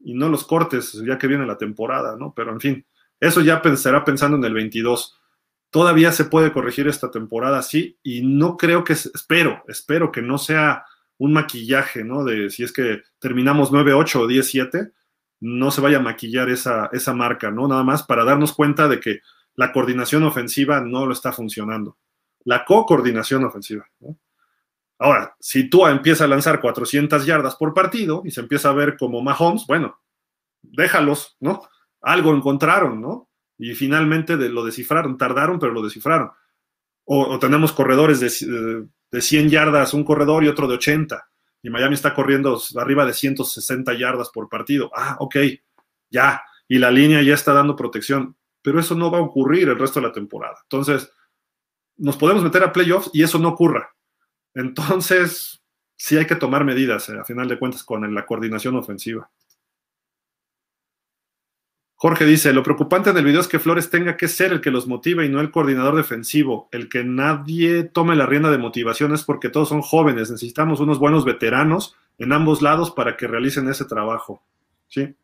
y 0.00 0.14
no 0.14 0.28
los 0.28 0.44
cortes, 0.44 0.92
ya 1.06 1.18
que 1.18 1.26
viene 1.26 1.46
la 1.46 1.58
temporada, 1.58 2.16
¿no? 2.16 2.32
Pero 2.34 2.52
en 2.52 2.60
fin, 2.60 2.86
eso 3.20 3.40
ya 3.40 3.62
pensará 3.62 4.04
pensando 4.04 4.36
en 4.36 4.44
el 4.44 4.54
22. 4.54 5.18
Todavía 5.72 6.12
se 6.12 6.26
puede 6.26 6.52
corregir 6.52 6.86
esta 6.86 7.10
temporada, 7.10 7.62
sí, 7.62 7.98
y 8.02 8.20
no 8.20 8.58
creo 8.58 8.84
que, 8.84 8.92
espero, 8.92 9.64
espero 9.68 10.12
que 10.12 10.20
no 10.20 10.36
sea 10.36 10.84
un 11.16 11.32
maquillaje, 11.32 12.04
¿no? 12.04 12.24
De 12.24 12.50
si 12.50 12.62
es 12.62 12.74
que 12.74 13.00
terminamos 13.18 13.72
9-8 13.72 14.16
o 14.16 14.26
10-7, 14.28 14.92
no 15.40 15.70
se 15.70 15.80
vaya 15.80 15.96
a 15.96 16.02
maquillar 16.02 16.50
esa, 16.50 16.90
esa 16.92 17.14
marca, 17.14 17.50
¿no? 17.50 17.66
Nada 17.68 17.84
más 17.84 18.02
para 18.02 18.22
darnos 18.22 18.52
cuenta 18.52 18.86
de 18.86 19.00
que 19.00 19.20
la 19.54 19.72
coordinación 19.72 20.24
ofensiva 20.24 20.82
no 20.82 21.06
lo 21.06 21.14
está 21.14 21.32
funcionando. 21.32 21.96
La 22.44 22.66
co-coordinación 22.66 23.42
ofensiva, 23.44 23.88
¿no? 24.00 24.18
Ahora, 24.98 25.34
si 25.40 25.70
tú 25.70 25.86
empiezas 25.86 26.26
a 26.26 26.28
lanzar 26.28 26.60
400 26.60 27.24
yardas 27.24 27.56
por 27.56 27.72
partido 27.72 28.20
y 28.26 28.30
se 28.30 28.42
empieza 28.42 28.68
a 28.68 28.74
ver 28.74 28.98
como 28.98 29.22
Mahomes, 29.22 29.66
bueno, 29.66 29.98
déjalos, 30.60 31.38
¿no? 31.40 31.62
Algo 32.02 32.36
encontraron, 32.36 33.00
¿no? 33.00 33.30
Y 33.58 33.74
finalmente 33.74 34.36
lo 34.36 34.64
descifraron, 34.64 35.18
tardaron, 35.18 35.58
pero 35.58 35.72
lo 35.72 35.82
descifraron. 35.82 36.30
O, 37.04 37.38
tenemos 37.38 37.72
corredores 37.72 38.20
de, 38.20 38.86
de, 39.10 39.20
100 39.20 39.50
yardas, 39.50 39.92
un 39.94 40.04
corredor 40.04 40.44
y 40.44 40.48
otro 40.48 40.68
de 40.68 40.74
80, 40.74 41.28
y 41.62 41.70
Miami 41.70 41.94
está 41.94 42.14
corriendo 42.14 42.60
arriba 42.76 43.04
de 43.04 43.12
160 43.12 43.92
yardas 43.94 44.30
por 44.30 44.48
partido. 44.48 44.90
Ah, 44.94 45.16
ok, 45.20 45.36
ya. 46.10 46.42
y 46.68 46.78
la 46.78 46.90
línea 46.90 47.22
ya 47.22 47.34
está 47.34 47.52
dando 47.52 47.76
protección, 47.76 48.36
pero 48.62 48.80
eso 48.80 48.94
no 48.94 49.10
va 49.10 49.18
a 49.18 49.22
ocurrir 49.22 49.68
el 49.68 49.78
resto 49.78 50.00
de 50.00 50.06
la 50.06 50.12
temporada. 50.12 50.58
Entonces, 50.62 51.12
nos 51.96 52.16
podemos 52.16 52.42
meter 52.42 52.62
a 52.62 52.72
playoffs 52.72 53.10
y 53.12 53.22
eso 53.22 53.38
no 53.38 53.48
ocurra. 53.48 53.94
Entonces, 54.54 55.62
sí 55.96 56.16
hay 56.16 56.26
que 56.26 56.36
tomar 56.36 56.64
medidas, 56.64 57.08
eh, 57.08 57.18
a 57.18 57.24
final 57.24 57.48
de 57.48 57.58
cuentas, 57.58 57.84
con 57.84 58.12
la 58.14 58.26
coordinación 58.26 58.76
ofensiva. 58.76 59.30
Jorge 62.02 62.24
dice, 62.24 62.52
lo 62.52 62.64
preocupante 62.64 63.10
en 63.10 63.16
el 63.16 63.24
video 63.24 63.40
es 63.40 63.46
que 63.46 63.60
Flores 63.60 63.88
tenga 63.88 64.16
que 64.16 64.26
ser 64.26 64.50
el 64.50 64.60
que 64.60 64.72
los 64.72 64.88
motive 64.88 65.24
y 65.24 65.28
no 65.28 65.40
el 65.40 65.52
coordinador 65.52 65.94
defensivo. 65.94 66.68
El 66.72 66.88
que 66.88 67.04
nadie 67.04 67.84
tome 67.84 68.16
la 68.16 68.26
rienda 68.26 68.50
de 68.50 68.58
motivación 68.58 69.14
es 69.14 69.22
porque 69.22 69.50
todos 69.50 69.68
son 69.68 69.82
jóvenes. 69.82 70.28
Necesitamos 70.28 70.80
unos 70.80 70.98
buenos 70.98 71.24
veteranos 71.24 71.96
en 72.18 72.32
ambos 72.32 72.60
lados 72.60 72.90
para 72.90 73.16
que 73.16 73.28
realicen 73.28 73.68
ese 73.68 73.84
trabajo. 73.84 74.42
Sí. 74.88 75.14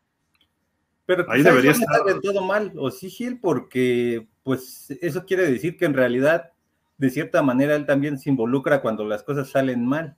Pero 1.05 1.29
ahí 1.29 1.43
debería 1.43 1.71
estar 1.71 2.05
del 2.05 2.21
todo 2.21 2.45
mal, 2.45 2.71
o 2.77 2.91
sí, 2.91 3.09
Gil, 3.09 3.41
porque 3.41 4.29
pues 4.43 4.89
eso 5.01 5.25
quiere 5.25 5.51
decir 5.51 5.75
que 5.75 5.83
en 5.83 5.95
realidad, 5.95 6.51
de 6.97 7.09
cierta 7.09 7.41
manera, 7.41 7.75
él 7.75 7.85
también 7.85 8.17
se 8.17 8.29
involucra 8.29 8.81
cuando 8.81 9.03
las 9.03 9.23
cosas 9.23 9.49
salen 9.49 9.85
mal. 9.85 10.15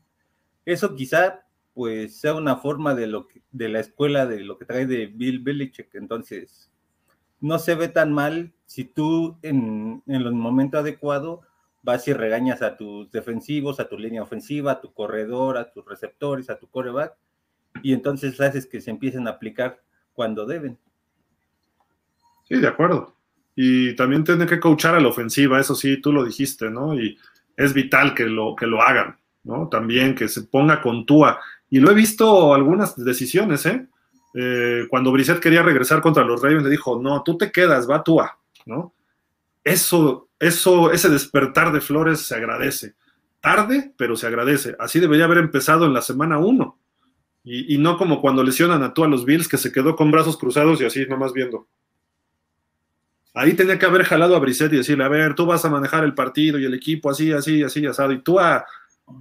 Eso 0.64 0.94
quizá 0.94 1.42
pues 1.74 2.20
sea 2.20 2.34
una 2.36 2.58
forma 2.58 2.96
de 2.96 3.08
lo 3.08 3.28
que, 3.28 3.42
de 3.52 3.70
la 3.70 3.80
escuela 3.80 4.26
de 4.26 4.42
lo 4.42 4.58
que 4.58 4.66
trae 4.66 4.86
de 4.86 5.08
Bill 5.08 5.40
Belichick. 5.40 5.94
Entonces, 5.96 6.72
no 7.40 7.60
se 7.60 7.76
ve 7.76 7.88
tan 7.88 8.14
mal 8.14 8.52
si 8.66 8.86
tú 8.86 9.38
en, 9.42 10.04
en 10.08 10.16
el 10.16 10.32
momento 10.34 10.78
adecuado 10.78 11.42
vas 11.84 12.08
y 12.08 12.14
regañas 12.14 12.62
a 12.62 12.78
tus 12.78 13.12
defensivos, 13.12 13.80
a 13.80 13.90
tu 13.90 13.98
línea 13.98 14.22
ofensiva, 14.22 14.74
a 14.74 14.82
tu 14.82 14.94
corredor, 14.94 15.58
a 15.58 15.72
tus 15.72 15.86
receptores, 15.86 16.50
a 16.50 16.60
tu 16.60 16.68
coreback, 16.68 17.14
y 17.82 17.94
entonces 17.94 18.40
haces 18.40 18.66
que 18.68 18.82
se 18.82 18.92
empiecen 18.92 19.28
a 19.28 19.32
aplicar 19.32 19.82
cuando 20.14 20.46
deben. 20.46 20.78
Sí, 22.48 22.60
de 22.60 22.68
acuerdo. 22.68 23.16
Y 23.56 23.96
también 23.96 24.24
tiene 24.24 24.46
que 24.46 24.60
coachar 24.60 24.96
a 24.96 25.00
la 25.00 25.08
ofensiva, 25.08 25.60
eso 25.60 25.76
sí, 25.76 26.00
tú 26.02 26.14
lo 26.14 26.24
dijiste, 26.24 26.70
¿no? 26.70 26.94
Y 27.00 27.18
es 27.58 27.74
vital 27.74 28.14
que 28.14 28.26
lo, 28.26 28.56
que 28.56 28.68
lo 28.68 28.82
hagan, 28.82 29.18
¿no? 29.44 29.68
También 29.68 30.16
que 30.16 30.28
se 30.28 30.44
ponga 30.44 30.82
con 30.82 31.06
Tua. 31.06 31.40
Y 31.72 31.80
lo 31.80 31.90
he 31.90 31.94
visto 31.94 32.54
algunas 32.54 33.02
decisiones, 33.02 33.66
¿eh? 33.66 33.88
¿eh? 34.36 34.86
cuando 34.90 35.12
Brissett 35.14 35.40
quería 35.40 35.64
regresar 35.64 36.02
contra 36.02 36.26
los 36.26 36.42
Ravens, 36.42 36.64
le 36.64 36.70
dijo, 36.70 37.02
no, 37.02 37.24
tú 37.24 37.38
te 37.38 37.50
quedas, 37.50 37.90
va 37.90 38.04
tú 38.04 38.20
¿no? 38.66 38.94
Eso, 39.64 40.28
eso, 40.38 40.92
ese 40.92 41.10
despertar 41.10 41.72
de 41.72 41.80
Flores 41.80 42.20
se 42.20 42.36
agradece. 42.36 42.96
Tarde, 43.40 43.94
pero 43.98 44.18
se 44.18 44.28
agradece. 44.28 44.76
Así 44.80 45.00
debería 45.00 45.26
haber 45.26 45.38
empezado 45.38 45.86
en 45.86 45.94
la 45.94 46.02
semana 46.02 46.40
1. 46.40 46.78
Y, 47.46 47.78
no 47.80 47.98
como 47.98 48.22
cuando 48.22 48.44
lesionan 48.44 48.84
a 48.84 48.94
tú 48.94 49.04
a 49.04 49.08
los 49.08 49.26
Bills, 49.26 49.48
que 49.48 49.58
se 49.58 49.72
quedó 49.72 49.96
con 49.96 50.12
brazos 50.12 50.38
cruzados 50.38 50.80
y 50.82 50.86
así 50.86 51.06
nomás 51.08 51.34
viendo. 51.34 51.68
Ahí 53.34 53.54
tenía 53.54 53.80
que 53.80 53.86
haber 53.86 54.04
jalado 54.04 54.36
a 54.36 54.40
Brissett 54.40 54.74
y 54.74 54.78
decirle, 54.78 55.06
a 55.06 55.10
ver, 55.10 55.36
tú 55.36 55.46
vas 55.46 55.64
a 55.64 55.70
manejar 55.70 56.04
el 56.04 56.14
partido 56.14 56.60
y 56.60 56.66
el 56.66 56.74
equipo 56.74 57.10
así, 57.10 57.32
así, 57.32 57.64
así, 57.64 57.86
asado. 57.86 58.12
Y 58.12 58.22
tú 58.22 58.40
a, 58.40 58.66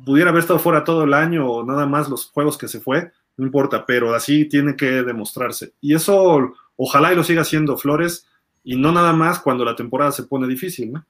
pudiera 0.04 0.30
haber 0.30 0.40
estado 0.40 0.58
fuera 0.58 0.84
todo 0.84 1.04
el 1.04 1.14
año 1.14 1.50
o 1.50 1.64
nada 1.64 1.86
más 1.86 2.08
los 2.08 2.30
juegos 2.30 2.58
que 2.58 2.68
se 2.68 2.80
fue, 2.80 3.12
no 3.36 3.46
importa, 3.46 3.86
pero 3.86 4.14
así 4.14 4.46
tiene 4.46 4.76
que 4.76 5.02
demostrarse. 5.02 5.72
Y 5.80 5.94
eso 5.94 6.52
ojalá 6.76 7.12
y 7.12 7.16
lo 7.16 7.24
siga 7.24 7.42
haciendo 7.42 7.76
Flores 7.76 8.26
y 8.64 8.76
no 8.76 8.92
nada 8.92 9.12
más 9.12 9.38
cuando 9.38 9.64
la 9.64 9.76
temporada 9.76 10.12
se 10.12 10.24
pone 10.24 10.46
difícil, 10.46 10.92
¿no? 10.92 11.04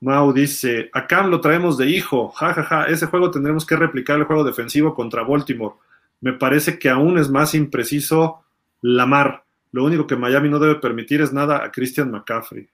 Mau 0.00 0.32
dice, 0.32 0.90
a 0.92 1.06
Cam 1.06 1.30
lo 1.30 1.40
traemos 1.40 1.78
de 1.78 1.88
hijo, 1.88 2.30
jajaja, 2.30 2.62
ja, 2.64 2.82
ja. 2.84 2.90
ese 2.90 3.06
juego 3.06 3.30
tendremos 3.30 3.64
que 3.64 3.76
replicar 3.76 4.18
el 4.18 4.24
juego 4.24 4.42
defensivo 4.42 4.94
contra 4.94 5.22
Baltimore. 5.22 5.76
Me 6.20 6.32
parece 6.32 6.76
que 6.78 6.88
aún 6.88 7.18
es 7.18 7.30
más 7.30 7.54
impreciso 7.54 8.42
Lamar. 8.80 9.44
Lo 9.70 9.84
único 9.84 10.08
que 10.08 10.16
Miami 10.16 10.48
no 10.48 10.58
debe 10.58 10.74
permitir 10.76 11.20
es 11.20 11.32
nada 11.32 11.64
a 11.64 11.70
Christian 11.70 12.10
McCaffrey. 12.10 12.68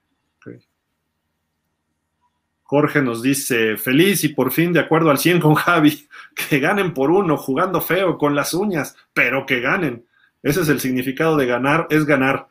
Jorge 2.69 3.01
nos 3.01 3.23
dice, 3.23 3.77
feliz 3.77 4.23
y 4.23 4.29
por 4.29 4.51
fin 4.51 4.71
de 4.71 4.79
acuerdo 4.79 5.09
al 5.09 5.17
100 5.17 5.39
con 5.39 5.55
Javi, 5.55 6.07
que 6.35 6.59
ganen 6.59 6.93
por 6.93 7.09
uno, 7.09 7.35
jugando 7.35 7.81
feo, 7.81 8.19
con 8.19 8.35
las 8.35 8.53
uñas, 8.53 8.95
pero 9.11 9.47
que 9.47 9.59
ganen. 9.59 10.05
Ese 10.43 10.61
es 10.61 10.69
el 10.69 10.79
significado 10.79 11.35
de 11.35 11.47
ganar, 11.47 11.87
es 11.89 12.05
ganar. 12.05 12.47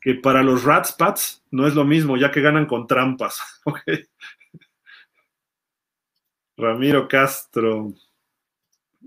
Que 0.00 0.16
para 0.16 0.42
los 0.42 0.64
Rats 0.64 0.90
Pats 0.90 1.44
no 1.52 1.68
es 1.68 1.76
lo 1.76 1.84
mismo, 1.84 2.16
ya 2.16 2.32
que 2.32 2.40
ganan 2.40 2.66
con 2.66 2.88
trampas. 2.88 3.40
Ramiro 6.56 7.06
Castro 7.06 7.92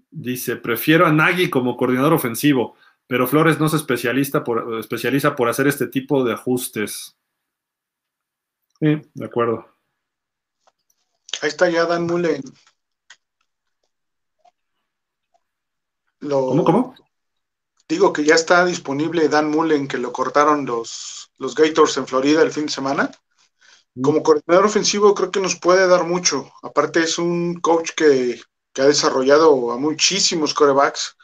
dice, 0.09 0.55
prefiero 0.55 1.05
a 1.05 1.11
Nagy 1.11 1.49
como 1.49 1.75
coordinador 1.75 2.13
ofensivo, 2.13 2.77
pero 3.07 3.27
Flores 3.27 3.59
no 3.59 3.67
se 3.67 3.75
especialista 3.75 4.45
por, 4.45 4.79
especializa 4.79 5.35
por 5.35 5.49
hacer 5.49 5.67
este 5.67 5.87
tipo 5.87 6.23
de 6.23 6.31
ajustes. 6.31 7.17
Sí, 8.79 9.01
de 9.13 9.25
acuerdo. 9.25 9.74
Ahí 11.45 11.49
está 11.49 11.69
ya 11.69 11.85
Dan 11.85 12.07
Mullen. 12.07 12.41
¿Cómo, 16.19 16.63
cómo? 16.63 16.95
Digo 17.87 18.11
que 18.11 18.23
ya 18.23 18.33
está 18.33 18.65
disponible 18.65 19.29
Dan 19.29 19.51
Mullen, 19.51 19.87
que 19.87 19.99
lo 19.99 20.11
cortaron 20.11 20.65
los, 20.65 21.29
los 21.37 21.53
Gators 21.53 21.97
en 21.97 22.07
Florida 22.07 22.41
el 22.41 22.51
fin 22.51 22.65
de 22.65 22.71
semana. 22.71 23.11
Mm. 23.93 24.01
Como 24.01 24.23
coordinador 24.23 24.65
ofensivo 24.65 25.13
creo 25.13 25.29
que 25.29 25.39
nos 25.39 25.55
puede 25.59 25.87
dar 25.87 26.03
mucho. 26.05 26.51
Aparte 26.63 27.01
es 27.01 27.19
un 27.19 27.59
coach 27.61 27.91
que, 27.95 28.41
que 28.73 28.81
ha 28.81 28.87
desarrollado 28.87 29.71
a 29.71 29.77
muchísimos 29.77 30.51
corebacks 30.51 31.15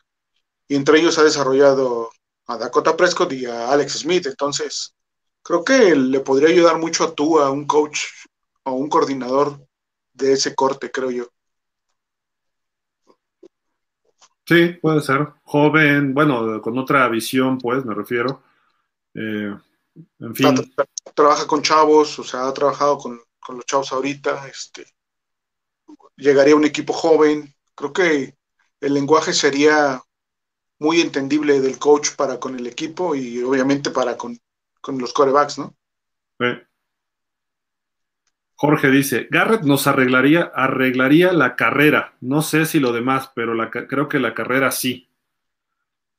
y 0.67 0.76
entre 0.76 0.99
ellos 0.99 1.17
ha 1.17 1.24
desarrollado 1.24 2.11
a 2.45 2.59
Dakota 2.59 2.95
Prescott 2.95 3.34
y 3.34 3.47
a 3.47 3.72
Alex 3.72 3.93
Smith. 4.01 4.28
Entonces, 4.28 4.93
creo 5.41 5.63
que 5.63 5.95
le 5.95 6.19
podría 6.19 6.49
ayudar 6.49 6.78
mucho 6.78 7.05
a 7.05 7.15
tú, 7.15 7.39
a 7.39 7.49
un 7.49 7.65
coach 7.65 8.01
o 8.65 8.74
un 8.74 8.88
coordinador 8.88 9.59
de 10.14 10.34
ese 10.34 10.55
corte, 10.55 10.91
creo 10.91 11.12
yo. 11.12 11.28
Sí, 14.45 14.74
puede 14.82 15.01
ser. 15.01 15.28
Joven, 15.43 16.14
bueno, 16.14 16.62
con 16.62 16.78
otra 16.78 17.07
visión, 17.07 17.57
pues, 17.57 17.86
me 17.86 17.93
refiero. 17.93 18.43
Eh, 19.13 19.55
en 20.20 20.36
fin. 20.36 20.74
trabaja 21.13 21.47
con 21.47 21.62
chavos, 21.62 22.17
o 22.20 22.24
sea, 22.24 22.47
ha 22.47 22.54
trabajado 22.54 22.97
con, 22.97 23.21
los 23.50 23.66
chavos 23.66 23.92
ahorita. 23.92 24.47
Este, 24.47 24.86
llegaría 26.16 26.55
un 26.55 26.66
equipo 26.66 26.93
joven. 26.93 27.54
Creo 27.75 27.93
que 27.93 28.36
el 28.79 28.93
lenguaje 28.93 29.33
sería 29.33 30.01
muy 30.79 31.00
entendible 31.00 31.62
del 31.62 31.78
coach 31.78 32.16
para 32.16 32.39
con 32.39 32.58
el 32.58 32.66
equipo 32.67 33.16
y 33.16 33.42
obviamente 33.43 33.92
para 33.92 34.17
con, 34.17 34.38
con 34.82 34.97
los 34.97 35.13
corebacks, 35.13 35.59
¿no? 35.59 35.75
Sí. 36.39 36.47
Jorge 38.62 38.92
dice, 38.92 39.28
Garrett 39.32 39.63
nos 39.63 39.88
arreglaría, 39.88 40.51
arreglaría 40.54 41.33
la 41.33 41.55
carrera. 41.55 42.13
No 42.21 42.43
sé 42.43 42.67
si 42.67 42.79
lo 42.79 42.93
demás, 42.93 43.32
pero 43.33 43.55
la, 43.55 43.71
creo 43.71 44.08
que 44.08 44.20
la 44.20 44.36
carrera 44.36 44.70
sí. 44.70 45.09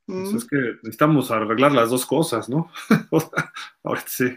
Pues 0.06 0.32
mm. 0.32 0.36
es 0.38 0.44
que 0.46 0.56
necesitamos 0.56 1.30
arreglar 1.30 1.70
las 1.70 1.90
dos 1.90 2.04
cosas, 2.04 2.48
¿no? 2.48 2.68
Ahora 3.84 4.02
sí. 4.06 4.36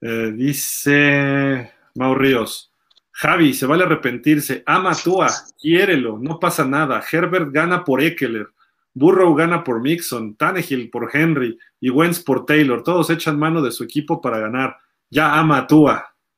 Eh, 0.00 0.32
dice 0.34 1.70
Mau 1.96 2.14
Ríos, 2.14 2.72
Javi, 3.10 3.52
se 3.52 3.66
vale 3.66 3.84
arrepentirse. 3.84 4.62
Ama 4.64 4.94
Tua, 4.94 5.28
quiérelo, 5.60 6.18
no 6.18 6.40
pasa 6.40 6.64
nada. 6.64 7.04
Herbert 7.12 7.52
gana 7.52 7.84
por 7.84 8.00
Eckler. 8.00 8.48
Burrow 8.94 9.34
gana 9.34 9.62
por 9.62 9.82
Mixon, 9.82 10.34
Tannehill 10.36 10.88
por 10.88 11.14
Henry 11.14 11.58
y 11.78 11.90
Wentz 11.90 12.20
por 12.20 12.46
Taylor. 12.46 12.82
Todos 12.82 13.10
echan 13.10 13.38
mano 13.38 13.60
de 13.60 13.70
su 13.70 13.84
equipo 13.84 14.22
para 14.22 14.38
ganar. 14.38 14.78
Ya 15.10 15.38
ama 15.38 15.66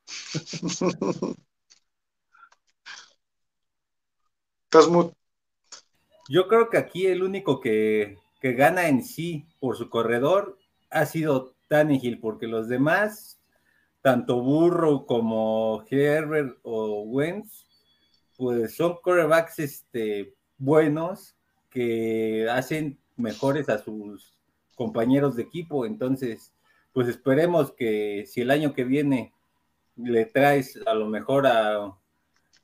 a 0.04 1.34
Tua. 4.70 5.12
Yo 6.28 6.48
creo 6.48 6.70
que 6.70 6.78
aquí 6.78 7.06
el 7.06 7.22
único 7.22 7.60
que, 7.60 8.18
gana 8.42 8.88
en 8.88 9.02
sí 9.02 9.46
por 9.60 9.76
su 9.76 9.88
corredor 9.88 10.58
ha 10.90 11.06
sido 11.06 11.54
Tannehill, 11.68 12.18
porque 12.18 12.46
los 12.46 12.68
demás, 12.68 13.40
tanto 14.02 14.40
Burro 14.40 15.06
como 15.06 15.84
Herbert 15.90 16.58
o 16.62 17.02
Wentz, 17.02 17.66
pues 18.36 18.74
son 18.74 18.98
corebacks 19.02 19.58
este, 19.58 20.34
buenos 20.58 21.36
que 21.70 22.48
hacen 22.50 22.98
mejores 23.16 23.68
a 23.68 23.78
sus 23.82 24.34
compañeros 24.74 25.36
de 25.36 25.42
equipo. 25.42 25.86
Entonces, 25.86 26.52
pues 26.92 27.08
esperemos 27.08 27.72
que 27.72 28.24
si 28.26 28.40
el 28.40 28.50
año 28.50 28.74
que 28.74 28.84
viene 28.84 29.33
le 29.96 30.26
traes 30.26 30.78
a 30.86 30.94
lo 30.94 31.06
mejor 31.06 31.46
a, 31.46 31.96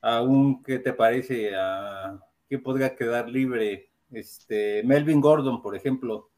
a 0.01 0.23
un, 0.23 0.63
¿qué 0.63 0.79
te 0.79 0.93
parece? 0.93 1.55
A, 1.55 2.19
¿Qué 2.49 2.59
podría 2.59 2.97
quedar 2.97 3.29
libre? 3.29 3.91
Este, 4.11 4.83
Melvin 4.85 5.21
Gordon, 5.21 5.63
por 5.63 5.77
ejemplo, 5.77 6.31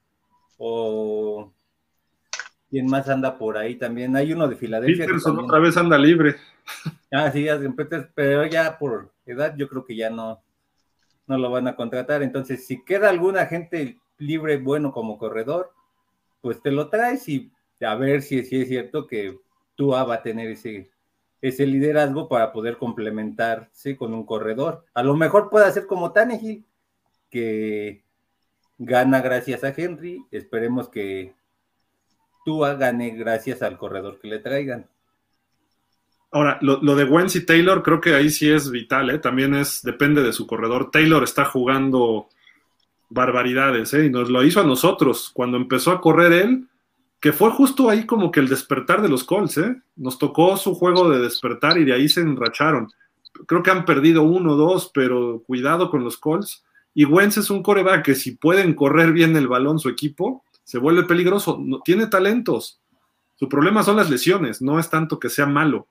o 0.59 1.53
¿quién 2.69 2.87
más 2.87 3.09
anda 3.09 3.39
por 3.39 3.57
ahí 3.57 3.77
también? 3.77 4.15
Hay 4.15 4.33
uno 4.33 4.47
de 4.47 4.57
Filadelfia. 4.57 5.07
Peterson 5.07 5.39
otra 5.39 5.59
vez 5.59 5.77
anda 5.77 5.99
libre. 5.99 6.37
Ah, 7.15 7.31
sí, 7.31 7.47
pero 8.15 8.47
ya 8.47 8.79
por 8.79 9.13
edad 9.27 9.55
yo 9.59 9.69
creo 9.69 9.85
que 9.85 9.95
ya 9.95 10.09
no, 10.09 10.43
no 11.27 11.37
lo 11.37 11.51
van 11.51 11.69
a 11.69 11.77
contratar. 11.77 12.23
Entonces, 12.23 12.67
si 12.67 12.83
queda 12.85 13.11
alguna 13.11 13.45
gente 13.45 13.99
libre 14.17 14.57
bueno 14.57 14.93
como 14.93 15.19
corredor, 15.19 15.73
pues 16.41 16.63
te 16.63 16.71
lo 16.71 16.89
traes 16.89 17.29
y 17.29 17.53
a 17.83 17.95
ver 17.97 18.23
si, 18.23 18.43
si 18.45 18.63
es 18.63 18.69
cierto 18.69 19.07
que 19.07 19.39
Tua 19.83 20.05
va 20.05 20.15
a 20.15 20.23
tener 20.23 20.49
ese, 20.49 21.67
liderazgo 21.67 22.29
para 22.29 22.53
poder 22.53 22.79
complementarse 22.79 23.97
con 23.97 24.15
un 24.15 24.25
corredor. 24.25 24.85
A 24.95 25.03
lo 25.03 25.17
mejor 25.17 25.51
puede 25.51 25.73
ser 25.73 25.89
como 25.89 26.13
Tannehill, 26.13 26.65
que 27.29 28.05
gana 28.79 29.21
gracias 29.21 29.65
a 29.65 29.75
Henry. 29.77 30.25
Esperemos 30.31 30.89
que 30.89 31.35
Tua 32.45 32.75
gane 32.75 33.11
gracias 33.11 33.61
al 33.61 33.77
corredor 33.77 34.21
que 34.21 34.29
le 34.29 34.39
traigan. 34.39 34.89
Ahora, 36.31 36.59
lo, 36.63 36.79
de 36.95 37.03
Wentz 37.03 37.35
y 37.35 37.45
Taylor 37.45 37.83
creo 37.83 38.01
que 38.01 38.15
ahí 38.15 38.31
sí 38.31 38.49
es 38.49 38.71
vital, 38.71 39.11
¿eh? 39.11 39.19
también 39.19 39.57
es, 39.57 39.83
depende 39.83 40.23
de 40.23 40.33
su 40.33 40.47
corredor. 40.47 40.93
Taylor 40.93 41.25
está 41.25 41.45
jugando 41.45 42.29
barbaridades, 43.11 43.93
¿eh? 43.95 44.07
y 44.07 44.11
nos 44.11 44.31
lo 44.31 44.45
hizo 44.45 44.61
a 44.61 44.65
nosotros. 44.65 45.33
Cuando 45.35 45.57
empezó 45.57 45.91
a 45.91 46.01
correr 46.01 46.33
él, 46.33 46.69
que 47.23 47.33
fue 47.33 47.53
justo 47.53 47.89
ahí 47.89 48.05
como 48.05 48.33
que 48.33 48.41
el 48.41 48.49
despertar 48.49 49.01
de 49.01 49.09
los 49.09 49.23
Colts, 49.23 49.57
¿eh? 49.59 49.81
Nos 49.95 50.19
tocó 50.19 50.57
su 50.57 50.75
juego 50.75 51.09
de 51.09 51.21
despertar 51.21 51.79
y 51.79 51.85
de 51.85 51.93
ahí 51.93 52.09
se 52.09 52.21
enracharon. 52.21 52.89
Creo 53.47 53.63
que 53.63 53.71
han 53.71 53.85
perdido 53.85 54.25
uno 54.25 54.55
o 54.55 54.57
dos, 54.57 54.91
pero 54.93 55.41
cuidado 55.47 55.89
con 55.89 56.03
los 56.03 56.19
Colts. 56.19 56.65
Y 56.95 57.05
Wentz 57.05 57.37
es 57.37 57.49
un 57.49 57.63
coreback 57.63 58.05
que 58.05 58.17
si 58.17 58.33
pueden 58.33 58.75
correr 58.75 59.13
bien 59.13 59.37
el 59.37 59.47
balón 59.47 59.79
su 59.79 59.89
equipo, 59.89 60.43
se 60.65 60.79
vuelve 60.79 61.05
peligroso. 61.05 61.61
No, 61.63 61.79
tiene 61.85 62.09
talentos. 62.09 62.81
Su 63.37 63.49
problema 63.49 63.85
son 63.85 63.99
las 63.99 64.11
lesiones, 64.11 64.61
no 64.61 64.81
es 64.81 64.91
tanto 64.91 65.21
que 65.21 65.29
sea 65.29 65.47
malo. 65.47 65.87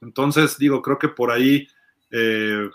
Entonces, 0.00 0.56
digo, 0.56 0.80
creo 0.80 0.98
que 0.98 1.08
por 1.08 1.30
ahí 1.30 1.68
eh, 2.10 2.70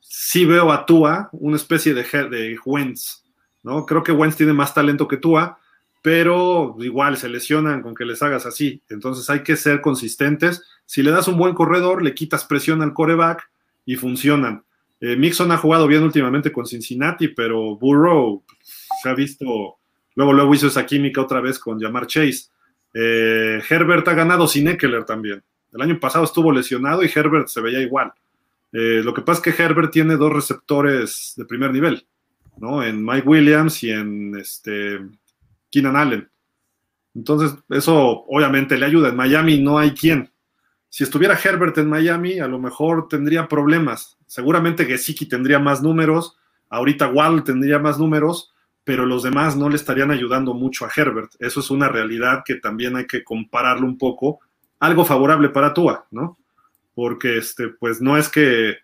sí 0.00 0.46
veo 0.46 0.72
a 0.72 0.86
Tua 0.86 1.28
una 1.32 1.56
especie 1.56 1.92
de, 1.92 2.02
de 2.02 2.58
¿no? 3.62 3.84
Creo 3.84 4.02
que 4.02 4.12
Wentz 4.12 4.36
tiene 4.36 4.54
más 4.54 4.72
talento 4.72 5.06
que 5.06 5.18
Tua, 5.18 5.58
pero 6.04 6.76
igual 6.80 7.16
se 7.16 7.30
lesionan 7.30 7.80
con 7.80 7.94
que 7.94 8.04
les 8.04 8.22
hagas 8.22 8.44
así. 8.44 8.82
Entonces 8.90 9.30
hay 9.30 9.42
que 9.42 9.56
ser 9.56 9.80
consistentes. 9.80 10.62
Si 10.84 11.02
le 11.02 11.10
das 11.10 11.28
un 11.28 11.38
buen 11.38 11.54
corredor, 11.54 12.02
le 12.02 12.14
quitas 12.14 12.44
presión 12.44 12.82
al 12.82 12.92
coreback 12.92 13.50
y 13.86 13.96
funcionan. 13.96 14.64
Eh, 15.00 15.16
Mixon 15.16 15.50
ha 15.50 15.56
jugado 15.56 15.86
bien 15.86 16.02
últimamente 16.02 16.52
con 16.52 16.66
Cincinnati, 16.66 17.28
pero 17.28 17.76
Burrow 17.76 18.44
se 19.02 19.08
ha 19.08 19.14
visto, 19.14 19.78
luego 20.14 20.34
luego 20.34 20.54
hizo 20.54 20.66
esa 20.66 20.84
química 20.84 21.22
otra 21.22 21.40
vez 21.40 21.58
con 21.58 21.80
Jamar 21.80 22.06
Chase. 22.06 22.48
Eh, 22.92 23.62
Herbert 23.66 24.06
ha 24.08 24.12
ganado 24.12 24.46
sin 24.46 24.68
Eckler 24.68 25.04
también. 25.04 25.42
El 25.72 25.80
año 25.80 25.98
pasado 25.98 26.26
estuvo 26.26 26.52
lesionado 26.52 27.02
y 27.02 27.10
Herbert 27.14 27.48
se 27.48 27.62
veía 27.62 27.80
igual. 27.80 28.12
Eh, 28.74 29.00
lo 29.02 29.14
que 29.14 29.22
pasa 29.22 29.40
es 29.40 29.56
que 29.56 29.62
Herbert 29.62 29.90
tiene 29.90 30.18
dos 30.18 30.34
receptores 30.34 31.32
de 31.34 31.46
primer 31.46 31.72
nivel, 31.72 32.06
¿no? 32.58 32.84
En 32.84 33.02
Mike 33.02 33.26
Williams 33.26 33.82
y 33.82 33.90
en 33.90 34.36
este 34.36 35.00
Keenan 35.74 35.96
Allen. 35.96 36.30
Entonces, 37.16 37.56
eso 37.68 38.24
obviamente 38.28 38.78
le 38.78 38.86
ayuda. 38.86 39.08
En 39.08 39.16
Miami 39.16 39.58
no 39.58 39.76
hay 39.76 39.90
quien. 39.90 40.30
Si 40.88 41.02
estuviera 41.02 41.36
Herbert 41.42 41.76
en 41.78 41.88
Miami, 41.88 42.38
a 42.38 42.46
lo 42.46 42.60
mejor 42.60 43.08
tendría 43.08 43.48
problemas. 43.48 44.16
Seguramente 44.28 44.84
Gesicki 44.84 45.26
tendría 45.26 45.58
más 45.58 45.82
números, 45.82 46.36
ahorita 46.70 47.08
Wall 47.08 47.42
tendría 47.42 47.80
más 47.80 47.98
números, 47.98 48.54
pero 48.84 49.04
los 49.04 49.24
demás 49.24 49.56
no 49.56 49.68
le 49.68 49.74
estarían 49.74 50.12
ayudando 50.12 50.54
mucho 50.54 50.84
a 50.84 50.90
Herbert. 50.94 51.32
Eso 51.40 51.58
es 51.58 51.70
una 51.72 51.88
realidad 51.88 52.42
que 52.44 52.54
también 52.56 52.94
hay 52.94 53.08
que 53.08 53.24
compararlo 53.24 53.84
un 53.84 53.98
poco. 53.98 54.38
Algo 54.78 55.04
favorable 55.04 55.48
para 55.48 55.74
Tua, 55.74 56.06
¿no? 56.12 56.38
Porque, 56.94 57.38
este, 57.38 57.70
pues 57.70 58.00
no 58.00 58.16
es 58.16 58.28
que 58.28 58.76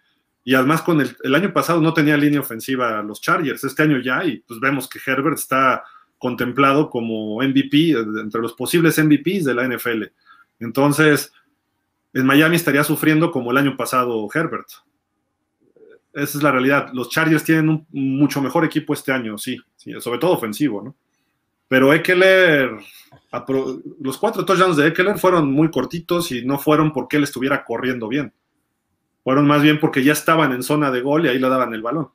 y 0.43 0.55
además 0.55 0.83
con 0.83 1.01
el, 1.01 1.17
el, 1.23 1.35
año 1.35 1.53
pasado 1.53 1.81
no 1.81 1.93
tenía 1.93 2.17
línea 2.17 2.41
ofensiva 2.41 3.03
los 3.03 3.21
Chargers, 3.21 3.63
este 3.63 3.83
año 3.83 4.01
ya, 4.01 4.25
y 4.25 4.39
pues 4.39 4.59
vemos 4.59 4.89
que 4.89 4.99
Herbert 5.05 5.39
está 5.39 5.85
contemplado 6.21 6.91
como 6.91 7.43
MVP, 7.43 7.93
entre 8.21 8.43
los 8.43 8.53
posibles 8.53 9.03
MVPs 9.03 9.47
de 9.47 9.55
la 9.55 9.67
NFL. 9.67 10.05
Entonces, 10.61 11.33
en 12.13 12.27
Miami 12.27 12.57
estaría 12.57 12.85
sufriendo 12.85 13.33
como 13.33 13.51
el 13.51 13.57
año 13.57 13.77
pasado 13.77 14.29
Herbert. 14.33 14.69
Esa 16.13 16.39
es 16.39 16.43
la 16.43 16.53
realidad. 16.53 16.91
Los 16.93 17.09
Chargers 17.09 17.43
tienen 17.43 17.69
un 17.69 17.87
mucho 17.91 18.43
mejor 18.43 18.65
equipo 18.65 18.93
este 18.93 19.13
año, 19.13 19.39
sí, 19.39 19.57
sobre 19.99 20.19
todo 20.19 20.33
ofensivo, 20.33 20.83
¿no? 20.83 20.95
Pero 21.69 21.95
Eckler, 21.95 22.79
los 24.01 24.19
cuatro 24.19 24.45
touchdowns 24.45 24.77
de 24.77 24.89
Eckler 24.89 25.19
fueron 25.19 25.51
muy 25.51 25.71
cortitos 25.71 26.33
y 26.33 26.45
no 26.45 26.59
fueron 26.59 26.93
porque 26.93 27.17
él 27.17 27.23
estuviera 27.23 27.65
corriendo 27.65 28.09
bien. 28.09 28.33
Fueron 29.25 29.47
más 29.47 29.63
bien 29.63 29.81
porque 29.81 30.05
ya 30.05 30.13
estaban 30.13 30.53
en 30.53 30.63
zona 30.63 30.91
de 30.91 31.01
gol 31.01 31.25
y 31.25 31.29
ahí 31.29 31.39
le 31.39 31.49
daban 31.49 31.73
el 31.73 31.81
balón. 31.81 32.11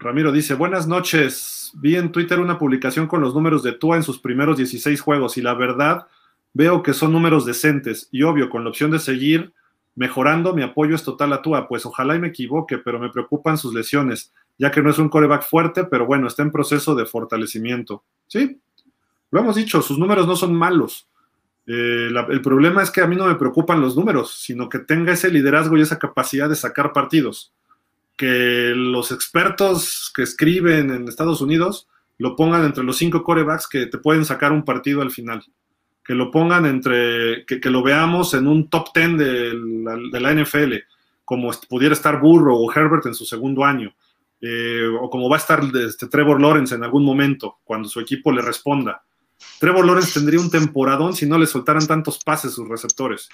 Ramiro 0.00 0.30
dice, 0.30 0.54
buenas 0.54 0.86
noches. 0.86 1.72
Vi 1.74 1.96
en 1.96 2.12
Twitter 2.12 2.38
una 2.38 2.56
publicación 2.56 3.08
con 3.08 3.20
los 3.20 3.34
números 3.34 3.64
de 3.64 3.72
Tua 3.72 3.96
en 3.96 4.04
sus 4.04 4.20
primeros 4.20 4.56
16 4.56 5.00
juegos 5.00 5.36
y 5.36 5.42
la 5.42 5.54
verdad 5.54 6.06
veo 6.54 6.84
que 6.84 6.94
son 6.94 7.10
números 7.12 7.44
decentes 7.44 8.08
y 8.12 8.22
obvio, 8.22 8.48
con 8.48 8.62
la 8.62 8.70
opción 8.70 8.92
de 8.92 9.00
seguir 9.00 9.52
mejorando, 9.96 10.54
mi 10.54 10.62
apoyo 10.62 10.94
es 10.94 11.02
total 11.02 11.32
a 11.32 11.42
Tua, 11.42 11.66
pues 11.66 11.84
ojalá 11.84 12.14
y 12.14 12.20
me 12.20 12.28
equivoque, 12.28 12.78
pero 12.78 13.00
me 13.00 13.10
preocupan 13.10 13.58
sus 13.58 13.74
lesiones, 13.74 14.32
ya 14.56 14.70
que 14.70 14.80
no 14.82 14.90
es 14.90 14.98
un 14.98 15.08
coreback 15.08 15.42
fuerte, 15.42 15.82
pero 15.82 16.06
bueno, 16.06 16.28
está 16.28 16.42
en 16.42 16.52
proceso 16.52 16.94
de 16.94 17.04
fortalecimiento. 17.04 18.04
Sí, 18.28 18.60
lo 19.32 19.40
hemos 19.40 19.56
dicho, 19.56 19.82
sus 19.82 19.98
números 19.98 20.28
no 20.28 20.36
son 20.36 20.54
malos. 20.54 21.08
Eh, 21.66 22.08
el 22.28 22.40
problema 22.40 22.84
es 22.84 22.92
que 22.92 23.00
a 23.00 23.08
mí 23.08 23.16
no 23.16 23.26
me 23.26 23.34
preocupan 23.34 23.80
los 23.80 23.96
números, 23.96 24.38
sino 24.40 24.68
que 24.68 24.78
tenga 24.78 25.12
ese 25.12 25.28
liderazgo 25.28 25.76
y 25.76 25.80
esa 25.80 25.98
capacidad 25.98 26.48
de 26.48 26.54
sacar 26.54 26.92
partidos 26.92 27.52
que 28.18 28.72
los 28.74 29.12
expertos 29.12 30.12
que 30.14 30.24
escriben 30.24 30.90
en 30.90 31.08
Estados 31.08 31.40
Unidos 31.40 31.86
lo 32.18 32.34
pongan 32.34 32.64
entre 32.64 32.82
los 32.82 32.98
cinco 32.98 33.22
corebacks 33.22 33.68
que 33.68 33.86
te 33.86 33.96
pueden 33.96 34.24
sacar 34.24 34.50
un 34.50 34.64
partido 34.64 35.00
al 35.02 35.12
final. 35.12 35.44
Que 36.04 36.14
lo 36.14 36.30
pongan 36.30 36.66
entre, 36.66 37.46
que, 37.46 37.70
lo 37.70 37.82
veamos 37.82 38.34
en 38.34 38.48
un 38.48 38.68
top 38.68 38.92
ten 38.92 39.16
de 39.16 39.54
la, 40.20 40.34
NFL, 40.34 40.74
como 41.24 41.50
pudiera 41.68 41.92
estar 41.92 42.20
Burro 42.20 42.56
o 42.56 42.72
Herbert 42.72 43.06
en 43.06 43.14
su 43.14 43.24
segundo 43.24 43.64
año, 43.64 43.94
eh, 44.40 44.88
o 45.00 45.08
como 45.08 45.28
va 45.28 45.36
a 45.36 45.40
estar 45.40 45.62
este, 45.74 46.08
Trevor 46.08 46.40
Lawrence 46.40 46.74
en 46.74 46.82
algún 46.82 47.04
momento, 47.04 47.58
cuando 47.62 47.88
su 47.88 48.00
equipo 48.00 48.32
le 48.32 48.42
responda. 48.42 49.02
Trevor 49.60 49.86
Lawrence 49.86 50.18
tendría 50.18 50.40
un 50.40 50.50
temporadón 50.50 51.14
si 51.14 51.24
no 51.24 51.38
le 51.38 51.46
soltaran 51.46 51.86
tantos 51.86 52.18
pases 52.24 52.52
sus 52.52 52.68
receptores. 52.68 53.28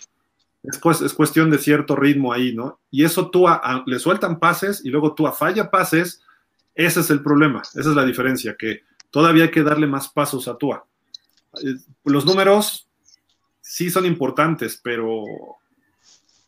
Es, 0.65 1.13
cuestión 1.13 1.51
de 1.51 1.59
cierto 1.59 1.95
ritmo 1.95 2.33
ahí, 2.33 2.55
¿no? 2.55 2.81
Y 2.91 3.05
eso 3.05 3.31
tú 3.31 3.47
le 3.87 3.99
sueltan 3.99 4.39
pases 4.39 4.83
y 4.85 4.89
luego 4.89 5.15
tú 5.15 5.27
a 5.27 5.33
falla 5.33 5.71
pases. 5.71 6.23
Ese 6.75 7.01
es 7.01 7.11
el 7.11 7.23
problema, 7.23 7.63
esa 7.75 7.91
es 7.91 7.95
la 7.97 8.05
diferencia, 8.05 8.57
que 8.59 8.83
todavía 9.11 9.45
hay 9.45 9.51
que 9.51 9.63
darle 9.63 9.87
más 9.87 10.09
pasos 10.09 10.49
a 10.49 10.57
Tua. 10.57 10.85
Eh, 11.63 11.77
los 12.05 12.25
números 12.25 12.89
sí 13.61 13.91
son 13.91 14.07
importantes, 14.07 14.81
pero 14.83 15.25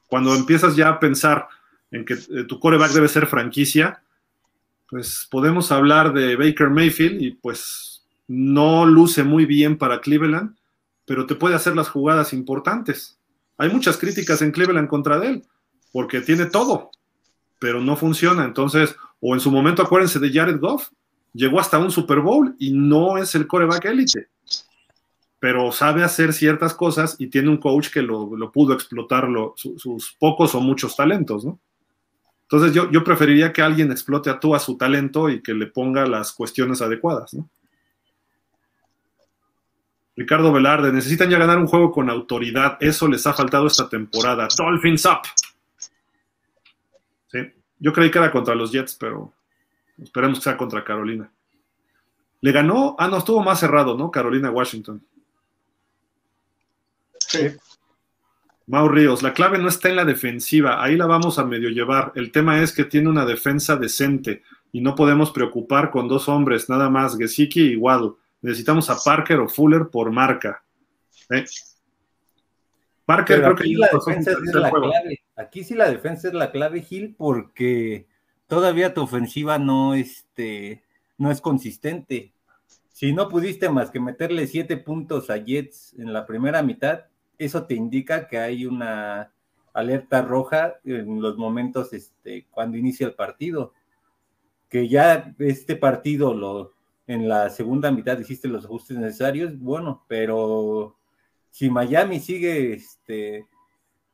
cuando 0.07 0.35
empiezas 0.35 0.75
ya 0.75 0.89
a 0.89 0.99
pensar 0.99 1.49
en 1.91 2.05
que 2.05 2.15
eh, 2.15 2.45
tu 2.49 2.59
coreback 2.59 2.93
debe 2.93 3.09
ser 3.09 3.27
franquicia, 3.27 4.03
pues 4.89 5.29
podemos 5.31 5.71
hablar 5.71 6.13
de 6.13 6.37
Baker 6.37 6.71
Mayfield 6.71 7.21
y 7.21 7.33
pues 7.33 8.05
no 8.29 8.87
luce 8.87 9.25
muy 9.25 9.45
bien 9.47 9.77
para 9.77 10.01
Cleveland, 10.01 10.57
pero 11.05 11.27
te 11.27 11.35
puede 11.35 11.55
hacer 11.55 11.77
las 11.77 11.89
jugadas 11.89 12.33
importantes. 12.33 13.16
Hay 13.59 13.71
muchas 13.71 13.97
críticas 13.97 14.43
en 14.43 14.53
Cleveland 14.53 14.89
contra 14.89 15.25
él, 15.25 15.45
porque 15.93 16.21
tiene 16.21 16.47
todo, 16.47 16.91
pero 17.59 17.81
no 17.81 17.97
funciona. 17.97 18.45
Entonces, 18.45 18.95
o 19.21 19.35
en 19.35 19.41
su 19.41 19.51
momento 19.51 19.83
acuérdense 19.83 20.19
de 20.19 20.33
Jared 20.33 20.61
Goff, 20.61 20.91
llegó 21.33 21.61
hasta 21.61 21.79
un 21.79 21.91
Super 21.91 22.21
Bowl 22.21 22.55
y 22.59 22.73
no 22.73 23.19
es 23.19 23.35
el 23.35 23.47
coreback 23.47 23.87
élite, 23.87 24.29
pero 25.39 25.73
sabe 25.73 26.03
hacer 26.03 26.33
ciertas 26.33 26.75
cosas 26.75 27.17
y 27.19 27.29
tiene 27.29 27.49
un 27.49 27.59
coach 27.59 27.89
que 27.91 28.03
lo, 28.03 28.31
pudo 28.53 28.75
explotar 28.75 29.29
sus 29.57 30.17
pocos 30.19 30.55
o 30.55 30.61
muchos 30.61 30.97
talentos, 30.97 31.45
¿no? 31.45 31.59
Entonces 32.43 32.73
yo, 32.73 32.89
yo 32.93 33.03
preferiría 33.03 33.53
que 33.53 33.61
alguien 33.61 33.91
explote 33.91 34.31
a 34.31 34.39
tú 34.39 34.55
a 34.55 34.61
su 34.61 34.77
talento 34.77 35.29
y 35.29 35.43
que 35.43 35.53
le 35.53 35.67
ponga 35.67 36.07
las 36.07 36.33
cuestiones 36.33 36.81
adecuadas, 36.81 37.35
¿no? 37.35 37.49
Ricardo 40.17 40.51
Velarde, 40.51 40.93
necesitan 40.93 41.29
ya 41.29 41.39
ganar 41.39 41.59
un 41.59 41.67
juego 41.67 41.93
con 41.93 42.09
autoridad. 42.09 42.79
Eso 42.81 43.07
les 43.07 43.27
ha 43.27 43.35
faltado 43.35 43.67
esta 43.67 43.87
temporada. 43.87 44.49
Dolphins 44.57 45.05
up. 45.05 45.21
Sí, 47.27 47.39
yo 47.79 47.93
creí 47.93 48.11
que 48.11 48.19
era 48.19 48.33
contra 48.33 48.55
los 48.55 48.73
Jets, 48.73 48.97
pero 48.99 49.35
esperemos 50.03 50.39
que 50.39 50.45
sea 50.45 50.57
contra 50.57 50.83
Carolina. 50.83 51.31
Le 52.41 52.53
ganó, 52.53 52.97
ah, 52.99 53.09
no, 53.09 53.19
estuvo 53.19 53.43
más 53.43 53.61
cerrado, 53.61 53.97
¿no? 53.97 54.11
Carolina, 54.11 54.51
Washington. 54.51 55.05
Sí. 57.19 57.49
Mau 58.69 58.89
Ríos, 58.89 59.23
la 59.23 59.33
clave 59.33 59.59
no 59.59 59.69
está 59.69 59.91
en 59.91 59.97
la 59.97 60.05
defensiva, 60.05 60.83
ahí 60.83 60.97
la 60.97 61.07
vamos 61.07 61.39
a 61.39 61.45
medio 61.45 61.69
llevar. 61.69 62.13
El 62.17 62.33
tema 62.33 62.63
es 62.63 62.73
que 62.73 62.85
tiene 62.85 63.09
una 63.09 63.25
defensa 63.25 63.77
decente 63.77 64.43
y 64.73 64.81
no 64.81 64.95
podemos 64.95 65.31
preocupar 65.31 65.91
con 65.91 66.09
dos 66.09 66.29
hombres, 66.29 66.69
nada 66.69 66.91
más, 66.91 67.17
Gesicki 67.17 67.73
y 67.73 67.77
Waddle 67.77 68.15
necesitamos 68.43 68.91
a 68.91 68.97
Parker 69.03 69.41
o 69.41 69.49
Fuller 69.49 69.89
por 69.91 70.11
marca. 70.11 70.63
¿eh? 71.31 71.45
Parker 73.05 73.41
creo 73.41 73.55
que 73.55 73.69
la 73.69 73.89
defensa 73.93 74.33
es 74.33 74.55
la 74.55 74.71
clave. 74.71 75.21
Aquí 75.37 75.65
sí 75.65 75.75
la 75.75 75.91
defensa 75.91 76.29
es 76.29 76.35
la 76.35 76.51
clave, 76.51 76.83
Gil, 76.83 77.15
porque 77.17 78.07
todavía 78.47 78.95
tu 78.95 79.03
ofensiva 79.03 79.59
no, 79.59 79.95
este, 79.95 80.83
no 81.19 81.31
es 81.31 81.41
consistente. 81.41 82.33
Si 82.93 83.13
no 83.13 83.29
pudiste 83.29 83.69
más 83.69 83.91
que 83.91 84.01
meterle 84.01 84.47
siete 84.47 84.77
puntos 84.77 85.31
a 85.31 85.37
Jets 85.37 85.95
en 85.99 86.13
la 86.13 86.27
primera 86.27 86.63
mitad, 86.63 87.05
eso 87.39 87.67
te 87.67 87.75
indica 87.75 88.27
que 88.27 88.39
hay 88.39 88.67
una 88.67 89.33
alerta 89.73 90.23
roja 90.23 90.77
en 90.85 91.21
los 91.21 91.37
momentos 91.37 91.93
este, 91.93 92.47
cuando 92.51 92.79
inicia 92.79 93.07
el 93.07 93.15
partido. 93.15 93.73
Que 94.69 94.89
ya 94.89 95.35
este 95.39 95.77
partido 95.77 96.35
lo 96.35 96.76
en 97.07 97.29
la 97.29 97.51
segunda 97.51 97.91
mitad 97.91 98.19
hiciste 98.19 98.49
los 98.49 98.65
ajustes 98.65 98.97
necesarios, 98.97 99.59
bueno, 99.59 100.05
pero 100.09 100.97
si 101.51 101.71
Miami 101.71 102.21
sigue 102.21 102.73
este, 102.75 103.47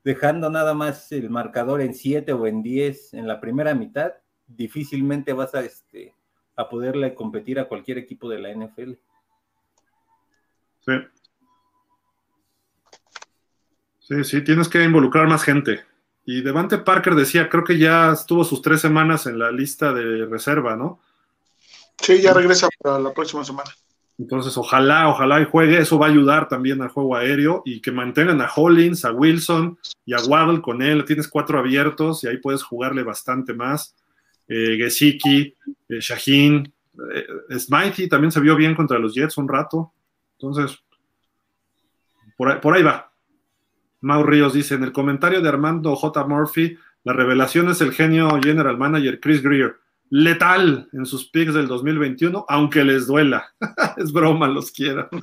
dejando 0.05 0.51
nada 0.51 0.74
más 0.74 1.10
el 1.12 1.31
marcador 1.31 1.81
en 1.81 1.94
7 1.94 2.32
o 2.32 2.47
en 2.47 2.62
10 2.62 3.14
en 3.14 3.27
la 3.27 3.40
primera 3.40 3.74
mitad, 3.74 4.12
difícilmente 4.47 5.32
vas 5.32 5.55
a, 5.55 5.62
este, 5.62 6.14
a 6.56 6.69
poderle 6.69 7.14
competir 7.14 7.59
a 7.59 7.66
cualquier 7.66 7.98
equipo 7.98 8.28
de 8.28 8.39
la 8.39 8.55
NFL. 8.55 8.93
Sí. 10.81 10.93
Sí, 14.01 14.24
sí, 14.24 14.44
tienes 14.44 14.69
que 14.69 14.85
involucrar 14.85 15.27
más 15.28 15.44
gente. 15.44 15.81
Y 16.24 16.43
Devante 16.43 16.78
Parker 16.78 17.14
decía, 17.14 17.48
creo 17.48 17.64
que 17.64 17.78
ya 17.78 18.12
estuvo 18.12 18.44
sus 18.44 18.60
tres 18.62 18.81
semanas 18.81 19.27
en 19.27 19.39
la 19.39 19.51
lista 19.51 19.93
de 19.93 20.27
reserva, 20.27 20.77
¿no? 20.77 21.01
Sí, 21.98 22.20
ya 22.20 22.32
regresa 22.32 22.69
para 22.78 22.98
la 22.98 23.12
próxima 23.12 23.44
semana. 23.44 23.70
Entonces, 24.19 24.56
ojalá, 24.56 25.09
ojalá 25.09 25.40
y 25.40 25.47
juegue. 25.47 25.78
Eso 25.78 25.98
va 25.98 26.06
a 26.06 26.10
ayudar 26.10 26.48
también 26.48 26.81
al 26.82 26.89
juego 26.89 27.16
aéreo 27.16 27.62
y 27.64 27.81
que 27.81 27.90
mantengan 27.90 28.40
a 28.40 28.51
Hollins, 28.55 29.05
a 29.05 29.12
Wilson 29.12 29.78
y 30.05 30.14
a 30.14 30.19
Waddle 30.20 30.60
con 30.60 30.82
él. 30.82 31.05
Tienes 31.05 31.28
cuatro 31.28 31.59
abiertos 31.59 32.23
y 32.24 32.28
ahí 32.28 32.36
puedes 32.39 32.62
jugarle 32.62 33.02
bastante 33.02 33.55
más. 33.55 33.97
Eh, 34.47 34.77
Gesicki, 34.78 35.56
eh, 35.89 35.98
Shaheen, 36.01 36.73
eh, 37.14 38.09
también 38.09 38.31
se 38.31 38.40
vio 38.40 38.55
bien 38.55 38.74
contra 38.74 38.98
los 38.98 39.14
Jets 39.14 39.39
un 39.39 39.48
rato. 39.48 39.93
Entonces, 40.39 40.78
por 42.36 42.74
ahí, 42.74 42.82
va. 42.82 43.12
Mau 44.01 44.24
Ríos 44.24 44.52
dice, 44.52 44.74
en 44.74 44.82
el 44.82 44.93
comentario 44.93 45.40
de 45.40 45.48
Armando 45.48 45.94
J. 45.94 46.27
Murphy, 46.27 46.77
la 47.05 47.12
revelación 47.12 47.70
es 47.70 47.81
el 47.81 47.93
genio 47.93 48.31
general 48.43 48.77
manager 48.77 49.20
Chris 49.20 49.43
Greer 49.43 49.77
letal 50.14 50.90
en 50.93 51.06
sus 51.06 51.26
picks 51.30 51.55
del 51.55 51.66
2021, 51.66 52.44
aunque 52.47 52.84
les 52.84 53.06
duela. 53.06 53.51
es 53.97 54.12
broma, 54.12 54.47
los 54.47 54.70
quiera. 54.70 55.09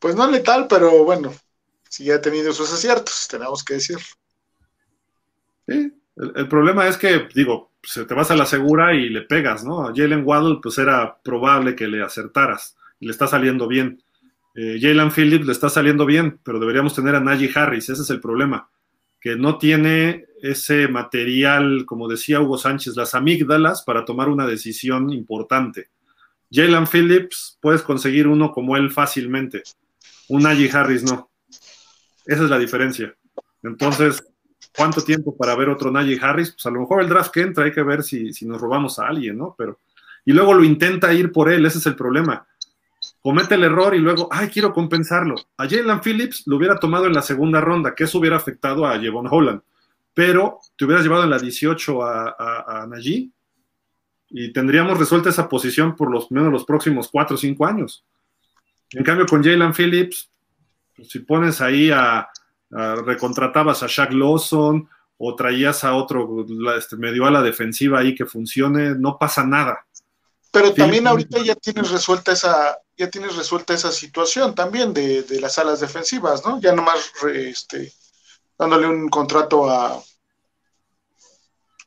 Pues 0.00 0.14
no 0.14 0.30
letal, 0.30 0.68
pero 0.68 1.02
bueno, 1.02 1.34
si 1.88 2.04
ya 2.04 2.14
ha 2.14 2.20
tenido 2.20 2.52
sus 2.52 2.72
aciertos, 2.72 3.26
tenemos 3.28 3.64
que 3.64 3.74
decir. 3.74 3.98
Sí, 5.66 5.92
el, 6.14 6.46
problema 6.46 6.86
es 6.86 6.96
que, 6.96 7.26
digo, 7.34 7.72
se 7.82 8.04
te 8.04 8.14
vas 8.14 8.30
a 8.30 8.36
la 8.36 8.46
segura 8.46 8.94
y 8.94 9.08
le 9.08 9.22
pegas, 9.22 9.64
¿no? 9.64 9.88
A 9.88 9.92
Jalen 9.92 10.22
Waddle, 10.24 10.60
pues 10.62 10.78
era 10.78 11.18
probable 11.20 11.74
que 11.74 11.88
le 11.88 12.00
acertaras 12.00 12.76
y 13.00 13.06
le 13.06 13.10
está 13.10 13.26
saliendo 13.26 13.66
bien. 13.66 14.00
Eh, 14.54 14.78
Jalen 14.80 15.10
Phillips 15.10 15.46
le 15.46 15.52
está 15.52 15.68
saliendo 15.68 16.06
bien, 16.06 16.38
pero 16.44 16.60
deberíamos 16.60 16.94
tener 16.94 17.16
a 17.16 17.20
Najee 17.20 17.50
Harris, 17.52 17.88
ese 17.88 18.02
es 18.02 18.10
el 18.10 18.20
problema 18.20 18.70
que 19.20 19.36
no 19.36 19.58
tiene 19.58 20.26
ese 20.42 20.88
material, 20.88 21.84
como 21.86 22.08
decía 22.08 22.40
Hugo 22.40 22.58
Sánchez, 22.58 22.96
las 22.96 23.14
amígdalas 23.14 23.82
para 23.82 24.04
tomar 24.04 24.28
una 24.28 24.46
decisión 24.46 25.10
importante. 25.10 25.88
Jalen 26.50 26.86
Phillips, 26.86 27.58
puedes 27.60 27.82
conseguir 27.82 28.26
uno 28.26 28.52
como 28.52 28.76
él 28.76 28.90
fácilmente. 28.90 29.62
Un 30.28 30.42
Najee 30.42 30.70
Harris 30.70 31.02
no. 31.02 31.30
Esa 32.24 32.44
es 32.44 32.50
la 32.50 32.58
diferencia. 32.58 33.14
Entonces, 33.62 34.22
¿cuánto 34.76 35.02
tiempo 35.02 35.36
para 35.36 35.56
ver 35.56 35.68
otro 35.68 35.90
Najee 35.90 36.20
Harris? 36.20 36.52
Pues 36.52 36.66
a 36.66 36.70
lo 36.70 36.80
mejor 36.80 37.02
el 37.02 37.08
draft 37.08 37.32
que 37.32 37.40
entra 37.40 37.64
hay 37.64 37.72
que 37.72 37.82
ver 37.82 38.02
si, 38.02 38.32
si 38.32 38.46
nos 38.46 38.60
robamos 38.60 38.98
a 38.98 39.08
alguien, 39.08 39.36
¿no? 39.36 39.54
Pero, 39.58 39.80
y 40.24 40.32
luego 40.32 40.54
lo 40.54 40.64
intenta 40.64 41.12
ir 41.12 41.32
por 41.32 41.50
él, 41.50 41.66
ese 41.66 41.78
es 41.78 41.86
el 41.86 41.96
problema 41.96 42.46
comete 43.28 43.56
el 43.56 43.64
error 43.64 43.94
y 43.94 43.98
luego, 43.98 44.26
ay, 44.30 44.48
quiero 44.48 44.72
compensarlo. 44.72 45.34
A 45.58 45.68
Jalen 45.68 46.00
Phillips 46.00 46.44
lo 46.46 46.56
hubiera 46.56 46.80
tomado 46.80 47.04
en 47.04 47.12
la 47.12 47.20
segunda 47.20 47.60
ronda, 47.60 47.94
que 47.94 48.04
eso 48.04 48.18
hubiera 48.18 48.36
afectado 48.36 48.86
a 48.86 48.98
Jevon 48.98 49.28
Holland, 49.30 49.60
pero 50.14 50.60
te 50.78 50.86
hubieras 50.86 51.04
llevado 51.04 51.24
en 51.24 51.28
la 51.28 51.38
18 51.38 52.02
a, 52.04 52.64
a, 52.66 52.86
Najee 52.86 53.28
y 54.30 54.50
tendríamos 54.54 54.98
resuelta 54.98 55.28
esa 55.28 55.46
posición 55.46 55.94
por 55.94 56.10
los 56.10 56.30
menos 56.30 56.50
los 56.50 56.64
próximos 56.64 57.10
4 57.12 57.34
o 57.34 57.38
5 57.38 57.66
años. 57.66 58.02
En 58.92 59.04
cambio, 59.04 59.26
con 59.26 59.44
Jalen 59.44 59.74
Phillips, 59.74 60.30
pues, 60.96 61.10
si 61.10 61.18
pones 61.18 61.60
ahí 61.60 61.90
a, 61.90 62.30
recontratabas 62.70 63.82
a 63.82 63.88
Shaq 63.88 64.14
Lawson 64.14 64.88
o 65.18 65.36
traías 65.36 65.84
a 65.84 65.92
otro 65.92 66.46
este, 66.78 66.96
medio 66.96 67.26
a 67.26 67.30
la 67.30 67.42
defensiva 67.42 67.98
ahí 67.98 68.14
que 68.14 68.24
funcione, 68.24 68.94
no 68.94 69.18
pasa 69.18 69.44
nada. 69.44 69.84
Pero 70.50 70.72
también 70.72 71.06
ahorita 71.06 71.42
ya 71.42 71.54
tienes 71.56 71.90
resuelta 71.90 72.32
esa, 72.32 72.78
ya 72.98 73.08
tienes 73.08 73.36
resuelta 73.36 73.74
esa 73.74 73.92
situación 73.92 74.54
también 74.54 74.92
de, 74.92 75.24
las 75.40 75.58
alas 75.58 75.80
defensivas, 75.80 76.44
¿no? 76.44 76.60
Ya 76.60 76.72
nomás 76.72 77.12
este, 77.32 77.92
dándole 78.58 78.88
un 78.88 79.08
contrato 79.08 79.70
a, 79.70 80.02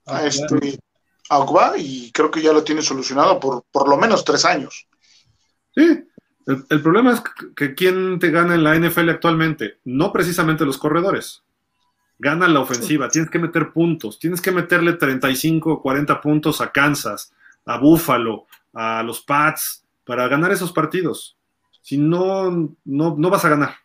a 0.05 0.25
este 0.25 0.79
a 1.29 1.73
y 1.77 2.11
creo 2.11 2.29
que 2.29 2.41
ya 2.41 2.51
lo 2.51 2.63
tiene 2.63 2.81
solucionado 2.81 3.39
por 3.39 3.63
por 3.71 3.87
lo 3.87 3.97
menos 3.97 4.25
tres 4.25 4.43
años. 4.45 4.87
Sí, 5.73 6.03
el, 6.47 6.65
el, 6.69 6.81
problema 6.81 7.13
es 7.13 7.21
que 7.55 7.73
quién 7.73 8.19
te 8.19 8.31
gana 8.31 8.55
en 8.55 8.63
la 8.63 8.75
NFL 8.75 9.09
actualmente, 9.09 9.79
no 9.85 10.11
precisamente 10.11 10.65
los 10.65 10.77
corredores. 10.77 11.43
Gana 12.19 12.47
la 12.47 12.59
ofensiva, 12.59 13.09
tienes 13.09 13.31
que 13.31 13.39
meter 13.39 13.71
puntos, 13.71 14.19
tienes 14.19 14.41
que 14.41 14.51
meterle 14.51 14.93
35, 14.93 15.81
40 15.81 16.21
puntos 16.21 16.61
a 16.61 16.71
Kansas, 16.71 17.33
a 17.65 17.77
Buffalo, 17.77 18.45
a 18.73 19.01
los 19.01 19.21
Pats, 19.21 19.80
para 20.05 20.27
ganar 20.27 20.51
esos 20.51 20.71
partidos. 20.71 21.37
Si 21.81 21.97
no, 21.97 22.75
no, 22.85 23.15
no 23.17 23.29
vas 23.29 23.45
a 23.45 23.49
ganar. 23.49 23.75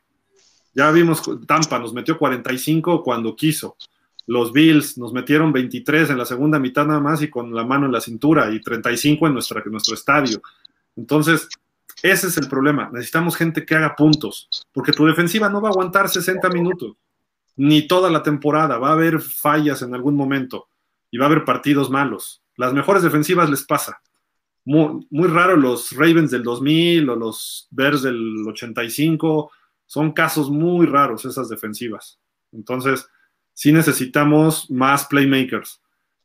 Ya 0.75 0.91
vimos, 0.91 1.23
Tampa 1.47 1.79
nos 1.79 1.95
metió 1.95 2.19
45 2.19 3.03
cuando 3.03 3.35
quiso. 3.35 3.77
Los 4.27 4.53
Bills 4.53 4.99
nos 4.99 5.13
metieron 5.13 5.53
23 5.53 6.11
en 6.11 6.19
la 6.19 6.27
segunda 6.27 6.59
mitad 6.59 6.85
nada 6.85 7.01
más 7.01 7.23
y 7.23 7.31
con 7.31 7.55
la 7.55 7.65
mano 7.65 7.87
en 7.87 7.93
la 7.93 8.01
cintura 8.01 8.51
y 8.51 8.61
35 8.61 9.27
en, 9.27 9.33
nuestra, 9.33 9.63
en 9.65 9.73
nuestro 9.73 9.95
estadio. 9.95 10.43
Entonces, 10.97 11.49
ese 12.03 12.27
es 12.27 12.37
el 12.37 12.49
problema. 12.49 12.91
Necesitamos 12.93 13.37
gente 13.37 13.65
que 13.65 13.75
haga 13.75 13.95
puntos, 13.97 14.49
porque 14.73 14.93
tu 14.93 15.07
defensiva 15.07 15.49
no 15.49 15.61
va 15.61 15.69
a 15.69 15.73
aguantar 15.73 16.09
60 16.09 16.49
minutos, 16.51 16.97
ni 17.57 17.87
toda 17.87 18.11
la 18.11 18.23
temporada. 18.23 18.79
Va 18.79 18.91
a 18.91 18.93
haber 18.93 19.21
fallas 19.21 19.83
en 19.83 19.95
algún 19.95 20.17
momento 20.17 20.69
y 21.11 21.19
va 21.19 21.27
a 21.27 21.29
haber 21.29 21.45
partidos 21.45 21.89
malos. 21.89 22.43
Las 22.57 22.73
mejores 22.73 23.03
defensivas 23.03 23.49
les 23.49 23.65
pasa. 23.65 24.01
Muy, 24.67 25.07
muy 25.09 25.29
raro 25.29 25.57
los 25.57 25.93
Ravens 25.93 26.31
del 26.31 26.43
2000 26.43 27.09
o 27.09 27.17
los 27.17 27.69
Bears 27.71 28.03
del 28.03 28.45
85. 28.47 29.51
Son 29.87 30.13
casos 30.13 30.51
muy 30.51 30.87
raros 30.87 31.25
esas 31.25 31.49
defensivas. 31.49 32.19
Entonces, 32.53 33.09
sí 33.55 33.73
necesitamos 33.73 34.71
más 34.71 35.07
playmakers. 35.07 35.81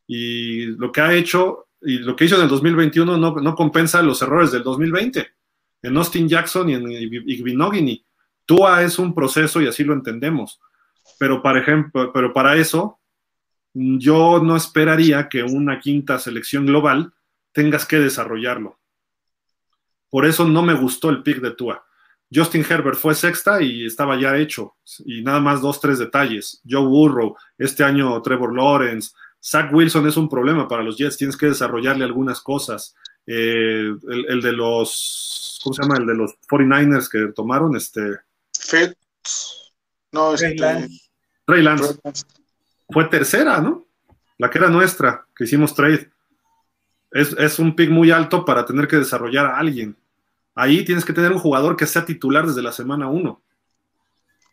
Y 0.08 0.66
lo 0.66 0.92
que 0.92 1.00
ha 1.00 1.14
hecho 1.14 1.68
y 1.82 1.98
lo 2.00 2.16
que 2.16 2.26
hizo 2.26 2.36
en 2.36 2.44
el 2.44 2.50
2021 2.50 3.18
no, 3.18 3.36
no 3.36 3.56
compensa 3.56 4.02
los 4.02 4.22
errores 4.22 4.52
del 4.52 4.64
2020 4.64 5.28
en 5.84 5.98
Austin 5.98 6.30
Jackson 6.30 6.70
y 6.70 6.74
en 6.76 6.92
Igbinogini. 6.92 8.06
Tua 8.46 8.84
es 8.84 9.00
un 9.00 9.16
proceso 9.16 9.62
y 9.62 9.68
así 9.68 9.84
lo 9.84 9.94
entendemos. 9.94 10.60
Pero, 11.18 11.42
para 11.42 11.60
ejemplo, 11.60 12.12
pero 12.14 12.34
para 12.34 12.56
eso 12.56 13.00
yo 13.74 14.42
no 14.44 14.56
esperaría 14.56 15.30
que 15.30 15.44
una 15.44 15.80
quinta 15.80 16.20
selección 16.20 16.66
global 16.66 17.14
tengas 17.52 17.86
que 17.86 18.00
desarrollarlo. 18.00 18.80
Por 20.10 20.26
eso 20.26 20.46
no 20.46 20.62
me 20.62 20.74
gustó 20.74 21.10
el 21.10 21.24
pick 21.24 21.40
de 21.40 21.52
Tua. 21.52 21.86
Justin 22.34 22.66
Herbert 22.68 22.98
fue 22.98 23.14
sexta 23.14 23.62
y 23.62 23.86
estaba 23.86 24.20
ya 24.20 24.38
hecho. 24.38 24.76
Y 25.06 25.22
nada 25.22 25.40
más 25.40 25.62
dos, 25.62 25.82
tres 25.82 26.00
detalles. 26.00 26.62
Joe 26.70 26.86
Burrow, 26.86 27.36
este 27.58 27.84
año 27.84 28.22
Trevor 28.22 28.56
Lawrence. 28.56 29.12
Zach 29.44 29.74
Wilson 29.74 30.08
es 30.08 30.18
un 30.18 30.30
problema 30.30 30.68
para 30.68 30.84
los 30.84 30.98
Jets. 30.98 31.18
Tienes 31.18 31.36
que 31.36 31.48
desarrollarle 31.48 32.06
algunas 32.06 32.42
cosas. 32.42 32.96
Eh, 33.26 33.94
el, 34.10 34.42
de 34.42 34.52
los, 34.54 35.60
¿cómo 35.64 35.74
se 35.74 35.82
llama? 35.82 35.98
El 35.98 36.06
de 36.06 36.16
los 36.16 36.32
49ers 36.50 37.10
que 37.10 37.34
tomaron, 37.34 37.76
este. 37.76 38.02
Fitz. 38.54 39.74
No, 40.12 40.34
este. 40.34 40.88
Trey 41.46 41.64
Lance 41.64 42.00
fue 42.90 43.06
tercera, 43.06 43.60
¿no? 43.60 43.86
La 44.38 44.50
que 44.50 44.58
era 44.58 44.70
nuestra, 44.70 45.26
que 45.36 45.44
hicimos 45.44 45.76
trade. 45.76 46.10
Es, 47.12 47.60
un 47.60 47.76
pick 47.76 47.90
muy 47.90 48.10
alto 48.12 48.46
para 48.46 48.66
tener 48.66 48.88
que 48.88 48.98
desarrollar 48.98 49.46
a 49.46 49.58
alguien. 49.58 49.98
Ahí 50.56 50.86
tienes 50.86 51.04
que 51.04 51.14
tener 51.14 51.32
un 51.32 51.40
jugador 51.40 51.76
que 51.76 51.86
sea 51.86 52.06
titular 52.06 52.46
desde 52.46 52.62
la 52.62 52.72
semana 52.72 53.08
1. 53.10 53.42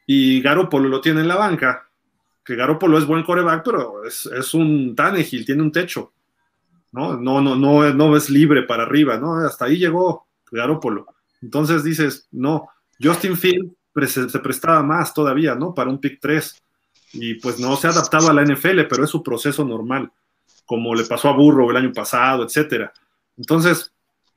Y 0.06 0.40
Garoppolo 0.40 0.88
lo 0.88 1.00
tiene 1.00 1.20
en 1.20 1.28
la 1.28 1.36
banca. 1.36 1.88
Que 2.44 2.56
Garoppolo 2.56 2.98
es 2.98 3.06
buen 3.06 3.22
coreback, 3.22 3.64
pero 3.64 4.04
es, 4.04 4.54
un 4.54 4.96
Tannehill, 4.96 5.44
tiene 5.44 5.62
un 5.62 5.72
techo. 5.72 6.12
¿no? 6.92 7.16
No, 7.16 7.40
no, 7.40 7.54
no, 7.54 7.92
no 7.92 8.16
es 8.16 8.30
libre 8.30 8.62
para 8.62 8.84
arriba, 8.84 9.18
¿no? 9.18 9.36
Hasta 9.36 9.66
ahí 9.66 9.76
llegó 9.76 10.26
Garoppolo. 10.50 11.06
Entonces 11.42 11.84
dices, 11.84 12.26
no, 12.32 12.68
Justin 13.00 13.36
Field 13.36 13.72
se 14.06 14.38
prestaba 14.38 14.82
más 14.82 15.12
todavía, 15.12 15.54
¿no? 15.54 15.74
Para 15.74 15.90
un 15.90 15.98
pick 15.98 16.18
3 16.20 16.62
y 17.12 17.34
pues 17.34 17.58
no 17.58 17.76
se 17.76 17.86
ha 17.86 17.90
adaptado 17.90 18.28
a 18.28 18.32
la 18.32 18.44
NFL, 18.44 18.82
pero 18.88 19.04
es 19.04 19.10
su 19.10 19.22
proceso 19.22 19.64
normal, 19.64 20.10
como 20.68 20.94
le 20.94 21.04
pasó 21.04 21.30
a 21.30 21.32
Burro 21.32 21.70
el 21.70 21.78
año 21.78 21.94
pasado, 21.94 22.44
etcétera. 22.44 22.92
Entonces, 23.38 23.90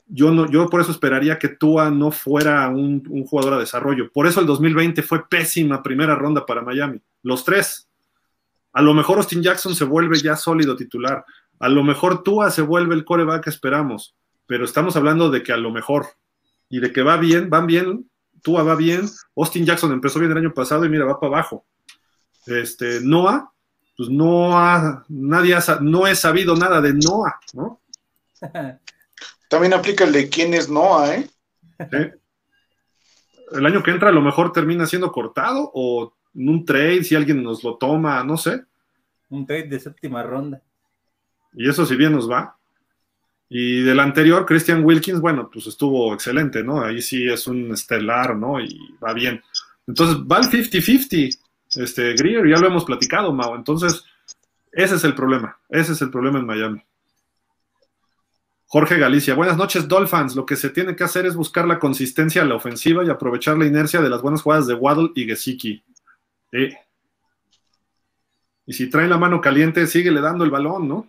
yo, 0.07 0.31
no, 0.31 0.49
yo 0.49 0.69
por 0.69 0.79
eso 0.79 0.91
esperaría 0.91 1.37
que 1.37 1.49
Tua 1.49 1.91
no 1.91 2.09
fuera 2.09 2.69
un, 2.69 3.05
un, 3.09 3.25
jugador 3.25 3.55
a 3.55 3.59
desarrollo. 3.59 4.09
Por 4.13 4.27
eso 4.27 4.39
el 4.39 4.45
2020 4.45 5.03
fue 5.03 5.27
pésima 5.27 5.83
primera 5.83 6.15
ronda 6.15 6.45
para 6.45 6.61
Miami. 6.61 7.01
Los 7.21 7.43
tres. 7.43 7.89
A 8.71 8.81
lo 8.81 8.93
mejor 8.93 9.17
Austin 9.17 9.43
Jackson 9.43 9.75
se 9.75 9.83
vuelve 9.83 10.19
ya 10.19 10.37
sólido 10.37 10.77
titular. 10.77 11.25
A 11.59 11.67
lo 11.67 11.83
mejor 11.83 12.23
Tua 12.23 12.49
se 12.49 12.61
vuelve 12.61 12.95
el 12.95 13.03
coreback 13.03 13.43
que 13.43 13.49
esperamos. 13.49 14.15
Pero 14.47 14.63
estamos 14.63 14.95
hablando 14.95 15.29
de 15.29 15.43
que 15.43 15.51
a 15.51 15.57
lo 15.57 15.69
mejor. 15.69 16.05
Y 16.69 16.79
de 16.79 16.93
que 16.93 17.03
va 17.03 17.17
bien, 17.17 17.49
van 17.49 17.67
bien. 17.67 18.09
Tua 18.41 18.63
va 18.63 18.75
bien. 18.75 19.01
Austin 19.35 19.65
Jackson 19.65 19.91
empezó 19.91 20.17
bien 20.19 20.31
el 20.31 20.37
año 20.37 20.53
pasado 20.53 20.85
y 20.85 20.89
mira, 20.89 21.03
va 21.03 21.19
para 21.19 21.33
abajo. 21.33 21.65
Este, 22.45 23.01
Noah, 23.01 23.51
pues 24.01 24.09
no 24.09 24.57
ha, 24.57 25.05
nadie 25.09 25.53
ha, 25.53 25.61
no 25.79 26.07
he 26.07 26.15
sabido 26.15 26.55
nada 26.55 26.81
de 26.81 26.91
Noah, 26.91 27.39
¿no? 27.53 27.81
También 29.47 29.75
aplica 29.75 30.05
el 30.05 30.11
de 30.11 30.27
quién 30.27 30.55
es 30.55 30.67
Noah, 30.67 31.17
¿eh? 31.17 31.29
El 33.51 33.63
año 33.63 33.83
que 33.83 33.91
entra 33.91 34.09
a 34.09 34.11
lo 34.11 34.23
mejor 34.23 34.51
termina 34.51 34.87
siendo 34.87 35.11
cortado 35.11 35.69
o 35.75 36.15
en 36.33 36.49
un 36.49 36.65
trade, 36.65 37.03
si 37.03 37.13
alguien 37.13 37.43
nos 37.43 37.63
lo 37.63 37.77
toma, 37.77 38.23
no 38.23 38.37
sé. 38.37 38.63
Un 39.29 39.45
trade 39.45 39.67
de 39.67 39.79
séptima 39.79 40.23
ronda. 40.23 40.59
Y 41.53 41.69
eso 41.69 41.85
si 41.85 41.95
bien 41.95 42.13
nos 42.13 42.27
va. 42.27 42.57
Y 43.49 43.83
del 43.83 43.99
anterior, 43.99 44.47
Christian 44.47 44.83
Wilkins, 44.83 45.21
bueno, 45.21 45.47
pues 45.47 45.67
estuvo 45.67 46.11
excelente, 46.11 46.63
¿no? 46.63 46.83
Ahí 46.83 47.03
sí 47.03 47.29
es 47.29 47.45
un 47.45 47.71
estelar, 47.71 48.35
¿no? 48.35 48.59
Y 48.59 48.95
va 48.99 49.13
bien. 49.13 49.43
Entonces 49.85 50.17
va 50.17 50.39
el 50.39 50.45
50-50, 50.45 51.37
este, 51.75 52.13
Greer, 52.13 52.47
ya 52.47 52.57
lo 52.57 52.67
hemos 52.67 52.85
platicado, 52.85 53.33
Mao. 53.33 53.55
Entonces, 53.55 54.05
ese 54.71 54.95
es 54.95 55.03
el 55.03 55.15
problema. 55.15 55.57
Ese 55.69 55.93
es 55.93 56.01
el 56.01 56.09
problema 56.09 56.39
en 56.39 56.45
Miami. 56.45 56.83
Jorge 58.67 58.97
Galicia, 58.97 59.35
buenas 59.35 59.57
noches, 59.57 59.85
Dolphins. 59.87 60.35
Lo 60.35 60.45
que 60.45 60.55
se 60.55 60.69
tiene 60.69 60.95
que 60.95 61.03
hacer 61.03 61.25
es 61.25 61.35
buscar 61.35 61.67
la 61.67 61.77
consistencia 61.77 62.41
a 62.41 62.45
la 62.45 62.55
ofensiva 62.55 63.03
y 63.03 63.09
aprovechar 63.09 63.57
la 63.57 63.65
inercia 63.65 64.01
de 64.01 64.09
las 64.09 64.21
buenas 64.21 64.41
jugadas 64.41 64.65
de 64.65 64.75
Waddle 64.75 65.11
y 65.13 65.25
Gesicki. 65.25 65.83
Y 68.65 68.73
si 68.73 68.89
traen 68.89 69.09
la 69.09 69.17
mano 69.17 69.41
caliente, 69.41 69.85
síguele 69.87 70.21
dando 70.21 70.45
el 70.45 70.51
balón, 70.51 70.87
¿no? 70.87 71.07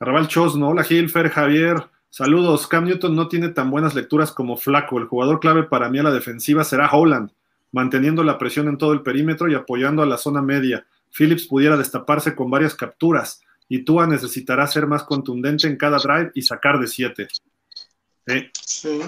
Arrabal 0.00 0.28
Chosno, 0.28 0.70
hola 0.70 0.82
Gilfer, 0.82 1.28
Javier, 1.28 1.90
saludos. 2.08 2.66
Cam 2.66 2.86
Newton 2.86 3.14
no 3.14 3.28
tiene 3.28 3.50
tan 3.50 3.70
buenas 3.70 3.94
lecturas 3.94 4.32
como 4.32 4.56
Flaco. 4.56 4.98
El 4.98 5.04
jugador 5.04 5.40
clave 5.40 5.64
para 5.64 5.90
mí 5.90 5.98
a 5.98 6.02
la 6.04 6.10
defensiva 6.10 6.64
será 6.64 6.90
Holland, 6.90 7.30
manteniendo 7.72 8.22
la 8.22 8.38
presión 8.38 8.68
en 8.68 8.78
todo 8.78 8.92
el 8.92 9.02
perímetro 9.02 9.48
y 9.48 9.54
apoyando 9.54 10.02
a 10.02 10.06
la 10.06 10.18
zona 10.18 10.42
media. 10.42 10.86
Phillips 11.10 11.46
pudiera 11.46 11.76
destaparse 11.76 12.34
con 12.36 12.50
varias 12.50 12.74
capturas 12.74 13.42
y 13.68 13.84
Tua 13.84 14.06
necesitará 14.06 14.66
ser 14.66 14.86
más 14.86 15.02
contundente 15.04 15.66
en 15.66 15.76
cada 15.76 15.98
drive 15.98 16.30
y 16.34 16.42
sacar 16.42 16.78
de 16.78 16.86
7. 16.86 17.28
Sí. 18.64 19.00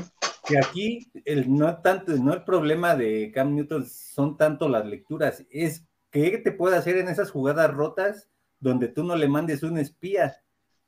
Que 0.46 0.58
aquí 0.58 1.10
el, 1.24 1.54
no 1.54 1.76
tanto, 1.78 2.12
no 2.16 2.34
el 2.34 2.44
problema 2.44 2.96
de 2.96 3.30
Cam 3.32 3.54
Newton 3.54 3.86
son 3.86 4.36
tanto 4.36 4.68
las 4.68 4.84
lecturas, 4.84 5.44
es 5.50 5.86
que 6.10 6.38
te 6.38 6.52
puede 6.52 6.76
hacer 6.76 6.96
en 6.96 7.08
esas 7.08 7.30
jugadas 7.30 7.72
rotas 7.72 8.28
donde 8.60 8.88
tú 8.88 9.04
no 9.04 9.16
le 9.16 9.28
mandes 9.28 9.62
un 9.62 9.78
espía, 9.78 10.36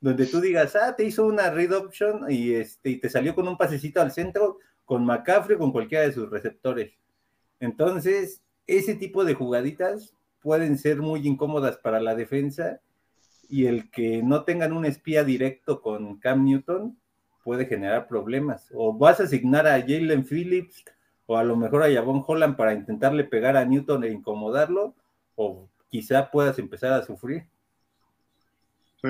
donde 0.01 0.27
tú 0.27 0.40
digas, 0.40 0.77
ah, 0.77 0.94
te 0.94 1.05
hizo 1.05 1.27
una 1.27 1.51
read 1.51 1.73
option 1.73 2.31
y, 2.31 2.55
este, 2.55 2.90
y 2.90 3.01
te 3.01 3.09
salió 3.09 3.35
con 3.35 3.48
un 3.48 3.57
pasecito 3.57 4.01
al 4.01 4.12
centro 4.12 4.59
con 4.85 5.05
McCaffrey 5.05 5.57
o 5.57 5.59
con 5.59 5.73
cualquiera 5.73 6.07
de 6.07 6.12
sus 6.12 6.31
receptores. 6.31 6.93
Entonces, 7.60 8.42
ese 8.66 8.94
tipo 8.94 9.24
de 9.24 9.34
jugaditas 9.34 10.14
pueden 10.40 10.78
ser 10.78 10.98
muy 10.98 11.26
incómodas 11.26 11.76
para 11.78 12.00
la 12.00 12.14
defensa 12.14 12.80
y 13.48 13.66
el 13.66 13.90
que 13.90 14.22
no 14.22 14.44
tengan 14.44 14.72
un 14.72 14.84
espía 14.84 15.24
directo 15.24 15.80
con 15.80 16.18
Cam 16.18 16.44
Newton 16.44 16.96
puede 17.44 17.66
generar 17.66 18.08
problemas. 18.08 18.68
O 18.74 18.92
vas 18.92 19.20
a 19.20 19.24
asignar 19.24 19.66
a 19.66 19.80
Jalen 19.80 20.24
Phillips 20.24 20.84
o 21.26 21.36
a 21.36 21.44
lo 21.44 21.56
mejor 21.56 21.82
a 21.82 21.92
Javon 21.92 22.24
Holland 22.26 22.56
para 22.56 22.74
intentarle 22.74 23.24
pegar 23.24 23.56
a 23.56 23.64
Newton 23.64 24.04
e 24.04 24.10
incomodarlo, 24.10 24.94
o 25.34 25.68
quizá 25.88 26.30
puedas 26.30 26.58
empezar 26.58 26.92
a 26.92 27.04
sufrir. 27.04 27.44
Sí. 29.02 29.08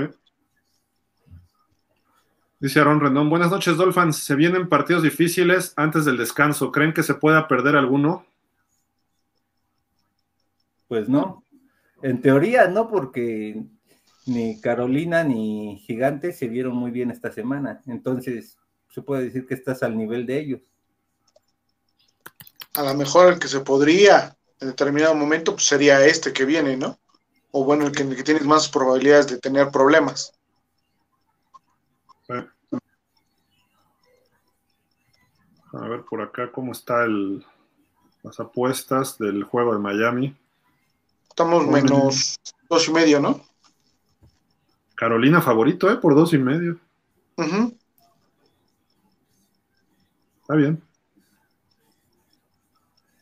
Dice 2.58 2.80
Aaron 2.80 3.00
Rendón, 3.00 3.28
buenas 3.28 3.50
noches 3.50 3.76
Dolphins, 3.76 4.16
se 4.16 4.34
vienen 4.34 4.68
partidos 4.68 5.02
difíciles 5.02 5.74
antes 5.76 6.06
del 6.06 6.16
descanso, 6.16 6.72
¿creen 6.72 6.94
que 6.94 7.02
se 7.02 7.14
pueda 7.14 7.48
perder 7.48 7.76
alguno? 7.76 8.24
Pues 10.88 11.08
no, 11.08 11.44
en 12.02 12.20
teoría 12.20 12.68
no, 12.68 12.88
porque 12.88 13.64
ni 14.26 14.60
Carolina 14.60 15.24
ni 15.24 15.78
Gigante 15.86 16.32
se 16.32 16.48
vieron 16.48 16.76
muy 16.76 16.90
bien 16.90 17.10
esta 17.10 17.32
semana. 17.32 17.82
Entonces, 17.86 18.58
se 18.90 19.02
puede 19.02 19.24
decir 19.24 19.46
que 19.46 19.54
estás 19.54 19.82
al 19.82 19.96
nivel 19.96 20.26
de 20.26 20.38
ellos. 20.38 20.60
A 22.74 22.82
lo 22.82 22.94
mejor 22.94 23.32
el 23.32 23.38
que 23.38 23.48
se 23.48 23.60
podría 23.60 24.36
en 24.60 24.68
determinado 24.68 25.14
momento 25.14 25.52
pues, 25.52 25.64
sería 25.64 26.04
este 26.04 26.32
que 26.32 26.44
viene, 26.44 26.76
¿no? 26.76 26.98
O 27.50 27.64
bueno, 27.64 27.86
el 27.86 27.92
que, 27.92 28.02
el 28.02 28.16
que 28.16 28.22
tienes 28.22 28.44
más 28.44 28.68
probabilidades 28.68 29.28
de 29.28 29.38
tener 29.38 29.70
problemas. 29.70 30.32
A 35.72 35.88
ver 35.88 36.04
por 36.08 36.22
acá 36.22 36.50
cómo 36.50 36.72
está 36.72 37.04
el, 37.04 37.44
las 38.22 38.40
apuestas 38.40 39.18
del 39.18 39.44
juego 39.44 39.74
de 39.74 39.78
Miami. 39.78 40.36
Estamos 41.36 41.66
menos 41.66 42.40
dos 42.66 42.88
y 42.88 42.92
medio, 42.92 43.20
¿no? 43.20 43.44
Carolina 44.94 45.42
favorito, 45.42 45.90
¿eh? 45.90 45.98
Por 45.98 46.14
dos 46.14 46.32
y 46.32 46.38
medio. 46.38 46.78
Está 50.40 50.54
bien. 50.54 50.80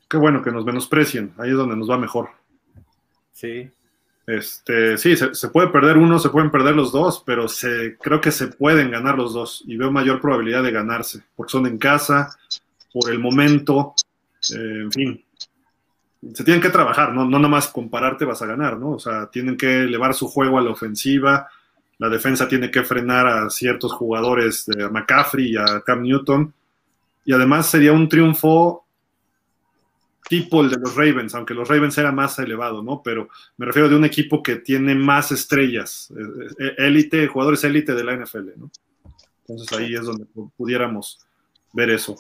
Qué 0.09 0.17
bueno 0.17 0.45
que 0.45 0.53
nos 0.53 0.65
menosprecien. 0.65 1.35
Ahí 1.39 1.51
es 1.51 1.57
donde 1.57 1.75
nos 1.75 1.91
va 1.91 1.99
mejor. 1.99 2.29
Sí. 3.33 3.69
Este, 4.29 4.97
sí, 4.97 5.17
se, 5.17 5.49
puede 5.49 5.67
perder 5.71 5.97
uno, 5.97 6.21
se 6.21 6.31
pueden 6.31 6.53
perder 6.53 6.77
los 6.77 6.93
dos, 6.93 7.21
pero 7.27 7.49
se, 7.49 7.97
creo 8.01 8.21
que 8.21 8.31
se 8.31 8.47
pueden 8.47 8.93
ganar 8.93 9.19
los 9.19 9.35
dos 9.35 9.65
y 9.67 9.77
veo 9.77 9.91
mayor 9.91 10.21
probabilidad 10.21 10.63
de 10.63 10.71
ganarse, 10.71 11.25
porque 11.35 11.51
son 11.51 11.67
en 11.67 11.79
casa, 11.79 12.31
por 12.93 13.11
el 13.11 13.19
momento, 13.19 13.93
eh, 14.55 14.83
en 14.85 14.93
fin. 14.93 15.24
Se 16.33 16.45
tienen 16.45 16.63
que 16.63 16.71
trabajar, 16.71 17.13
¿no? 17.13 17.25
no 17.25 17.39
nomás 17.39 17.69
compararte 17.69 18.25
vas 18.25 18.41
a 18.41 18.47
ganar, 18.47 18.79
¿no? 18.79 18.93
O 18.93 18.99
sea, 18.99 19.27
tienen 19.27 19.57
que 19.57 19.83
elevar 19.83 20.15
su 20.15 20.29
juego 20.29 20.59
a 20.59 20.63
la 20.63 20.71
ofensiva, 20.71 21.49
la 21.99 22.09
defensa 22.09 22.49
tiene 22.49 22.71
que 22.71 22.83
frenar 22.83 23.27
a 23.27 23.51
ciertos 23.51 23.93
jugadores 23.93 24.67
de 24.67 24.89
McCaffrey 24.89 25.53
y 25.53 25.57
a 25.57 25.81
Cam 25.85 26.03
Newton. 26.03 26.53
Y 27.25 27.33
además 27.33 27.71
sería 27.71 27.93
un 27.93 28.09
triunfo 28.09 28.85
tipo 30.29 30.63
el 30.63 30.71
de 30.71 30.79
los 30.79 30.97
Ravens, 30.97 31.35
aunque 31.35 31.55
los 31.55 31.69
Ravens 31.69 31.97
era 31.99 32.11
más 32.11 32.39
elevado, 32.39 32.83
¿no? 32.83 33.03
Pero 33.03 33.29
me 33.57 33.67
refiero 33.67 33.89
de 33.89 33.97
un 33.97 34.05
equipo 34.05 34.43
que 34.43 34.57
tiene 34.57 34.95
más 34.95 35.31
estrellas, 35.33 36.13
eh, 36.17 36.47
eh, 36.59 36.75
élite, 36.79 37.27
jugadores 37.27 37.63
élite 37.65 37.95
de 37.95 38.05
la 38.05 38.17
NFL, 38.17 38.51
¿no? 38.57 38.71
Entonces 39.47 39.79
ahí 39.79 39.95
es 39.95 40.05
donde 40.05 40.25
pudiéramos 40.57 41.21
ver 41.73 41.91
eso. 41.91 42.17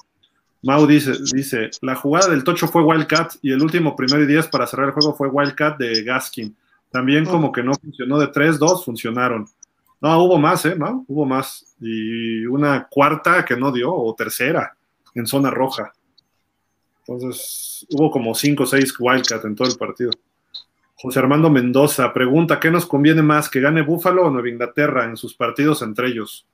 Mau 0.65 0.87
dice, 0.87 1.13
dice, 1.33 1.71
la 1.83 1.95
jugada 1.95 2.29
del 2.29 2.43
tocho 2.43 2.67
fue 2.67 2.83
Wildcat 2.83 3.35
y 3.43 3.53
el 3.53 3.61
último 3.61 3.95
primero 3.95 4.23
y 4.23 4.27
diez 4.27 4.47
para 4.47 4.67
cerrar 4.67 4.87
el 4.87 4.93
juego 4.93 5.15
fue 5.15 5.29
Wildcat 5.29 5.79
de 5.79 6.03
Gaskin. 6.03 6.57
También 6.91 7.27
como 7.27 7.53
que 7.53 7.63
no 7.63 7.75
funcionó 7.75 8.19
de 8.19 8.29
tres, 8.29 8.59
dos 8.59 8.85
funcionaron. 8.85 9.47
No, 10.01 10.23
hubo 10.23 10.39
más, 10.39 10.65
¿eh? 10.65 10.75
¿No? 10.77 11.05
Hubo 11.09 11.27
más. 11.27 11.77
Y 11.81 12.47
una 12.47 12.87
cuarta 12.89 13.45
que 13.45 13.57
no 13.57 13.73
dio, 13.73 13.93
o 13.93 14.15
tercera, 14.15 14.75
en 15.15 15.27
zona 15.27 15.51
roja. 15.51 15.93
Entonces, 17.07 17.87
hubo 17.91 18.11
como 18.11 18.35
cinco 18.35 18.63
o 18.63 18.67
seis 18.67 18.95
Wildcat 18.99 19.45
en 19.45 19.55
todo 19.55 19.69
el 19.69 19.77
partido. 19.77 20.13
José 20.95 21.19
Armando 21.19 21.51
Mendoza 21.51 22.13
pregunta: 22.13 22.59
¿qué 22.59 22.71
nos 22.71 22.87
conviene 22.87 23.23
más, 23.23 23.51
que 23.51 23.61
gane 23.61 23.83
Búfalo 23.83 24.27
o 24.27 24.31
Nueva 24.31 24.49
Inglaterra 24.49 25.05
en 25.05 25.17
sus 25.17 25.35
partidos 25.35 25.83
entre 25.83 26.09
ellos? 26.09 26.47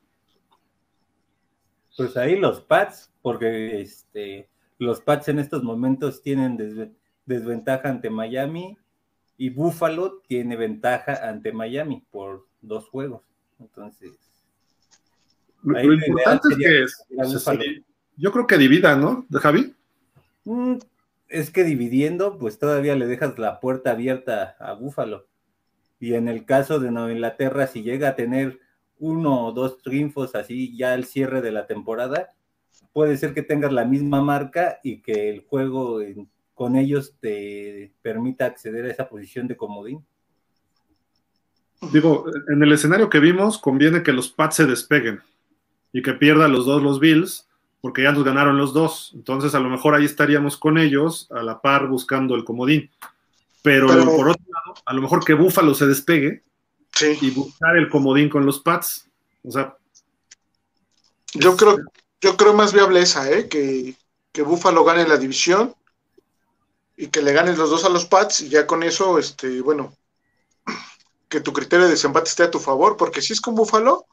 Pues 2.00 2.16
ahí 2.16 2.34
los 2.36 2.62
Pats, 2.62 3.12
porque 3.20 3.82
este, 3.82 4.48
los 4.78 5.02
Pats 5.02 5.28
en 5.28 5.38
estos 5.38 5.62
momentos 5.62 6.22
tienen 6.22 6.56
desventaja 7.26 7.90
ante 7.90 8.08
Miami 8.08 8.78
y 9.36 9.50
Búfalo 9.50 10.22
tiene 10.26 10.56
ventaja 10.56 11.28
ante 11.28 11.52
Miami 11.52 12.02
por 12.10 12.46
dos 12.62 12.88
juegos. 12.88 13.20
Entonces. 13.58 14.12
Lo, 15.62 15.92
importante 15.92 16.48
es 16.82 17.04
que 17.10 17.82
yo 18.16 18.32
creo 18.32 18.46
que 18.46 18.56
divida, 18.56 18.96
¿no? 18.96 19.26
¿De 19.28 19.38
Javi? 19.38 19.74
Mm, 20.44 20.76
es 21.28 21.50
que 21.50 21.64
dividiendo, 21.64 22.38
pues 22.38 22.58
todavía 22.58 22.96
le 22.96 23.08
dejas 23.08 23.38
la 23.38 23.60
puerta 23.60 23.90
abierta 23.90 24.56
a 24.58 24.72
Búfalo. 24.72 25.26
Y 25.98 26.14
en 26.14 26.28
el 26.28 26.46
caso 26.46 26.80
de 26.80 26.90
Nueva 26.90 27.12
Inglaterra, 27.12 27.66
si 27.66 27.82
llega 27.82 28.08
a 28.08 28.16
tener 28.16 28.58
uno 29.00 29.46
o 29.46 29.52
dos 29.52 29.82
triunfos 29.82 30.34
así 30.34 30.76
ya 30.76 30.92
al 30.92 31.04
cierre 31.04 31.42
de 31.42 31.50
la 31.50 31.66
temporada, 31.66 32.32
puede 32.92 33.16
ser 33.16 33.34
que 33.34 33.42
tengas 33.42 33.72
la 33.72 33.84
misma 33.84 34.22
marca 34.22 34.78
y 34.84 35.00
que 35.00 35.30
el 35.30 35.40
juego 35.40 36.00
con 36.54 36.76
ellos 36.76 37.14
te 37.20 37.92
permita 38.02 38.46
acceder 38.46 38.84
a 38.84 38.90
esa 38.90 39.08
posición 39.08 39.48
de 39.48 39.56
comodín. 39.56 40.04
Digo, 41.92 42.26
en 42.48 42.62
el 42.62 42.72
escenario 42.72 43.08
que 43.08 43.20
vimos, 43.20 43.58
conviene 43.58 44.02
que 44.02 44.12
los 44.12 44.28
Pats 44.28 44.56
se 44.56 44.66
despeguen 44.66 45.20
y 45.92 46.02
que 46.02 46.12
pierdan 46.12 46.52
los 46.52 46.66
dos 46.66 46.82
los 46.82 47.00
Bills, 47.00 47.48
porque 47.80 48.02
ya 48.02 48.12
nos 48.12 48.22
ganaron 48.22 48.58
los 48.58 48.74
dos. 48.74 49.12
Entonces, 49.14 49.54
a 49.54 49.60
lo 49.60 49.70
mejor 49.70 49.94
ahí 49.94 50.04
estaríamos 50.04 50.58
con 50.58 50.76
ellos 50.76 51.26
a 51.30 51.42
la 51.42 51.62
par 51.62 51.88
buscando 51.88 52.34
el 52.34 52.44
comodín. 52.44 52.90
Pero, 53.62 53.86
por 53.86 54.28
otro 54.28 54.44
lado, 54.52 54.74
a 54.84 54.92
lo 54.92 55.00
mejor 55.00 55.24
que 55.24 55.34
Búfalo 55.34 55.74
se 55.74 55.86
despegue 55.86 56.42
y 57.20 57.30
buscar 57.30 57.76
el 57.76 57.88
comodín 57.88 58.28
con 58.28 58.44
los 58.44 58.60
Pats. 58.60 59.08
O 59.44 59.50
sea. 59.50 59.76
Yo 61.34 61.56
creo, 61.56 61.78
yo 62.20 62.36
creo 62.36 62.52
más 62.54 62.72
viable 62.72 63.00
esa, 63.00 63.30
¿eh? 63.30 63.48
que, 63.48 63.94
que 64.32 64.42
Búfalo 64.42 64.84
gane 64.84 65.06
la 65.06 65.16
división 65.16 65.74
y 66.96 67.06
que 67.06 67.22
le 67.22 67.32
ganen 67.32 67.56
los 67.56 67.70
dos 67.70 67.84
a 67.84 67.88
los 67.88 68.04
Pats, 68.04 68.40
y 68.40 68.48
ya 68.50 68.66
con 68.66 68.82
eso, 68.82 69.18
este, 69.18 69.62
bueno, 69.62 69.94
que 71.28 71.40
tu 71.40 71.52
criterio 71.52 71.86
de 71.86 71.92
desempate 71.92 72.28
esté 72.28 72.42
a 72.42 72.50
tu 72.50 72.58
favor, 72.58 72.96
porque 72.96 73.22
si 73.22 73.32
es 73.32 73.40
con 73.40 73.54
Búfalo, 73.54 74.04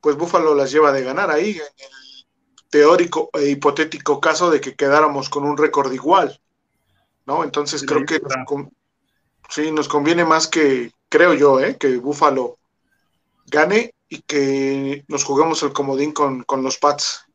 pues 0.00 0.16
Búfalo 0.16 0.54
las 0.54 0.70
lleva 0.70 0.92
de 0.92 1.02
ganar 1.02 1.30
ahí, 1.30 1.50
en 1.50 1.58
el 1.58 2.26
teórico 2.70 3.30
e 3.32 3.48
hipotético 3.48 4.20
caso 4.20 4.50
de 4.50 4.60
que 4.60 4.76
quedáramos 4.76 5.28
con 5.28 5.44
un 5.44 5.56
récord 5.56 5.92
igual, 5.92 6.40
¿no? 7.24 7.42
Entonces 7.42 7.82
creo 7.84 8.04
que 8.04 8.20
nos, 8.20 8.68
sí, 9.48 9.72
nos 9.72 9.88
conviene 9.88 10.24
más 10.24 10.46
que, 10.46 10.92
creo 11.08 11.34
yo, 11.34 11.60
¿eh? 11.60 11.76
que 11.78 11.96
Búfalo 11.96 12.58
gane 13.46 13.94
y 14.08 14.20
que 14.22 15.04
nos 15.08 15.24
juguemos 15.24 15.62
el 15.62 15.72
comodín 15.72 16.12
con, 16.12 16.42
con 16.44 16.62
los 16.62 16.78
Pats. 16.78 17.26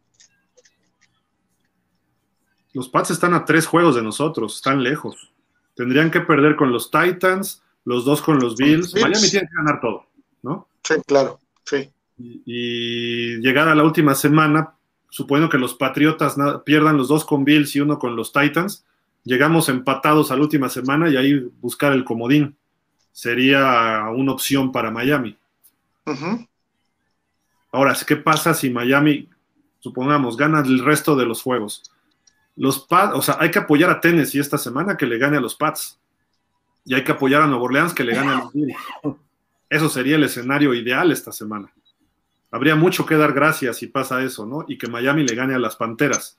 Los 2.74 2.88
Pats 2.90 3.12
están 3.12 3.34
a 3.34 3.46
tres 3.46 3.66
juegos 3.66 3.96
de 3.96 4.02
nosotros, 4.02 4.56
están 4.56 4.84
lejos. 4.84 5.32
Tendrían 5.76 6.12
que 6.12 6.22
perder 6.22 6.56
con 6.56 6.72
los 6.72 6.90
Titans, 6.90 7.64
los 7.86 8.06
dos 8.06 8.22
con 8.22 8.40
los 8.40 8.56
Bills. 8.56 8.94
Miami 8.94 9.30
tiene 9.30 9.48
que 9.48 9.56
ganar 9.56 9.82
todo, 9.82 10.06
¿no? 10.42 10.68
Sí, 10.84 10.96
claro, 11.06 11.40
sí. 11.66 11.90
Y, 12.18 13.38
llegar 13.38 13.68
a 13.68 13.76
la 13.76 13.84
última 13.84 14.16
semana, 14.16 14.76
suponiendo 15.10 15.50
que 15.50 15.58
los 15.58 15.74
Patriotas 15.74 16.36
pierdan 16.66 16.98
los 16.98 17.08
dos 17.08 17.26
con 17.26 17.44
Bills 17.44 17.76
y 17.76 17.82
uno 17.82 18.00
con 18.00 18.16
los 18.16 18.32
Titans, 18.32 18.86
llegamos 19.24 19.70
empatados 19.70 20.32
a 20.32 20.36
la 20.36 20.44
última 20.44 20.70
semana 20.70 21.10
y 21.10 21.18
ahí 21.18 21.50
buscar 21.60 21.94
el 21.94 22.06
comodín. 22.06 22.56
Sería 23.12 24.06
una 24.16 24.32
opción 24.32 24.72
para 24.72 24.92
Miami. 24.92 25.38
Ahora, 27.72 27.96
¿qué 28.06 28.16
pasa 28.16 28.54
si 28.54 28.70
Miami, 28.70 29.30
supongamos, 29.80 30.38
gana 30.38 30.60
el 30.60 30.84
resto 30.84 31.16
de 31.16 31.26
los 31.26 31.42
juegos? 31.42 31.84
Los 32.56 32.86
Pats, 32.86 33.16
o 33.16 33.22
sea, 33.22 33.38
hay 33.40 33.50
que 33.50 33.60
apoyar 33.60 33.90
a 33.90 34.02
Tennessee 34.02 34.40
esta 34.40 34.58
semana 34.58 34.98
que 34.98 35.06
le 35.06 35.18
gane 35.18 35.38
a 35.38 35.42
los 35.42 35.56
Pats 35.56 36.00
y 36.86 36.94
hay 36.94 37.04
que 37.04 37.14
apoyar 37.14 37.42
a 37.42 37.48
Nuevo 37.48 37.66
Orleans 37.66 37.94
que 37.94 38.04
le 38.04 38.14
gane 38.14 38.32
a 38.32 38.36
los 38.40 38.54
Bills. 38.54 38.76
Eso 39.70 39.88
sería 39.88 40.18
el 40.18 40.24
escenario 40.24 40.74
ideal 40.74 41.12
esta 41.12 41.32
semana. 41.32 41.72
Habría 42.52 42.76
mucho 42.76 43.06
que 43.06 43.16
dar 43.16 43.32
gracias 43.32 43.78
si 43.78 43.88
pasa 43.88 44.22
eso, 44.22 44.46
¿no? 44.46 44.66
Y 44.68 44.78
que 44.78 44.88
Miami 44.88 45.26
le 45.26 45.36
gane 45.36 45.56
a 45.56 45.60
las 45.60 45.78
Panteras. 45.78 46.38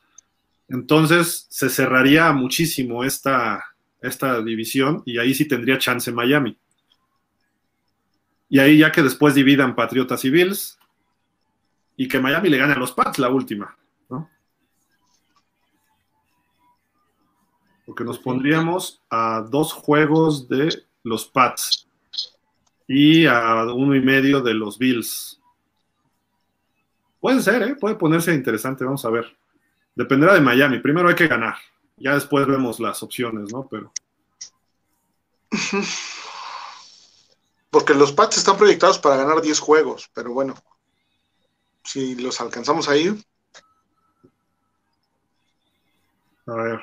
Entonces 0.68 1.46
se 1.48 1.70
cerraría 1.70 2.30
muchísimo 2.32 3.04
esta, 3.04 3.71
esta 4.02 4.42
división 4.42 5.02
y 5.06 5.18
ahí 5.18 5.34
sí 5.34 5.46
tendría 5.46 5.78
chance 5.78 6.10
Miami. 6.12 6.56
Y 8.48 8.58
ahí 8.58 8.78
ya 8.78 8.92
que 8.92 9.02
después 9.02 9.34
dividan 9.34 9.74
Patriotas 9.74 10.24
y 10.24 10.30
Bills 10.30 10.78
y 11.96 12.08
que 12.08 12.20
Miami 12.20 12.50
le 12.50 12.58
gane 12.58 12.74
a 12.74 12.78
los 12.78 12.92
Pats 12.92 13.18
la 13.18 13.30
última, 13.30 13.76
¿no? 14.10 14.28
porque 17.86 18.04
nos 18.04 18.18
pondríamos 18.18 19.02
a 19.10 19.44
dos 19.48 19.72
juegos 19.72 20.48
de 20.48 20.84
los 21.02 21.26
Pats 21.26 21.88
y 22.86 23.26
a 23.26 23.64
uno 23.72 23.94
y 23.94 24.00
medio 24.00 24.40
de 24.40 24.54
los 24.54 24.78
Bills. 24.78 25.40
Puede 27.20 27.40
ser, 27.40 27.62
¿eh? 27.62 27.74
puede 27.76 27.94
ponerse 27.94 28.34
interesante, 28.34 28.84
vamos 28.84 29.04
a 29.04 29.10
ver. 29.10 29.36
Dependerá 29.94 30.34
de 30.34 30.40
Miami. 30.40 30.78
Primero 30.78 31.08
hay 31.08 31.14
que 31.14 31.28
ganar. 31.28 31.54
Ya 32.02 32.14
después 32.14 32.46
vemos 32.48 32.80
las 32.80 33.00
opciones, 33.04 33.52
¿no? 33.52 33.68
Pero. 33.70 33.92
Porque 37.70 37.94
los 37.94 38.10
Pats 38.12 38.38
están 38.38 38.56
proyectados 38.56 38.98
para 38.98 39.16
ganar 39.16 39.40
10 39.40 39.60
juegos, 39.60 40.10
pero 40.12 40.32
bueno, 40.32 40.54
si 41.84 42.16
los 42.16 42.40
alcanzamos 42.40 42.88
ahí. 42.88 43.16
A 46.46 46.54
ver. 46.54 46.80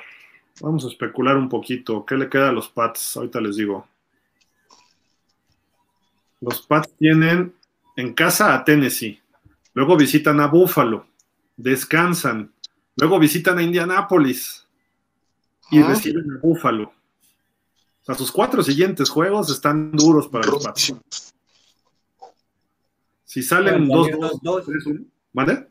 Vamos 0.60 0.84
a 0.84 0.88
especular 0.88 1.36
un 1.36 1.48
poquito. 1.48 2.04
¿Qué 2.04 2.16
le 2.16 2.28
queda 2.28 2.48
a 2.48 2.52
los 2.52 2.68
Pats? 2.68 3.16
Ahorita 3.16 3.40
les 3.40 3.56
digo. 3.56 3.86
Los 6.40 6.62
Pats 6.62 6.92
tienen 6.98 7.54
en 7.96 8.14
casa 8.14 8.54
a 8.54 8.64
Tennessee. 8.64 9.20
Luego 9.74 9.96
visitan 9.96 10.40
a 10.40 10.46
Buffalo. 10.46 11.06
Descansan. 11.56 12.52
Luego 12.96 13.18
visitan 13.18 13.58
a 13.58 13.62
Indianápolis. 13.62 14.66
Y 15.70 15.78
ah. 15.80 15.88
reciben 15.88 16.24
a 16.32 16.38
Buffalo. 16.40 16.84
O 16.84 18.04
sea, 18.04 18.14
sus 18.14 18.32
cuatro 18.32 18.62
siguientes 18.62 19.08
juegos 19.10 19.50
están 19.50 19.92
duros 19.92 20.28
para 20.28 20.46
los 20.46 20.64
Pats. 20.64 20.94
Si 23.24 23.42
salen 23.42 23.88
2-2. 23.88 25.06
¿Vale? 25.32 25.68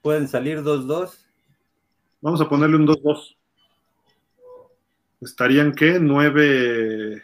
Pueden 0.00 0.28
salir 0.28 0.60
2-2. 0.60 1.10
Vamos 2.20 2.40
a 2.40 2.48
ponerle 2.48 2.76
un 2.76 2.86
2-2 2.86 3.36
estarían 5.22 5.72
qué? 5.74 5.98
9 6.00 7.22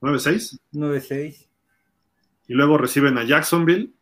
9-6. 0.00 0.58
9-6. 0.72 1.46
Y 2.46 2.54
luego 2.54 2.78
reciben 2.78 3.18
a 3.18 3.24
Jacksonville, 3.24 3.92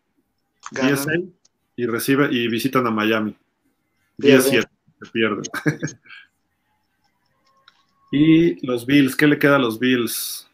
10-6, 0.72 1.32
y 1.76 1.86
recibe, 1.86 2.28
y 2.30 2.48
visitan 2.48 2.86
a 2.86 2.90
Miami. 2.90 3.36
10-7, 4.18 4.68
se 5.00 5.10
pierden. 5.10 5.42
y 8.16 8.66
los 8.66 8.86
Bills, 8.86 9.14
¿qué 9.14 9.26
le 9.26 9.38
queda 9.38 9.56
a 9.56 9.58
los 9.58 9.78
Bills? 9.78 10.48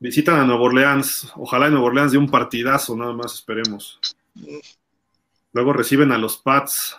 Visitan 0.00 0.40
a 0.40 0.44
Nueva 0.44 0.62
Orleans. 0.62 1.32
Ojalá 1.36 1.66
en 1.66 1.72
Nueva 1.72 1.88
Orleans 1.88 2.12
de 2.12 2.18
un 2.18 2.30
partidazo, 2.30 2.96
nada 2.96 3.12
más 3.12 3.34
esperemos. 3.34 4.00
Luego 5.52 5.72
reciben 5.72 6.12
a 6.12 6.18
los 6.18 6.38
Pats. 6.38 6.96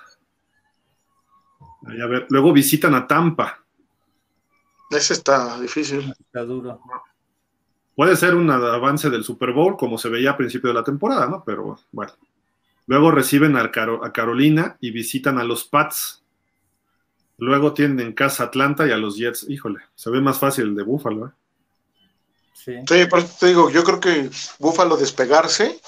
Luego 2.30 2.52
visitan 2.52 2.94
a 2.96 3.08
Tampa. 3.08 3.64
Ese 4.90 5.14
está 5.14 5.60
difícil. 5.60 6.14
Está 6.20 6.44
duro. 6.44 6.82
Puede 7.96 8.16
ser 8.16 8.36
un 8.36 8.50
avance 8.50 9.10
del 9.10 9.24
Super 9.24 9.52
Bowl, 9.52 9.78
como 9.78 9.98
se 9.98 10.10
veía 10.10 10.32
a 10.32 10.38
principio 10.38 10.70
de 10.70 10.74
la 10.74 10.84
temporada, 10.84 11.28
¿no? 11.28 11.44
Pero 11.46 11.78
bueno. 11.92 12.14
Luego 12.88 13.12
reciben 13.12 13.56
a, 13.56 13.72
Carolina 13.72 14.78
y 14.82 14.92
visitan 14.92 15.38
a 15.38 15.44
los 15.44 15.64
Pats. 15.66 16.24
Luego 17.40 17.74
tienen 17.74 18.00
en 18.00 18.14
casa 18.14 18.46
Atlanta 18.46 18.88
y 18.88 18.92
a 18.92 18.98
los 18.98 19.18
Jets. 19.18 19.46
Híjole, 19.50 19.80
se 19.96 20.10
ve 20.10 20.22
más 20.22 20.40
fácil 20.40 20.66
el 20.66 20.76
de 20.76 20.84
Buffalo, 20.84 21.28
¿eh? 21.28 21.32
Sí. 22.54 22.74
sí, 22.88 23.06
por 23.06 23.20
eso 23.20 23.36
te 23.40 23.48
digo, 23.48 23.70
yo 23.70 23.84
creo 23.86 24.00
que 24.02 24.30
Buffalo 24.60 24.98
despegarse 24.98 25.80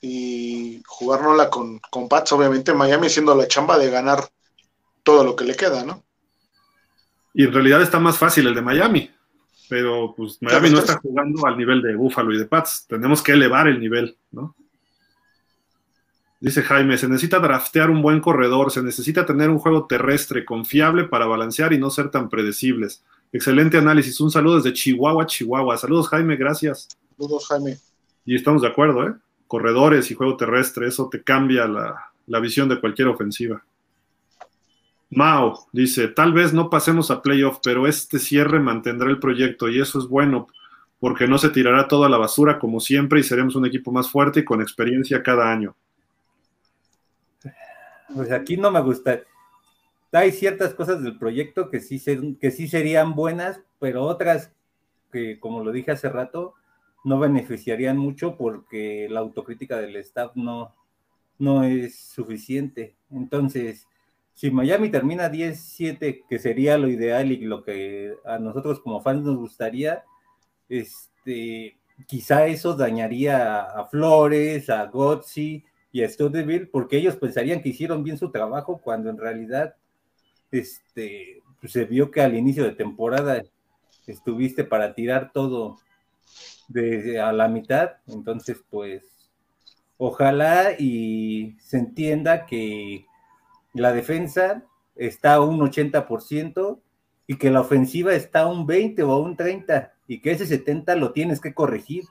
y 0.00 0.80
jugárnosla 0.86 1.50
con, 1.50 1.80
con 1.90 2.08
Pats, 2.08 2.32
obviamente 2.32 2.72
Miami 2.72 3.08
haciendo 3.08 3.34
la 3.34 3.48
chamba 3.48 3.76
de 3.76 3.90
ganar 3.90 4.28
todo 5.02 5.24
lo 5.24 5.34
que 5.34 5.44
le 5.44 5.56
queda, 5.56 5.84
¿no? 5.84 6.04
Y 7.34 7.44
en 7.44 7.52
realidad 7.52 7.82
está 7.82 7.98
más 7.98 8.18
fácil 8.18 8.46
el 8.46 8.54
de 8.54 8.62
Miami, 8.62 9.10
pero 9.68 10.14
pues 10.16 10.38
Miami 10.40 10.70
no 10.70 10.78
está 10.78 10.98
jugando 10.98 11.46
al 11.46 11.58
nivel 11.58 11.82
de 11.82 11.96
Buffalo 11.96 12.32
y 12.32 12.38
de 12.38 12.46
Pats. 12.46 12.86
Tenemos 12.88 13.22
que 13.22 13.32
elevar 13.32 13.66
el 13.68 13.80
nivel, 13.80 14.16
¿no? 14.30 14.54
Dice 16.40 16.62
Jaime, 16.62 16.96
se 16.96 17.06
necesita 17.06 17.38
draftear 17.38 17.90
un 17.90 18.00
buen 18.00 18.20
corredor, 18.20 18.70
se 18.70 18.82
necesita 18.82 19.26
tener 19.26 19.50
un 19.50 19.58
juego 19.58 19.86
terrestre 19.86 20.44
confiable 20.46 21.04
para 21.04 21.26
balancear 21.26 21.74
y 21.74 21.78
no 21.78 21.90
ser 21.90 22.10
tan 22.10 22.30
predecibles. 22.30 23.04
Excelente 23.30 23.76
análisis. 23.76 24.18
Un 24.20 24.30
saludo 24.30 24.56
desde 24.56 24.72
Chihuahua, 24.72 25.26
Chihuahua. 25.26 25.76
Saludos, 25.76 26.08
Jaime, 26.08 26.36
gracias. 26.36 26.88
Saludos, 27.16 27.46
Jaime. 27.46 27.76
Y 28.24 28.34
estamos 28.34 28.62
de 28.62 28.68
acuerdo, 28.68 29.06
¿eh? 29.06 29.14
Corredores 29.46 30.10
y 30.10 30.14
juego 30.14 30.36
terrestre, 30.36 30.86
eso 30.88 31.08
te 31.10 31.22
cambia 31.22 31.66
la, 31.66 32.10
la 32.26 32.40
visión 32.40 32.68
de 32.68 32.80
cualquier 32.80 33.08
ofensiva. 33.08 33.62
Mao 35.10 35.66
dice, 35.72 36.08
tal 36.08 36.32
vez 36.32 36.52
no 36.52 36.70
pasemos 36.70 37.10
a 37.10 37.20
playoff, 37.20 37.58
pero 37.62 37.86
este 37.86 38.18
cierre 38.18 38.60
mantendrá 38.60 39.10
el 39.10 39.18
proyecto 39.18 39.68
y 39.68 39.80
eso 39.80 39.98
es 39.98 40.06
bueno 40.06 40.46
porque 41.00 41.26
no 41.26 41.38
se 41.38 41.48
tirará 41.48 41.88
toda 41.88 42.08
la 42.08 42.18
basura 42.18 42.58
como 42.58 42.78
siempre 42.78 43.20
y 43.20 43.24
seremos 43.24 43.56
un 43.56 43.66
equipo 43.66 43.90
más 43.90 44.08
fuerte 44.08 44.40
y 44.40 44.44
con 44.44 44.60
experiencia 44.60 45.22
cada 45.22 45.50
año. 45.50 45.74
Pues 48.14 48.32
aquí 48.32 48.56
no 48.56 48.70
me 48.70 48.80
gusta. 48.80 49.20
Hay 50.12 50.32
ciertas 50.32 50.74
cosas 50.74 51.02
del 51.02 51.18
proyecto 51.18 51.70
que 51.70 51.80
sí, 51.80 51.98
serían 51.98 53.14
buenas, 53.14 53.60
pero 53.78 54.02
otras 54.02 54.52
que, 55.12 55.38
como 55.38 55.62
lo 55.62 55.70
dije 55.70 55.92
hace 55.92 56.08
rato, 56.08 56.54
no 57.04 57.18
beneficiarían 57.18 57.96
mucho 57.96 58.36
porque 58.36 59.06
la 59.08 59.20
autocrítica 59.20 59.78
del 59.78 59.96
staff 59.96 60.32
no, 60.34 60.74
no 61.38 61.62
es 61.62 61.98
suficiente. 61.98 62.96
Entonces, 63.10 63.86
si 64.34 64.50
Miami 64.50 64.90
termina 64.90 65.30
10-7, 65.30 66.24
que 66.28 66.38
sería 66.38 66.76
lo 66.78 66.88
ideal 66.88 67.30
y 67.30 67.38
lo 67.38 67.62
que 67.62 68.16
a 68.24 68.38
nosotros 68.38 68.80
como 68.80 69.00
fans 69.00 69.22
nos 69.22 69.36
gustaría, 69.36 70.04
este, 70.68 71.78
quizá 72.06 72.46
eso 72.46 72.74
dañaría 72.74 73.60
a 73.62 73.84
Flores, 73.84 74.68
a 74.70 74.86
Gotzi 74.86 75.64
y 75.92 76.02
a 76.02 76.08
Studeville, 76.08 76.66
porque 76.66 76.98
ellos 76.98 77.16
pensarían 77.16 77.62
que 77.62 77.70
hicieron 77.70 78.04
bien 78.04 78.18
su 78.18 78.30
trabajo 78.30 78.80
cuando 78.82 79.10
en 79.10 79.18
realidad 79.18 79.74
este, 80.50 81.42
pues, 81.60 81.72
se 81.72 81.84
vio 81.84 82.10
que 82.10 82.20
al 82.20 82.34
inicio 82.34 82.64
de 82.64 82.72
temporada 82.72 83.42
estuviste 84.06 84.64
para 84.64 84.94
tirar 84.94 85.32
todo 85.32 85.78
de, 86.68 87.20
a 87.20 87.32
la 87.32 87.48
mitad, 87.48 87.92
entonces 88.06 88.62
pues 88.70 89.30
ojalá 89.96 90.72
y 90.78 91.56
se 91.60 91.78
entienda 91.78 92.46
que 92.46 93.06
la 93.74 93.92
defensa 93.92 94.64
está 94.94 95.34
a 95.34 95.40
un 95.40 95.58
80% 95.60 96.80
y 97.26 97.36
que 97.36 97.50
la 97.50 97.60
ofensiva 97.60 98.14
está 98.14 98.42
a 98.42 98.46
un 98.46 98.66
20 98.66 99.02
o 99.02 99.12
a 99.12 99.20
un 99.20 99.36
30 99.36 99.92
y 100.06 100.20
que 100.20 100.32
ese 100.32 100.46
70 100.46 100.96
lo 100.96 101.12
tienes 101.12 101.40
que 101.40 101.54
corregir 101.54 102.04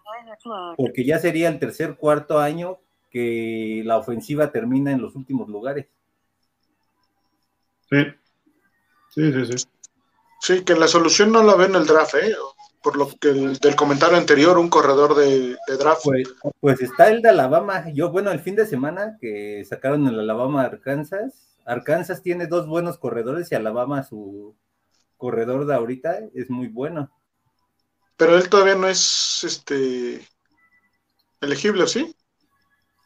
porque 0.77 1.03
ya 1.03 1.19
sería 1.19 1.49
el 1.49 1.59
tercer 1.59 1.95
cuarto 1.95 2.39
año 2.39 2.79
que 3.09 3.81
la 3.85 3.97
ofensiva 3.97 4.51
termina 4.51 4.91
en 4.91 5.01
los 5.01 5.15
últimos 5.15 5.49
lugares. 5.49 5.87
Sí, 7.89 8.05
sí, 9.09 9.33
sí, 9.33 9.57
sí. 9.57 9.65
Sí, 10.41 10.63
que 10.63 10.75
la 10.75 10.87
solución 10.87 11.31
no 11.31 11.43
la 11.43 11.55
ve 11.55 11.65
en 11.65 11.75
el 11.75 11.85
draft, 11.85 12.15
¿eh? 12.15 12.33
Por 12.81 12.95
lo 12.95 13.09
que 13.19 13.29
del 13.29 13.75
comentario 13.75 14.17
anterior, 14.17 14.57
un 14.57 14.69
corredor 14.69 15.15
de, 15.15 15.57
draft. 15.77 16.01
Pues, 16.05 16.33
pues, 16.61 16.81
está 16.81 17.09
el 17.09 17.21
de 17.21 17.29
Alabama. 17.29 17.91
Yo, 17.93 18.09
bueno, 18.09 18.31
el 18.31 18.39
fin 18.39 18.55
de 18.55 18.65
semana 18.65 19.17
que 19.19 19.65
sacaron 19.65 20.07
el 20.07 20.17
Alabama 20.17 20.63
Arkansas, 20.63 21.57
Arkansas 21.65 22.21
tiene 22.21 22.47
dos 22.47 22.67
buenos 22.67 22.97
corredores 22.97 23.51
y 23.51 23.55
Alabama 23.55 24.03
su 24.03 24.55
corredor 25.17 25.65
de 25.65 25.75
ahorita 25.75 26.19
es 26.33 26.49
muy 26.49 26.67
bueno. 26.67 27.11
Pero 28.15 28.37
él 28.37 28.49
todavía 28.49 28.75
no 28.75 28.87
es 28.87 29.43
este 29.43 30.25
elegible, 31.41 31.85
¿sí? 31.87 32.15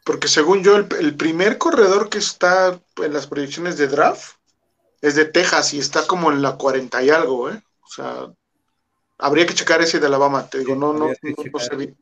Porque 0.03 0.27
según 0.27 0.63
yo, 0.63 0.75
el, 0.77 1.15
primer 1.15 1.57
corredor 1.57 2.09
que 2.09 2.17
está 2.17 2.79
en 2.97 3.13
las 3.13 3.27
proyecciones 3.27 3.77
de 3.77 3.87
draft 3.87 4.35
es 5.01 5.15
de 5.15 5.25
Texas 5.25 5.73
y 5.73 5.79
está 5.79 6.05
como 6.05 6.31
en 6.31 6.41
la 6.41 6.57
40 6.57 7.03
y 7.03 7.09
algo, 7.09 7.49
¿eh? 7.49 7.61
O 7.81 7.87
sea, 7.87 8.27
habría 9.17 9.45
que 9.45 9.53
checar 9.53 9.81
ese 9.81 9.99
de 9.99 10.07
Alabama, 10.07 10.49
te 10.49 10.59
digo, 10.59 10.75
no, 10.75 10.93
no, 10.93 11.07
no, 11.07 11.59
sé 11.59 11.75
bien. 11.75 11.97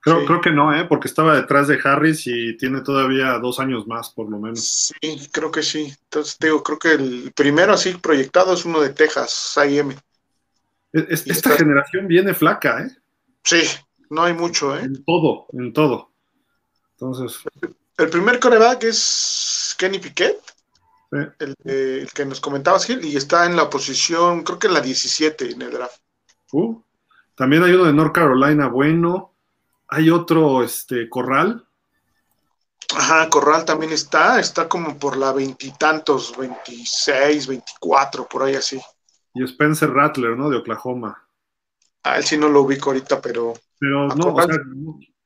Creo, 0.00 0.24
creo 0.24 0.40
que 0.40 0.50
no, 0.50 0.74
¿eh? 0.74 0.84
porque 0.84 1.08
estaba 1.08 1.34
detrás 1.34 1.66
de 1.66 1.78
Harris 1.82 2.26
y 2.26 2.56
tiene 2.56 2.82
todavía 2.82 3.38
dos 3.38 3.58
años 3.58 3.86
más, 3.86 4.10
por 4.10 4.30
lo 4.30 4.38
menos. 4.38 4.92
Sí, 5.00 5.28
creo 5.32 5.50
que 5.50 5.62
sí. 5.62 5.92
Entonces, 6.04 6.38
te 6.38 6.46
digo, 6.46 6.62
creo 6.62 6.78
que 6.78 6.92
el 6.92 7.32
primero 7.34 7.72
así 7.72 7.94
proyectado 7.94 8.54
es 8.54 8.64
uno 8.64 8.80
de 8.80 8.90
Texas, 8.90 9.58
IM. 9.68 9.94
esta 10.92 11.50
generación 11.50 12.06
viene 12.06 12.32
flaca, 12.32 12.84
¿eh? 12.84 12.90
Sí, 13.42 13.62
no 14.10 14.22
hay 14.22 14.34
mucho, 14.34 14.76
¿eh? 14.76 14.82
En 14.82 15.04
todo, 15.04 15.46
en 15.52 15.72
todo. 15.72 16.10
Entonces. 17.00 17.40
El 17.96 18.10
primer 18.10 18.40
coreback 18.40 18.84
es 18.84 19.74
Kenny 19.78 19.98
Piquet, 19.98 20.36
el, 21.10 22.08
que 22.12 22.24
nos 22.24 22.40
comentabas, 22.40 22.84
Gil, 22.84 23.04
y 23.04 23.16
está 23.16 23.46
en 23.46 23.56
la 23.56 23.70
posición, 23.70 24.42
creo 24.42 24.58
que 24.58 24.66
en 24.66 24.74
la 24.74 24.80
17 24.80 25.52
en 25.52 25.62
el 25.62 25.70
draft. 25.70 26.00
Uh, 26.52 26.80
también 27.34 27.62
hay 27.62 27.72
uno 27.72 27.84
de 27.84 27.92
North 27.92 28.14
Carolina 28.14 28.68
bueno. 28.68 29.32
Hay 29.88 30.10
otro, 30.10 30.62
este, 30.62 31.08
Corral. 31.08 31.66
Ajá, 32.96 33.28
Corral 33.28 33.64
también 33.64 33.92
está, 33.92 34.40
está 34.40 34.68
como 34.68 34.98
por 34.98 35.16
la 35.16 35.32
veintitantos, 35.32 36.36
26, 36.36 37.46
24, 37.46 38.28
por 38.28 38.42
ahí 38.42 38.54
así. 38.54 38.80
Y 39.34 39.44
Spencer 39.44 39.90
Rattler, 39.90 40.36
¿no? 40.36 40.50
De 40.50 40.56
Oklahoma. 40.56 41.24
Ah, 42.02 42.16
él 42.16 42.24
sí 42.24 42.36
no 42.36 42.48
lo 42.48 42.62
ubico 42.62 42.90
ahorita, 42.90 43.20
pero. 43.20 43.54
Pero 43.78 44.08
no, 44.08 44.34
o 44.34 44.42
sea, 44.42 44.56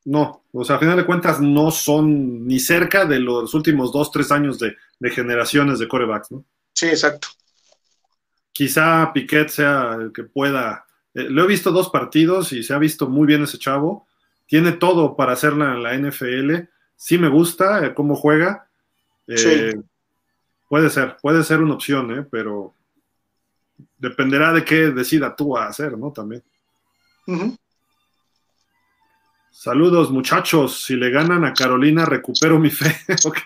no, 0.05 0.43
o 0.51 0.63
sea, 0.63 0.75
a 0.75 0.79
final 0.79 0.97
de 0.97 1.05
cuentas 1.05 1.39
no 1.39 1.71
son 1.71 2.45
ni 2.45 2.59
cerca 2.59 3.05
de 3.05 3.19
los 3.19 3.53
últimos 3.53 3.91
dos, 3.91 4.11
tres 4.11 4.31
años 4.31 4.59
de, 4.59 4.75
generaciones 5.11 5.79
de 5.79 5.87
corebacks, 5.87 6.31
¿no? 6.31 6.45
Sí, 6.73 6.87
exacto. 6.87 7.29
Quizá 8.51 9.11
Piquet 9.13 9.49
sea 9.49 9.97
el 9.99 10.11
que 10.11 10.23
pueda. 10.23 10.85
Eh, 11.13 11.23
lo 11.29 11.43
he 11.43 11.47
visto 11.47 11.71
dos 11.71 11.89
partidos 11.89 12.51
y 12.51 12.63
se 12.63 12.73
ha 12.73 12.77
visto 12.77 13.07
muy 13.07 13.25
bien 13.25 13.43
ese 13.43 13.57
chavo. 13.57 14.07
Tiene 14.45 14.73
todo 14.73 15.15
para 15.15 15.33
hacerla 15.33 15.73
en 15.73 15.83
la 15.83 15.95
NFL. 15.97 16.67
Sí 16.95 17.17
me 17.17 17.29
gusta 17.29 17.85
eh, 17.85 17.93
cómo 17.93 18.15
juega. 18.15 18.69
Eh, 19.27 19.37
sí. 19.37 19.79
Puede 20.67 20.89
ser, 20.89 21.17
puede 21.21 21.43
ser 21.43 21.61
una 21.61 21.75
opción, 21.75 22.11
¿eh? 22.17 22.27
pero 22.29 22.75
dependerá 23.97 24.51
de 24.51 24.65
qué 24.65 24.91
decida 24.91 25.35
tú 25.35 25.57
a 25.57 25.67
hacer, 25.67 25.97
¿no? 25.97 26.11
También. 26.11 26.43
Saludos, 29.63 30.11
muchachos. 30.11 30.83
Si 30.83 30.97
le 30.97 31.09
ganan 31.09 31.45
a 31.45 31.53
Carolina, 31.53 32.03
recupero 32.03 32.59
mi 32.59 32.69
fe. 32.69 32.97
ok. 33.23 33.39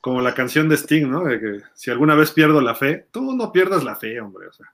Como 0.00 0.20
la 0.20 0.34
canción 0.34 0.68
de 0.68 0.76
Sting, 0.76 1.08
¿no? 1.08 1.22
De 1.22 1.38
que 1.38 1.60
si 1.72 1.92
alguna 1.92 2.16
vez 2.16 2.32
pierdo 2.32 2.60
la 2.60 2.74
fe, 2.74 3.06
tú 3.12 3.36
no 3.36 3.52
pierdas 3.52 3.84
la 3.84 3.94
fe, 3.94 4.20
hombre. 4.20 4.48
O 4.48 4.52
sea, 4.52 4.66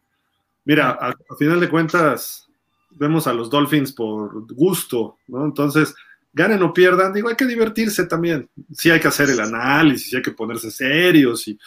mira, 0.65 0.93
a, 0.99 1.15
final 1.36 1.61
de 1.61 1.69
cuentas, 1.69 2.49
vemos 2.93 3.27
a 3.27 3.35
los 3.35 3.51
Dolphins 3.51 3.93
por 3.93 4.51
gusto, 4.55 5.19
¿no? 5.28 5.45
Entonces, 5.45 5.95
ganen 6.32 6.62
o 6.62 6.73
pierdan, 6.73 7.12
digo, 7.12 7.28
hay 7.28 7.36
que 7.36 7.45
divertirse 7.45 8.07
también. 8.07 8.49
Sí 8.73 8.89
hay 8.89 8.99
que 8.99 9.09
hacer 9.09 9.28
el 9.28 9.41
análisis, 9.41 10.09
sí 10.09 10.16
hay 10.16 10.23
que 10.23 10.32
ponerse 10.32 10.70
serios 10.70 11.47
y 11.49 11.59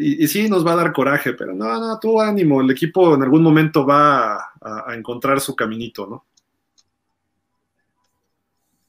y, 0.00 0.26
sí 0.28 0.48
nos 0.48 0.66
va 0.66 0.72
a 0.72 0.76
dar 0.76 0.92
coraje, 0.92 1.32
pero 1.34 1.54
no, 1.54 1.78
no, 1.78 1.98
tú 1.98 2.20
ánimo, 2.20 2.60
el 2.60 2.70
equipo 2.70 3.14
en 3.14 3.22
algún 3.22 3.42
momento 3.42 3.86
va 3.86 4.52
a, 4.60 4.94
encontrar 4.94 5.40
su 5.40 5.54
caminito, 5.54 6.06
¿no? 6.06 6.24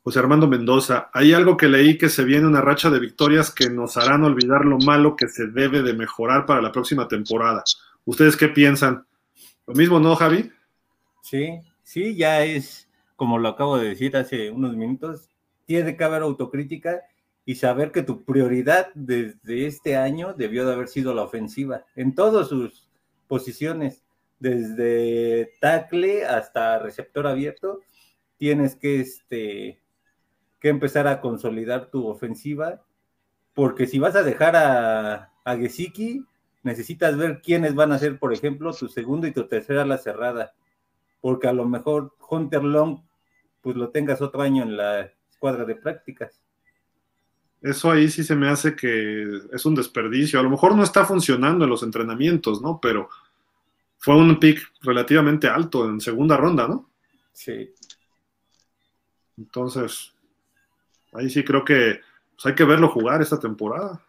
José 0.04 0.20
Armando 0.20 0.48
Mendoza, 0.48 1.10
hay 1.14 1.34
algo 1.34 1.56
que 1.56 1.68
leí 1.68 1.98
que 1.98 2.10
se 2.10 2.24
viene 2.24 2.48
una 2.48 2.62
racha 2.62 2.90
de 2.90 3.00
victorias 3.00 3.52
que 3.52 3.70
nos 3.70 3.98
harán 3.98 4.24
olvidar 4.24 4.66
lo 4.66 4.80
malo 4.80 5.16
que 5.16 5.28
se 5.28 5.48
debe 5.48 5.84
de 5.84 5.94
mejorar 5.94 6.48
para 6.48 6.62
la 6.62 6.72
próxima 6.72 7.08
temporada. 7.08 7.64
¿Ustedes 8.06 8.36
qué 8.36 8.48
piensan? 8.48 9.06
Lo 9.68 9.76
mismo, 9.76 10.00
¿no, 10.00 10.16
Javi? 10.16 10.52
Sí, 11.22 11.62
sí, 11.84 12.16
ya 12.16 12.44
es, 12.44 12.90
como 13.16 13.38
lo 13.38 13.50
acabo 13.50 13.78
de 13.78 13.90
decir 13.90 14.18
hace 14.18 14.50
unos 14.50 14.76
minutos, 14.76 15.30
tiene 15.66 15.96
que 15.96 16.04
haber 16.04 16.24
autocrítica 16.24 17.02
y 17.52 17.56
saber 17.56 17.92
que 17.92 18.02
tu 18.02 18.24
prioridad 18.24 18.94
desde 18.96 19.68
este 19.68 19.98
año 19.98 20.34
debió 20.34 20.66
de 20.66 20.72
haber 20.72 20.88
sido 20.88 21.14
la 21.14 21.24
ofensiva 21.24 21.84
en 21.98 22.16
todas 22.16 22.48
sus 22.48 22.88
posiciones, 23.28 24.06
desde 24.40 25.52
tackle 25.60 26.26
hasta 26.26 26.80
receptor 26.80 27.28
abierto, 27.28 27.82
tienes 28.38 28.78
que, 28.78 29.02
este, 29.02 29.82
que 30.62 30.70
empezar 30.70 31.10
a 31.10 31.20
consolidar 31.20 31.92
tu 31.92 32.08
ofensiva, 32.08 32.86
porque 33.54 33.86
si 33.86 34.00
vas 34.00 34.16
a 34.16 34.24
dejar 34.24 34.56
a, 34.56 35.34
a 35.44 35.58
Gesicki, 35.58 36.24
necesitas 36.64 37.18
ver 37.18 37.42
quiénes 37.42 37.76
van 37.76 37.92
a 37.92 38.00
ser, 38.00 38.18
por 38.18 38.32
ejemplo, 38.32 38.74
tu 38.74 38.88
segundo 38.88 39.28
y 39.28 39.34
tu 39.34 39.50
tercera 39.50 39.84
la 39.84 39.98
cerrada, 39.98 40.54
porque 41.20 41.50
a 41.50 41.54
lo 41.54 41.66
mejor 41.66 42.14
Hunter 42.30 42.64
Long, 42.64 43.02
pues 43.60 43.76
lo 43.76 43.90
tengas 43.90 44.22
otro 44.22 44.42
año 44.42 44.64
en 44.64 44.78
la 44.78 45.12
escuadra 45.30 45.66
de 45.66 45.76
prácticas. 45.76 46.41
Eso 47.62 47.92
ahí 47.92 48.10
sí 48.10 48.24
se 48.24 48.36
me 48.36 48.50
hace 48.50 48.76
que 48.76 49.40
es 49.52 49.66
un 49.66 49.76
desperdicio. 49.76 50.40
A 50.40 50.44
lo 50.44 50.50
mejor 50.50 50.76
no 50.76 50.84
está 50.84 51.06
funcionando 51.06 51.64
en 51.64 51.70
los 51.70 51.84
entrenamientos, 51.84 52.62
¿no? 52.62 52.80
Pero 52.82 53.10
fue 53.98 54.16
un 54.16 54.40
pick 54.40 54.72
relativamente 54.82 55.48
alto 55.48 55.88
en 55.88 56.02
segunda 56.02 56.38
ronda, 56.38 56.68
¿no? 56.68 56.90
Sí. 57.34 57.72
Entonces, 59.38 60.14
ahí 61.14 61.30
sí 61.30 61.44
creo 61.44 61.64
que 61.64 62.02
pues, 62.34 62.46
hay 62.48 62.56
que 62.56 62.64
verlo 62.64 62.90
jugar 62.90 63.22
esta 63.22 63.40
temporada. 63.40 64.04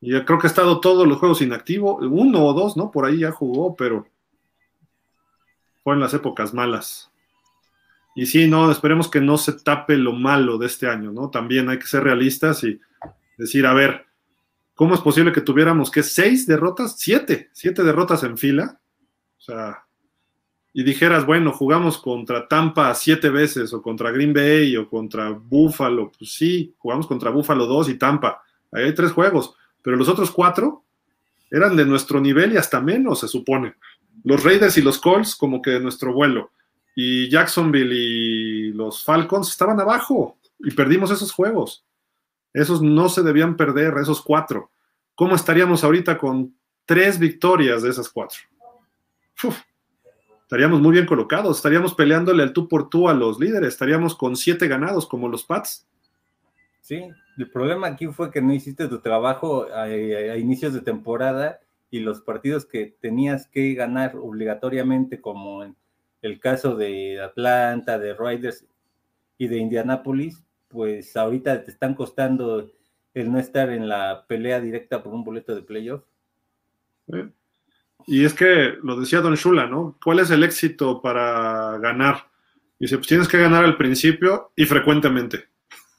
Y 0.00 0.18
creo 0.22 0.38
que 0.38 0.46
ha 0.46 0.50
estado 0.50 0.80
todos 0.80 1.06
los 1.06 1.18
juegos 1.18 1.42
inactivo, 1.42 1.96
uno 1.96 2.46
o 2.46 2.54
dos, 2.54 2.78
¿no? 2.78 2.90
Por 2.90 3.04
ahí 3.04 3.18
ya 3.18 3.30
jugó, 3.30 3.76
pero 3.76 4.06
fue 5.84 5.94
en 5.94 6.00
las 6.00 6.14
épocas 6.14 6.54
malas. 6.54 7.09
Y 8.14 8.26
sí, 8.26 8.48
no, 8.48 8.70
esperemos 8.70 9.08
que 9.08 9.20
no 9.20 9.38
se 9.38 9.52
tape 9.52 9.96
lo 9.96 10.12
malo 10.12 10.58
de 10.58 10.66
este 10.66 10.88
año, 10.88 11.12
¿no? 11.12 11.30
También 11.30 11.68
hay 11.68 11.78
que 11.78 11.86
ser 11.86 12.02
realistas 12.04 12.64
y 12.64 12.80
decir, 13.38 13.66
a 13.66 13.74
ver, 13.74 14.06
¿cómo 14.74 14.94
es 14.94 15.00
posible 15.00 15.32
que 15.32 15.40
tuviéramos 15.40 15.90
que 15.90 16.02
seis 16.02 16.46
derrotas? 16.46 16.96
Siete, 16.98 17.50
siete 17.52 17.84
derrotas 17.84 18.24
en 18.24 18.36
fila. 18.36 18.80
O 19.38 19.40
sea, 19.40 19.84
y 20.72 20.82
dijeras, 20.82 21.24
bueno, 21.24 21.52
jugamos 21.52 21.98
contra 21.98 22.46
Tampa 22.48 22.94
siete 22.94 23.30
veces, 23.30 23.72
o 23.72 23.80
contra 23.80 24.10
Green 24.10 24.32
Bay, 24.32 24.76
o 24.76 24.88
contra 24.88 25.30
Buffalo. 25.30 26.10
Pues 26.16 26.32
sí, 26.32 26.74
jugamos 26.78 27.06
contra 27.06 27.30
Buffalo 27.30 27.66
2 27.66 27.90
y 27.90 27.94
Tampa. 27.94 28.42
Ahí 28.72 28.84
hay 28.84 28.94
tres 28.94 29.12
juegos, 29.12 29.54
pero 29.82 29.96
los 29.96 30.08
otros 30.08 30.30
cuatro 30.30 30.84
eran 31.50 31.76
de 31.76 31.84
nuestro 31.84 32.20
nivel 32.20 32.52
y 32.52 32.56
hasta 32.56 32.80
menos, 32.80 33.20
se 33.20 33.28
supone. 33.28 33.74
Los 34.22 34.44
Raiders 34.44 34.76
y 34.78 34.82
los 34.82 34.98
Colts, 34.98 35.34
como 35.34 35.62
que 35.62 35.70
de 35.70 35.80
nuestro 35.80 36.12
vuelo 36.12 36.52
y 36.94 37.28
Jacksonville 37.30 37.94
y 37.94 38.72
los 38.72 39.04
Falcons 39.04 39.48
estaban 39.48 39.80
abajo 39.80 40.38
y 40.58 40.70
perdimos 40.72 41.10
esos 41.10 41.32
juegos. 41.32 41.84
Esos 42.52 42.82
no 42.82 43.08
se 43.08 43.22
debían 43.22 43.56
perder, 43.56 43.94
esos 44.00 44.20
cuatro. 44.20 44.70
¿Cómo 45.14 45.34
estaríamos 45.34 45.84
ahorita 45.84 46.18
con 46.18 46.54
tres 46.84 47.18
victorias 47.18 47.82
de 47.82 47.90
esas 47.90 48.08
cuatro? 48.08 48.40
estaríamos 50.42 50.80
muy 50.80 50.92
bien 50.92 51.06
colocados, 51.06 51.58
estaríamos 51.58 51.94
peleándole 51.94 52.42
al 52.42 52.52
tú 52.52 52.68
por 52.68 52.90
tú 52.90 53.08
a 53.08 53.14
los 53.14 53.38
líderes, 53.38 53.68
estaríamos 53.68 54.16
con 54.16 54.34
siete 54.36 54.66
ganados 54.66 55.06
como 55.06 55.28
los 55.28 55.44
Pats. 55.44 55.86
Sí, 56.80 57.08
el 57.38 57.50
problema 57.50 57.86
aquí 57.86 58.08
fue 58.08 58.32
que 58.32 58.42
no 58.42 58.52
hiciste 58.52 58.88
tu 58.88 58.98
trabajo 58.98 59.68
a, 59.72 59.84
a 59.84 60.36
inicios 60.36 60.74
de 60.74 60.80
temporada 60.80 61.60
y 61.90 62.00
los 62.00 62.20
partidos 62.20 62.66
que 62.66 62.96
tenías 63.00 63.46
que 63.46 63.74
ganar 63.74 64.16
obligatoriamente, 64.16 65.20
como 65.20 65.62
en 65.62 65.76
el 66.22 66.40
caso 66.40 66.76
de 66.76 67.20
Atlanta, 67.20 67.98
de 67.98 68.14
Riders 68.14 68.64
y 69.38 69.48
de 69.48 69.58
Indianapolis, 69.58 70.42
pues 70.68 71.16
ahorita 71.16 71.64
te 71.64 71.70
están 71.70 71.94
costando 71.94 72.70
el 73.14 73.32
no 73.32 73.38
estar 73.38 73.70
en 73.70 73.88
la 73.88 74.24
pelea 74.26 74.60
directa 74.60 75.02
por 75.02 75.12
un 75.12 75.24
boleto 75.24 75.54
de 75.54 75.62
playoff. 75.62 76.02
Y 78.06 78.24
es 78.24 78.34
que 78.34 78.74
lo 78.82 78.98
decía 78.98 79.20
Don 79.20 79.34
Shula, 79.34 79.66
¿no? 79.66 79.96
¿Cuál 80.02 80.20
es 80.20 80.30
el 80.30 80.44
éxito 80.44 81.02
para 81.02 81.78
ganar? 81.78 82.26
Dice, 82.78 82.96
pues 82.96 83.08
tienes 83.08 83.28
que 83.28 83.38
ganar 83.38 83.64
al 83.64 83.76
principio 83.76 84.52
y 84.56 84.64
frecuentemente. 84.64 85.48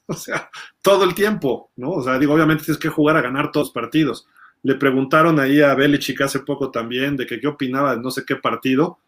O 0.08 0.14
sea, 0.14 0.50
todo 0.82 1.06
el 1.06 1.16
tiempo, 1.16 1.72
¿no? 1.78 1.92
O 1.92 2.04
sea, 2.04 2.20
digo, 2.20 2.34
obviamente 2.34 2.66
tienes 2.66 2.82
que 2.82 2.90
jugar 2.90 3.16
a 3.16 3.22
ganar 3.22 3.50
todos 3.50 3.68
los 3.68 3.74
partidos. 3.74 4.28
Le 4.62 4.76
preguntaron 4.76 5.40
ahí 5.40 5.62
a 5.62 5.74
Belichick 5.74 6.20
hace 6.20 6.40
poco 6.40 6.70
también 6.70 7.16
de 7.16 7.26
que 7.26 7.40
qué 7.40 7.48
opinaba 7.48 7.96
de 7.96 8.02
no 8.02 8.12
sé 8.12 8.26
qué 8.26 8.36
partido. 8.36 9.00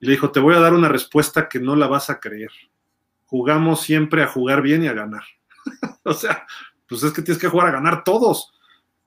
Y 0.00 0.06
le 0.06 0.12
dijo, 0.12 0.30
te 0.30 0.40
voy 0.40 0.54
a 0.54 0.60
dar 0.60 0.74
una 0.74 0.88
respuesta 0.88 1.48
que 1.48 1.60
no 1.60 1.76
la 1.76 1.86
vas 1.86 2.10
a 2.10 2.20
creer. 2.20 2.50
Jugamos 3.26 3.80
siempre 3.82 4.22
a 4.22 4.28
jugar 4.28 4.62
bien 4.62 4.84
y 4.84 4.88
a 4.88 4.92
ganar. 4.92 5.24
o 6.04 6.14
sea, 6.14 6.46
pues 6.88 7.02
es 7.02 7.12
que 7.12 7.22
tienes 7.22 7.40
que 7.40 7.48
jugar 7.48 7.68
a 7.68 7.72
ganar 7.72 8.04
todos. 8.04 8.52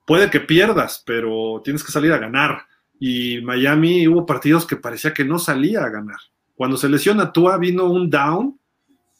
Puede 0.06 0.30
que 0.30 0.40
pierdas, 0.40 1.02
pero 1.06 1.60
tienes 1.64 1.82
que 1.82 1.92
salir 1.92 2.12
a 2.12 2.18
ganar. 2.18 2.66
Y 2.98 3.40
Miami 3.40 4.06
hubo 4.06 4.26
partidos 4.26 4.66
que 4.66 4.76
parecía 4.76 5.14
que 5.14 5.24
no 5.24 5.38
salía 5.38 5.84
a 5.84 5.88
ganar. 5.88 6.18
Cuando 6.54 6.76
se 6.76 6.88
lesiona 6.88 7.32
Tua 7.32 7.56
vino 7.58 7.84
un 7.84 8.10
down 8.10 8.58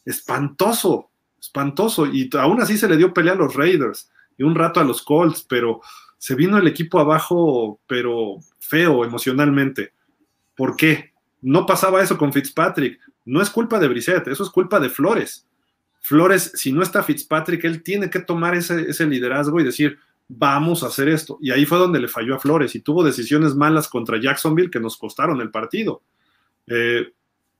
espantoso, 0.05 1.09
espantoso. 1.39 2.05
Y 2.05 2.29
aún 2.39 2.61
así 2.61 2.77
se 2.77 2.87
le 2.87 2.97
dio 2.97 3.13
pelea 3.13 3.33
a 3.33 3.37
los 3.37 3.55
Raiders 3.55 4.11
y 4.37 4.43
un 4.43 4.55
rato 4.55 4.79
a 4.79 4.83
los 4.83 5.01
Colts, 5.01 5.45
pero 5.47 5.81
se 6.17 6.35
vino 6.35 6.57
el 6.57 6.67
equipo 6.67 6.99
abajo, 6.99 7.79
pero 7.87 8.37
feo 8.59 9.03
emocionalmente. 9.03 9.93
¿Por 10.55 10.75
qué? 10.75 11.12
No 11.43 11.65
pasaba 11.65 12.01
eso 12.01 12.17
con 12.17 12.31
Fitzpatrick. 12.31 12.99
No 13.25 13.41
es 13.41 13.49
culpa 13.49 13.77
de 13.77 13.89
Brissett, 13.89 14.27
eso 14.27 14.43
es 14.43 14.49
culpa 14.49 14.79
de 14.79 14.89
Flores. 14.89 15.45
Flores, 15.99 16.53
si 16.55 16.71
no 16.71 16.81
está 16.81 17.03
Fitzpatrick, 17.03 17.63
él 17.65 17.83
tiene 17.83 18.09
que 18.09 18.19
tomar 18.19 18.55
ese, 18.55 19.05
liderazgo 19.05 19.59
y 19.59 19.63
decir, 19.63 19.99
vamos 20.27 20.83
a 20.83 20.87
hacer 20.87 21.09
esto. 21.09 21.37
Y 21.41 21.51
ahí 21.51 21.65
fue 21.65 21.77
donde 21.77 21.99
le 21.99 22.07
falló 22.07 22.35
a 22.35 22.39
Flores 22.39 22.75
y 22.75 22.79
tuvo 22.79 23.03
decisiones 23.03 23.55
malas 23.55 23.89
contra 23.89 24.19
Jacksonville 24.19 24.71
que 24.71 24.79
nos 24.79 24.97
costaron 24.97 25.41
el 25.41 25.51
partido. 25.51 26.01
Eh, 26.67 27.11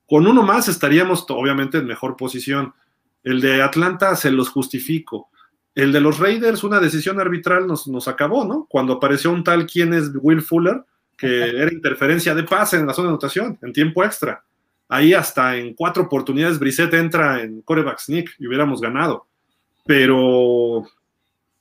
con 0.06 0.26
uno 0.26 0.42
más 0.42 0.68
estaríamos 0.68 1.26
obviamente 1.28 1.78
en 1.78 1.86
mejor 1.86 2.16
posición. 2.16 2.72
El 3.22 3.42
de 3.42 3.62
Atlanta 3.62 4.16
se 4.16 4.30
los 4.30 4.48
justifico. 4.48 5.28
El 5.74 5.92
de 5.92 6.00
los 6.00 6.18
Raiders, 6.18 6.64
una 6.64 6.80
decisión 6.80 7.20
arbitral 7.20 7.66
nos, 7.66 7.86
nos 7.86 8.08
acabó, 8.08 8.44
¿no? 8.46 8.66
Cuando 8.68 8.94
apareció 8.94 9.30
un 9.30 9.44
tal 9.44 9.66
quien 9.66 9.92
es 9.92 10.10
Will 10.14 10.40
Fuller, 10.40 10.84
que 11.16 11.50
era 11.50 11.72
interferencia 11.72 12.34
de 12.34 12.44
pase 12.44 12.76
en 12.76 12.86
la 12.86 12.92
zona 12.92 13.08
de 13.08 13.12
anotación, 13.12 13.58
en 13.62 13.72
tiempo 13.72 14.04
extra. 14.04 14.44
Ahí 14.88 15.14
hasta 15.14 15.56
en 15.56 15.74
cuatro 15.74 16.04
oportunidades 16.04 16.58
Brissett 16.58 16.92
entra 16.94 17.42
en 17.42 17.62
coreback 17.62 17.98
sneak 17.98 18.36
y 18.38 18.46
hubiéramos 18.46 18.80
ganado. 18.80 19.26
Pero 19.86 20.84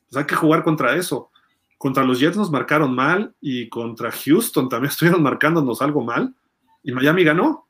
pues 0.09 0.17
hay 0.17 0.25
que 0.25 0.35
jugar 0.35 0.63
contra 0.63 0.95
eso. 0.95 1.31
Contra 1.77 2.03
los 2.03 2.19
Jets 2.19 2.37
nos 2.37 2.51
marcaron 2.51 2.93
mal 2.93 3.33
y 3.41 3.67
contra 3.69 4.11
Houston 4.11 4.69
también 4.69 4.89
estuvieron 4.91 5.23
marcándonos 5.23 5.81
algo 5.81 6.03
mal 6.03 6.33
y 6.83 6.91
Miami 6.91 7.23
ganó. 7.23 7.67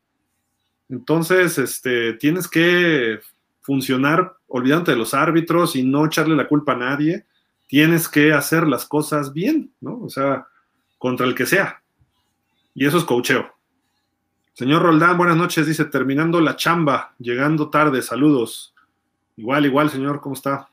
Entonces, 0.90 1.58
este, 1.58 2.14
tienes 2.14 2.48
que 2.48 3.20
funcionar 3.62 4.36
olvidándote 4.48 4.92
de 4.92 4.98
los 4.98 5.14
árbitros 5.14 5.76
y 5.76 5.84
no 5.84 6.06
echarle 6.06 6.36
la 6.36 6.48
culpa 6.48 6.74
a 6.74 6.78
nadie. 6.78 7.26
Tienes 7.68 8.10
que 8.10 8.34
hacer 8.34 8.68
las 8.68 8.86
cosas 8.86 9.34
bien, 9.34 9.72
¿no? 9.80 10.00
O 10.02 10.10
sea, 10.10 10.48
contra 11.04 11.28
el 11.28 11.36
que 11.36 11.46
sea. 11.46 11.84
Y 12.74 12.86
eso 12.86 12.98
es 12.98 13.04
cocheo. 13.04 13.54
Señor 14.54 14.84
Roldán, 14.84 15.18
buenas 15.18 15.36
noches. 15.36 15.68
Dice, 15.68 15.84
terminando 15.84 16.40
la 16.40 16.56
chamba, 16.56 17.14
llegando 17.20 17.70
tarde, 17.70 18.02
saludos. 18.02 18.74
Igual, 19.36 19.66
igual, 19.66 19.90
señor, 19.90 20.22
¿cómo 20.22 20.34
está? 20.34 20.70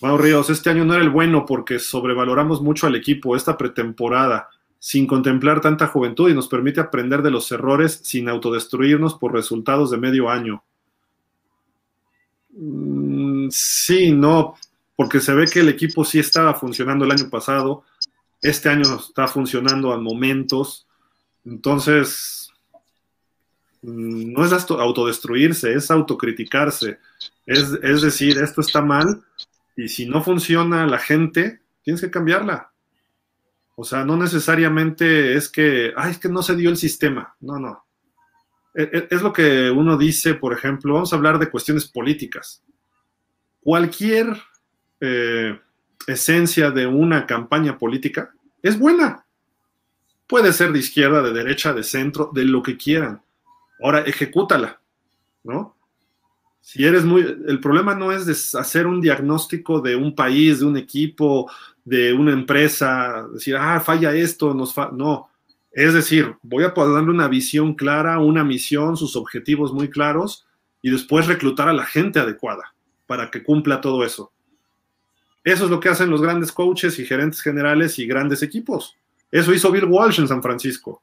Bueno, 0.00 0.18
Ríos, 0.18 0.50
este 0.50 0.70
año 0.70 0.84
no 0.84 0.94
era 0.94 1.04
el 1.04 1.10
bueno 1.10 1.46
porque 1.46 1.78
sobrevaloramos 1.78 2.60
mucho 2.60 2.88
al 2.88 2.96
equipo 2.96 3.36
esta 3.36 3.56
pretemporada, 3.56 4.48
sin 4.80 5.06
contemplar 5.06 5.60
tanta 5.60 5.86
juventud 5.86 6.28
y 6.28 6.34
nos 6.34 6.48
permite 6.48 6.80
aprender 6.80 7.22
de 7.22 7.30
los 7.30 7.52
errores 7.52 8.00
sin 8.02 8.28
autodestruirnos 8.28 9.14
por 9.14 9.32
resultados 9.32 9.92
de 9.92 9.98
medio 9.98 10.28
año. 10.28 10.64
Mm, 12.50 13.46
sí, 13.48 14.10
no, 14.10 14.56
porque 14.96 15.20
se 15.20 15.32
ve 15.34 15.46
que 15.46 15.60
el 15.60 15.68
equipo 15.68 16.04
sí 16.04 16.18
estaba 16.18 16.54
funcionando 16.54 17.04
el 17.04 17.12
año 17.12 17.30
pasado, 17.30 17.84
este 18.40 18.68
año 18.68 18.96
está 18.96 19.26
funcionando 19.28 19.92
a 19.92 19.98
momentos, 19.98 20.86
entonces 21.44 22.48
Mm, 23.82 24.32
no 24.32 24.44
es 24.44 24.52
autodestruirse, 24.52 25.72
es 25.72 25.90
autocriticarse. 25.90 26.98
Es, 27.46 27.72
es 27.82 28.02
decir, 28.02 28.38
esto 28.38 28.60
está 28.60 28.82
mal 28.82 29.22
y 29.76 29.88
si 29.88 30.06
no 30.06 30.22
funciona 30.22 30.86
la 30.86 30.98
gente, 30.98 31.60
tienes 31.82 32.00
que 32.00 32.10
cambiarla. 32.10 32.72
O 33.76 33.84
sea, 33.84 34.04
no 34.04 34.16
necesariamente 34.16 35.34
es 35.34 35.48
que, 35.48 35.92
ay, 35.96 36.12
es 36.12 36.18
que 36.18 36.28
no 36.28 36.42
se 36.42 36.56
dio 36.56 36.70
el 36.70 36.76
sistema. 36.76 37.36
No, 37.40 37.58
no. 37.58 37.84
E, 38.74 38.82
e, 38.82 39.08
es 39.10 39.22
lo 39.22 39.32
que 39.32 39.70
uno 39.70 39.96
dice, 39.96 40.34
por 40.34 40.52
ejemplo, 40.52 40.94
vamos 40.94 41.12
a 41.12 41.16
hablar 41.16 41.38
de 41.38 41.50
cuestiones 41.50 41.86
políticas. 41.86 42.62
Cualquier 43.60 44.36
eh, 45.00 45.58
esencia 46.06 46.70
de 46.70 46.86
una 46.86 47.26
campaña 47.26 47.78
política 47.78 48.32
es 48.62 48.78
buena. 48.78 49.24
Puede 50.26 50.52
ser 50.52 50.72
de 50.72 50.78
izquierda, 50.78 51.22
de 51.22 51.32
derecha, 51.32 51.72
de 51.72 51.82
centro, 51.82 52.30
de 52.34 52.44
lo 52.44 52.62
que 52.62 52.76
quieran. 52.76 53.22
Ahora, 53.82 54.00
ejecútala, 54.00 54.80
¿no? 55.44 55.74
Si 56.60 56.84
eres 56.84 57.04
muy, 57.04 57.22
el 57.22 57.60
problema 57.60 57.94
no 57.94 58.12
es 58.12 58.54
hacer 58.54 58.86
un 58.86 59.00
diagnóstico 59.00 59.80
de 59.80 59.96
un 59.96 60.14
país, 60.14 60.60
de 60.60 60.66
un 60.66 60.76
equipo, 60.76 61.50
de 61.84 62.12
una 62.12 62.32
empresa, 62.32 63.26
decir, 63.32 63.56
ah, 63.56 63.80
falla 63.80 64.14
esto, 64.14 64.52
nos 64.52 64.74
no. 64.92 65.30
Es 65.72 65.94
decir, 65.94 66.34
voy 66.42 66.64
a 66.64 66.74
darle 66.76 67.10
una 67.10 67.28
visión 67.28 67.74
clara, 67.74 68.18
una 68.18 68.44
misión, 68.44 68.96
sus 68.96 69.16
objetivos 69.16 69.72
muy 69.72 69.88
claros 69.88 70.46
y 70.82 70.90
después 70.90 71.26
reclutar 71.26 71.68
a 71.68 71.72
la 71.72 71.86
gente 71.86 72.18
adecuada 72.18 72.74
para 73.06 73.30
que 73.30 73.42
cumpla 73.42 73.80
todo 73.80 74.04
eso. 74.04 74.32
Eso 75.44 75.64
es 75.64 75.70
lo 75.70 75.80
que 75.80 75.88
hacen 75.88 76.10
los 76.10 76.20
grandes 76.20 76.52
coaches 76.52 76.98
y 76.98 77.06
gerentes 77.06 77.40
generales 77.40 77.98
y 77.98 78.06
grandes 78.06 78.42
equipos. 78.42 78.96
Eso 79.30 79.52
hizo 79.52 79.70
Bill 79.70 79.84
Walsh 79.84 80.20
en 80.20 80.28
San 80.28 80.42
Francisco. 80.42 81.02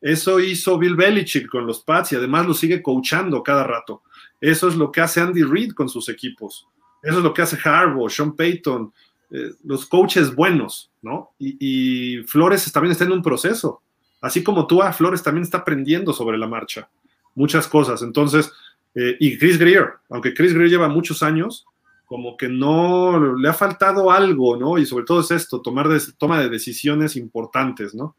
Eso 0.00 0.40
hizo 0.40 0.78
Bill 0.78 0.94
Belichick 0.94 1.48
con 1.48 1.66
los 1.66 1.80
Pats 1.80 2.12
y 2.12 2.16
además 2.16 2.46
lo 2.46 2.54
sigue 2.54 2.82
coachando 2.82 3.42
cada 3.42 3.64
rato. 3.64 4.02
Eso 4.40 4.68
es 4.68 4.76
lo 4.76 4.92
que 4.92 5.00
hace 5.00 5.20
Andy 5.20 5.42
Reid 5.42 5.72
con 5.72 5.88
sus 5.88 6.08
equipos. 6.08 6.68
Eso 7.02 7.18
es 7.18 7.24
lo 7.24 7.32
que 7.32 7.42
hace 7.42 7.58
Harbaugh, 7.62 8.08
Sean 8.10 8.34
Payton, 8.34 8.92
eh, 9.30 9.52
los 9.64 9.86
coaches 9.86 10.34
buenos, 10.34 10.90
¿no? 11.02 11.30
Y, 11.38 12.18
Flores 12.26 12.70
también 12.72 12.92
está 12.92 13.04
en 13.04 13.12
un 13.12 13.22
proceso. 13.22 13.82
Así 14.20 14.42
como 14.42 14.66
tú, 14.66 14.82
ah, 14.82 14.92
Flores 14.92 15.22
también 15.22 15.44
está 15.44 15.58
aprendiendo 15.58 16.12
sobre 16.12 16.38
la 16.38 16.46
marcha. 16.46 16.88
Muchas 17.34 17.66
cosas. 17.66 18.02
Entonces, 18.02 18.52
eh, 18.94 19.16
y 19.20 19.38
Chris 19.38 19.58
Greer, 19.58 19.94
aunque 20.10 20.34
Chris 20.34 20.54
Greer 20.54 20.70
lleva 20.70 20.88
muchos 20.88 21.22
años, 21.22 21.66
como 22.06 22.36
que 22.36 22.48
no 22.48 23.36
le 23.36 23.48
ha 23.48 23.52
faltado 23.52 24.10
algo, 24.10 24.56
¿no? 24.56 24.78
Y 24.78 24.86
sobre 24.86 25.04
todo 25.04 25.20
es 25.20 25.30
esto, 25.32 25.60
tomar 25.60 25.88
toma 26.16 26.40
de 26.40 26.48
decisiones 26.48 27.16
importantes, 27.16 27.94
¿no? 27.94 28.16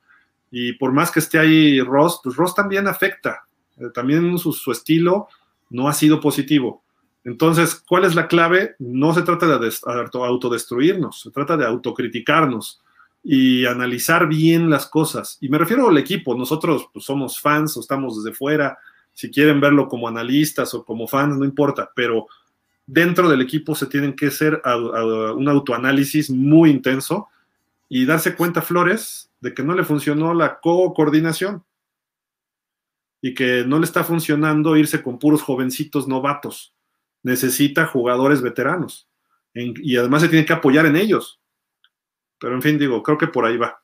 Y 0.52 0.74
por 0.74 0.92
más 0.92 1.10
que 1.10 1.20
esté 1.20 1.40
ahí 1.40 1.82
Ross, 1.82 2.20
pues 2.24 2.36
Ross 2.36 2.54
también 2.54 2.88
afecta. 2.88 3.46
Eh, 3.78 3.90
también 3.94 4.38
su, 4.38 4.72
estilo 4.72 5.28
no 5.70 5.88
ha 5.88 5.94
sido 5.94 6.20
positivo. 6.20 6.84
Entonces, 7.24 7.76
¿cuál 7.88 8.06
es 8.06 8.16
la 8.16 8.28
clave? 8.28 8.76
No 8.80 9.14
se 9.14 9.22
trata 9.22 9.58
de 9.58 9.72
autodestruirnos, 10.14 11.22
se 11.22 11.32
trata 11.32 11.58
de 11.58 11.66
autocriticarnos 11.66 12.82
y 13.24 13.66
analizar 13.66 14.28
bien 14.28 14.70
las 14.70 14.88
cosas. 14.88 15.38
Y 15.42 15.50
me 15.50 15.58
refiero 15.58 15.90
al 15.90 15.98
equipo, 15.98 16.36
nosotros 16.36 16.88
pues, 16.94 17.04
somos 17.06 17.40
fans 17.42 17.76
o 17.76 17.82
estamos 17.82 18.24
desde 18.24 18.36
fuera, 18.36 18.78
si 19.14 19.32
quieren 19.32 19.60
verlo 19.60 19.88
como 19.88 20.08
analistas 20.08 20.74
o 20.74 20.86
como 20.86 21.08
fans, 21.08 21.38
no 21.38 21.44
importa, 21.44 21.92
pero 21.94 22.28
dentro 22.88 23.30
del 23.30 23.42
equipo 23.42 23.76
se 23.76 23.86
tienen 23.86 24.16
que 24.16 24.28
hacer 24.28 24.62
un 24.66 25.48
autoanálisis 25.48 26.32
muy 26.32 26.72
intenso 26.72 27.28
y 27.90 28.06
darse 28.06 28.36
cuenta, 28.36 28.62
Flores, 28.62 29.30
de 29.40 29.54
que 29.54 29.62
no 29.62 29.76
le 29.76 29.84
funcionó 29.84 30.34
la 30.34 30.60
co-coordinación 30.60 31.64
y 33.22 33.34
que 33.34 33.64
no 33.66 33.80
le 33.80 33.86
está 33.86 34.04
funcionando 34.04 34.76
irse 34.78 35.04
con 35.04 35.20
puros 35.20 35.42
jovencitos 35.42 36.08
novatos. 36.08 36.74
Necesita 37.24 37.86
jugadores 37.86 38.42
veteranos. 38.42 39.08
y 39.54 39.98
además 39.98 40.22
se 40.22 40.30
tiene 40.30 40.46
que 40.46 40.54
apoyar 40.54 40.86
en 40.86 40.96
ellos. 40.96 41.40
Pero 42.40 42.54
en 42.54 42.62
fin, 42.62 42.78
digo, 42.78 43.02
creo 43.02 43.18
que 43.18 43.28
por 43.28 43.46
ahí 43.46 43.58
va. 43.58 43.82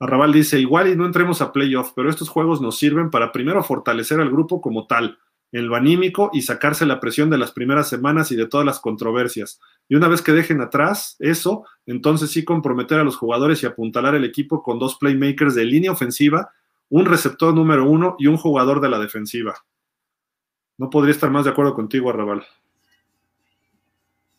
Arrabal 0.00 0.32
dice, 0.32 0.58
igual 0.58 0.88
y 0.88 0.96
no 0.96 1.06
entremos 1.06 1.40
a 1.40 1.52
playoff, 1.52 1.92
pero 1.94 2.10
estos 2.10 2.28
juegos 2.28 2.60
nos 2.60 2.78
sirven 2.78 3.10
para 3.10 3.30
primero 3.32 3.62
fortalecer 3.62 4.20
al 4.20 4.30
grupo 4.30 4.60
como 4.60 4.86
tal, 4.86 5.18
en 5.52 5.66
lo 5.66 5.76
anímico 5.76 6.30
y 6.32 6.42
sacarse 6.42 6.86
la 6.86 7.00
presión 7.00 7.30
de 7.30 7.38
las 7.38 7.52
primeras 7.52 7.88
semanas 7.88 8.30
y 8.30 8.36
de 8.36 8.46
todas 8.46 8.64
las 8.64 8.80
controversias. 8.80 9.60
Y 9.88 9.96
una 9.96 10.08
vez 10.08 10.22
que 10.22 10.32
dejen 10.32 10.60
atrás 10.60 11.16
eso, 11.18 11.64
entonces 11.86 12.30
sí 12.30 12.44
comprometer 12.44 12.98
a 13.00 13.04
los 13.04 13.16
jugadores 13.16 13.62
y 13.62 13.66
apuntalar 13.66 14.14
el 14.14 14.24
equipo 14.24 14.62
con 14.62 14.78
dos 14.78 14.96
playmakers 14.96 15.54
de 15.54 15.64
línea 15.64 15.92
ofensiva, 15.92 16.52
un 16.88 17.06
receptor 17.06 17.54
número 17.54 17.88
uno 17.88 18.16
y 18.18 18.26
un 18.26 18.36
jugador 18.36 18.80
de 18.80 18.88
la 18.88 18.98
defensiva. 18.98 19.54
No 20.78 20.88
podría 20.88 21.12
estar 21.12 21.30
más 21.30 21.44
de 21.44 21.50
acuerdo 21.50 21.74
contigo, 21.74 22.10
Arrabal. 22.10 22.44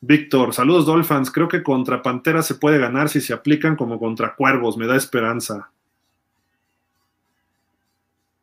Víctor, 0.03 0.53
saludos 0.53 0.87
Dolphins. 0.87 1.29
Creo 1.29 1.47
que 1.47 1.61
contra 1.61 2.01
Pantera 2.01 2.41
se 2.41 2.55
puede 2.55 2.79
ganar 2.79 3.09
si 3.09 3.21
se 3.21 3.33
aplican 3.33 3.75
como 3.75 3.99
contra 3.99 4.35
Cuervos. 4.35 4.75
Me 4.75 4.87
da 4.87 4.95
esperanza. 4.95 5.71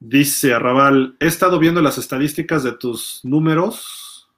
Dice 0.00 0.54
Arrabal, 0.54 1.16
he 1.18 1.26
estado 1.26 1.58
viendo 1.58 1.82
las 1.82 1.98
estadísticas 1.98 2.62
de 2.62 2.72
tus 2.72 3.20
números 3.24 4.28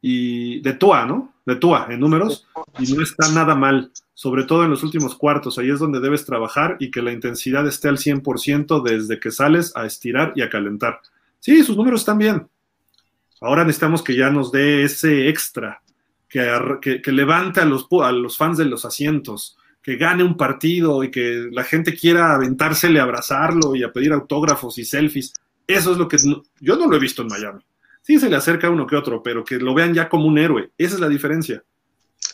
y 0.00 0.60
de 0.60 0.74
Tua, 0.74 1.06
¿no? 1.06 1.34
De 1.44 1.56
Tua, 1.56 1.88
en 1.90 2.00
números, 2.00 2.46
y 2.78 2.92
no 2.92 3.02
está 3.02 3.28
nada 3.32 3.54
mal, 3.54 3.90
sobre 4.14 4.44
todo 4.44 4.64
en 4.64 4.70
los 4.70 4.84
últimos 4.84 5.16
cuartos. 5.16 5.58
Ahí 5.58 5.70
es 5.70 5.80
donde 5.80 6.00
debes 6.00 6.24
trabajar 6.24 6.76
y 6.78 6.90
que 6.90 7.02
la 7.02 7.12
intensidad 7.12 7.66
esté 7.66 7.88
al 7.88 7.98
100% 7.98 8.82
desde 8.82 9.18
que 9.18 9.30
sales 9.30 9.76
a 9.76 9.86
estirar 9.86 10.32
y 10.36 10.42
a 10.42 10.50
calentar. 10.50 11.00
Sí, 11.40 11.64
sus 11.64 11.76
números 11.76 12.02
están 12.02 12.18
bien. 12.18 12.48
Ahora 13.40 13.64
necesitamos 13.64 14.02
que 14.02 14.16
ya 14.16 14.30
nos 14.30 14.52
dé 14.52 14.84
ese 14.84 15.28
extra 15.28 15.82
que, 16.28 17.12
levante 17.12 17.60
a 17.60 17.64
los, 17.64 17.86
a 18.02 18.12
los 18.12 18.36
fans 18.36 18.58
de 18.58 18.64
los 18.64 18.84
asientos, 18.84 19.56
que 19.86 19.94
gane 19.94 20.24
un 20.24 20.36
partido 20.36 21.04
y 21.04 21.12
que 21.12 21.48
la 21.52 21.62
gente 21.62 21.94
quiera 21.94 22.34
aventársele, 22.34 22.98
abrazarlo 22.98 23.76
y 23.76 23.84
a 23.84 23.92
pedir 23.92 24.12
autógrafos 24.12 24.76
y 24.78 24.84
selfies. 24.84 25.32
Eso 25.64 25.92
es 25.92 25.96
lo 25.96 26.08
que 26.08 26.16
yo 26.16 26.76
no 26.76 26.88
lo 26.88 26.96
he 26.96 26.98
visto 26.98 27.22
en 27.22 27.28
Miami. 27.28 27.60
Sí 28.02 28.18
se 28.18 28.28
le 28.28 28.34
acerca 28.34 28.68
uno 28.68 28.84
que 28.84 28.96
otro, 28.96 29.22
pero 29.22 29.44
que 29.44 29.60
lo 29.60 29.74
vean 29.74 29.94
ya 29.94 30.08
como 30.08 30.26
un 30.26 30.38
héroe. 30.38 30.72
Esa 30.76 30.96
es 30.96 31.00
la 31.00 31.08
diferencia. 31.08 31.62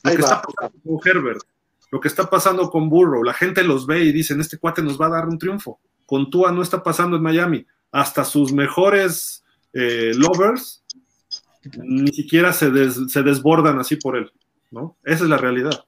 Lo 0.02 0.12
que 0.12 0.22
está 0.22 0.40
pasando 0.40 0.78
con 0.82 1.00
Herbert, 1.04 1.42
lo 1.90 2.00
que 2.00 2.08
está 2.08 2.30
pasando 2.30 2.70
con 2.70 2.88
Burrow, 2.88 3.22
la 3.22 3.34
gente 3.34 3.62
los 3.62 3.86
ve 3.86 4.02
y 4.02 4.12
dicen, 4.12 4.40
este 4.40 4.56
cuate 4.56 4.82
nos 4.82 4.98
va 4.98 5.08
a 5.08 5.10
dar 5.10 5.28
un 5.28 5.38
triunfo. 5.38 5.78
Con 6.06 6.30
Tua 6.30 6.52
no 6.52 6.62
está 6.62 6.82
pasando 6.82 7.18
en 7.18 7.22
Miami. 7.22 7.66
Hasta 7.90 8.24
sus 8.24 8.50
mejores 8.54 9.44
eh, 9.74 10.12
lovers 10.14 10.82
ni 11.82 12.10
siquiera 12.12 12.54
se, 12.54 12.70
desbordan 12.70 13.78
así 13.78 13.96
por 13.96 14.16
él, 14.16 14.32
¿no? 14.70 14.96
Esa 15.04 15.24
es 15.24 15.28
la 15.28 15.36
realidad. 15.36 15.84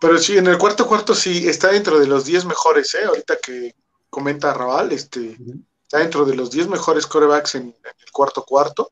Pero 0.00 0.18
sí, 0.18 0.36
en 0.36 0.46
el 0.46 0.58
cuarto 0.58 0.86
cuarto 0.86 1.14
sí 1.14 1.48
está 1.48 1.68
dentro 1.68 1.98
de 1.98 2.06
los 2.06 2.24
10 2.24 2.44
mejores, 2.44 2.94
¿eh? 2.94 3.04
Ahorita 3.04 3.38
que 3.38 3.74
comenta 4.10 4.52
Raval, 4.52 4.92
este, 4.92 5.36
está 5.82 5.98
dentro 5.98 6.24
de 6.24 6.34
los 6.34 6.50
10 6.50 6.68
mejores 6.68 7.06
corebacks 7.06 7.54
en, 7.54 7.74
el 7.84 8.10
cuarto 8.12 8.44
cuarto. 8.44 8.90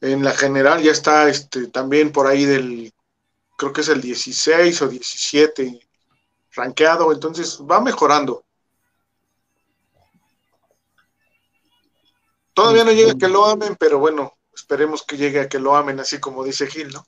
En 0.00 0.24
la 0.24 0.32
general 0.34 0.82
ya 0.82 0.92
está 0.92 1.28
este, 1.28 1.68
también 1.68 2.12
por 2.12 2.26
ahí 2.26 2.44
del, 2.44 2.92
creo 3.56 3.72
que 3.72 3.82
es 3.82 3.88
el 3.88 4.00
16 4.00 4.82
o 4.82 4.88
17 4.88 5.80
rankeado, 6.52 7.12
entonces 7.12 7.58
va 7.60 7.80
mejorando. 7.80 8.44
Todavía 12.54 12.84
no 12.84 12.92
llega 12.92 13.14
que 13.18 13.28
lo 13.28 13.44
amen, 13.46 13.76
pero 13.78 13.98
bueno, 13.98 14.32
esperemos 14.54 15.02
que 15.02 15.16
llegue 15.16 15.40
a 15.40 15.48
que 15.48 15.58
lo 15.58 15.74
amen, 15.74 15.98
así 15.98 16.20
como 16.20 16.44
dice 16.44 16.68
Gil, 16.68 16.90
¿no? 16.90 17.04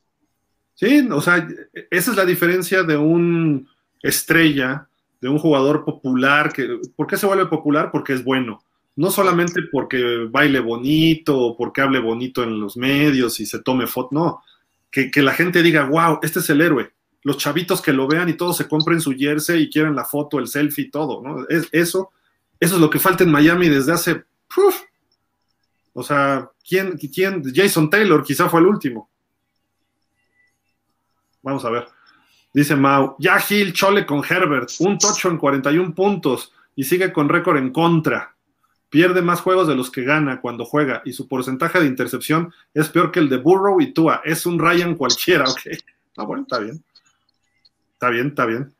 Sí, 0.76 1.08
o 1.10 1.20
sea, 1.20 1.48
esa 1.90 2.10
es 2.10 2.16
la 2.16 2.24
diferencia 2.24 2.84
de 2.84 2.96
un 2.96 3.68
estrella, 4.02 4.88
de 5.20 5.28
un 5.28 5.38
jugador 5.38 5.84
popular. 5.84 6.52
Que, 6.52 6.78
¿Por 6.94 7.08
qué 7.08 7.16
se 7.16 7.26
vuelve 7.26 7.46
popular? 7.46 7.90
Porque 7.90 8.12
es 8.12 8.22
bueno. 8.22 8.62
No 8.94 9.10
solamente 9.10 9.62
porque 9.72 10.26
baile 10.30 10.60
bonito 10.60 11.36
o 11.36 11.56
porque 11.56 11.80
hable 11.80 11.98
bonito 11.98 12.42
en 12.44 12.60
los 12.60 12.76
medios 12.76 13.40
y 13.40 13.46
se 13.46 13.58
tome 13.58 13.86
foto, 13.88 14.10
no. 14.12 14.42
Que, 14.90 15.10
la 15.20 15.32
gente 15.32 15.62
diga, 15.62 15.84
wow, 15.84 16.20
este 16.22 16.38
es 16.38 16.48
el 16.48 16.60
héroe. 16.60 16.92
Los 17.22 17.38
chavitos 17.38 17.82
que 17.82 17.92
lo 17.92 18.06
vean 18.06 18.28
y 18.28 18.34
todos 18.34 18.56
se 18.56 18.68
compren 18.68 19.00
su 19.00 19.12
jersey 19.12 19.62
y 19.64 19.70
quieren 19.70 19.96
la 19.96 20.04
foto, 20.04 20.38
el 20.38 20.46
selfie, 20.46 20.90
todo, 20.90 21.22
¿no? 21.22 21.46
Es, 21.48 21.68
eso, 21.72 22.12
eso 22.60 22.76
es 22.76 22.80
lo 22.80 22.88
que 22.88 22.98
falta 22.98 23.24
en 23.24 23.30
Miami 23.30 23.68
desde 23.68 23.92
hace 23.92 24.24
o 25.98 26.02
sea, 26.02 26.50
¿quién, 26.66 26.98
quién? 26.98 27.42
Jason 27.54 27.88
Taylor 27.88 28.22
quizá 28.22 28.48
fue 28.48 28.60
el 28.60 28.66
último. 28.66 29.10
Vamos 31.46 31.64
a 31.64 31.70
ver. 31.70 31.86
Dice 32.52 32.74
Mau, 32.74 33.14
ya 33.20 33.38
Gil 33.38 33.72
Chole 33.72 34.04
con 34.04 34.20
Herbert, 34.28 34.68
un 34.80 34.98
tocho 34.98 35.28
en 35.28 35.38
41 35.38 35.94
puntos 35.94 36.52
y 36.74 36.82
sigue 36.82 37.12
con 37.12 37.28
récord 37.28 37.56
en 37.56 37.70
contra. 37.70 38.34
Pierde 38.90 39.22
más 39.22 39.42
juegos 39.42 39.68
de 39.68 39.76
los 39.76 39.92
que 39.92 40.02
gana 40.02 40.40
cuando 40.40 40.64
juega 40.64 41.02
y 41.04 41.12
su 41.12 41.28
porcentaje 41.28 41.78
de 41.78 41.86
intercepción 41.86 42.52
es 42.74 42.88
peor 42.88 43.12
que 43.12 43.20
el 43.20 43.28
de 43.28 43.36
Burrow 43.36 43.80
y 43.80 43.92
Tua. 43.92 44.22
Es 44.24 44.44
un 44.44 44.58
Ryan 44.58 44.96
cualquiera, 44.96 45.44
ok. 45.48 45.60
Ah, 46.16 46.24
bueno, 46.24 46.42
está 46.42 46.58
bien. 46.58 46.82
Está 47.92 48.10
bien, 48.10 48.26
está 48.26 48.44
bien. 48.44 48.74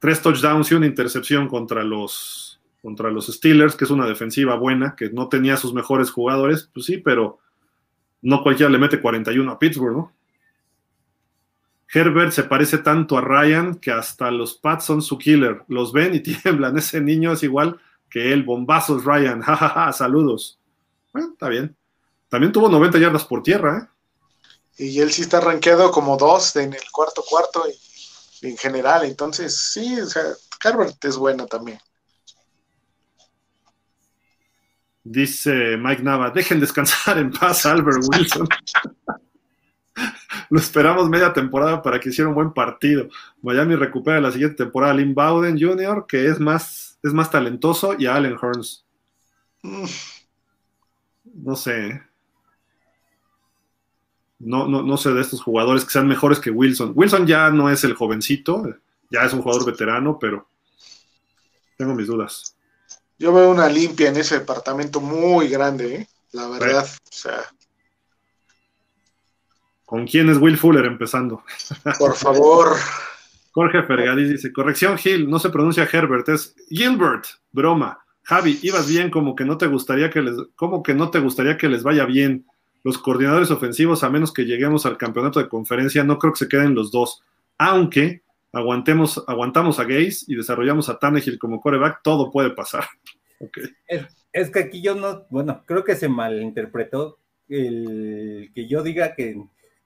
Tres 0.00 0.20
touchdowns 0.22 0.72
y 0.72 0.74
una 0.74 0.86
intercepción 0.86 1.46
contra 1.46 1.84
los 1.84 2.60
contra 2.82 3.12
los 3.12 3.28
Steelers, 3.28 3.76
que 3.76 3.84
es 3.84 3.90
una 3.90 4.06
defensiva 4.06 4.56
buena, 4.56 4.96
que 4.96 5.08
no 5.10 5.28
tenía 5.28 5.56
sus 5.56 5.72
mejores 5.72 6.10
jugadores, 6.10 6.68
pues 6.74 6.84
sí, 6.84 6.98
pero 6.98 7.38
no 8.22 8.42
cualquiera 8.42 8.72
le 8.72 8.78
mete 8.78 9.00
41 9.00 9.52
a 9.52 9.58
Pittsburgh, 9.58 9.96
¿no? 9.96 10.12
Herbert 11.94 12.32
se 12.32 12.42
parece 12.42 12.78
tanto 12.78 13.16
a 13.16 13.20
Ryan 13.20 13.76
que 13.76 13.92
hasta 13.92 14.30
los 14.30 14.54
Pats 14.54 14.84
son 14.84 15.00
su 15.00 15.16
killer. 15.16 15.62
Los 15.68 15.92
ven 15.92 16.14
y 16.14 16.20
tiemblan. 16.22 16.76
Ese 16.76 17.00
niño 17.00 17.32
es 17.32 17.42
igual 17.42 17.80
que 18.10 18.32
él. 18.32 18.42
Bombazos, 18.42 19.04
Ryan. 19.04 19.40
Jajaja, 19.42 19.92
saludos. 19.92 20.58
Bueno, 21.12 21.30
está 21.32 21.48
bien. 21.48 21.76
También 22.28 22.52
tuvo 22.52 22.68
90 22.68 22.98
yardas 22.98 23.24
por 23.24 23.42
tierra, 23.42 23.78
¿eh? 23.78 23.88
Y 24.76 25.00
él 25.00 25.12
sí 25.12 25.22
está 25.22 25.40
rankeado 25.40 25.92
como 25.92 26.16
dos 26.16 26.56
en 26.56 26.72
el 26.72 26.90
cuarto 26.90 27.22
cuarto 27.28 27.64
y 28.42 28.48
en 28.48 28.56
general. 28.56 29.04
Entonces, 29.04 29.56
sí, 29.56 30.00
o 30.00 30.06
sea, 30.06 30.24
Herbert 30.64 31.04
es 31.04 31.16
bueno 31.16 31.46
también. 31.46 31.78
Dice 35.04 35.76
Mike 35.76 36.02
Nava, 36.02 36.30
dejen 36.30 36.58
descansar 36.58 37.18
en 37.18 37.30
paz 37.30 37.66
Albert 37.66 38.02
Wilson. 38.08 38.48
Lo 40.50 40.58
esperamos 40.58 41.08
media 41.08 41.32
temporada 41.32 41.82
para 41.82 42.00
que 42.00 42.08
hiciera 42.08 42.28
un 42.28 42.34
buen 42.34 42.52
partido. 42.52 43.08
Miami 43.42 43.76
recupera 43.76 44.20
la 44.20 44.32
siguiente 44.32 44.56
temporada 44.56 44.92
a 44.92 44.96
Lynn 44.96 45.14
Bowden 45.14 45.58
Jr., 45.58 46.06
que 46.06 46.26
es 46.26 46.40
más, 46.40 46.98
es 47.02 47.12
más 47.12 47.30
talentoso, 47.30 47.94
y 47.98 48.06
a 48.06 48.14
Allen 48.16 48.36
Hearns. 48.40 48.84
No 51.24 51.56
sé. 51.56 52.02
No, 54.38 54.68
no, 54.68 54.82
no 54.82 54.96
sé 54.96 55.12
de 55.12 55.20
estos 55.20 55.42
jugadores 55.42 55.84
que 55.84 55.92
sean 55.92 56.06
mejores 56.06 56.38
que 56.38 56.50
Wilson. 56.50 56.92
Wilson 56.94 57.26
ya 57.26 57.50
no 57.50 57.70
es 57.70 57.82
el 57.84 57.94
jovencito, 57.94 58.64
ya 59.10 59.22
es 59.22 59.32
un 59.32 59.42
jugador 59.42 59.64
veterano, 59.64 60.18
pero 60.18 60.46
tengo 61.78 61.94
mis 61.94 62.06
dudas. 62.06 62.56
Yo 63.18 63.32
veo 63.32 63.50
una 63.50 63.68
limpia 63.68 64.08
en 64.08 64.16
ese 64.16 64.40
departamento 64.40 65.00
muy 65.00 65.48
grande, 65.48 65.94
¿eh? 65.94 66.08
la 66.32 66.48
verdad. 66.48 66.84
O 66.84 67.12
sea. 67.12 67.40
¿Con 69.94 70.08
quién 70.08 70.28
es 70.28 70.38
Will 70.38 70.56
Fuller 70.56 70.86
empezando? 70.86 71.44
Por 72.00 72.16
favor. 72.16 72.74
Jorge 73.52 73.84
Fergadís 73.84 74.28
dice, 74.28 74.52
corrección 74.52 74.98
Gil, 74.98 75.30
no 75.30 75.38
se 75.38 75.50
pronuncia 75.50 75.88
Herbert, 75.90 76.28
es 76.30 76.56
Gilbert, 76.68 77.26
broma. 77.52 78.04
Javi, 78.24 78.58
ibas 78.62 78.88
bien 78.88 79.08
como 79.08 79.36
que 79.36 79.44
no 79.44 79.56
te 79.56 79.68
gustaría 79.68 80.10
que 80.10 80.20
les, 80.20 80.34
como 80.56 80.82
que 80.82 80.94
no 80.94 81.12
te 81.12 81.20
gustaría 81.20 81.56
que 81.56 81.68
les 81.68 81.84
vaya 81.84 82.06
bien. 82.06 82.44
Los 82.82 82.98
coordinadores 82.98 83.52
ofensivos, 83.52 84.02
a 84.02 84.10
menos 84.10 84.32
que 84.32 84.46
lleguemos 84.46 84.84
al 84.84 84.98
campeonato 84.98 85.38
de 85.38 85.48
conferencia, 85.48 86.02
no 86.02 86.18
creo 86.18 86.32
que 86.32 86.40
se 86.40 86.48
queden 86.48 86.74
los 86.74 86.90
dos. 86.90 87.22
Aunque 87.56 88.22
aguantemos, 88.52 89.22
aguantamos 89.28 89.78
a 89.78 89.84
Gaze 89.84 90.24
y 90.26 90.34
desarrollamos 90.34 90.88
a 90.88 90.98
Tannehill 90.98 91.38
como 91.38 91.60
coreback, 91.60 92.00
todo 92.02 92.32
puede 92.32 92.50
pasar. 92.50 92.84
Es, 94.32 94.50
que 94.50 94.58
aquí 94.58 94.82
yo 94.82 94.96
no, 94.96 95.26
bueno, 95.30 95.62
creo 95.64 95.84
que 95.84 95.94
se 95.94 96.08
malinterpretó 96.08 97.20
el 97.48 98.50
que 98.52 98.66
yo 98.66 98.82
diga 98.82 99.14
que, 99.14 99.36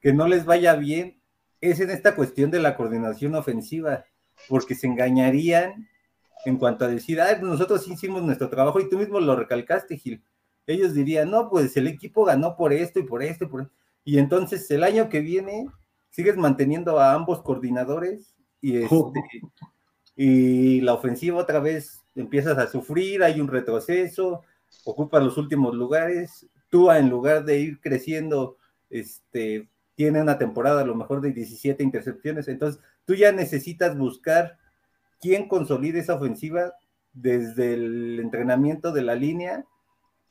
que 0.01 0.13
no 0.13 0.29
les 0.29 0.45
vaya 0.45 0.75
bien, 0.75 1.21
es 1.61 1.81
en 1.81 1.91
esta 1.91 2.15
cuestión 2.15 2.51
de 2.51 2.61
la 2.61 2.77
coordinación 2.77 3.35
ofensiva, 3.35 4.05
porque 4.49 4.75
se 4.75 4.87
engañarían 4.87 5.89
en 6.45 6.57
cuanto 6.57 6.85
a 6.85 6.89
decir, 6.89 7.21
ah, 7.21 7.37
nosotros 7.41 7.87
hicimos 7.89 8.23
nuestro 8.23 8.49
trabajo 8.49 8.81
y 8.81 8.89
tú 8.89 8.99
mismo 8.99 9.21
lo 9.21 9.35
recalcaste, 9.35 9.97
Gil. 9.97 10.23
Ellos 10.67 10.95
dirían, 10.95 11.31
no, 11.31 11.49
pues 11.49 11.77
el 11.77 11.87
equipo 11.87 12.25
ganó 12.25 12.57
por 12.57 12.73
esto 12.73 13.01
y 13.01 13.03
por 13.03 13.23
esto 13.23 13.45
y 13.45 13.49
por 13.49 13.71
Y 14.05 14.19
entonces 14.19 14.71
el 14.71 14.85
año 14.85 15.09
que 15.09 15.21
viene 15.21 15.67
sigues 16.11 16.37
manteniendo 16.37 16.99
a 16.99 17.15
ambos 17.15 17.43
coordinadores 17.43 18.35
y, 18.61 18.77
este, 18.77 19.21
y 20.17 20.81
la 20.83 20.95
ofensiva 20.95 21.39
otra 21.39 21.61
vez 21.61 22.01
empiezas 22.15 22.59
a 22.59 22.67
sufrir, 22.69 23.23
hay 23.23 23.41
un 23.41 23.49
retroceso, 23.49 24.43
ocupa 24.85 25.21
los 25.21 25.39
últimos 25.39 25.75
lugares, 25.75 26.47
tú 26.69 26.91
en 26.91 27.09
lugar 27.09 27.45
de 27.45 27.61
ir 27.61 27.81
creciendo, 27.81 28.57
este, 28.91 29.69
tiene 29.99 30.23
una 30.23 30.39
temporada 30.39 30.83
a 30.83 30.87
lo 30.87 30.95
mejor 30.95 31.21
de 31.21 31.33
17 31.33 31.83
intercepciones. 31.83 32.47
Entonces, 32.47 32.81
tú 33.05 33.17
ya 33.17 33.33
necesitas 33.33 33.99
buscar 33.99 34.57
quién 35.21 35.49
consolide 35.49 35.99
esa 35.99 36.15
ofensiva 36.15 36.75
desde 37.13 37.75
el 37.75 38.21
entrenamiento 38.21 38.93
de 38.93 39.03
la 39.03 39.17
línea 39.17 39.65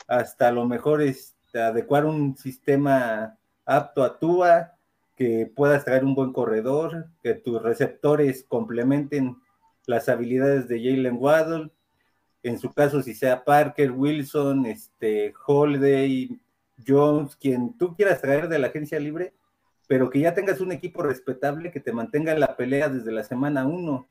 hasta 0.08 0.48
a 0.48 0.52
lo 0.54 0.66
mejor 0.66 1.02
este, 1.02 1.60
adecuar 1.60 2.06
un 2.06 2.38
sistema 2.38 3.38
apto 3.66 4.04
a 4.04 4.18
Tua, 4.18 4.72
que 5.18 5.52
puedas 5.54 5.84
traer 5.84 6.06
un 6.06 6.16
buen 6.16 6.32
corredor, 6.32 7.10
que 7.22 7.34
tus 7.34 7.62
receptores 7.62 8.46
complementen 8.48 9.36
las 9.86 10.08
habilidades 10.08 10.70
de 10.70 10.80
Jalen 10.80 11.18
Waddle, 11.20 11.72
en 12.42 12.58
su 12.58 12.72
caso 12.72 13.02
si 13.02 13.14
sea 13.14 13.44
Parker, 13.44 13.92
Wilson, 13.92 14.66
este, 14.66 15.34
Holiday, 15.46 16.40
Jones, 16.88 17.36
quien 17.36 17.78
tú 17.78 17.98
quieras 17.98 18.22
traer 18.22 18.48
de 18.48 18.60
la 18.60 18.68
agencia 18.68 18.98
libre, 18.98 19.34
pero 19.88 20.10
que 20.10 20.20
ya 20.20 20.34
tengas 20.34 20.60
un 20.60 20.72
equipo 20.72 21.02
respetable 21.02 21.72
que 21.72 21.80
te 21.80 21.94
mantenga 21.94 22.34
en 22.34 22.42
la 22.42 22.56
pelea 22.56 22.90
desde 22.90 23.12
la 23.12 23.24
semana 23.24 23.66
uno. 23.66 24.08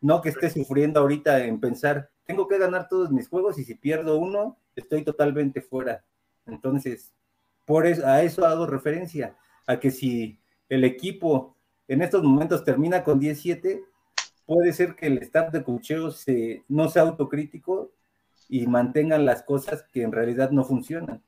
No 0.00 0.20
que 0.20 0.28
estés 0.28 0.52
sufriendo 0.52 1.00
ahorita 1.00 1.44
en 1.44 1.60
pensar, 1.60 2.10
tengo 2.26 2.48
que 2.48 2.58
ganar 2.58 2.88
todos 2.88 3.10
mis 3.10 3.28
juegos 3.28 3.58
y 3.58 3.64
si 3.64 3.74
pierdo 3.74 4.18
uno, 4.18 4.58
estoy 4.74 5.04
totalmente 5.04 5.62
fuera. 5.62 6.04
Entonces, 6.44 7.14
por 7.64 7.86
eso, 7.86 8.06
a 8.06 8.22
eso 8.22 8.44
hago 8.44 8.66
referencia, 8.66 9.36
a 9.66 9.78
que 9.78 9.90
si 9.90 10.38
el 10.68 10.84
equipo 10.84 11.56
en 11.88 12.02
estos 12.02 12.22
momentos 12.22 12.64
termina 12.64 13.04
con 13.04 13.20
17, 13.20 13.84
puede 14.44 14.72
ser 14.72 14.96
que 14.96 15.06
el 15.06 15.18
staff 15.18 15.52
de 15.52 15.62
cocheo 15.62 16.10
se, 16.10 16.64
no 16.68 16.88
sea 16.88 17.02
autocrítico 17.02 17.92
y 18.48 18.66
mantengan 18.66 19.24
las 19.24 19.42
cosas 19.42 19.84
que 19.92 20.02
en 20.02 20.12
realidad 20.12 20.50
no 20.50 20.64
funcionan. 20.64 21.22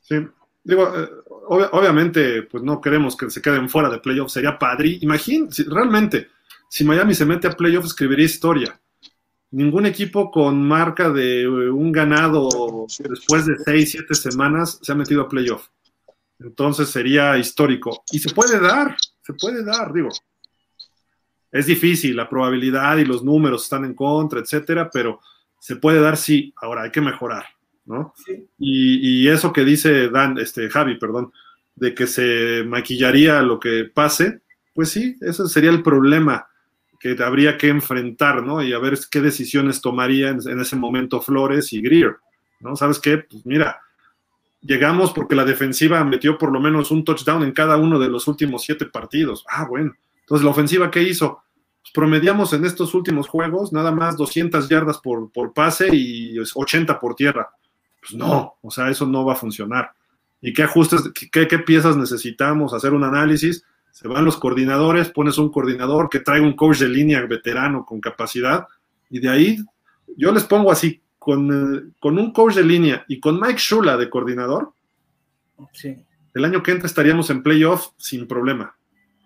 Sí, 0.00 0.26
Digo, 0.68 0.92
eh, 0.94 1.08
obviamente, 1.46 2.42
pues 2.42 2.62
no 2.62 2.78
queremos 2.78 3.16
que 3.16 3.30
se 3.30 3.40
queden 3.40 3.70
fuera 3.70 3.88
de 3.88 4.00
playoffs, 4.00 4.34
sería 4.34 4.58
padre. 4.58 4.98
Imagínate, 5.00 5.64
realmente, 5.66 6.28
si 6.68 6.84
Miami 6.84 7.14
se 7.14 7.24
mete 7.24 7.48
a 7.48 7.52
playoffs, 7.52 7.86
escribiría 7.86 8.26
historia. 8.26 8.78
Ningún 9.50 9.86
equipo 9.86 10.30
con 10.30 10.62
marca 10.62 11.08
de 11.08 11.44
eh, 11.44 11.48
un 11.48 11.90
ganado 11.90 12.86
después 12.98 13.46
de 13.46 13.56
seis, 13.64 13.92
siete 13.92 14.14
semanas 14.14 14.78
se 14.82 14.92
ha 14.92 14.94
metido 14.94 15.22
a 15.22 15.28
playoff. 15.30 15.68
Entonces 16.38 16.90
sería 16.90 17.38
histórico. 17.38 18.04
Y 18.12 18.18
se 18.18 18.34
puede 18.34 18.60
dar, 18.60 18.94
se 19.22 19.32
puede 19.32 19.64
dar, 19.64 19.90
digo. 19.90 20.10
Es 21.50 21.64
difícil, 21.64 22.14
la 22.14 22.28
probabilidad 22.28 22.98
y 22.98 23.06
los 23.06 23.24
números 23.24 23.62
están 23.62 23.86
en 23.86 23.94
contra, 23.94 24.40
etcétera, 24.40 24.90
pero 24.92 25.20
se 25.58 25.76
puede 25.76 25.98
dar 25.98 26.18
sí. 26.18 26.52
Ahora 26.60 26.82
hay 26.82 26.90
que 26.90 27.00
mejorar. 27.00 27.46
¿No? 27.88 28.14
Y, 28.58 29.26
eso 29.28 29.52
que 29.52 29.64
dice 29.64 30.10
Dan, 30.10 30.38
este, 30.38 30.68
Javi, 30.68 30.98
perdón, 30.98 31.32
de 31.74 31.94
que 31.94 32.06
se 32.06 32.64
maquillaría 32.64 33.42
lo 33.42 33.58
que 33.58 33.84
pase, 33.92 34.42
pues 34.74 34.90
sí, 34.90 35.16
ese 35.20 35.46
sería 35.48 35.70
el 35.70 35.82
problema 35.82 36.46
que 37.00 37.16
habría 37.22 37.56
que 37.56 37.68
enfrentar, 37.68 38.42
¿no? 38.42 38.62
Y 38.62 38.72
a 38.72 38.78
ver 38.78 38.98
qué 39.10 39.20
decisiones 39.20 39.80
tomaría 39.80 40.30
en, 40.30 40.60
ese 40.60 40.76
momento 40.76 41.20
Flores 41.20 41.72
y 41.72 41.80
Greer, 41.80 42.16
¿no? 42.60 42.76
¿Sabes 42.76 42.98
qué? 42.98 43.18
Pues 43.18 43.46
mira, 43.46 43.80
llegamos 44.60 45.12
porque 45.12 45.36
la 45.36 45.44
defensiva 45.44 46.02
metió 46.04 46.36
por 46.36 46.52
lo 46.52 46.60
menos 46.60 46.90
un 46.90 47.04
touchdown 47.04 47.44
en 47.44 47.52
cada 47.52 47.76
uno 47.76 47.98
de 47.98 48.08
los 48.08 48.26
últimos 48.28 48.62
siete 48.62 48.86
partidos. 48.86 49.44
Ah, 49.48 49.66
bueno. 49.68 49.94
Entonces, 50.20 50.44
¿la 50.44 50.50
ofensiva 50.50 50.90
qué 50.90 51.02
hizo? 51.02 51.42
Pues 51.80 51.92
promediamos 51.94 52.52
en 52.52 52.64
estos 52.64 52.94
últimos 52.94 53.28
juegos 53.28 53.72
nada 53.72 53.92
más 53.92 54.16
200 54.16 54.68
yardas 54.68 54.98
por, 54.98 55.30
por 55.30 55.54
pase 55.54 55.88
y 55.92 56.38
80 56.38 56.98
por 56.98 57.14
tierra. 57.14 57.48
Pues 58.00 58.14
no, 58.14 58.54
o 58.62 58.70
sea, 58.70 58.88
eso 58.90 59.06
no 59.06 59.24
va 59.24 59.34
a 59.34 59.36
funcionar. 59.36 59.92
¿Y 60.40 60.52
qué 60.52 60.62
ajustes, 60.62 61.10
qué, 61.32 61.46
piezas 61.58 61.96
necesitamos? 61.96 62.72
Hacer 62.72 62.92
un 62.92 63.04
análisis. 63.04 63.64
Se 63.90 64.06
van 64.06 64.24
los 64.24 64.36
coordinadores, 64.36 65.10
pones 65.10 65.38
un 65.38 65.50
coordinador 65.50 66.08
que 66.08 66.20
traiga 66.20 66.46
un 66.46 66.54
coach 66.54 66.78
de 66.78 66.88
línea 66.88 67.20
veterano 67.26 67.84
con 67.84 68.00
capacidad, 68.00 68.66
y 69.10 69.18
de 69.18 69.28
ahí 69.28 69.58
yo 70.16 70.30
les 70.30 70.44
pongo 70.44 70.70
así, 70.70 71.02
con, 71.18 71.50
eh, 71.50 71.92
con 71.98 72.18
un 72.18 72.32
coach 72.32 72.54
de 72.54 72.64
línea 72.64 73.04
y 73.08 73.18
con 73.18 73.40
Mike 73.40 73.58
Shula 73.58 73.96
de 73.96 74.08
coordinador, 74.08 74.72
sí. 75.72 75.96
el 76.34 76.44
año 76.44 76.62
que 76.62 76.70
entra 76.70 76.86
estaríamos 76.86 77.30
en 77.30 77.42
playoff 77.42 77.88
sin 77.96 78.28
problema. 78.28 78.76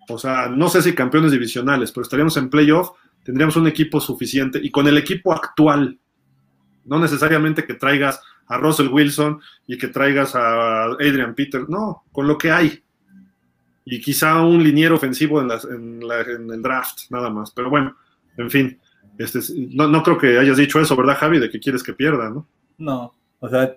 O 0.08 0.18
sea, 0.18 0.48
no 0.48 0.68
sé 0.68 0.82
si 0.82 0.94
campeones 0.94 1.32
divisionales, 1.32 1.92
pero 1.92 2.02
estaríamos 2.02 2.36
en 2.36 2.48
playoff, 2.48 2.90
tendríamos 3.24 3.56
un 3.56 3.66
equipo 3.66 4.00
suficiente 4.00 4.58
y 4.62 4.70
con 4.70 4.86
el 4.88 4.96
equipo 4.96 5.32
actual, 5.32 5.98
no 6.84 6.98
necesariamente 6.98 7.64
que 7.64 7.74
traigas 7.74 8.20
a 8.46 8.58
Russell 8.58 8.88
Wilson 8.88 9.40
y 9.66 9.78
que 9.78 9.88
traigas 9.88 10.34
a 10.34 10.84
Adrian 10.84 11.34
Peter. 11.34 11.68
No, 11.68 12.04
con 12.12 12.26
lo 12.26 12.38
que 12.38 12.50
hay. 12.50 12.82
Y 13.84 14.00
quizá 14.00 14.42
un 14.42 14.62
liniero 14.62 14.94
ofensivo 14.94 15.40
en, 15.40 15.50
el 15.50 16.62
draft, 16.62 17.10
nada 17.10 17.30
más. 17.30 17.50
Pero 17.50 17.70
bueno, 17.70 17.96
en 18.36 18.50
fin. 18.50 18.80
Este, 19.18 19.40
no, 19.70 20.02
creo 20.02 20.18
que 20.18 20.38
hayas 20.38 20.56
dicho 20.56 20.80
eso, 20.80 20.96
¿verdad, 20.96 21.18
Javi? 21.18 21.38
De 21.38 21.50
que 21.50 21.60
quieres 21.60 21.82
que 21.82 21.92
pierda, 21.92 22.30
¿no? 22.30 22.46
No, 22.78 23.14
o 23.40 23.48
sea, 23.48 23.76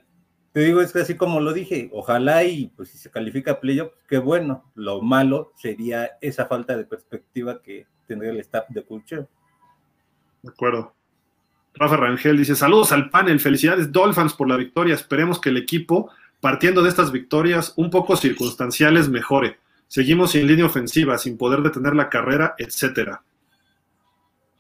te 0.54 0.62
digo, 0.62 0.80
es 0.80 0.94
que 0.94 1.00
así 1.00 1.16
como 1.18 1.42
lo 1.42 1.52
dije, 1.52 1.90
ojalá 1.92 2.44
y 2.46 2.68
pues 2.68 2.90
si 2.90 2.98
se 2.98 3.12
califica 3.12 3.60
playoff, 3.60 3.92
qué 4.08 4.20
bueno. 4.20 4.72
Lo 4.74 5.02
malo 5.02 5.52
sería 5.58 6.12
esa 6.22 6.46
falta 6.46 6.78
de 6.78 6.86
perspectiva 6.86 7.62
que 7.62 7.88
tendría 8.08 8.32
el 8.32 8.40
staff 8.40 8.66
de 8.70 8.84
culture. 8.84 9.28
De 10.42 10.50
acuerdo. 10.50 10.95
Rafa 11.76 11.98
Rangel 11.98 12.38
dice: 12.38 12.56
Saludos 12.56 12.92
al 12.92 13.10
panel, 13.10 13.40
felicidades 13.40 13.92
Dolphins 13.92 14.34
por 14.34 14.50
la 14.50 14.58
victoria. 14.58 14.96
Esperemos 14.96 15.40
que 15.40 15.50
el 15.50 15.58
equipo, 15.58 16.12
partiendo 16.40 16.82
de 16.82 16.90
estas 16.90 17.12
victorias 17.12 17.74
un 17.76 17.90
poco 17.90 18.16
circunstanciales, 18.16 19.10
mejore. 19.10 19.60
Seguimos 19.88 20.32
sin 20.32 20.48
línea 20.48 20.66
ofensiva, 20.66 21.18
sin 21.18 21.38
poder 21.38 21.62
detener 21.62 21.96
la 21.96 22.10
carrera, 22.10 22.56
etcétera. 22.58 23.22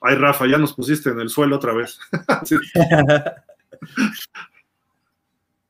Ay, 0.02 0.16
Rafa, 0.16 0.46
ya 0.48 0.58
nos 0.58 0.74
pusiste 0.74 1.10
en 1.10 1.20
el 1.20 1.30
suelo 1.30 1.56
otra 1.56 1.74
vez. 1.74 2.00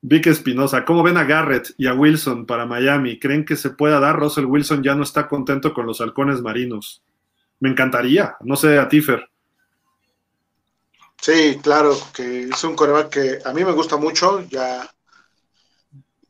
Vic 0.01 0.27
Espinosa, 0.27 0.85
¿cómo 0.85 1.01
ven 1.01 1.17
a 1.17 1.23
Garrett 1.23 1.73
y 1.77 1.87
a 1.87 1.93
Wilson 1.93 2.45
para 2.45 2.67
Miami? 2.67 3.17
¿Creen 3.17 3.43
que 3.43 3.55
se 3.55 3.71
pueda 3.71 3.99
dar? 3.99 4.19
Russell 4.19 4.45
Wilson 4.45 4.83
ya 4.83 4.93
no 4.93 5.01
está 5.01 5.27
contento 5.27 5.73
con 5.73 5.87
los 5.87 5.99
halcones 5.99 6.41
marinos. 6.41 7.01
Me 7.59 7.69
encantaría, 7.69 8.35
no 8.41 8.55
sé, 8.55 8.77
a 8.77 8.87
Tifer. 8.87 9.29
Sí, 11.25 11.57
claro, 11.59 11.97
que 12.13 12.49
es 12.49 12.63
un 12.63 12.75
coreback 12.75 13.09
que 13.09 13.39
a 13.43 13.51
mí 13.51 13.65
me 13.65 13.71
gusta 13.71 13.97
mucho, 13.97 14.41
ya, 14.41 14.87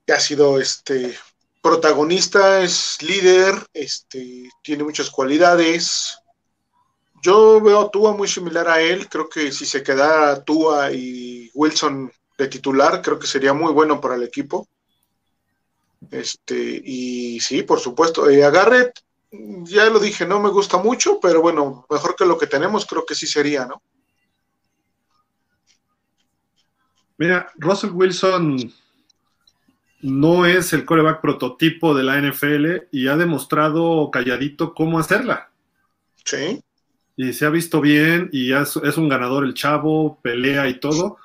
ha 0.07 0.19
sido 0.21 0.57
este 0.57 1.13
protagonista, 1.61 2.61
es 2.61 3.01
líder, 3.01 3.55
este, 3.73 4.49
tiene 4.61 4.85
muchas 4.85 5.09
cualidades. 5.09 6.17
Yo 7.21 7.59
veo 7.59 7.81
a 7.81 7.91
Tua 7.91 8.13
muy 8.13 8.29
similar 8.29 8.69
a 8.69 8.79
él, 8.79 9.09
creo 9.09 9.27
que 9.27 9.51
si 9.51 9.65
se 9.65 9.83
quedara 9.83 10.41
Tua 10.45 10.93
y 10.93 11.51
Wilson 11.53 12.09
de 12.37 12.47
titular, 12.47 13.01
creo 13.01 13.19
que 13.19 13.27
sería 13.27 13.51
muy 13.53 13.73
bueno 13.73 13.99
para 13.99 14.15
el 14.15 14.23
equipo. 14.23 14.65
Este, 16.09 16.81
y 16.85 17.41
sí, 17.41 17.63
por 17.63 17.81
supuesto, 17.81 18.29
eh, 18.29 18.45
a 18.45 18.93
ya 19.63 19.89
lo 19.89 19.99
dije, 19.99 20.25
no 20.25 20.39
me 20.39 20.51
gusta 20.51 20.77
mucho, 20.77 21.19
pero 21.19 21.41
bueno, 21.41 21.85
mejor 21.89 22.15
que 22.15 22.25
lo 22.25 22.37
que 22.37 22.47
tenemos, 22.47 22.85
creo 22.85 23.05
que 23.05 23.15
sí 23.15 23.27
sería, 23.27 23.65
¿no? 23.65 23.81
Mira, 27.17 27.51
Russell 27.55 27.91
Wilson 27.91 28.57
no 30.01 30.45
es 30.45 30.73
el 30.73 30.85
coreback 30.85 31.21
prototipo 31.21 31.95
de 31.95 32.03
la 32.03 32.21
NFL 32.21 32.87
y 32.91 33.07
ha 33.07 33.15
demostrado 33.15 34.11
calladito 34.11 34.73
cómo 34.73 34.99
hacerla. 34.99 35.49
Sí. 36.23 36.61
Y 37.17 37.33
se 37.33 37.45
ha 37.45 37.49
visto 37.49 37.81
bien 37.81 38.29
y 38.31 38.53
es, 38.53 38.75
un 38.75 39.09
ganador 39.09 39.45
el 39.45 39.53
chavo, 39.53 40.19
pelea 40.21 40.67
y 40.67 40.79
todo. 40.79 41.17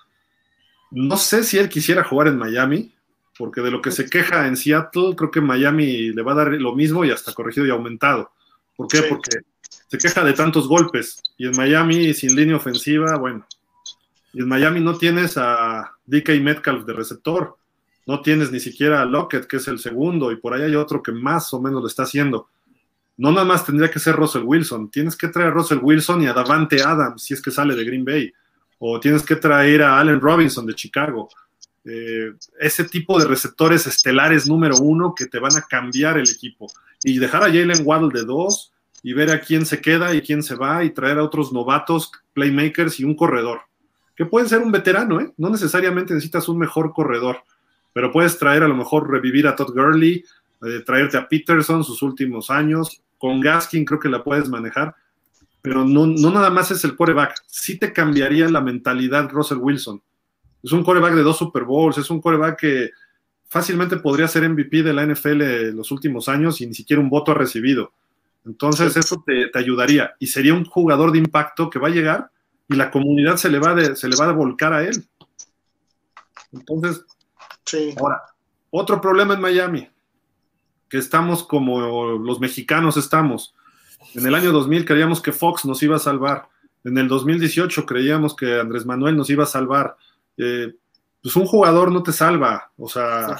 No 0.90 1.16
sé 1.16 1.44
si 1.44 1.58
él 1.58 1.68
quisiera 1.68 2.04
jugar 2.04 2.28
en 2.28 2.38
Miami, 2.38 2.94
porque 3.36 3.60
de 3.60 3.70
lo 3.70 3.82
que 3.82 3.90
se 3.90 4.08
queja 4.08 4.46
en 4.46 4.56
Seattle, 4.56 5.14
creo 5.16 5.30
que 5.30 5.40
Miami 5.40 6.10
le 6.10 6.22
va 6.22 6.32
a 6.32 6.36
dar 6.36 6.52
lo 6.52 6.74
mismo 6.74 7.04
y 7.04 7.10
hasta 7.10 7.34
corregido 7.34 7.66
y 7.66 7.70
aumentado. 7.70 8.32
¿Por 8.76 8.88
qué? 8.88 9.02
Porque 9.02 9.40
se 9.88 9.98
queja 9.98 10.24
de 10.24 10.32
tantos 10.32 10.68
golpes 10.68 11.20
y 11.36 11.46
en 11.46 11.56
Miami 11.56 12.14
sin 12.14 12.34
línea 12.36 12.56
ofensiva, 12.56 13.18
bueno, 13.18 13.44
y 14.32 14.40
en 14.40 14.48
Miami 14.48 14.80
no 14.80 14.96
tienes 14.96 15.36
a 15.36 15.92
DK 16.06 16.40
Metcalf 16.40 16.84
de 16.84 16.92
receptor, 16.92 17.56
no 18.06 18.20
tienes 18.22 18.50
ni 18.50 18.60
siquiera 18.60 19.02
a 19.02 19.04
Lockett, 19.04 19.46
que 19.46 19.56
es 19.56 19.68
el 19.68 19.78
segundo, 19.78 20.30
y 20.30 20.36
por 20.36 20.54
ahí 20.54 20.62
hay 20.62 20.76
otro 20.76 21.02
que 21.02 21.12
más 21.12 21.52
o 21.52 21.60
menos 21.60 21.82
lo 21.82 21.88
está 21.88 22.04
haciendo. 22.04 22.48
No 23.16 23.32
nada 23.32 23.44
más 23.44 23.66
tendría 23.66 23.90
que 23.90 23.98
ser 23.98 24.16
Russell 24.16 24.44
Wilson, 24.44 24.90
tienes 24.90 25.16
que 25.16 25.28
traer 25.28 25.48
a 25.48 25.52
Russell 25.52 25.80
Wilson 25.82 26.22
y 26.22 26.26
a 26.26 26.32
Davante 26.32 26.82
Adams, 26.82 27.22
si 27.22 27.34
es 27.34 27.42
que 27.42 27.50
sale 27.50 27.74
de 27.74 27.84
Green 27.84 28.04
Bay, 28.04 28.32
o 28.78 28.98
tienes 28.98 29.22
que 29.22 29.36
traer 29.36 29.82
a 29.82 29.98
Allen 29.98 30.20
Robinson 30.20 30.64
de 30.64 30.74
Chicago. 30.74 31.28
Eh, 31.84 32.32
ese 32.58 32.84
tipo 32.84 33.18
de 33.18 33.26
receptores 33.26 33.86
estelares 33.86 34.46
número 34.46 34.76
uno 34.78 35.14
que 35.14 35.26
te 35.26 35.38
van 35.38 35.56
a 35.56 35.62
cambiar 35.62 36.18
el 36.18 36.30
equipo. 36.30 36.66
Y 37.02 37.18
dejar 37.18 37.42
a 37.42 37.46
Jalen 37.46 37.82
Waddle 37.84 38.18
de 38.18 38.24
dos 38.24 38.72
y 39.02 39.12
ver 39.12 39.30
a 39.30 39.40
quién 39.40 39.66
se 39.66 39.80
queda 39.80 40.14
y 40.14 40.22
quién 40.22 40.42
se 40.42 40.54
va 40.54 40.84
y 40.84 40.90
traer 40.90 41.18
a 41.18 41.24
otros 41.24 41.52
novatos, 41.52 42.10
playmakers 42.34 43.00
y 43.00 43.04
un 43.04 43.14
corredor 43.14 43.62
que 44.20 44.26
puede 44.26 44.46
ser 44.50 44.58
un 44.58 44.70
veterano, 44.70 45.18
¿eh? 45.18 45.32
No 45.38 45.48
necesariamente 45.48 46.12
necesitas 46.12 46.46
un 46.50 46.58
mejor 46.58 46.92
corredor, 46.92 47.42
pero 47.94 48.12
puedes 48.12 48.38
traer 48.38 48.62
a 48.62 48.68
lo 48.68 48.74
mejor 48.74 49.10
revivir 49.10 49.46
a 49.48 49.56
Todd 49.56 49.72
Gurley, 49.74 50.22
eh, 50.60 50.82
traerte 50.84 51.16
a 51.16 51.26
Peterson 51.26 51.82
sus 51.82 52.02
últimos 52.02 52.50
años. 52.50 53.00
Con 53.16 53.40
Gaskin 53.40 53.86
creo 53.86 53.98
que 53.98 54.10
la 54.10 54.22
puedes 54.22 54.50
manejar, 54.50 54.94
pero 55.62 55.86
no, 55.86 56.04
no 56.04 56.30
nada 56.30 56.50
más 56.50 56.70
es 56.70 56.84
el 56.84 56.96
coreback. 56.96 57.34
Sí 57.46 57.78
te 57.78 57.94
cambiaría 57.94 58.46
la 58.50 58.60
mentalidad 58.60 59.30
Russell 59.30 59.56
Wilson. 59.56 60.02
Es 60.62 60.72
un 60.72 60.84
coreback 60.84 61.14
de 61.14 61.22
dos 61.22 61.38
Super 61.38 61.64
Bowls, 61.64 61.96
es 61.96 62.10
un 62.10 62.20
coreback 62.20 62.60
que 62.60 62.90
fácilmente 63.48 63.96
podría 63.96 64.28
ser 64.28 64.46
MVP 64.46 64.82
de 64.82 64.92
la 64.92 65.06
NFL 65.06 65.40
en 65.40 65.76
los 65.76 65.90
últimos 65.92 66.28
años 66.28 66.60
y 66.60 66.66
ni 66.66 66.74
siquiera 66.74 67.00
un 67.00 67.08
voto 67.08 67.32
ha 67.32 67.36
recibido. 67.36 67.94
Entonces 68.44 68.98
eso 68.98 69.24
te, 69.26 69.50
ayudaría 69.58 70.14
y 70.18 70.26
sería 70.26 70.52
un 70.52 70.66
jugador 70.66 71.10
de 71.10 71.20
impacto 71.20 71.70
que 71.70 71.78
va 71.78 71.88
a 71.88 71.92
llegar 71.92 72.30
y 72.70 72.76
la 72.76 72.90
comunidad 72.90 73.36
se 73.36 73.50
le 73.50 73.58
va, 73.58 73.74
de, 73.74 73.96
se 73.96 74.08
le 74.08 74.14
va 74.16 74.26
a 74.26 74.32
volcar 74.32 74.72
a 74.72 74.84
él. 74.84 75.04
Entonces, 76.52 77.04
sí. 77.66 77.94
ahora, 77.98 78.22
otro 78.70 79.00
problema 79.00 79.34
en 79.34 79.40
Miami, 79.40 79.88
que 80.88 80.98
estamos 80.98 81.42
como 81.42 82.12
los 82.12 82.38
mexicanos 82.38 82.96
estamos. 82.96 83.54
En 84.14 84.24
el 84.24 84.36
año 84.36 84.52
2000 84.52 84.84
creíamos 84.84 85.20
que 85.20 85.32
Fox 85.32 85.64
nos 85.64 85.82
iba 85.82 85.96
a 85.96 86.00
salvar. 86.00 86.48
En 86.84 86.96
el 86.96 87.08
2018 87.08 87.84
creíamos 87.84 88.36
que 88.36 88.60
Andrés 88.60 88.86
Manuel 88.86 89.16
nos 89.16 89.28
iba 89.30 89.42
a 89.42 89.48
salvar. 89.48 89.96
Eh, 90.36 90.72
pues 91.20 91.34
un 91.34 91.46
jugador 91.46 91.90
no 91.90 92.04
te 92.04 92.12
salva, 92.12 92.70
o 92.78 92.88
sea, 92.88 93.36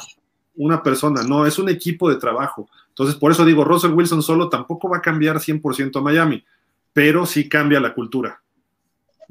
una 0.56 0.82
persona, 0.82 1.22
no, 1.22 1.46
es 1.46 1.58
un 1.58 1.68
equipo 1.68 2.10
de 2.10 2.16
trabajo. 2.16 2.68
Entonces, 2.88 3.14
por 3.14 3.30
eso 3.30 3.44
digo, 3.44 3.64
Russell 3.64 3.92
Wilson 3.92 4.22
solo 4.22 4.48
tampoco 4.48 4.88
va 4.88 4.98
a 4.98 5.02
cambiar 5.02 5.36
100% 5.36 5.98
a 5.98 6.02
Miami, 6.02 6.44
pero 6.92 7.24
sí 7.24 7.48
cambia 7.48 7.80
la 7.80 7.94
cultura. 7.94 8.42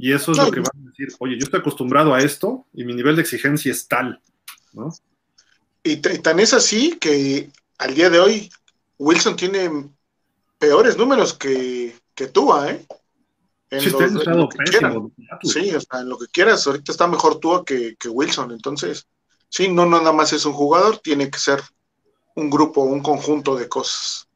Y 0.02 0.14
eso 0.14 0.32
es 0.32 0.38
lo 0.38 0.50
que 0.50 0.62
va 0.62 0.70
a 0.74 0.90
decir, 0.90 1.10
oye, 1.20 1.38
yo 1.38 1.44
estoy 1.44 1.60
acostumbrado 1.60 2.14
a 2.14 2.22
esto 2.22 2.66
y 2.74 2.86
mi 2.86 2.96
nivel 2.96 3.18
de 3.18 3.22
exigencia 3.22 3.70
es 3.70 3.86
tal, 3.86 4.22
¿no? 4.72 4.94
Y, 5.84 5.98
tan 5.98 6.40
es 6.40 6.54
así 6.54 6.98
que 6.98 7.50
al 7.78 7.96
día 7.96 8.10
de 8.10 8.20
hoy 8.20 8.50
Wilson 8.98 9.36
tiene 9.36 9.90
peores 10.58 10.98
números 10.98 11.34
que, 11.34 11.94
que 12.16 12.28
Tua, 12.28 12.72
¿eh? 12.72 12.86
En 13.72 13.82
sí, 13.82 13.90
lo, 13.90 14.48
pésimo, 14.48 15.12
sí, 15.44 15.76
o 15.76 15.82
sea, 15.82 16.00
en 16.00 16.10
lo 16.10 16.18
que 16.18 16.28
quieras, 16.28 16.66
ahorita 16.66 16.94
está 16.94 17.06
mejor 17.06 17.40
Tua 17.40 17.66
que, 17.66 17.98
que 18.00 18.08
Wilson, 18.08 18.52
entonces, 18.52 19.06
sí, 19.50 19.68
no, 19.68 19.86
no 19.86 20.00
nada 20.00 20.14
más 20.14 20.32
es 20.32 20.46
un 20.46 20.54
jugador, 20.54 21.00
tiene 21.00 21.30
que 21.30 21.40
ser 21.40 21.62
un 22.36 22.50
grupo, 22.50 22.84
un 22.84 23.02
conjunto 23.02 23.58
de 23.58 23.68
cosas. 23.68 24.29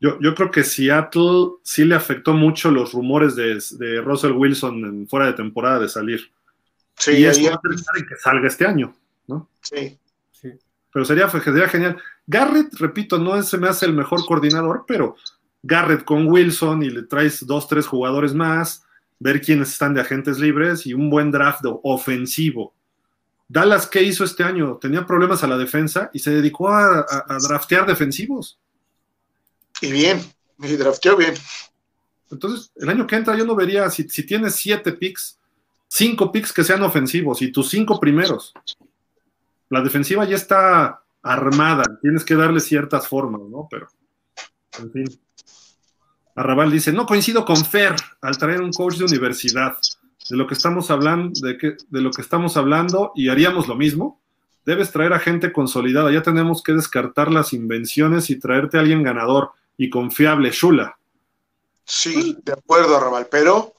Yo, 0.00 0.18
yo 0.20 0.34
creo 0.34 0.50
que 0.50 0.64
Seattle 0.64 1.52
sí 1.62 1.84
le 1.84 1.94
afectó 1.94 2.34
mucho 2.34 2.70
los 2.70 2.92
rumores 2.92 3.36
de, 3.36 3.58
de 3.78 4.00
Russell 4.00 4.32
Wilson 4.32 4.84
en, 4.84 5.08
fuera 5.08 5.26
de 5.26 5.32
temporada 5.34 5.80
de 5.80 5.88
salir. 5.88 6.30
Sí, 6.96 7.12
y 7.12 7.24
eso 7.24 7.42
va 7.50 7.54
a 7.54 7.60
que 7.62 8.16
salga 8.16 8.46
este 8.46 8.66
año, 8.66 8.94
¿no? 9.26 9.48
Sí. 9.62 9.98
sí. 10.30 10.50
Pero 10.92 11.04
sería, 11.04 11.28
sería 11.28 11.68
genial. 11.68 11.96
Garrett, 12.26 12.74
repito, 12.74 13.18
no 13.18 13.42
se 13.42 13.58
me 13.58 13.68
hace 13.68 13.86
el 13.86 13.92
mejor 13.92 14.24
coordinador, 14.26 14.84
pero 14.86 15.16
Garrett 15.62 16.04
con 16.04 16.26
Wilson 16.26 16.82
y 16.82 16.90
le 16.90 17.02
traes 17.02 17.44
dos, 17.46 17.66
tres 17.68 17.86
jugadores 17.86 18.34
más, 18.34 18.84
ver 19.18 19.40
quiénes 19.40 19.70
están 19.70 19.94
de 19.94 20.02
agentes 20.02 20.38
libres 20.38 20.86
y 20.86 20.94
un 20.94 21.10
buen 21.10 21.30
draft 21.30 21.64
ofensivo. 21.82 22.74
Dallas, 23.48 23.86
¿qué 23.86 24.02
hizo 24.02 24.24
este 24.24 24.42
año? 24.42 24.76
Tenía 24.76 25.06
problemas 25.06 25.42
a 25.42 25.46
la 25.46 25.56
defensa 25.56 26.10
y 26.12 26.18
se 26.18 26.30
dedicó 26.30 26.70
a, 26.70 27.06
draftear 27.48 27.86
defensivos. 27.86 28.58
Y 29.84 29.92
bien, 29.92 30.18
y 30.60 30.76
drafteó 30.76 31.14
bien. 31.16 31.34
Entonces, 32.30 32.72
el 32.76 32.88
año 32.88 33.06
que 33.06 33.16
entra 33.16 33.36
yo 33.36 33.44
no 33.44 33.54
vería, 33.54 33.90
si, 33.90 34.08
si 34.08 34.24
tienes 34.24 34.54
siete 34.54 34.92
picks, 34.92 35.38
cinco 35.88 36.32
picks 36.32 36.54
que 36.54 36.64
sean 36.64 36.82
ofensivos 36.82 37.42
y 37.42 37.52
tus 37.52 37.68
cinco 37.68 38.00
primeros. 38.00 38.54
La 39.68 39.82
defensiva 39.82 40.24
ya 40.24 40.36
está 40.36 41.02
armada, 41.22 41.84
tienes 42.00 42.24
que 42.24 42.34
darle 42.34 42.60
ciertas 42.60 43.06
formas, 43.06 43.42
¿no? 43.42 43.68
Pero, 43.70 43.88
en 44.78 44.90
fin. 44.90 45.20
Arrabal 46.34 46.70
dice, 46.70 46.92
no 46.92 47.04
coincido 47.04 47.44
con 47.44 47.62
Fer 47.62 47.94
al 48.22 48.38
traer 48.38 48.62
un 48.62 48.72
coach 48.72 48.96
de 48.96 49.04
universidad. 49.04 49.76
De 50.30 50.38
lo 50.38 50.46
que 50.46 50.54
estamos 50.54 50.90
hablando, 50.90 51.38
de, 51.46 51.58
que, 51.58 51.76
de 51.90 52.00
lo 52.00 52.10
que 52.10 52.22
estamos 52.22 52.56
hablando, 52.56 53.12
y 53.14 53.28
haríamos 53.28 53.68
lo 53.68 53.74
mismo. 53.74 54.18
Debes 54.64 54.90
traer 54.90 55.12
a 55.12 55.18
gente 55.18 55.52
consolidada. 55.52 56.10
Ya 56.10 56.22
tenemos 56.22 56.62
que 56.62 56.72
descartar 56.72 57.30
las 57.30 57.52
invenciones 57.52 58.30
y 58.30 58.38
traerte 58.38 58.78
a 58.78 58.80
alguien 58.80 59.02
ganador 59.02 59.50
y 59.76 59.90
confiable, 59.90 60.50
Shula. 60.50 60.96
Sí, 61.84 62.36
de 62.42 62.52
acuerdo, 62.52 62.96
Arrabal, 62.96 63.26
pero 63.30 63.74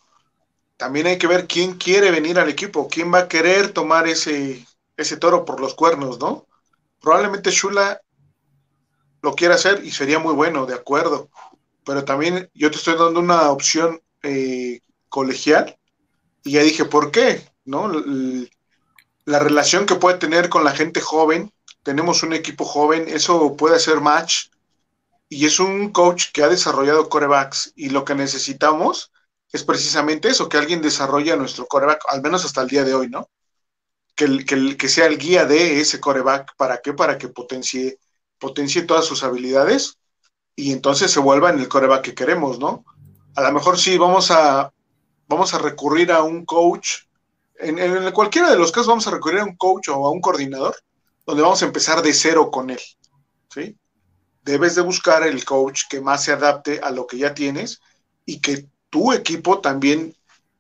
también 0.78 1.08
hay 1.08 1.18
que 1.18 1.28
ver 1.28 1.48
quién 1.48 1.76
quiere 1.76 2.12
venir 2.12 2.38
al 2.38 2.50
equipo, 2.50 2.88
quién 2.88 3.14
va 3.14 3.20
a 3.20 3.28
querer 3.28 3.72
tomar 3.72 4.08
ese, 4.08 4.66
ese 4.98 5.18
toro 5.18 5.46
por 5.46 5.60
los 5.60 5.74
cuernos, 5.74 6.20
¿no? 6.20 6.46
Probablemente 7.02 7.52
Shula 7.52 8.02
lo 9.22 9.34
quiera 9.34 9.56
hacer 9.56 9.84
y 9.84 9.92
sería 9.92 10.20
muy 10.20 10.34
bueno, 10.34 10.66
de 10.66 10.76
acuerdo 10.76 11.30
pero 11.86 12.04
también 12.04 12.50
yo 12.54 12.72
te 12.72 12.78
estoy 12.78 12.98
dando 12.98 13.20
una 13.20 13.50
opción 13.52 14.02
eh, 14.24 14.82
colegial 15.08 15.78
y 16.44 16.54
ya 16.54 16.64
dije, 16.64 16.86
¿por 16.86 17.12
qué? 17.12 17.48
¿No? 17.64 17.90
La 19.24 19.40
relación 19.40 19.86
que 19.86 19.96
puede 19.96 20.18
tener 20.18 20.50
con 20.50 20.64
la 20.64 20.72
gente 20.72 21.00
joven, 21.00 21.52
tenemos 21.84 22.24
un 22.24 22.34
equipo 22.34 22.66
joven, 22.66 23.06
eso 23.08 23.56
puede 23.56 23.76
hacer 23.76 24.02
match 24.02 24.48
y 25.30 25.46
es 25.46 25.60
un 25.60 25.92
coach 25.92 26.32
que 26.34 26.44
ha 26.44 26.48
desarrollado 26.48 27.10
corebacks 27.10 27.74
y 27.76 27.90
lo 27.90 28.06
que 28.06 28.16
necesitamos 28.16 29.12
es 29.52 29.64
precisamente 29.64 30.30
eso, 30.30 30.50
que 30.50 30.58
alguien 30.58 30.82
desarrolle 30.82 31.36
nuestro 31.38 31.66
coreback, 31.66 32.04
al 32.10 32.22
menos 32.22 32.46
hasta 32.46 32.62
el 32.62 32.68
día 32.68 32.84
de 32.84 32.94
hoy, 32.94 33.10
¿no? 33.10 33.30
Que, 34.16 34.46
que, 34.46 34.78
que 34.78 34.90
sea 34.90 35.08
el 35.08 35.18
guía 35.18 35.46
de 35.46 35.80
ese 35.80 36.00
coreback, 36.00 36.56
¿para 36.58 36.82
qué? 36.82 36.94
Para 36.94 37.18
que 37.18 37.30
potencie, 37.30 38.00
potencie 38.38 38.84
todas 38.84 39.06
sus 39.06 39.24
habilidades 39.24 39.98
y 40.56 40.72
entonces 40.72 41.12
se 41.12 41.20
vuelva 41.20 41.50
en 41.50 41.60
el 41.60 41.68
coreback 41.68 42.04
que 42.04 42.16
queremos, 42.16 42.60
¿no? 42.60 42.86
A 43.36 43.42
lo 43.42 43.52
mejor 43.52 43.78
sí 43.78 43.98
vamos 43.98 44.32
a, 44.32 44.72
vamos 45.28 45.54
a 45.54 45.58
recurrir 45.58 46.12
a 46.12 46.24
un 46.24 46.46
coach, 46.46 47.06
en, 47.58 47.80
en, 47.80 48.12
cualquiera 48.12 48.50
de 48.50 48.58
los 48.58 48.72
casos 48.72 48.88
vamos 48.88 49.08
a 49.08 49.12
recurrir 49.12 49.40
a 49.40 49.46
un 49.46 49.56
coach 49.56 49.90
o 49.90 50.08
a 50.08 50.12
un 50.12 50.22
coordinador, 50.22 50.76
donde 51.26 51.42
vamos 51.42 51.62
a 51.62 51.66
empezar 51.66 52.02
de 52.02 52.14
cero 52.14 52.52
con 52.52 52.70
él, 52.70 52.82
¿sí? 53.50 53.78
Debes 54.46 54.76
de 54.76 54.82
buscar 54.82 55.24
el 55.24 55.44
coach 55.44 55.84
que 55.90 56.00
más 56.00 56.24
se 56.24 56.32
adapte 56.32 56.80
a 56.82 56.92
lo 56.92 57.08
que 57.08 57.18
ya 57.18 57.34
tienes 57.34 57.82
y 58.26 58.40
que 58.40 58.68
tu 58.90 59.12
equipo 59.12 59.60
también, 59.60 60.16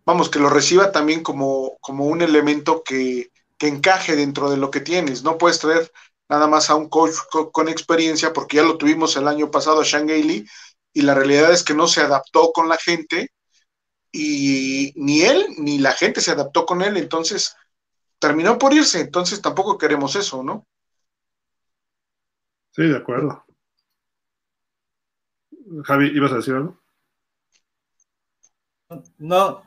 vamos, 0.05 0.29
que 0.29 0.39
lo 0.39 0.49
reciba 0.49 0.91
también 0.91 1.23
como, 1.23 1.77
como 1.79 2.05
un 2.05 2.21
elemento 2.21 2.83
que, 2.83 3.31
que 3.57 3.67
encaje 3.67 4.15
dentro 4.15 4.49
de 4.49 4.57
lo 4.57 4.71
que 4.71 4.81
tienes. 4.81 5.23
No 5.23 5.37
puedes 5.37 5.59
traer 5.59 5.91
nada 6.27 6.47
más 6.47 6.69
a 6.69 6.75
un 6.75 6.89
coach 6.89 7.13
con, 7.51 7.69
experiencia, 7.69 8.33
porque 8.33 8.57
ya 8.57 8.63
lo 8.63 8.77
tuvimos 8.77 9.15
el 9.15 9.27
año 9.27 9.51
pasado 9.51 9.81
a 9.81 9.85
Sean 9.85 10.09
y 10.09 11.01
la 11.01 11.13
realidad 11.13 11.51
es 11.51 11.63
que 11.63 11.75
no 11.75 11.87
se 11.87 12.01
adaptó 12.01 12.51
con 12.51 12.67
la 12.67 12.77
gente, 12.77 13.31
y 14.11 14.93
ni 14.95 15.21
él 15.21 15.45
ni 15.57 15.77
la 15.77 15.91
gente 15.91 16.21
se 16.21 16.31
adaptó 16.31 16.65
con 16.65 16.81
él, 16.81 16.95
entonces 16.97 17.55
terminó 18.17 18.57
por 18.57 18.73
irse, 18.73 19.01
entonces 19.01 19.41
tampoco 19.41 19.77
queremos 19.77 20.15
eso, 20.15 20.41
¿no? 20.41 20.65
Sí, 22.71 22.83
de 22.83 22.97
acuerdo. 22.97 23.44
Javi, 25.83 26.07
¿ibas 26.07 26.31
a 26.31 26.37
decir 26.37 26.53
algo? 26.53 26.79
No. 29.17 29.63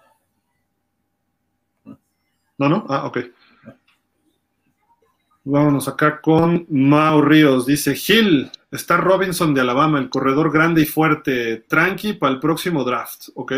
No, 2.59 2.69
no, 2.69 2.87
ah, 2.89 3.07
ok. 3.07 3.19
Vámonos 5.45 5.89
acá 5.89 6.21
con 6.21 6.67
Mau 6.69 7.23
Ríos. 7.23 7.65
Dice, 7.67 7.95
Gil, 7.95 8.51
está 8.71 8.97
Robinson 8.97 9.55
de 9.55 9.63
Alabama, 9.63 9.99
el 9.99 10.11
corredor 10.11 10.53
grande 10.53 10.83
y 10.83 10.87
fuerte. 10.87 11.65
Tranqui 11.69 12.15
para 12.15 12.35
el 12.35 12.41
próximo 12.41 12.85
draft, 12.85 13.29
¿ok? 13.35 13.53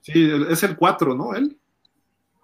Sí, 0.00 0.30
es 0.48 0.62
el 0.62 0.76
4, 0.76 1.14
¿no? 1.14 1.34
Él. 1.34 1.58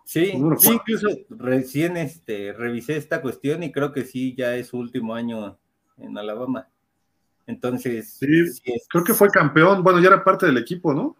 Sí, 0.04 0.32
incluso 0.32 0.80
recién 1.28 1.96
este, 1.96 2.52
revisé 2.52 2.96
esta 2.96 3.20
cuestión 3.20 3.62
y 3.62 3.72
creo 3.72 3.92
que 3.92 4.04
sí, 4.04 4.34
ya 4.34 4.56
es 4.56 4.68
su 4.68 4.78
último 4.78 5.14
año 5.14 5.58
en 5.98 6.16
Alabama. 6.16 6.68
Entonces. 7.48 8.18
Sí, 8.18 8.26
creo 8.90 9.04
que 9.04 9.14
fue 9.14 9.30
campeón. 9.30 9.82
Bueno, 9.82 10.00
ya 10.00 10.08
era 10.08 10.22
parte 10.22 10.46
del 10.46 10.58
equipo, 10.58 10.92
¿no? 10.92 11.16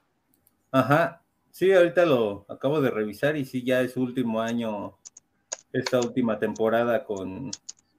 Ajá. 0.71 1.23
Sí, 1.51 1.73
ahorita 1.73 2.05
lo 2.05 2.45
acabo 2.49 2.81
de 2.83 2.91
revisar 2.91 3.37
y 3.37 3.47
sí, 3.47 3.65
ya 3.65 3.81
es 3.81 3.93
su 3.93 4.03
último 4.03 4.41
año 4.41 4.99
esta 5.73 5.99
última 5.99 6.39
temporada 6.39 7.05
con 7.05 7.51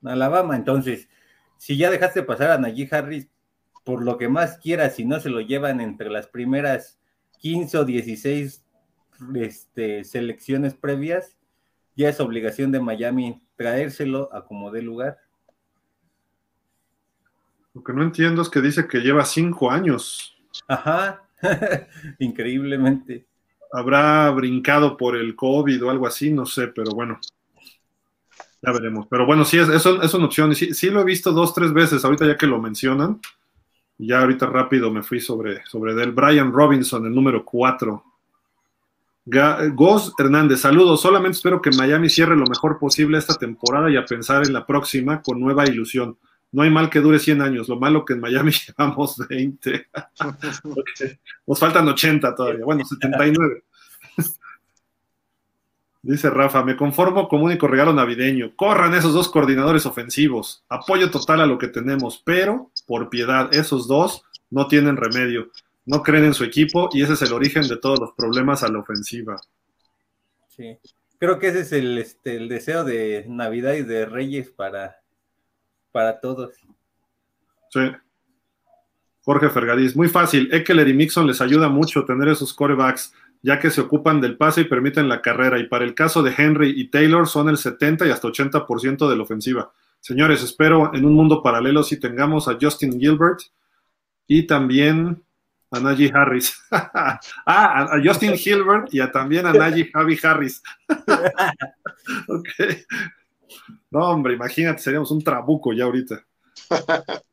Alabama. 0.04 0.56
Entonces, 0.56 1.10
si 1.58 1.76
ya 1.76 1.90
dejaste 1.90 2.22
pasar 2.22 2.52
a 2.52 2.60
Najee 2.60 2.88
Harris, 2.92 3.28
por 3.84 4.04
lo 4.04 4.18
que 4.20 4.30
más 4.30 4.60
quieras, 4.60 4.96
si 4.96 5.06
no 5.06 5.20
se 5.20 5.30
lo 5.30 5.42
llevan 5.42 5.82
entre 5.82 6.12
las 6.12 6.28
primeras 6.28 7.00
15 7.40 7.80
o 7.80 7.86
16 7.86 8.64
este, 9.36 10.04
selecciones 10.04 10.76
previas, 10.76 11.36
ya 11.96 12.10
es 12.10 12.20
obligación 12.20 12.72
de 12.72 12.80
Miami 12.80 13.42
traérselo 13.56 14.34
a 14.34 14.46
como 14.46 14.70
dé 14.70 14.84
lugar. 14.84 15.18
Lo 17.80 17.84
que 17.86 17.94
no 17.94 18.04
entiendo 18.04 18.42
es 18.42 18.50
que 18.50 18.60
dice 18.60 18.90
que 18.90 19.00
lleva 19.00 19.24
cinco 19.24 19.72
años. 19.72 20.36
Ajá, 20.68 21.24
increíblemente. 22.20 23.26
Habrá 23.72 24.30
brincado 24.32 24.98
por 24.98 25.16
el 25.16 25.34
COVID 25.34 25.86
o 25.86 25.90
algo 25.90 26.06
así, 26.06 26.30
no 26.30 26.46
sé, 26.46 26.68
pero 26.68 26.92
bueno. 26.92 27.22
Ya 28.62 28.74
veremos. 28.74 29.08
Pero 29.10 29.26
bueno, 29.26 29.46
sí, 29.46 29.60
es, 29.60 29.70
es, 29.70 30.14
una 30.14 30.26
opción. 30.26 30.54
Sí, 30.56 30.74
sí, 30.74 30.90
lo 30.90 31.00
he 31.00 31.06
visto 31.06 31.32
dos, 31.32 31.54
tres 31.54 31.72
veces, 31.72 32.04
ahorita 32.04 32.28
ya 32.28 32.36
que 32.36 32.48
lo 32.48 32.60
mencionan. 32.60 33.22
Ya 33.98 34.20
ahorita 34.20 34.48
rápido 34.48 34.92
me 34.92 35.02
fui 35.02 35.22
sobre, 35.22 35.66
sobre 35.66 35.94
del 35.94 36.12
Brian 36.12 36.52
Robinson, 36.52 37.06
el 37.06 37.16
número 37.16 37.46
4. 37.46 38.04
Goz 39.74 40.14
Hernández, 40.20 40.60
saludos. 40.60 41.00
Solamente 41.00 41.38
espero 41.38 41.62
que 41.62 41.72
Miami 41.72 42.10
cierre 42.10 42.36
lo 42.36 42.46
mejor 42.46 42.78
posible 42.78 43.18
esta 43.18 43.36
temporada 43.36 43.90
y 43.90 43.96
a 43.96 44.04
pensar 44.04 44.46
en 44.46 44.52
la 44.52 44.66
próxima 44.66 45.22
con 45.22 45.40
nueva 45.40 45.66
ilusión. 45.66 46.18
No 46.52 46.64
hay 46.64 46.70
mal 46.70 46.90
que 46.90 47.00
dure 47.00 47.20
100 47.20 47.42
años, 47.42 47.70
lo 47.70 47.80
malo 47.80 48.04
que 48.04 48.14
en 48.14 48.22
Miami 48.22 48.52
llevamos 48.68 49.18
20. 49.28 49.88
Nos 51.48 51.60
faltan 51.60 51.88
80 51.88 52.36
todavía, 52.36 52.66
bueno, 52.66 52.84
79. 52.86 53.64
Dice 56.02 56.30
Rafa, 56.30 56.64
me 56.64 56.78
conformo 56.78 57.28
como 57.28 57.44
único 57.44 57.68
regalo 57.68 57.94
navideño. 57.94 58.56
Corran 58.56 58.94
esos 58.94 59.14
dos 59.14 59.30
coordinadores 59.30 59.86
ofensivos. 59.86 60.64
Apoyo 60.70 61.12
total 61.12 61.42
a 61.42 61.46
lo 61.46 61.58
que 61.58 61.68
tenemos, 61.68 62.22
pero 62.24 62.72
por 62.88 63.10
piedad, 63.10 63.54
esos 63.54 63.88
dos 63.88 64.24
no 64.50 64.68
tienen 64.68 64.96
remedio. 64.96 65.52
No 65.86 66.02
creen 66.02 66.26
en 66.26 66.34
su 66.34 66.46
equipo 66.46 66.90
y 66.94 67.04
ese 67.04 67.14
es 67.14 67.22
el 67.24 67.34
origen 67.34 67.68
de 67.68 67.78
todos 67.78 68.00
los 68.00 68.14
problemas 68.14 68.64
a 68.64 68.70
la 68.70 68.80
ofensiva. 68.80 69.42
Sí, 70.48 70.78
creo 71.18 71.38
que 71.38 71.50
ese 71.50 71.62
es 71.62 71.72
el, 71.74 71.98
este, 71.98 72.38
el 72.38 72.48
deseo 72.48 72.86
de 72.86 73.26
Navidad 73.28 73.74
y 73.74 73.84
de 73.84 74.06
Reyes 74.06 74.50
para, 74.50 75.02
para 75.91 76.20
todos. 76.20 76.53
Sí. 77.70 77.91
Jorge 79.22 79.49
Fergadís, 79.49 79.95
muy 79.95 80.07
fácil. 80.07 80.49
Eckler 80.52 80.88
y 80.88 80.94
Mixon 80.94 81.28
les 81.28 81.41
ayuda 81.41 81.70
mucho 81.70 82.06
tener 82.06 82.30
esos 82.30 82.53
corebacks 82.53 83.14
ya 83.41 83.60
que 83.60 83.70
se 83.70 83.82
ocupan 83.82 84.20
del 84.20 84.38
pase 84.38 84.61
y 84.61 84.66
permiten 84.66 85.07
la 85.07 85.22
carrera. 85.22 85.60
Y 85.60 85.68
para 85.68 85.86
el 85.86 85.94
caso 85.94 86.22
de 86.24 86.34
Henry 86.38 86.74
y 86.76 86.90
Taylor 86.90 87.28
son 87.28 87.49
el 87.49 87.57
70 87.57 88.07
y 88.07 88.11
hasta 88.11 88.28
80% 88.28 89.10
de 89.10 89.16
la 89.16 89.24
ofensiva. 89.24 89.72
Señores, 89.99 90.44
espero 90.44 90.94
en 90.94 91.06
un 91.06 91.14
mundo 91.14 91.41
paralelo 91.44 91.84
si 91.84 91.99
tengamos 91.99 92.48
a 92.48 92.57
Justin 92.60 92.99
Gilbert 92.99 93.40
y 94.28 94.48
también 94.48 95.24
a 95.72 95.80
Najee 95.80 96.11
Harris. 96.14 96.57
ah, 96.72 97.20
a, 97.45 98.02
Justin 98.03 98.36
Gilbert 98.36 98.94
y 98.94 98.99
a, 98.99 99.11
también 99.11 99.45
a 99.45 99.53
Najee 99.53 99.90
Javi 99.91 100.20
Harris. 100.22 100.61
ok. 102.28 102.49
No, 103.92 104.10
hombre, 104.10 104.34
imagínate, 104.34 104.82
seríamos 104.82 105.12
un 105.12 105.24
trabuco 105.24 105.74
ya 105.74 105.86
ahorita. 105.86 106.26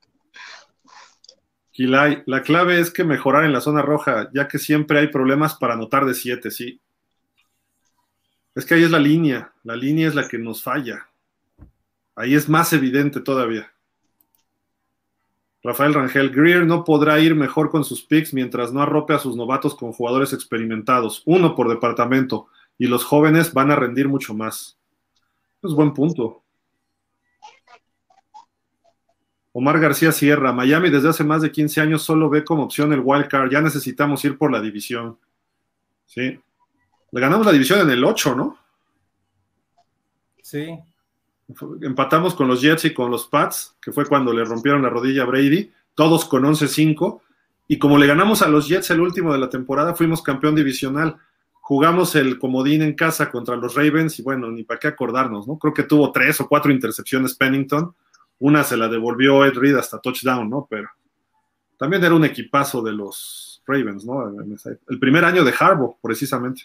Gilay, 1.72 2.22
la 2.24 2.42
clave 2.42 2.80
es 2.80 2.90
que 2.90 3.04
mejorar 3.04 3.44
en 3.44 3.52
la 3.52 3.60
zona 3.60 3.82
roja, 3.82 4.30
ya 4.32 4.48
que 4.48 4.58
siempre 4.58 4.98
hay 4.98 5.08
problemas 5.08 5.56
para 5.56 5.74
anotar 5.74 6.06
de 6.06 6.14
7, 6.14 6.50
sí. 6.50 6.80
Es 8.54 8.64
que 8.64 8.74
ahí 8.74 8.84
es 8.84 8.90
la 8.90 8.98
línea, 8.98 9.52
la 9.62 9.76
línea 9.76 10.08
es 10.08 10.14
la 10.14 10.26
que 10.26 10.38
nos 10.38 10.62
falla. 10.62 11.06
Ahí 12.14 12.34
es 12.34 12.48
más 12.48 12.72
evidente 12.72 13.20
todavía. 13.20 13.70
Rafael 15.62 15.92
Rangel, 15.92 16.30
Greer 16.30 16.64
no 16.64 16.84
podrá 16.84 17.18
ir 17.18 17.34
mejor 17.34 17.70
con 17.70 17.84
sus 17.84 18.02
picks 18.02 18.32
mientras 18.32 18.72
no 18.72 18.80
arrope 18.80 19.12
a 19.12 19.18
sus 19.18 19.36
novatos 19.36 19.74
con 19.74 19.92
jugadores 19.92 20.32
experimentados, 20.32 21.22
uno 21.26 21.54
por 21.54 21.68
departamento, 21.68 22.46
y 22.78 22.86
los 22.86 23.04
jóvenes 23.04 23.52
van 23.52 23.70
a 23.70 23.76
rendir 23.76 24.08
mucho 24.08 24.32
más. 24.32 24.75
Es 25.66 25.74
buen 25.74 25.92
punto. 25.92 26.42
Omar 29.52 29.80
García 29.80 30.12
Sierra, 30.12 30.52
Miami 30.52 30.90
desde 30.90 31.08
hace 31.08 31.24
más 31.24 31.40
de 31.40 31.50
15 31.50 31.80
años 31.80 32.02
solo 32.02 32.28
ve 32.28 32.44
como 32.44 32.64
opción 32.64 32.92
el 32.92 33.00
wild 33.02 33.26
card. 33.26 33.50
Ya 33.50 33.62
necesitamos 33.62 34.24
ir 34.24 34.36
por 34.36 34.52
la 34.52 34.60
división. 34.60 35.18
Sí. 36.04 36.38
Le 37.10 37.20
ganamos 37.20 37.46
la 37.46 37.52
división 37.52 37.80
en 37.80 37.90
el 37.90 38.04
8, 38.04 38.34
¿no? 38.34 38.58
Sí. 40.42 40.78
Empatamos 41.80 42.34
con 42.34 42.48
los 42.48 42.60
Jets 42.60 42.84
y 42.84 42.94
con 42.94 43.10
los 43.10 43.26
Pats, 43.28 43.76
que 43.80 43.92
fue 43.92 44.04
cuando 44.04 44.32
le 44.32 44.44
rompieron 44.44 44.82
la 44.82 44.90
rodilla 44.90 45.22
a 45.22 45.26
Brady, 45.26 45.72
todos 45.94 46.26
con 46.26 46.42
11-5. 46.42 47.20
Y 47.68 47.78
como 47.78 47.98
le 47.98 48.06
ganamos 48.06 48.42
a 48.42 48.48
los 48.48 48.68
Jets 48.68 48.90
el 48.90 49.00
último 49.00 49.32
de 49.32 49.38
la 49.38 49.48
temporada, 49.48 49.94
fuimos 49.94 50.22
campeón 50.22 50.54
divisional. 50.54 51.16
Jugamos 51.68 52.14
el 52.14 52.38
comodín 52.38 52.82
en 52.82 52.94
casa 52.94 53.30
contra 53.30 53.56
los 53.56 53.74
Ravens 53.74 54.18
y 54.20 54.22
bueno, 54.22 54.50
ni 54.50 54.62
para 54.62 54.78
qué 54.78 54.86
acordarnos, 54.86 55.48
¿no? 55.48 55.58
Creo 55.58 55.74
que 55.74 55.82
tuvo 55.82 56.12
tres 56.12 56.40
o 56.40 56.48
cuatro 56.48 56.70
intercepciones 56.70 57.34
Pennington 57.34 57.92
una 58.38 58.64
se 58.64 58.76
la 58.76 58.88
devolvió 58.88 59.44
Ed 59.44 59.54
Reed 59.54 59.76
hasta 59.76 59.98
touchdown, 59.98 60.48
¿no? 60.48 60.66
Pero 60.68 60.88
también 61.78 62.04
era 62.04 62.14
un 62.14 62.24
equipazo 62.24 62.82
de 62.82 62.92
los 62.92 63.62
Ravens, 63.66 64.04
¿no? 64.04 64.32
El 64.88 64.98
primer 64.98 65.24
año 65.24 65.44
de 65.44 65.54
Harbaugh, 65.58 65.98
precisamente. 66.02 66.62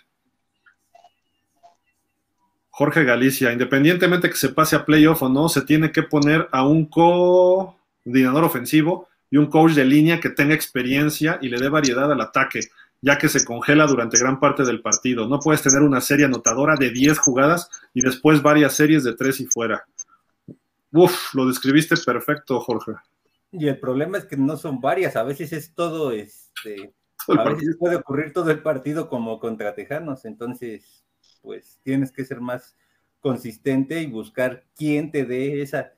Jorge 2.70 3.04
Galicia, 3.04 3.52
independientemente 3.52 4.30
que 4.30 4.36
se 4.36 4.50
pase 4.50 4.76
a 4.76 4.86
playoff 4.86 5.22
o 5.24 5.30
no, 5.30 5.50
se 5.50 5.62
tiene 5.62 5.92
que 5.92 6.04
poner 6.04 6.48
a 6.52 6.66
un 6.66 6.86
coordinador 6.86 8.44
ofensivo 8.44 9.08
y 9.30 9.38
un 9.38 9.48
coach 9.48 9.74
de 9.74 9.86
línea 9.86 10.20
que 10.20 10.30
tenga 10.30 10.54
experiencia 10.54 11.38
y 11.42 11.50
le 11.50 11.58
dé 11.58 11.70
variedad 11.70 12.12
al 12.12 12.22
ataque, 12.22 12.60
ya 13.02 13.18
que 13.18 13.30
se 13.30 13.44
congela 13.44 13.88
durante 13.88 14.20
gran 14.20 14.40
parte 14.40 14.64
del 14.64 14.82
partido. 14.82 15.28
No 15.28 15.40
puedes 15.40 15.62
tener 15.62 15.82
una 15.82 16.02
serie 16.02 16.26
anotadora 16.26 16.76
de 16.76 16.92
10 16.92 17.18
jugadas 17.18 17.70
y 17.94 18.02
después 18.02 18.42
varias 18.42 18.74
series 18.74 19.04
de 19.04 19.16
3 19.16 19.42
y 19.42 19.46
fuera. 19.48 19.86
Uf, 20.94 21.34
lo 21.34 21.48
describiste 21.48 21.96
perfecto, 21.98 22.60
Jorge. 22.60 22.94
Y 23.52 23.68
el 23.68 23.80
problema 23.80 24.18
es 24.18 24.26
que 24.26 24.38
no 24.38 24.56
son 24.56 24.80
varias, 24.80 25.16
a 25.16 25.24
veces 25.24 25.52
es 25.52 25.74
todo, 25.74 26.12
este, 26.12 26.94
a 27.28 27.44
veces 27.50 27.76
puede 27.78 27.98
ocurrir 27.98 28.32
todo 28.32 28.50
el 28.50 28.62
partido 28.62 29.10
como 29.10 29.40
contra 29.40 29.76
Tejanos, 29.76 30.24
entonces, 30.24 31.04
pues 31.42 31.80
tienes 31.84 32.14
que 32.14 32.24
ser 32.24 32.40
más 32.40 32.78
consistente 33.20 34.02
y 34.02 34.08
buscar 34.08 34.64
quién 34.76 35.12
te 35.12 35.26
dé 35.26 35.62
esa, 35.62 35.92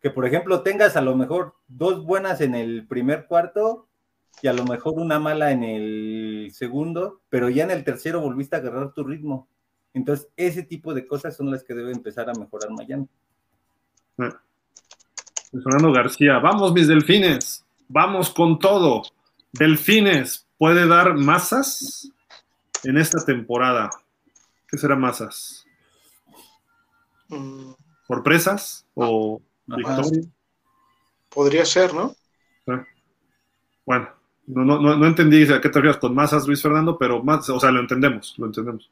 que 0.00 0.10
por 0.10 0.26
ejemplo 0.26 0.62
tengas 0.62 0.96
a 0.96 1.02
lo 1.02 1.14
mejor 1.14 1.56
dos 1.68 2.04
buenas 2.04 2.40
en 2.40 2.54
el 2.54 2.86
primer 2.86 3.26
cuarto 3.26 3.86
y 4.42 4.48
a 4.48 4.52
lo 4.52 4.64
mejor 4.64 4.94
una 4.96 5.18
mala 5.18 5.52
en 5.52 5.64
el 5.64 6.50
segundo, 6.52 7.20
pero 7.28 7.48
ya 7.48 7.64
en 7.64 7.70
el 7.70 7.84
tercero 7.84 8.20
volviste 8.20 8.56
a 8.56 8.58
agarrar 8.58 8.92
tu 8.92 9.04
ritmo. 9.04 9.48
Entonces, 9.94 10.28
ese 10.36 10.62
tipo 10.64 10.92
de 10.92 11.06
cosas 11.06 11.36
son 11.36 11.50
las 11.50 11.62
que 11.62 11.74
debe 11.74 11.92
empezar 11.92 12.28
a 12.28 12.34
mejorar 12.34 12.70
mañana. 12.70 13.06
Fernando 15.50 15.92
García, 15.92 16.38
vamos 16.38 16.72
mis 16.72 16.88
delfines, 16.88 17.64
vamos 17.88 18.30
con 18.30 18.58
todo. 18.58 19.02
Delfines, 19.52 20.48
¿puede 20.58 20.86
dar 20.86 21.14
masas 21.14 22.10
en 22.82 22.98
esta 22.98 23.24
temporada? 23.24 23.88
¿Qué 24.68 24.76
será 24.76 24.96
masas? 24.96 25.64
Mm. 27.28 27.72
¿Sorpresas 28.06 28.86
o 28.94 29.40
victoria? 29.66 30.28
Podría 31.32 31.64
ser, 31.64 31.94
¿no? 31.94 32.14
Bueno, 33.86 34.08
no, 34.46 34.64
no, 34.64 34.96
no, 34.96 35.06
entendí 35.06 35.42
a 35.44 35.60
qué 35.60 35.68
te 35.68 35.80
refieres 35.80 35.98
con 35.98 36.14
masas, 36.14 36.46
Luis 36.46 36.62
Fernando, 36.62 36.98
pero 36.98 37.22
más, 37.22 37.48
o 37.48 37.58
sea, 37.58 37.70
lo 37.70 37.80
entendemos, 37.80 38.34
lo 38.38 38.46
entendemos. 38.46 38.90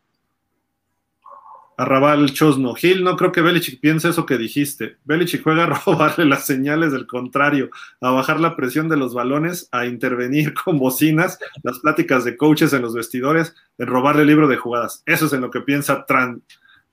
Arrabal 1.77 2.33
Chosno. 2.33 2.75
Gil, 2.75 3.03
no 3.03 3.17
creo 3.17 3.33
que 3.33 3.41
Belichick 3.41 3.81
piense 3.81 4.11
eso 4.11 4.27
que 4.27 4.39
dijiste. 4.39 4.99
Belichick 5.05 5.43
juega 5.43 5.65
a 5.65 5.67
robarle 5.87 6.25
las 6.27 6.47
señales 6.47 6.93
del 6.93 7.07
contrario, 7.07 7.71
a 8.01 8.11
bajar 8.11 8.41
la 8.41 8.57
presión 8.57 8.89
de 8.89 8.97
los 8.97 9.15
balones, 9.15 9.69
a 9.73 9.87
intervenir 9.87 10.55
con 10.65 10.79
bocinas, 10.79 11.39
las 11.63 11.81
pláticas 11.81 12.25
de 12.25 12.37
coaches 12.37 12.73
en 12.73 12.83
los 12.83 12.95
vestidores, 12.95 13.55
en 13.79 13.87
robarle 13.87 14.23
el 14.23 14.29
libro 14.29 14.49
de 14.49 14.57
jugadas. 14.57 15.03
Eso 15.07 15.27
es 15.27 15.33
en 15.33 15.41
lo 15.41 15.51
que 15.51 15.61
piensa 15.61 16.05
Tran, 16.07 16.43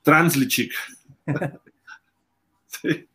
sí. 2.66 3.08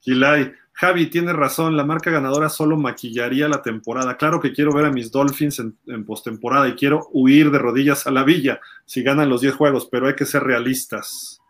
Gilay. 0.00 0.52
Javi 0.80 1.08
tiene 1.10 1.34
razón, 1.34 1.76
la 1.76 1.84
marca 1.84 2.10
ganadora 2.10 2.48
solo 2.48 2.78
maquillaría 2.78 3.50
la 3.50 3.60
temporada. 3.60 4.16
Claro 4.16 4.40
que 4.40 4.54
quiero 4.54 4.72
ver 4.72 4.86
a 4.86 4.90
mis 4.90 5.12
Dolphins 5.12 5.58
en, 5.58 6.06
postemporada 6.06 6.68
y 6.68 6.74
quiero 6.74 7.06
huir 7.12 7.50
de 7.50 7.58
rodillas 7.58 8.06
a 8.06 8.10
la 8.10 8.24
villa 8.24 8.62
si 8.86 9.02
ganan 9.02 9.28
los 9.28 9.42
10 9.42 9.56
juegos, 9.56 9.88
pero 9.92 10.08
hay 10.08 10.14
que 10.14 10.24
ser 10.24 10.42
realistas. 10.42 11.42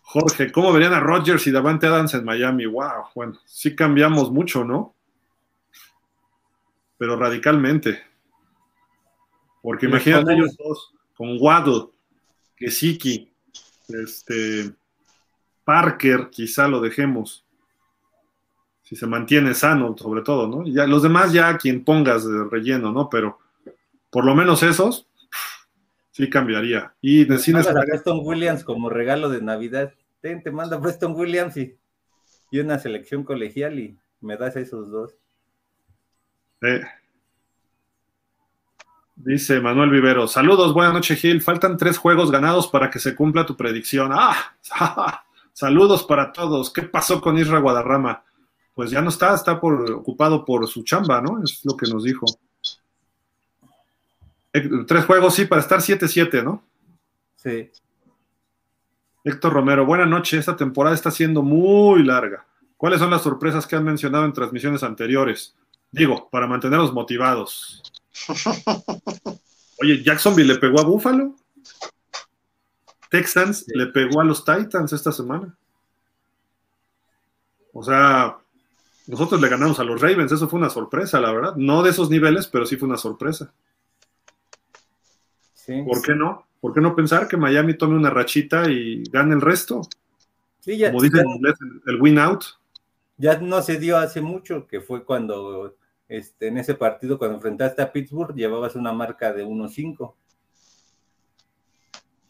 Jorge, 0.00 0.50
¿cómo 0.50 0.72
verían 0.72 0.94
a 0.94 1.00
Rodgers 1.00 1.46
y 1.46 1.50
Davante 1.50 1.86
Adams 1.86 2.14
en 2.14 2.24
Miami? 2.24 2.64
Wow, 2.64 3.08
bueno, 3.14 3.38
sí 3.44 3.76
cambiamos 3.76 4.30
mucho, 4.30 4.64
¿no? 4.64 4.94
Pero 6.96 7.16
radicalmente. 7.16 8.02
Porque 9.60 9.84
imagínate 9.84 10.32
ellos 10.32 10.56
dos 10.56 10.94
con 11.14 11.36
Waddle, 11.38 11.90
Kesiki, 12.56 13.30
este 13.86 14.72
Parker, 15.64 16.28
quizá 16.30 16.68
lo 16.68 16.80
dejemos. 16.80 17.44
Si 18.82 18.96
se 18.96 19.06
mantiene 19.06 19.54
sano, 19.54 19.96
sobre 19.96 20.22
todo, 20.22 20.46
¿no? 20.46 20.66
ya, 20.66 20.86
los 20.86 21.02
demás 21.02 21.32
ya 21.32 21.56
quien 21.56 21.84
pongas 21.84 22.28
de 22.28 22.44
relleno, 22.44 22.92
¿no? 22.92 23.08
Pero 23.08 23.38
por 24.10 24.24
lo 24.24 24.34
menos 24.34 24.62
esos, 24.62 25.08
sí 26.10 26.28
cambiaría. 26.28 26.94
Y 27.00 27.24
decines. 27.24 27.66
a 27.66 27.72
Preston 27.72 28.20
Williams 28.22 28.62
como 28.62 28.90
regalo 28.90 29.30
de 29.30 29.40
Navidad. 29.40 29.94
Ten, 30.20 30.42
te 30.42 30.50
manda 30.50 30.80
Preston 30.80 31.14
Williams 31.14 31.56
y, 31.56 31.76
y 32.50 32.60
una 32.60 32.78
selección 32.78 33.24
colegial 33.24 33.78
y 33.78 33.96
me 34.20 34.36
das 34.36 34.56
esos 34.56 34.90
dos. 34.90 35.14
Eh. 36.60 36.82
Dice 39.16 39.60
Manuel 39.60 39.90
Vivero, 39.90 40.26
saludos, 40.26 40.74
buenas 40.74 40.92
noches 40.92 41.20
Gil, 41.20 41.40
faltan 41.40 41.76
tres 41.76 41.98
juegos 41.98 42.32
ganados 42.32 42.66
para 42.66 42.90
que 42.90 42.98
se 42.98 43.14
cumpla 43.14 43.46
tu 43.46 43.56
predicción. 43.56 44.10
Ah, 44.12 44.54
saludos 45.54 46.04
para 46.04 46.32
todos. 46.32 46.70
¿Qué 46.70 46.82
pasó 46.82 47.22
con 47.22 47.38
Isra 47.38 47.60
Guadarrama? 47.60 48.22
Pues 48.74 48.90
ya 48.90 49.00
no 49.00 49.08
está, 49.08 49.34
está 49.34 49.58
por, 49.58 49.90
ocupado 49.92 50.44
por 50.44 50.68
su 50.68 50.82
chamba, 50.82 51.22
¿no? 51.22 51.42
Es 51.42 51.64
lo 51.64 51.76
que 51.76 51.90
nos 51.90 52.04
dijo. 52.04 52.26
Tres 54.86 55.04
juegos, 55.06 55.34
sí, 55.34 55.46
para 55.46 55.62
estar 55.62 55.80
7-7, 55.80 56.44
¿no? 56.44 56.62
Sí. 57.36 57.70
Héctor 59.24 59.52
Romero, 59.52 59.86
buenas 59.86 60.08
noches. 60.08 60.40
Esta 60.40 60.56
temporada 60.56 60.94
está 60.94 61.10
siendo 61.10 61.42
muy 61.42 62.04
larga. 62.04 62.46
¿Cuáles 62.76 62.98
son 63.00 63.10
las 63.10 63.22
sorpresas 63.22 63.66
que 63.66 63.76
han 63.76 63.84
mencionado 63.84 64.24
en 64.24 64.32
transmisiones 64.32 64.82
anteriores? 64.82 65.56
Digo, 65.90 66.28
para 66.30 66.46
mantenerlos 66.46 66.92
motivados. 66.92 67.82
Oye, 69.80 70.02
Jacksonville 70.02 70.54
le 70.54 70.58
pegó 70.58 70.80
a 70.80 70.84
Buffalo. 70.84 71.34
Texans 73.14 73.64
le 73.68 73.86
pegó 73.86 74.20
a 74.20 74.24
los 74.24 74.44
Titans 74.44 74.92
esta 74.92 75.12
semana. 75.12 75.56
O 77.72 77.80
sea, 77.80 78.38
nosotros 79.06 79.40
le 79.40 79.48
ganamos 79.48 79.78
a 79.78 79.84
los 79.84 80.00
Ravens, 80.00 80.32
eso 80.32 80.48
fue 80.48 80.58
una 80.58 80.68
sorpresa, 80.68 81.20
la 81.20 81.30
verdad. 81.30 81.54
No 81.54 81.84
de 81.84 81.90
esos 81.90 82.10
niveles, 82.10 82.48
pero 82.48 82.66
sí 82.66 82.76
fue 82.76 82.88
una 82.88 82.96
sorpresa. 82.96 83.54
¿Por 85.86 86.02
qué 86.02 86.16
no? 86.16 86.44
¿Por 86.60 86.74
qué 86.74 86.80
no 86.80 86.96
pensar 86.96 87.28
que 87.28 87.36
Miami 87.36 87.74
tome 87.74 87.94
una 87.94 88.10
rachita 88.10 88.68
y 88.68 89.04
gane 89.04 89.34
el 89.34 89.40
resto? 89.40 89.82
Sí, 90.58 90.76
ya, 90.76 90.90
Como 90.90 91.04
dicen 91.04 91.20
en 91.20 91.36
inglés, 91.36 91.54
el 91.86 92.02
win 92.02 92.18
out. 92.18 92.44
Ya 93.16 93.38
no 93.38 93.62
se 93.62 93.78
dio 93.78 93.96
hace 93.96 94.22
mucho, 94.22 94.66
que 94.66 94.80
fue 94.80 95.04
cuando 95.04 95.76
este, 96.08 96.48
en 96.48 96.58
ese 96.58 96.74
partido, 96.74 97.16
cuando 97.16 97.36
enfrentaste 97.36 97.80
a 97.80 97.92
Pittsburgh, 97.92 98.34
llevabas 98.34 98.74
una 98.74 98.92
marca 98.92 99.32
de 99.32 99.46
1-5. 99.46 100.14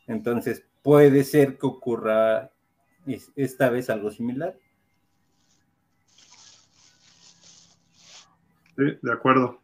Entonces, 0.08 0.66
puede 0.84 1.24
ser 1.24 1.58
que 1.58 1.66
ocurra 1.66 2.50
esta 3.34 3.70
vez 3.70 3.90
algo 3.90 4.10
similar. 4.10 4.54
Sí, 8.76 8.84
de 9.02 9.12
acuerdo. 9.12 9.60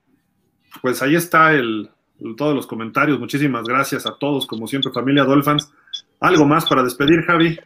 Pues 0.80 1.02
ahí 1.02 1.14
está 1.14 1.52
el, 1.52 1.90
todos 2.36 2.54
los 2.54 2.66
comentarios. 2.66 3.20
Muchísimas 3.20 3.64
gracias 3.64 4.06
a 4.06 4.16
todos, 4.18 4.46
como 4.46 4.66
siempre, 4.66 4.92
familia 4.92 5.24
Dolphins. 5.24 5.70
¿Algo 6.20 6.46
más 6.46 6.66
para 6.66 6.82
despedir, 6.82 7.22
Javi? 7.26 7.60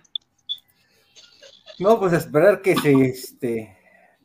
No, 1.79 1.99
pues 2.01 2.13
esperar 2.13 2.61
que 2.61 2.77
se, 2.77 2.93
este, 3.03 3.79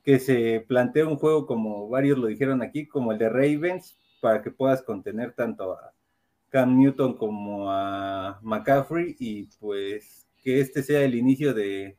que 0.04 0.20
se 0.20 0.66
plantee 0.68 1.04
un 1.04 1.18
juego 1.18 1.46
como 1.46 1.88
varios 1.88 2.18
lo 2.18 2.28
dijeron 2.28 2.64
aquí, 2.64 2.88
como 2.88 3.12
el 3.12 3.20
de 3.20 3.30
Ravens, 3.30 3.96
para 4.22 4.42
que 4.42 4.50
puedas 4.50 4.82
contener 4.82 5.34
tanto 5.34 5.74
a 5.74 5.94
Cam 6.50 6.78
Newton 6.78 7.18
como 7.18 7.72
a 7.72 8.40
McCaffrey 8.42 9.16
y 9.20 9.46
pues 9.60 10.28
que 10.42 10.60
este 10.60 10.84
sea 10.84 11.02
el 11.04 11.16
inicio 11.16 11.54
de, 11.54 11.98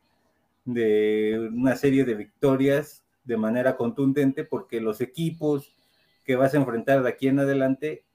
de 0.65 1.49
una 1.53 1.75
serie 1.75 2.05
de 2.05 2.15
victorias 2.15 3.03
de 3.23 3.37
manera 3.37 3.77
contundente 3.77 4.43
porque 4.43 4.81
los 4.81 5.01
equipos 5.01 5.75
que 6.23 6.35
vas 6.35 6.53
a 6.53 6.57
enfrentar 6.57 7.03
de 7.03 7.09
aquí 7.09 7.27
en 7.27 7.39
adelante 7.39 8.05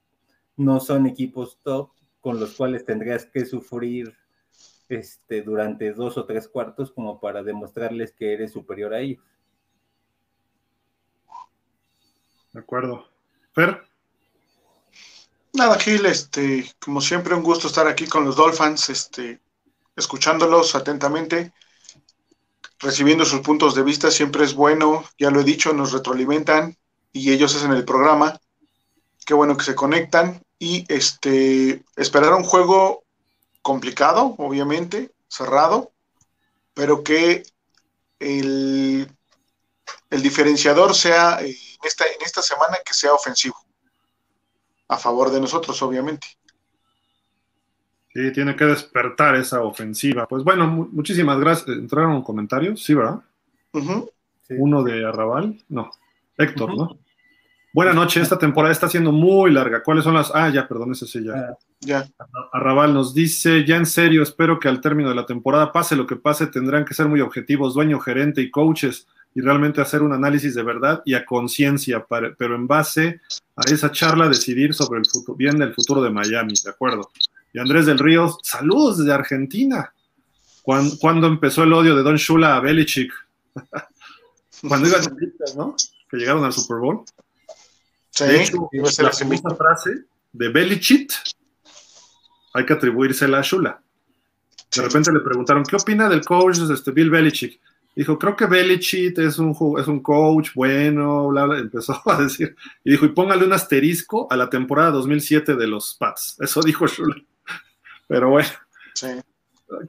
no 0.55 0.79
son 0.79 1.05
equipos 1.07 1.59
top 1.63 1.91
con 2.21 2.39
los 2.39 2.55
cuales 2.55 2.85
tendrías 2.85 3.25
que 3.25 3.45
sufrir 3.45 4.15
este, 4.89 5.41
durante 5.41 5.93
dos 5.93 6.17
o 6.17 6.25
tres 6.25 6.47
cuartos 6.47 6.91
como 6.91 7.19
para 7.19 7.43
demostrarles 7.43 8.13
que 8.13 8.33
eres 8.33 8.51
superior 8.51 8.93
a 8.93 8.99
ellos. 8.99 9.23
De 12.53 12.59
acuerdo. 12.59 13.05
Fer. 13.51 13.86
Nada, 15.57 15.79
Gil, 15.79 16.05
este, 16.05 16.71
como 16.79 17.01
siempre, 17.01 17.33
un 17.33 17.41
gusto 17.41 17.65
estar 17.65 17.87
aquí 17.87 18.05
con 18.05 18.23
los 18.23 18.35
Dolphins, 18.35 18.89
este, 18.89 19.41
escuchándolos 19.95 20.75
atentamente, 20.75 21.51
recibiendo 22.77 23.25
sus 23.25 23.39
puntos 23.39 23.73
de 23.73 23.81
vista, 23.81 24.11
siempre 24.11 24.45
es 24.45 24.53
bueno, 24.53 25.03
ya 25.17 25.31
lo 25.31 25.41
he 25.41 25.43
dicho, 25.43 25.73
nos 25.73 25.93
retroalimentan 25.93 26.77
y 27.11 27.31
ellos 27.31 27.55
hacen 27.55 27.71
el 27.71 27.85
programa. 27.85 28.39
Qué 29.25 29.33
bueno 29.33 29.57
que 29.57 29.63
se 29.63 29.73
conectan 29.73 30.43
y 30.59 30.85
este, 30.93 31.83
esperar 31.95 32.35
un 32.35 32.43
juego 32.43 33.03
complicado, 33.63 34.35
obviamente, 34.37 35.11
cerrado, 35.27 35.91
pero 36.75 37.03
que 37.03 37.41
el, 38.19 39.11
el 40.11 40.21
diferenciador 40.21 40.93
sea 40.93 41.41
eh, 41.41 41.49
en, 41.49 41.87
esta, 41.87 42.05
en 42.05 42.21
esta 42.23 42.43
semana 42.43 42.77
que 42.85 42.93
sea 42.93 43.15
ofensivo, 43.15 43.57
a 44.87 44.97
favor 44.97 45.31
de 45.31 45.41
nosotros, 45.41 45.81
obviamente. 45.81 46.27
Sí, 48.13 48.31
tiene 48.31 48.55
que 48.55 48.65
despertar 48.65 49.35
esa 49.35 49.61
ofensiva. 49.61 50.27
Pues 50.27 50.43
bueno, 50.43 50.67
muchísimas 50.91 51.39
gracias. 51.39 51.77
¿Entraron 51.77 52.23
comentarios? 52.23 52.83
Sí, 52.83 52.93
¿verdad? 52.95 53.21
Uno 54.49 54.83
de 54.83 55.05
Arrabal, 55.05 55.61
no, 55.69 55.91
Héctor, 56.37 56.75
¿no? 56.75 56.97
Buenas 57.73 57.93
noches, 57.93 58.23
esta 58.23 58.39
temporada 58.39 58.71
está 58.71 58.87
siendo 58.87 59.11
muy 59.11 59.51
larga. 59.51 59.83
¿Cuáles 59.83 60.03
son 60.03 60.15
las...? 60.15 60.31
Ah, 60.33 60.49
ya, 60.49 60.67
perdón, 60.67 60.93
ese 60.93 61.05
sí, 61.05 61.23
ya. 61.23 61.33
Ah, 61.33 61.57
ya. 61.81 62.07
Arrabal 62.51 62.91
nos 62.91 63.13
dice, 63.13 63.65
ya 63.65 63.75
en 63.75 63.85
serio, 63.85 64.23
espero 64.23 64.57
que 64.59 64.67
al 64.67 64.81
término 64.81 65.09
de 65.09 65.15
la 65.15 65.27
temporada, 65.27 65.71
pase 65.71 65.95
lo 65.95 66.07
que 66.07 66.15
pase, 66.15 66.47
tendrán 66.47 66.85
que 66.85 66.95
ser 66.95 67.07
muy 67.07 67.21
objetivos, 67.21 67.75
dueño, 67.75 67.99
gerente 67.99 68.41
y 68.41 68.49
coaches, 68.49 69.07
y 69.37 69.41
realmente 69.41 69.81
hacer 69.81 70.01
un 70.01 70.11
análisis 70.13 70.55
de 70.55 70.63
verdad 70.63 71.03
y 71.05 71.13
a 71.13 71.23
conciencia, 71.23 72.03
pero 72.09 72.55
en 72.55 72.65
base 72.65 73.21
a 73.55 73.71
esa 73.71 73.91
charla 73.91 74.27
decidir 74.27 74.73
sobre 74.73 74.99
el 74.99 75.05
futuro, 75.05 75.37
bien 75.37 75.59
del 75.59 75.75
futuro 75.75 76.01
de 76.01 76.09
Miami, 76.09 76.55
¿de 76.63 76.71
acuerdo? 76.71 77.11
Y 77.53 77.59
Andrés 77.59 77.85
del 77.85 77.99
Río, 77.99 78.35
saludos 78.41 78.97
desde 78.97 79.13
Argentina. 79.13 79.93
¿Cuándo, 80.63 81.27
empezó 81.27 81.61
el 81.61 81.73
odio 81.73 81.95
de 81.95 82.01
Don 82.01 82.15
Shula 82.15 82.55
a 82.55 82.59
Belichick? 82.61 83.13
Cuando 84.67 84.87
iban 84.87 85.01
¿no? 85.55 85.75
Que 86.09 86.17
llegaron 86.17 86.43
al 86.43 86.53
Super 86.53 86.77
Bowl. 86.77 87.03
Sí, 88.09 88.23
de 88.23 88.41
hecho, 88.41 88.67
la 88.73 89.11
famosa 89.11 89.55
frase 89.55 89.91
de 90.33 90.49
Belichick 90.49 91.13
hay 92.55 92.65
que 92.65 92.73
atribuírsela 92.73 93.37
a 93.37 93.43
Shula. 93.43 93.79
De 94.75 94.81
repente 94.81 95.11
le 95.11 95.19
preguntaron, 95.19 95.63
¿qué 95.63 95.75
opina 95.75 96.09
del 96.09 96.25
coach 96.25 96.57
este, 96.73 96.89
Bill 96.89 97.11
Belichick? 97.11 97.61
Dijo, 97.97 98.19
creo 98.19 98.35
que 98.35 98.45
Belichick 98.45 99.17
es 99.17 99.39
un, 99.39 99.57
es 99.79 99.87
un 99.87 100.01
coach 100.01 100.51
bueno, 100.53 101.29
bla, 101.29 101.45
bla, 101.45 101.57
empezó 101.57 101.99
a 102.05 102.21
decir. 102.21 102.55
Y 102.83 102.91
dijo, 102.91 103.07
y 103.07 103.09
póngale 103.09 103.43
un 103.43 103.53
asterisco 103.53 104.27
a 104.29 104.37
la 104.37 104.51
temporada 104.51 104.91
2007 104.91 105.55
de 105.55 105.65
los 105.65 105.95
Pats. 105.95 106.37
Eso 106.39 106.61
dijo 106.61 106.85
Shula. 106.85 107.15
Pero 108.07 108.29
bueno. 108.29 108.49
Sí. 108.93 109.07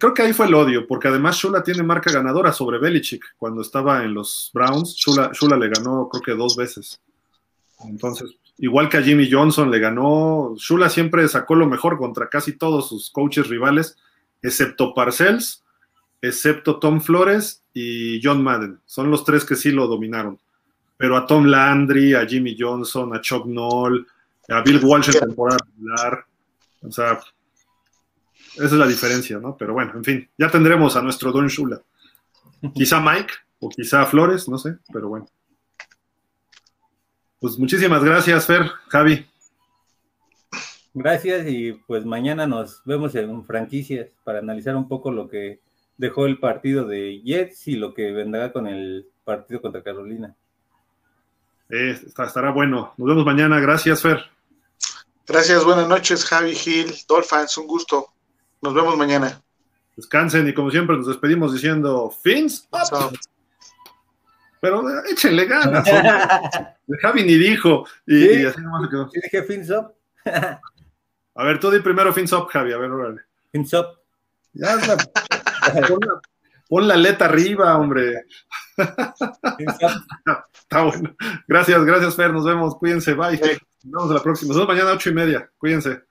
Creo 0.00 0.14
que 0.14 0.22
ahí 0.22 0.32
fue 0.32 0.46
el 0.46 0.54
odio, 0.54 0.86
porque 0.86 1.08
además 1.08 1.36
Shula 1.36 1.62
tiene 1.62 1.82
marca 1.82 2.10
ganadora 2.10 2.50
sobre 2.50 2.78
Belichick. 2.78 3.22
Cuando 3.36 3.60
estaba 3.60 4.02
en 4.02 4.14
los 4.14 4.50
Browns, 4.54 4.94
Shula, 4.94 5.30
Shula 5.34 5.58
le 5.58 5.68
ganó 5.68 6.08
creo 6.08 6.22
que 6.22 6.32
dos 6.32 6.56
veces. 6.56 7.02
Entonces, 7.84 8.30
igual 8.56 8.88
que 8.88 8.96
a 8.96 9.02
Jimmy 9.02 9.30
Johnson 9.30 9.70
le 9.70 9.80
ganó, 9.80 10.54
Shula 10.56 10.88
siempre 10.88 11.28
sacó 11.28 11.54
lo 11.56 11.66
mejor 11.66 11.98
contra 11.98 12.30
casi 12.30 12.56
todos 12.56 12.88
sus 12.88 13.10
coaches 13.10 13.48
rivales, 13.48 13.98
excepto 14.40 14.94
Parcells, 14.94 15.62
excepto 16.20 16.78
Tom 16.78 17.00
Flores 17.00 17.62
y 17.72 18.20
John 18.22 18.42
Madden. 18.42 18.80
Son 18.86 19.10
los 19.10 19.24
tres 19.24 19.44
que 19.44 19.56
sí 19.56 19.70
lo 19.70 19.86
dominaron. 19.86 20.38
Pero 20.96 21.16
a 21.16 21.26
Tom 21.26 21.46
Landry, 21.46 22.14
a 22.14 22.26
Jimmy 22.26 22.56
Johnson, 22.58 23.14
a 23.14 23.20
Chuck 23.20 23.46
Noll, 23.46 24.06
a 24.48 24.62
Bill 24.62 24.80
Walsh 24.82 25.10
en 25.14 25.20
temporada 25.20 25.58
regular, 25.64 26.26
o 26.82 26.90
sea, 26.90 27.20
esa 28.54 28.64
es 28.64 28.72
la 28.72 28.86
diferencia, 28.86 29.38
¿no? 29.38 29.56
Pero 29.56 29.72
bueno, 29.72 29.92
en 29.94 30.04
fin, 30.04 30.28
ya 30.36 30.50
tendremos 30.50 30.96
a 30.96 31.02
nuestro 31.02 31.30
Don 31.32 31.48
Shula. 31.48 31.80
Quizá 32.74 33.00
Mike 33.00 33.32
o 33.60 33.68
quizá 33.68 34.06
Flores, 34.06 34.48
no 34.48 34.58
sé, 34.58 34.78
pero 34.92 35.08
bueno. 35.08 35.28
Pues 37.40 37.58
muchísimas 37.58 38.02
gracias, 38.02 38.46
Fer, 38.46 38.70
Javi. 38.88 39.26
Gracias 40.94 41.46
y 41.48 41.72
pues 41.72 42.04
mañana 42.04 42.46
nos 42.46 42.82
vemos 42.84 43.14
en 43.14 43.44
franquicias 43.44 44.08
para 44.24 44.40
analizar 44.40 44.74
un 44.74 44.88
poco 44.88 45.12
lo 45.12 45.28
que 45.28 45.60
dejó 45.98 46.24
el 46.26 46.38
partido 46.38 46.86
de 46.86 47.20
Jets 47.20 47.68
y 47.68 47.76
lo 47.76 47.92
que 47.92 48.12
vendrá 48.12 48.52
con 48.52 48.66
el 48.66 49.06
partido 49.24 49.60
contra 49.60 49.82
Carolina. 49.82 50.34
Eh, 51.68 52.00
estará 52.06 52.50
bueno. 52.50 52.94
Nos 52.96 53.08
vemos 53.08 53.26
mañana. 53.26 53.60
Gracias, 53.60 54.00
Fer. 54.00 54.24
Gracias, 55.26 55.62
buenas 55.62 55.86
noches, 55.86 56.24
Javi 56.24 56.54
Gil, 56.54 56.94
Dolphins, 57.06 57.58
un 57.58 57.66
gusto. 57.66 58.06
Nos 58.62 58.72
vemos 58.72 58.96
mañana. 58.96 59.42
Descansen 59.94 60.48
y 60.48 60.54
como 60.54 60.70
siempre 60.70 60.96
nos 60.96 61.06
despedimos 61.06 61.52
diciendo 61.52 62.10
fins 62.22 62.66
Pero 64.60 64.82
échenle 65.04 65.44
ganas. 65.44 65.86
Javi 67.02 67.24
ni 67.24 67.34
dijo. 67.34 67.84
Y, 68.06 68.22
¿Sí? 68.22 68.40
y 68.40 68.46
así 68.46 68.60
nomás 68.62 68.84
se 68.84 68.88
quedó. 68.88 69.10
¿Sí 69.10 69.20
dije 69.22 69.42
fins 69.42 69.70
up? 69.70 69.92
A 71.34 71.44
ver, 71.44 71.60
tú 71.60 71.70
di 71.70 71.80
primero 71.80 72.12
fins 72.14 72.32
up, 72.32 72.48
Javi. 72.48 72.72
A 72.72 72.78
ver, 72.78 72.90
órale. 72.90 73.20
Fins 73.52 73.74
up. 73.74 73.86
Ya, 74.54 74.78
pon, 75.88 75.98
la, 76.00 76.20
pon 76.68 76.88
la 76.88 76.94
aleta 76.94 77.26
arriba, 77.26 77.76
hombre. 77.76 78.24
Está 78.76 80.82
bueno. 80.82 81.14
Gracias, 81.46 81.84
gracias, 81.84 82.16
Fer. 82.16 82.32
Nos 82.32 82.44
vemos. 82.44 82.76
Cuídense. 82.76 83.14
Bye. 83.14 83.40
Nos 83.84 83.84
vemos 83.84 84.10
la 84.10 84.22
próxima. 84.22 84.48
Nos 84.48 84.58
vemos 84.58 84.74
mañana 84.74 84.90
a 84.90 84.94
ocho 84.94 85.10
y 85.10 85.14
media. 85.14 85.48
Cuídense. 85.58 86.07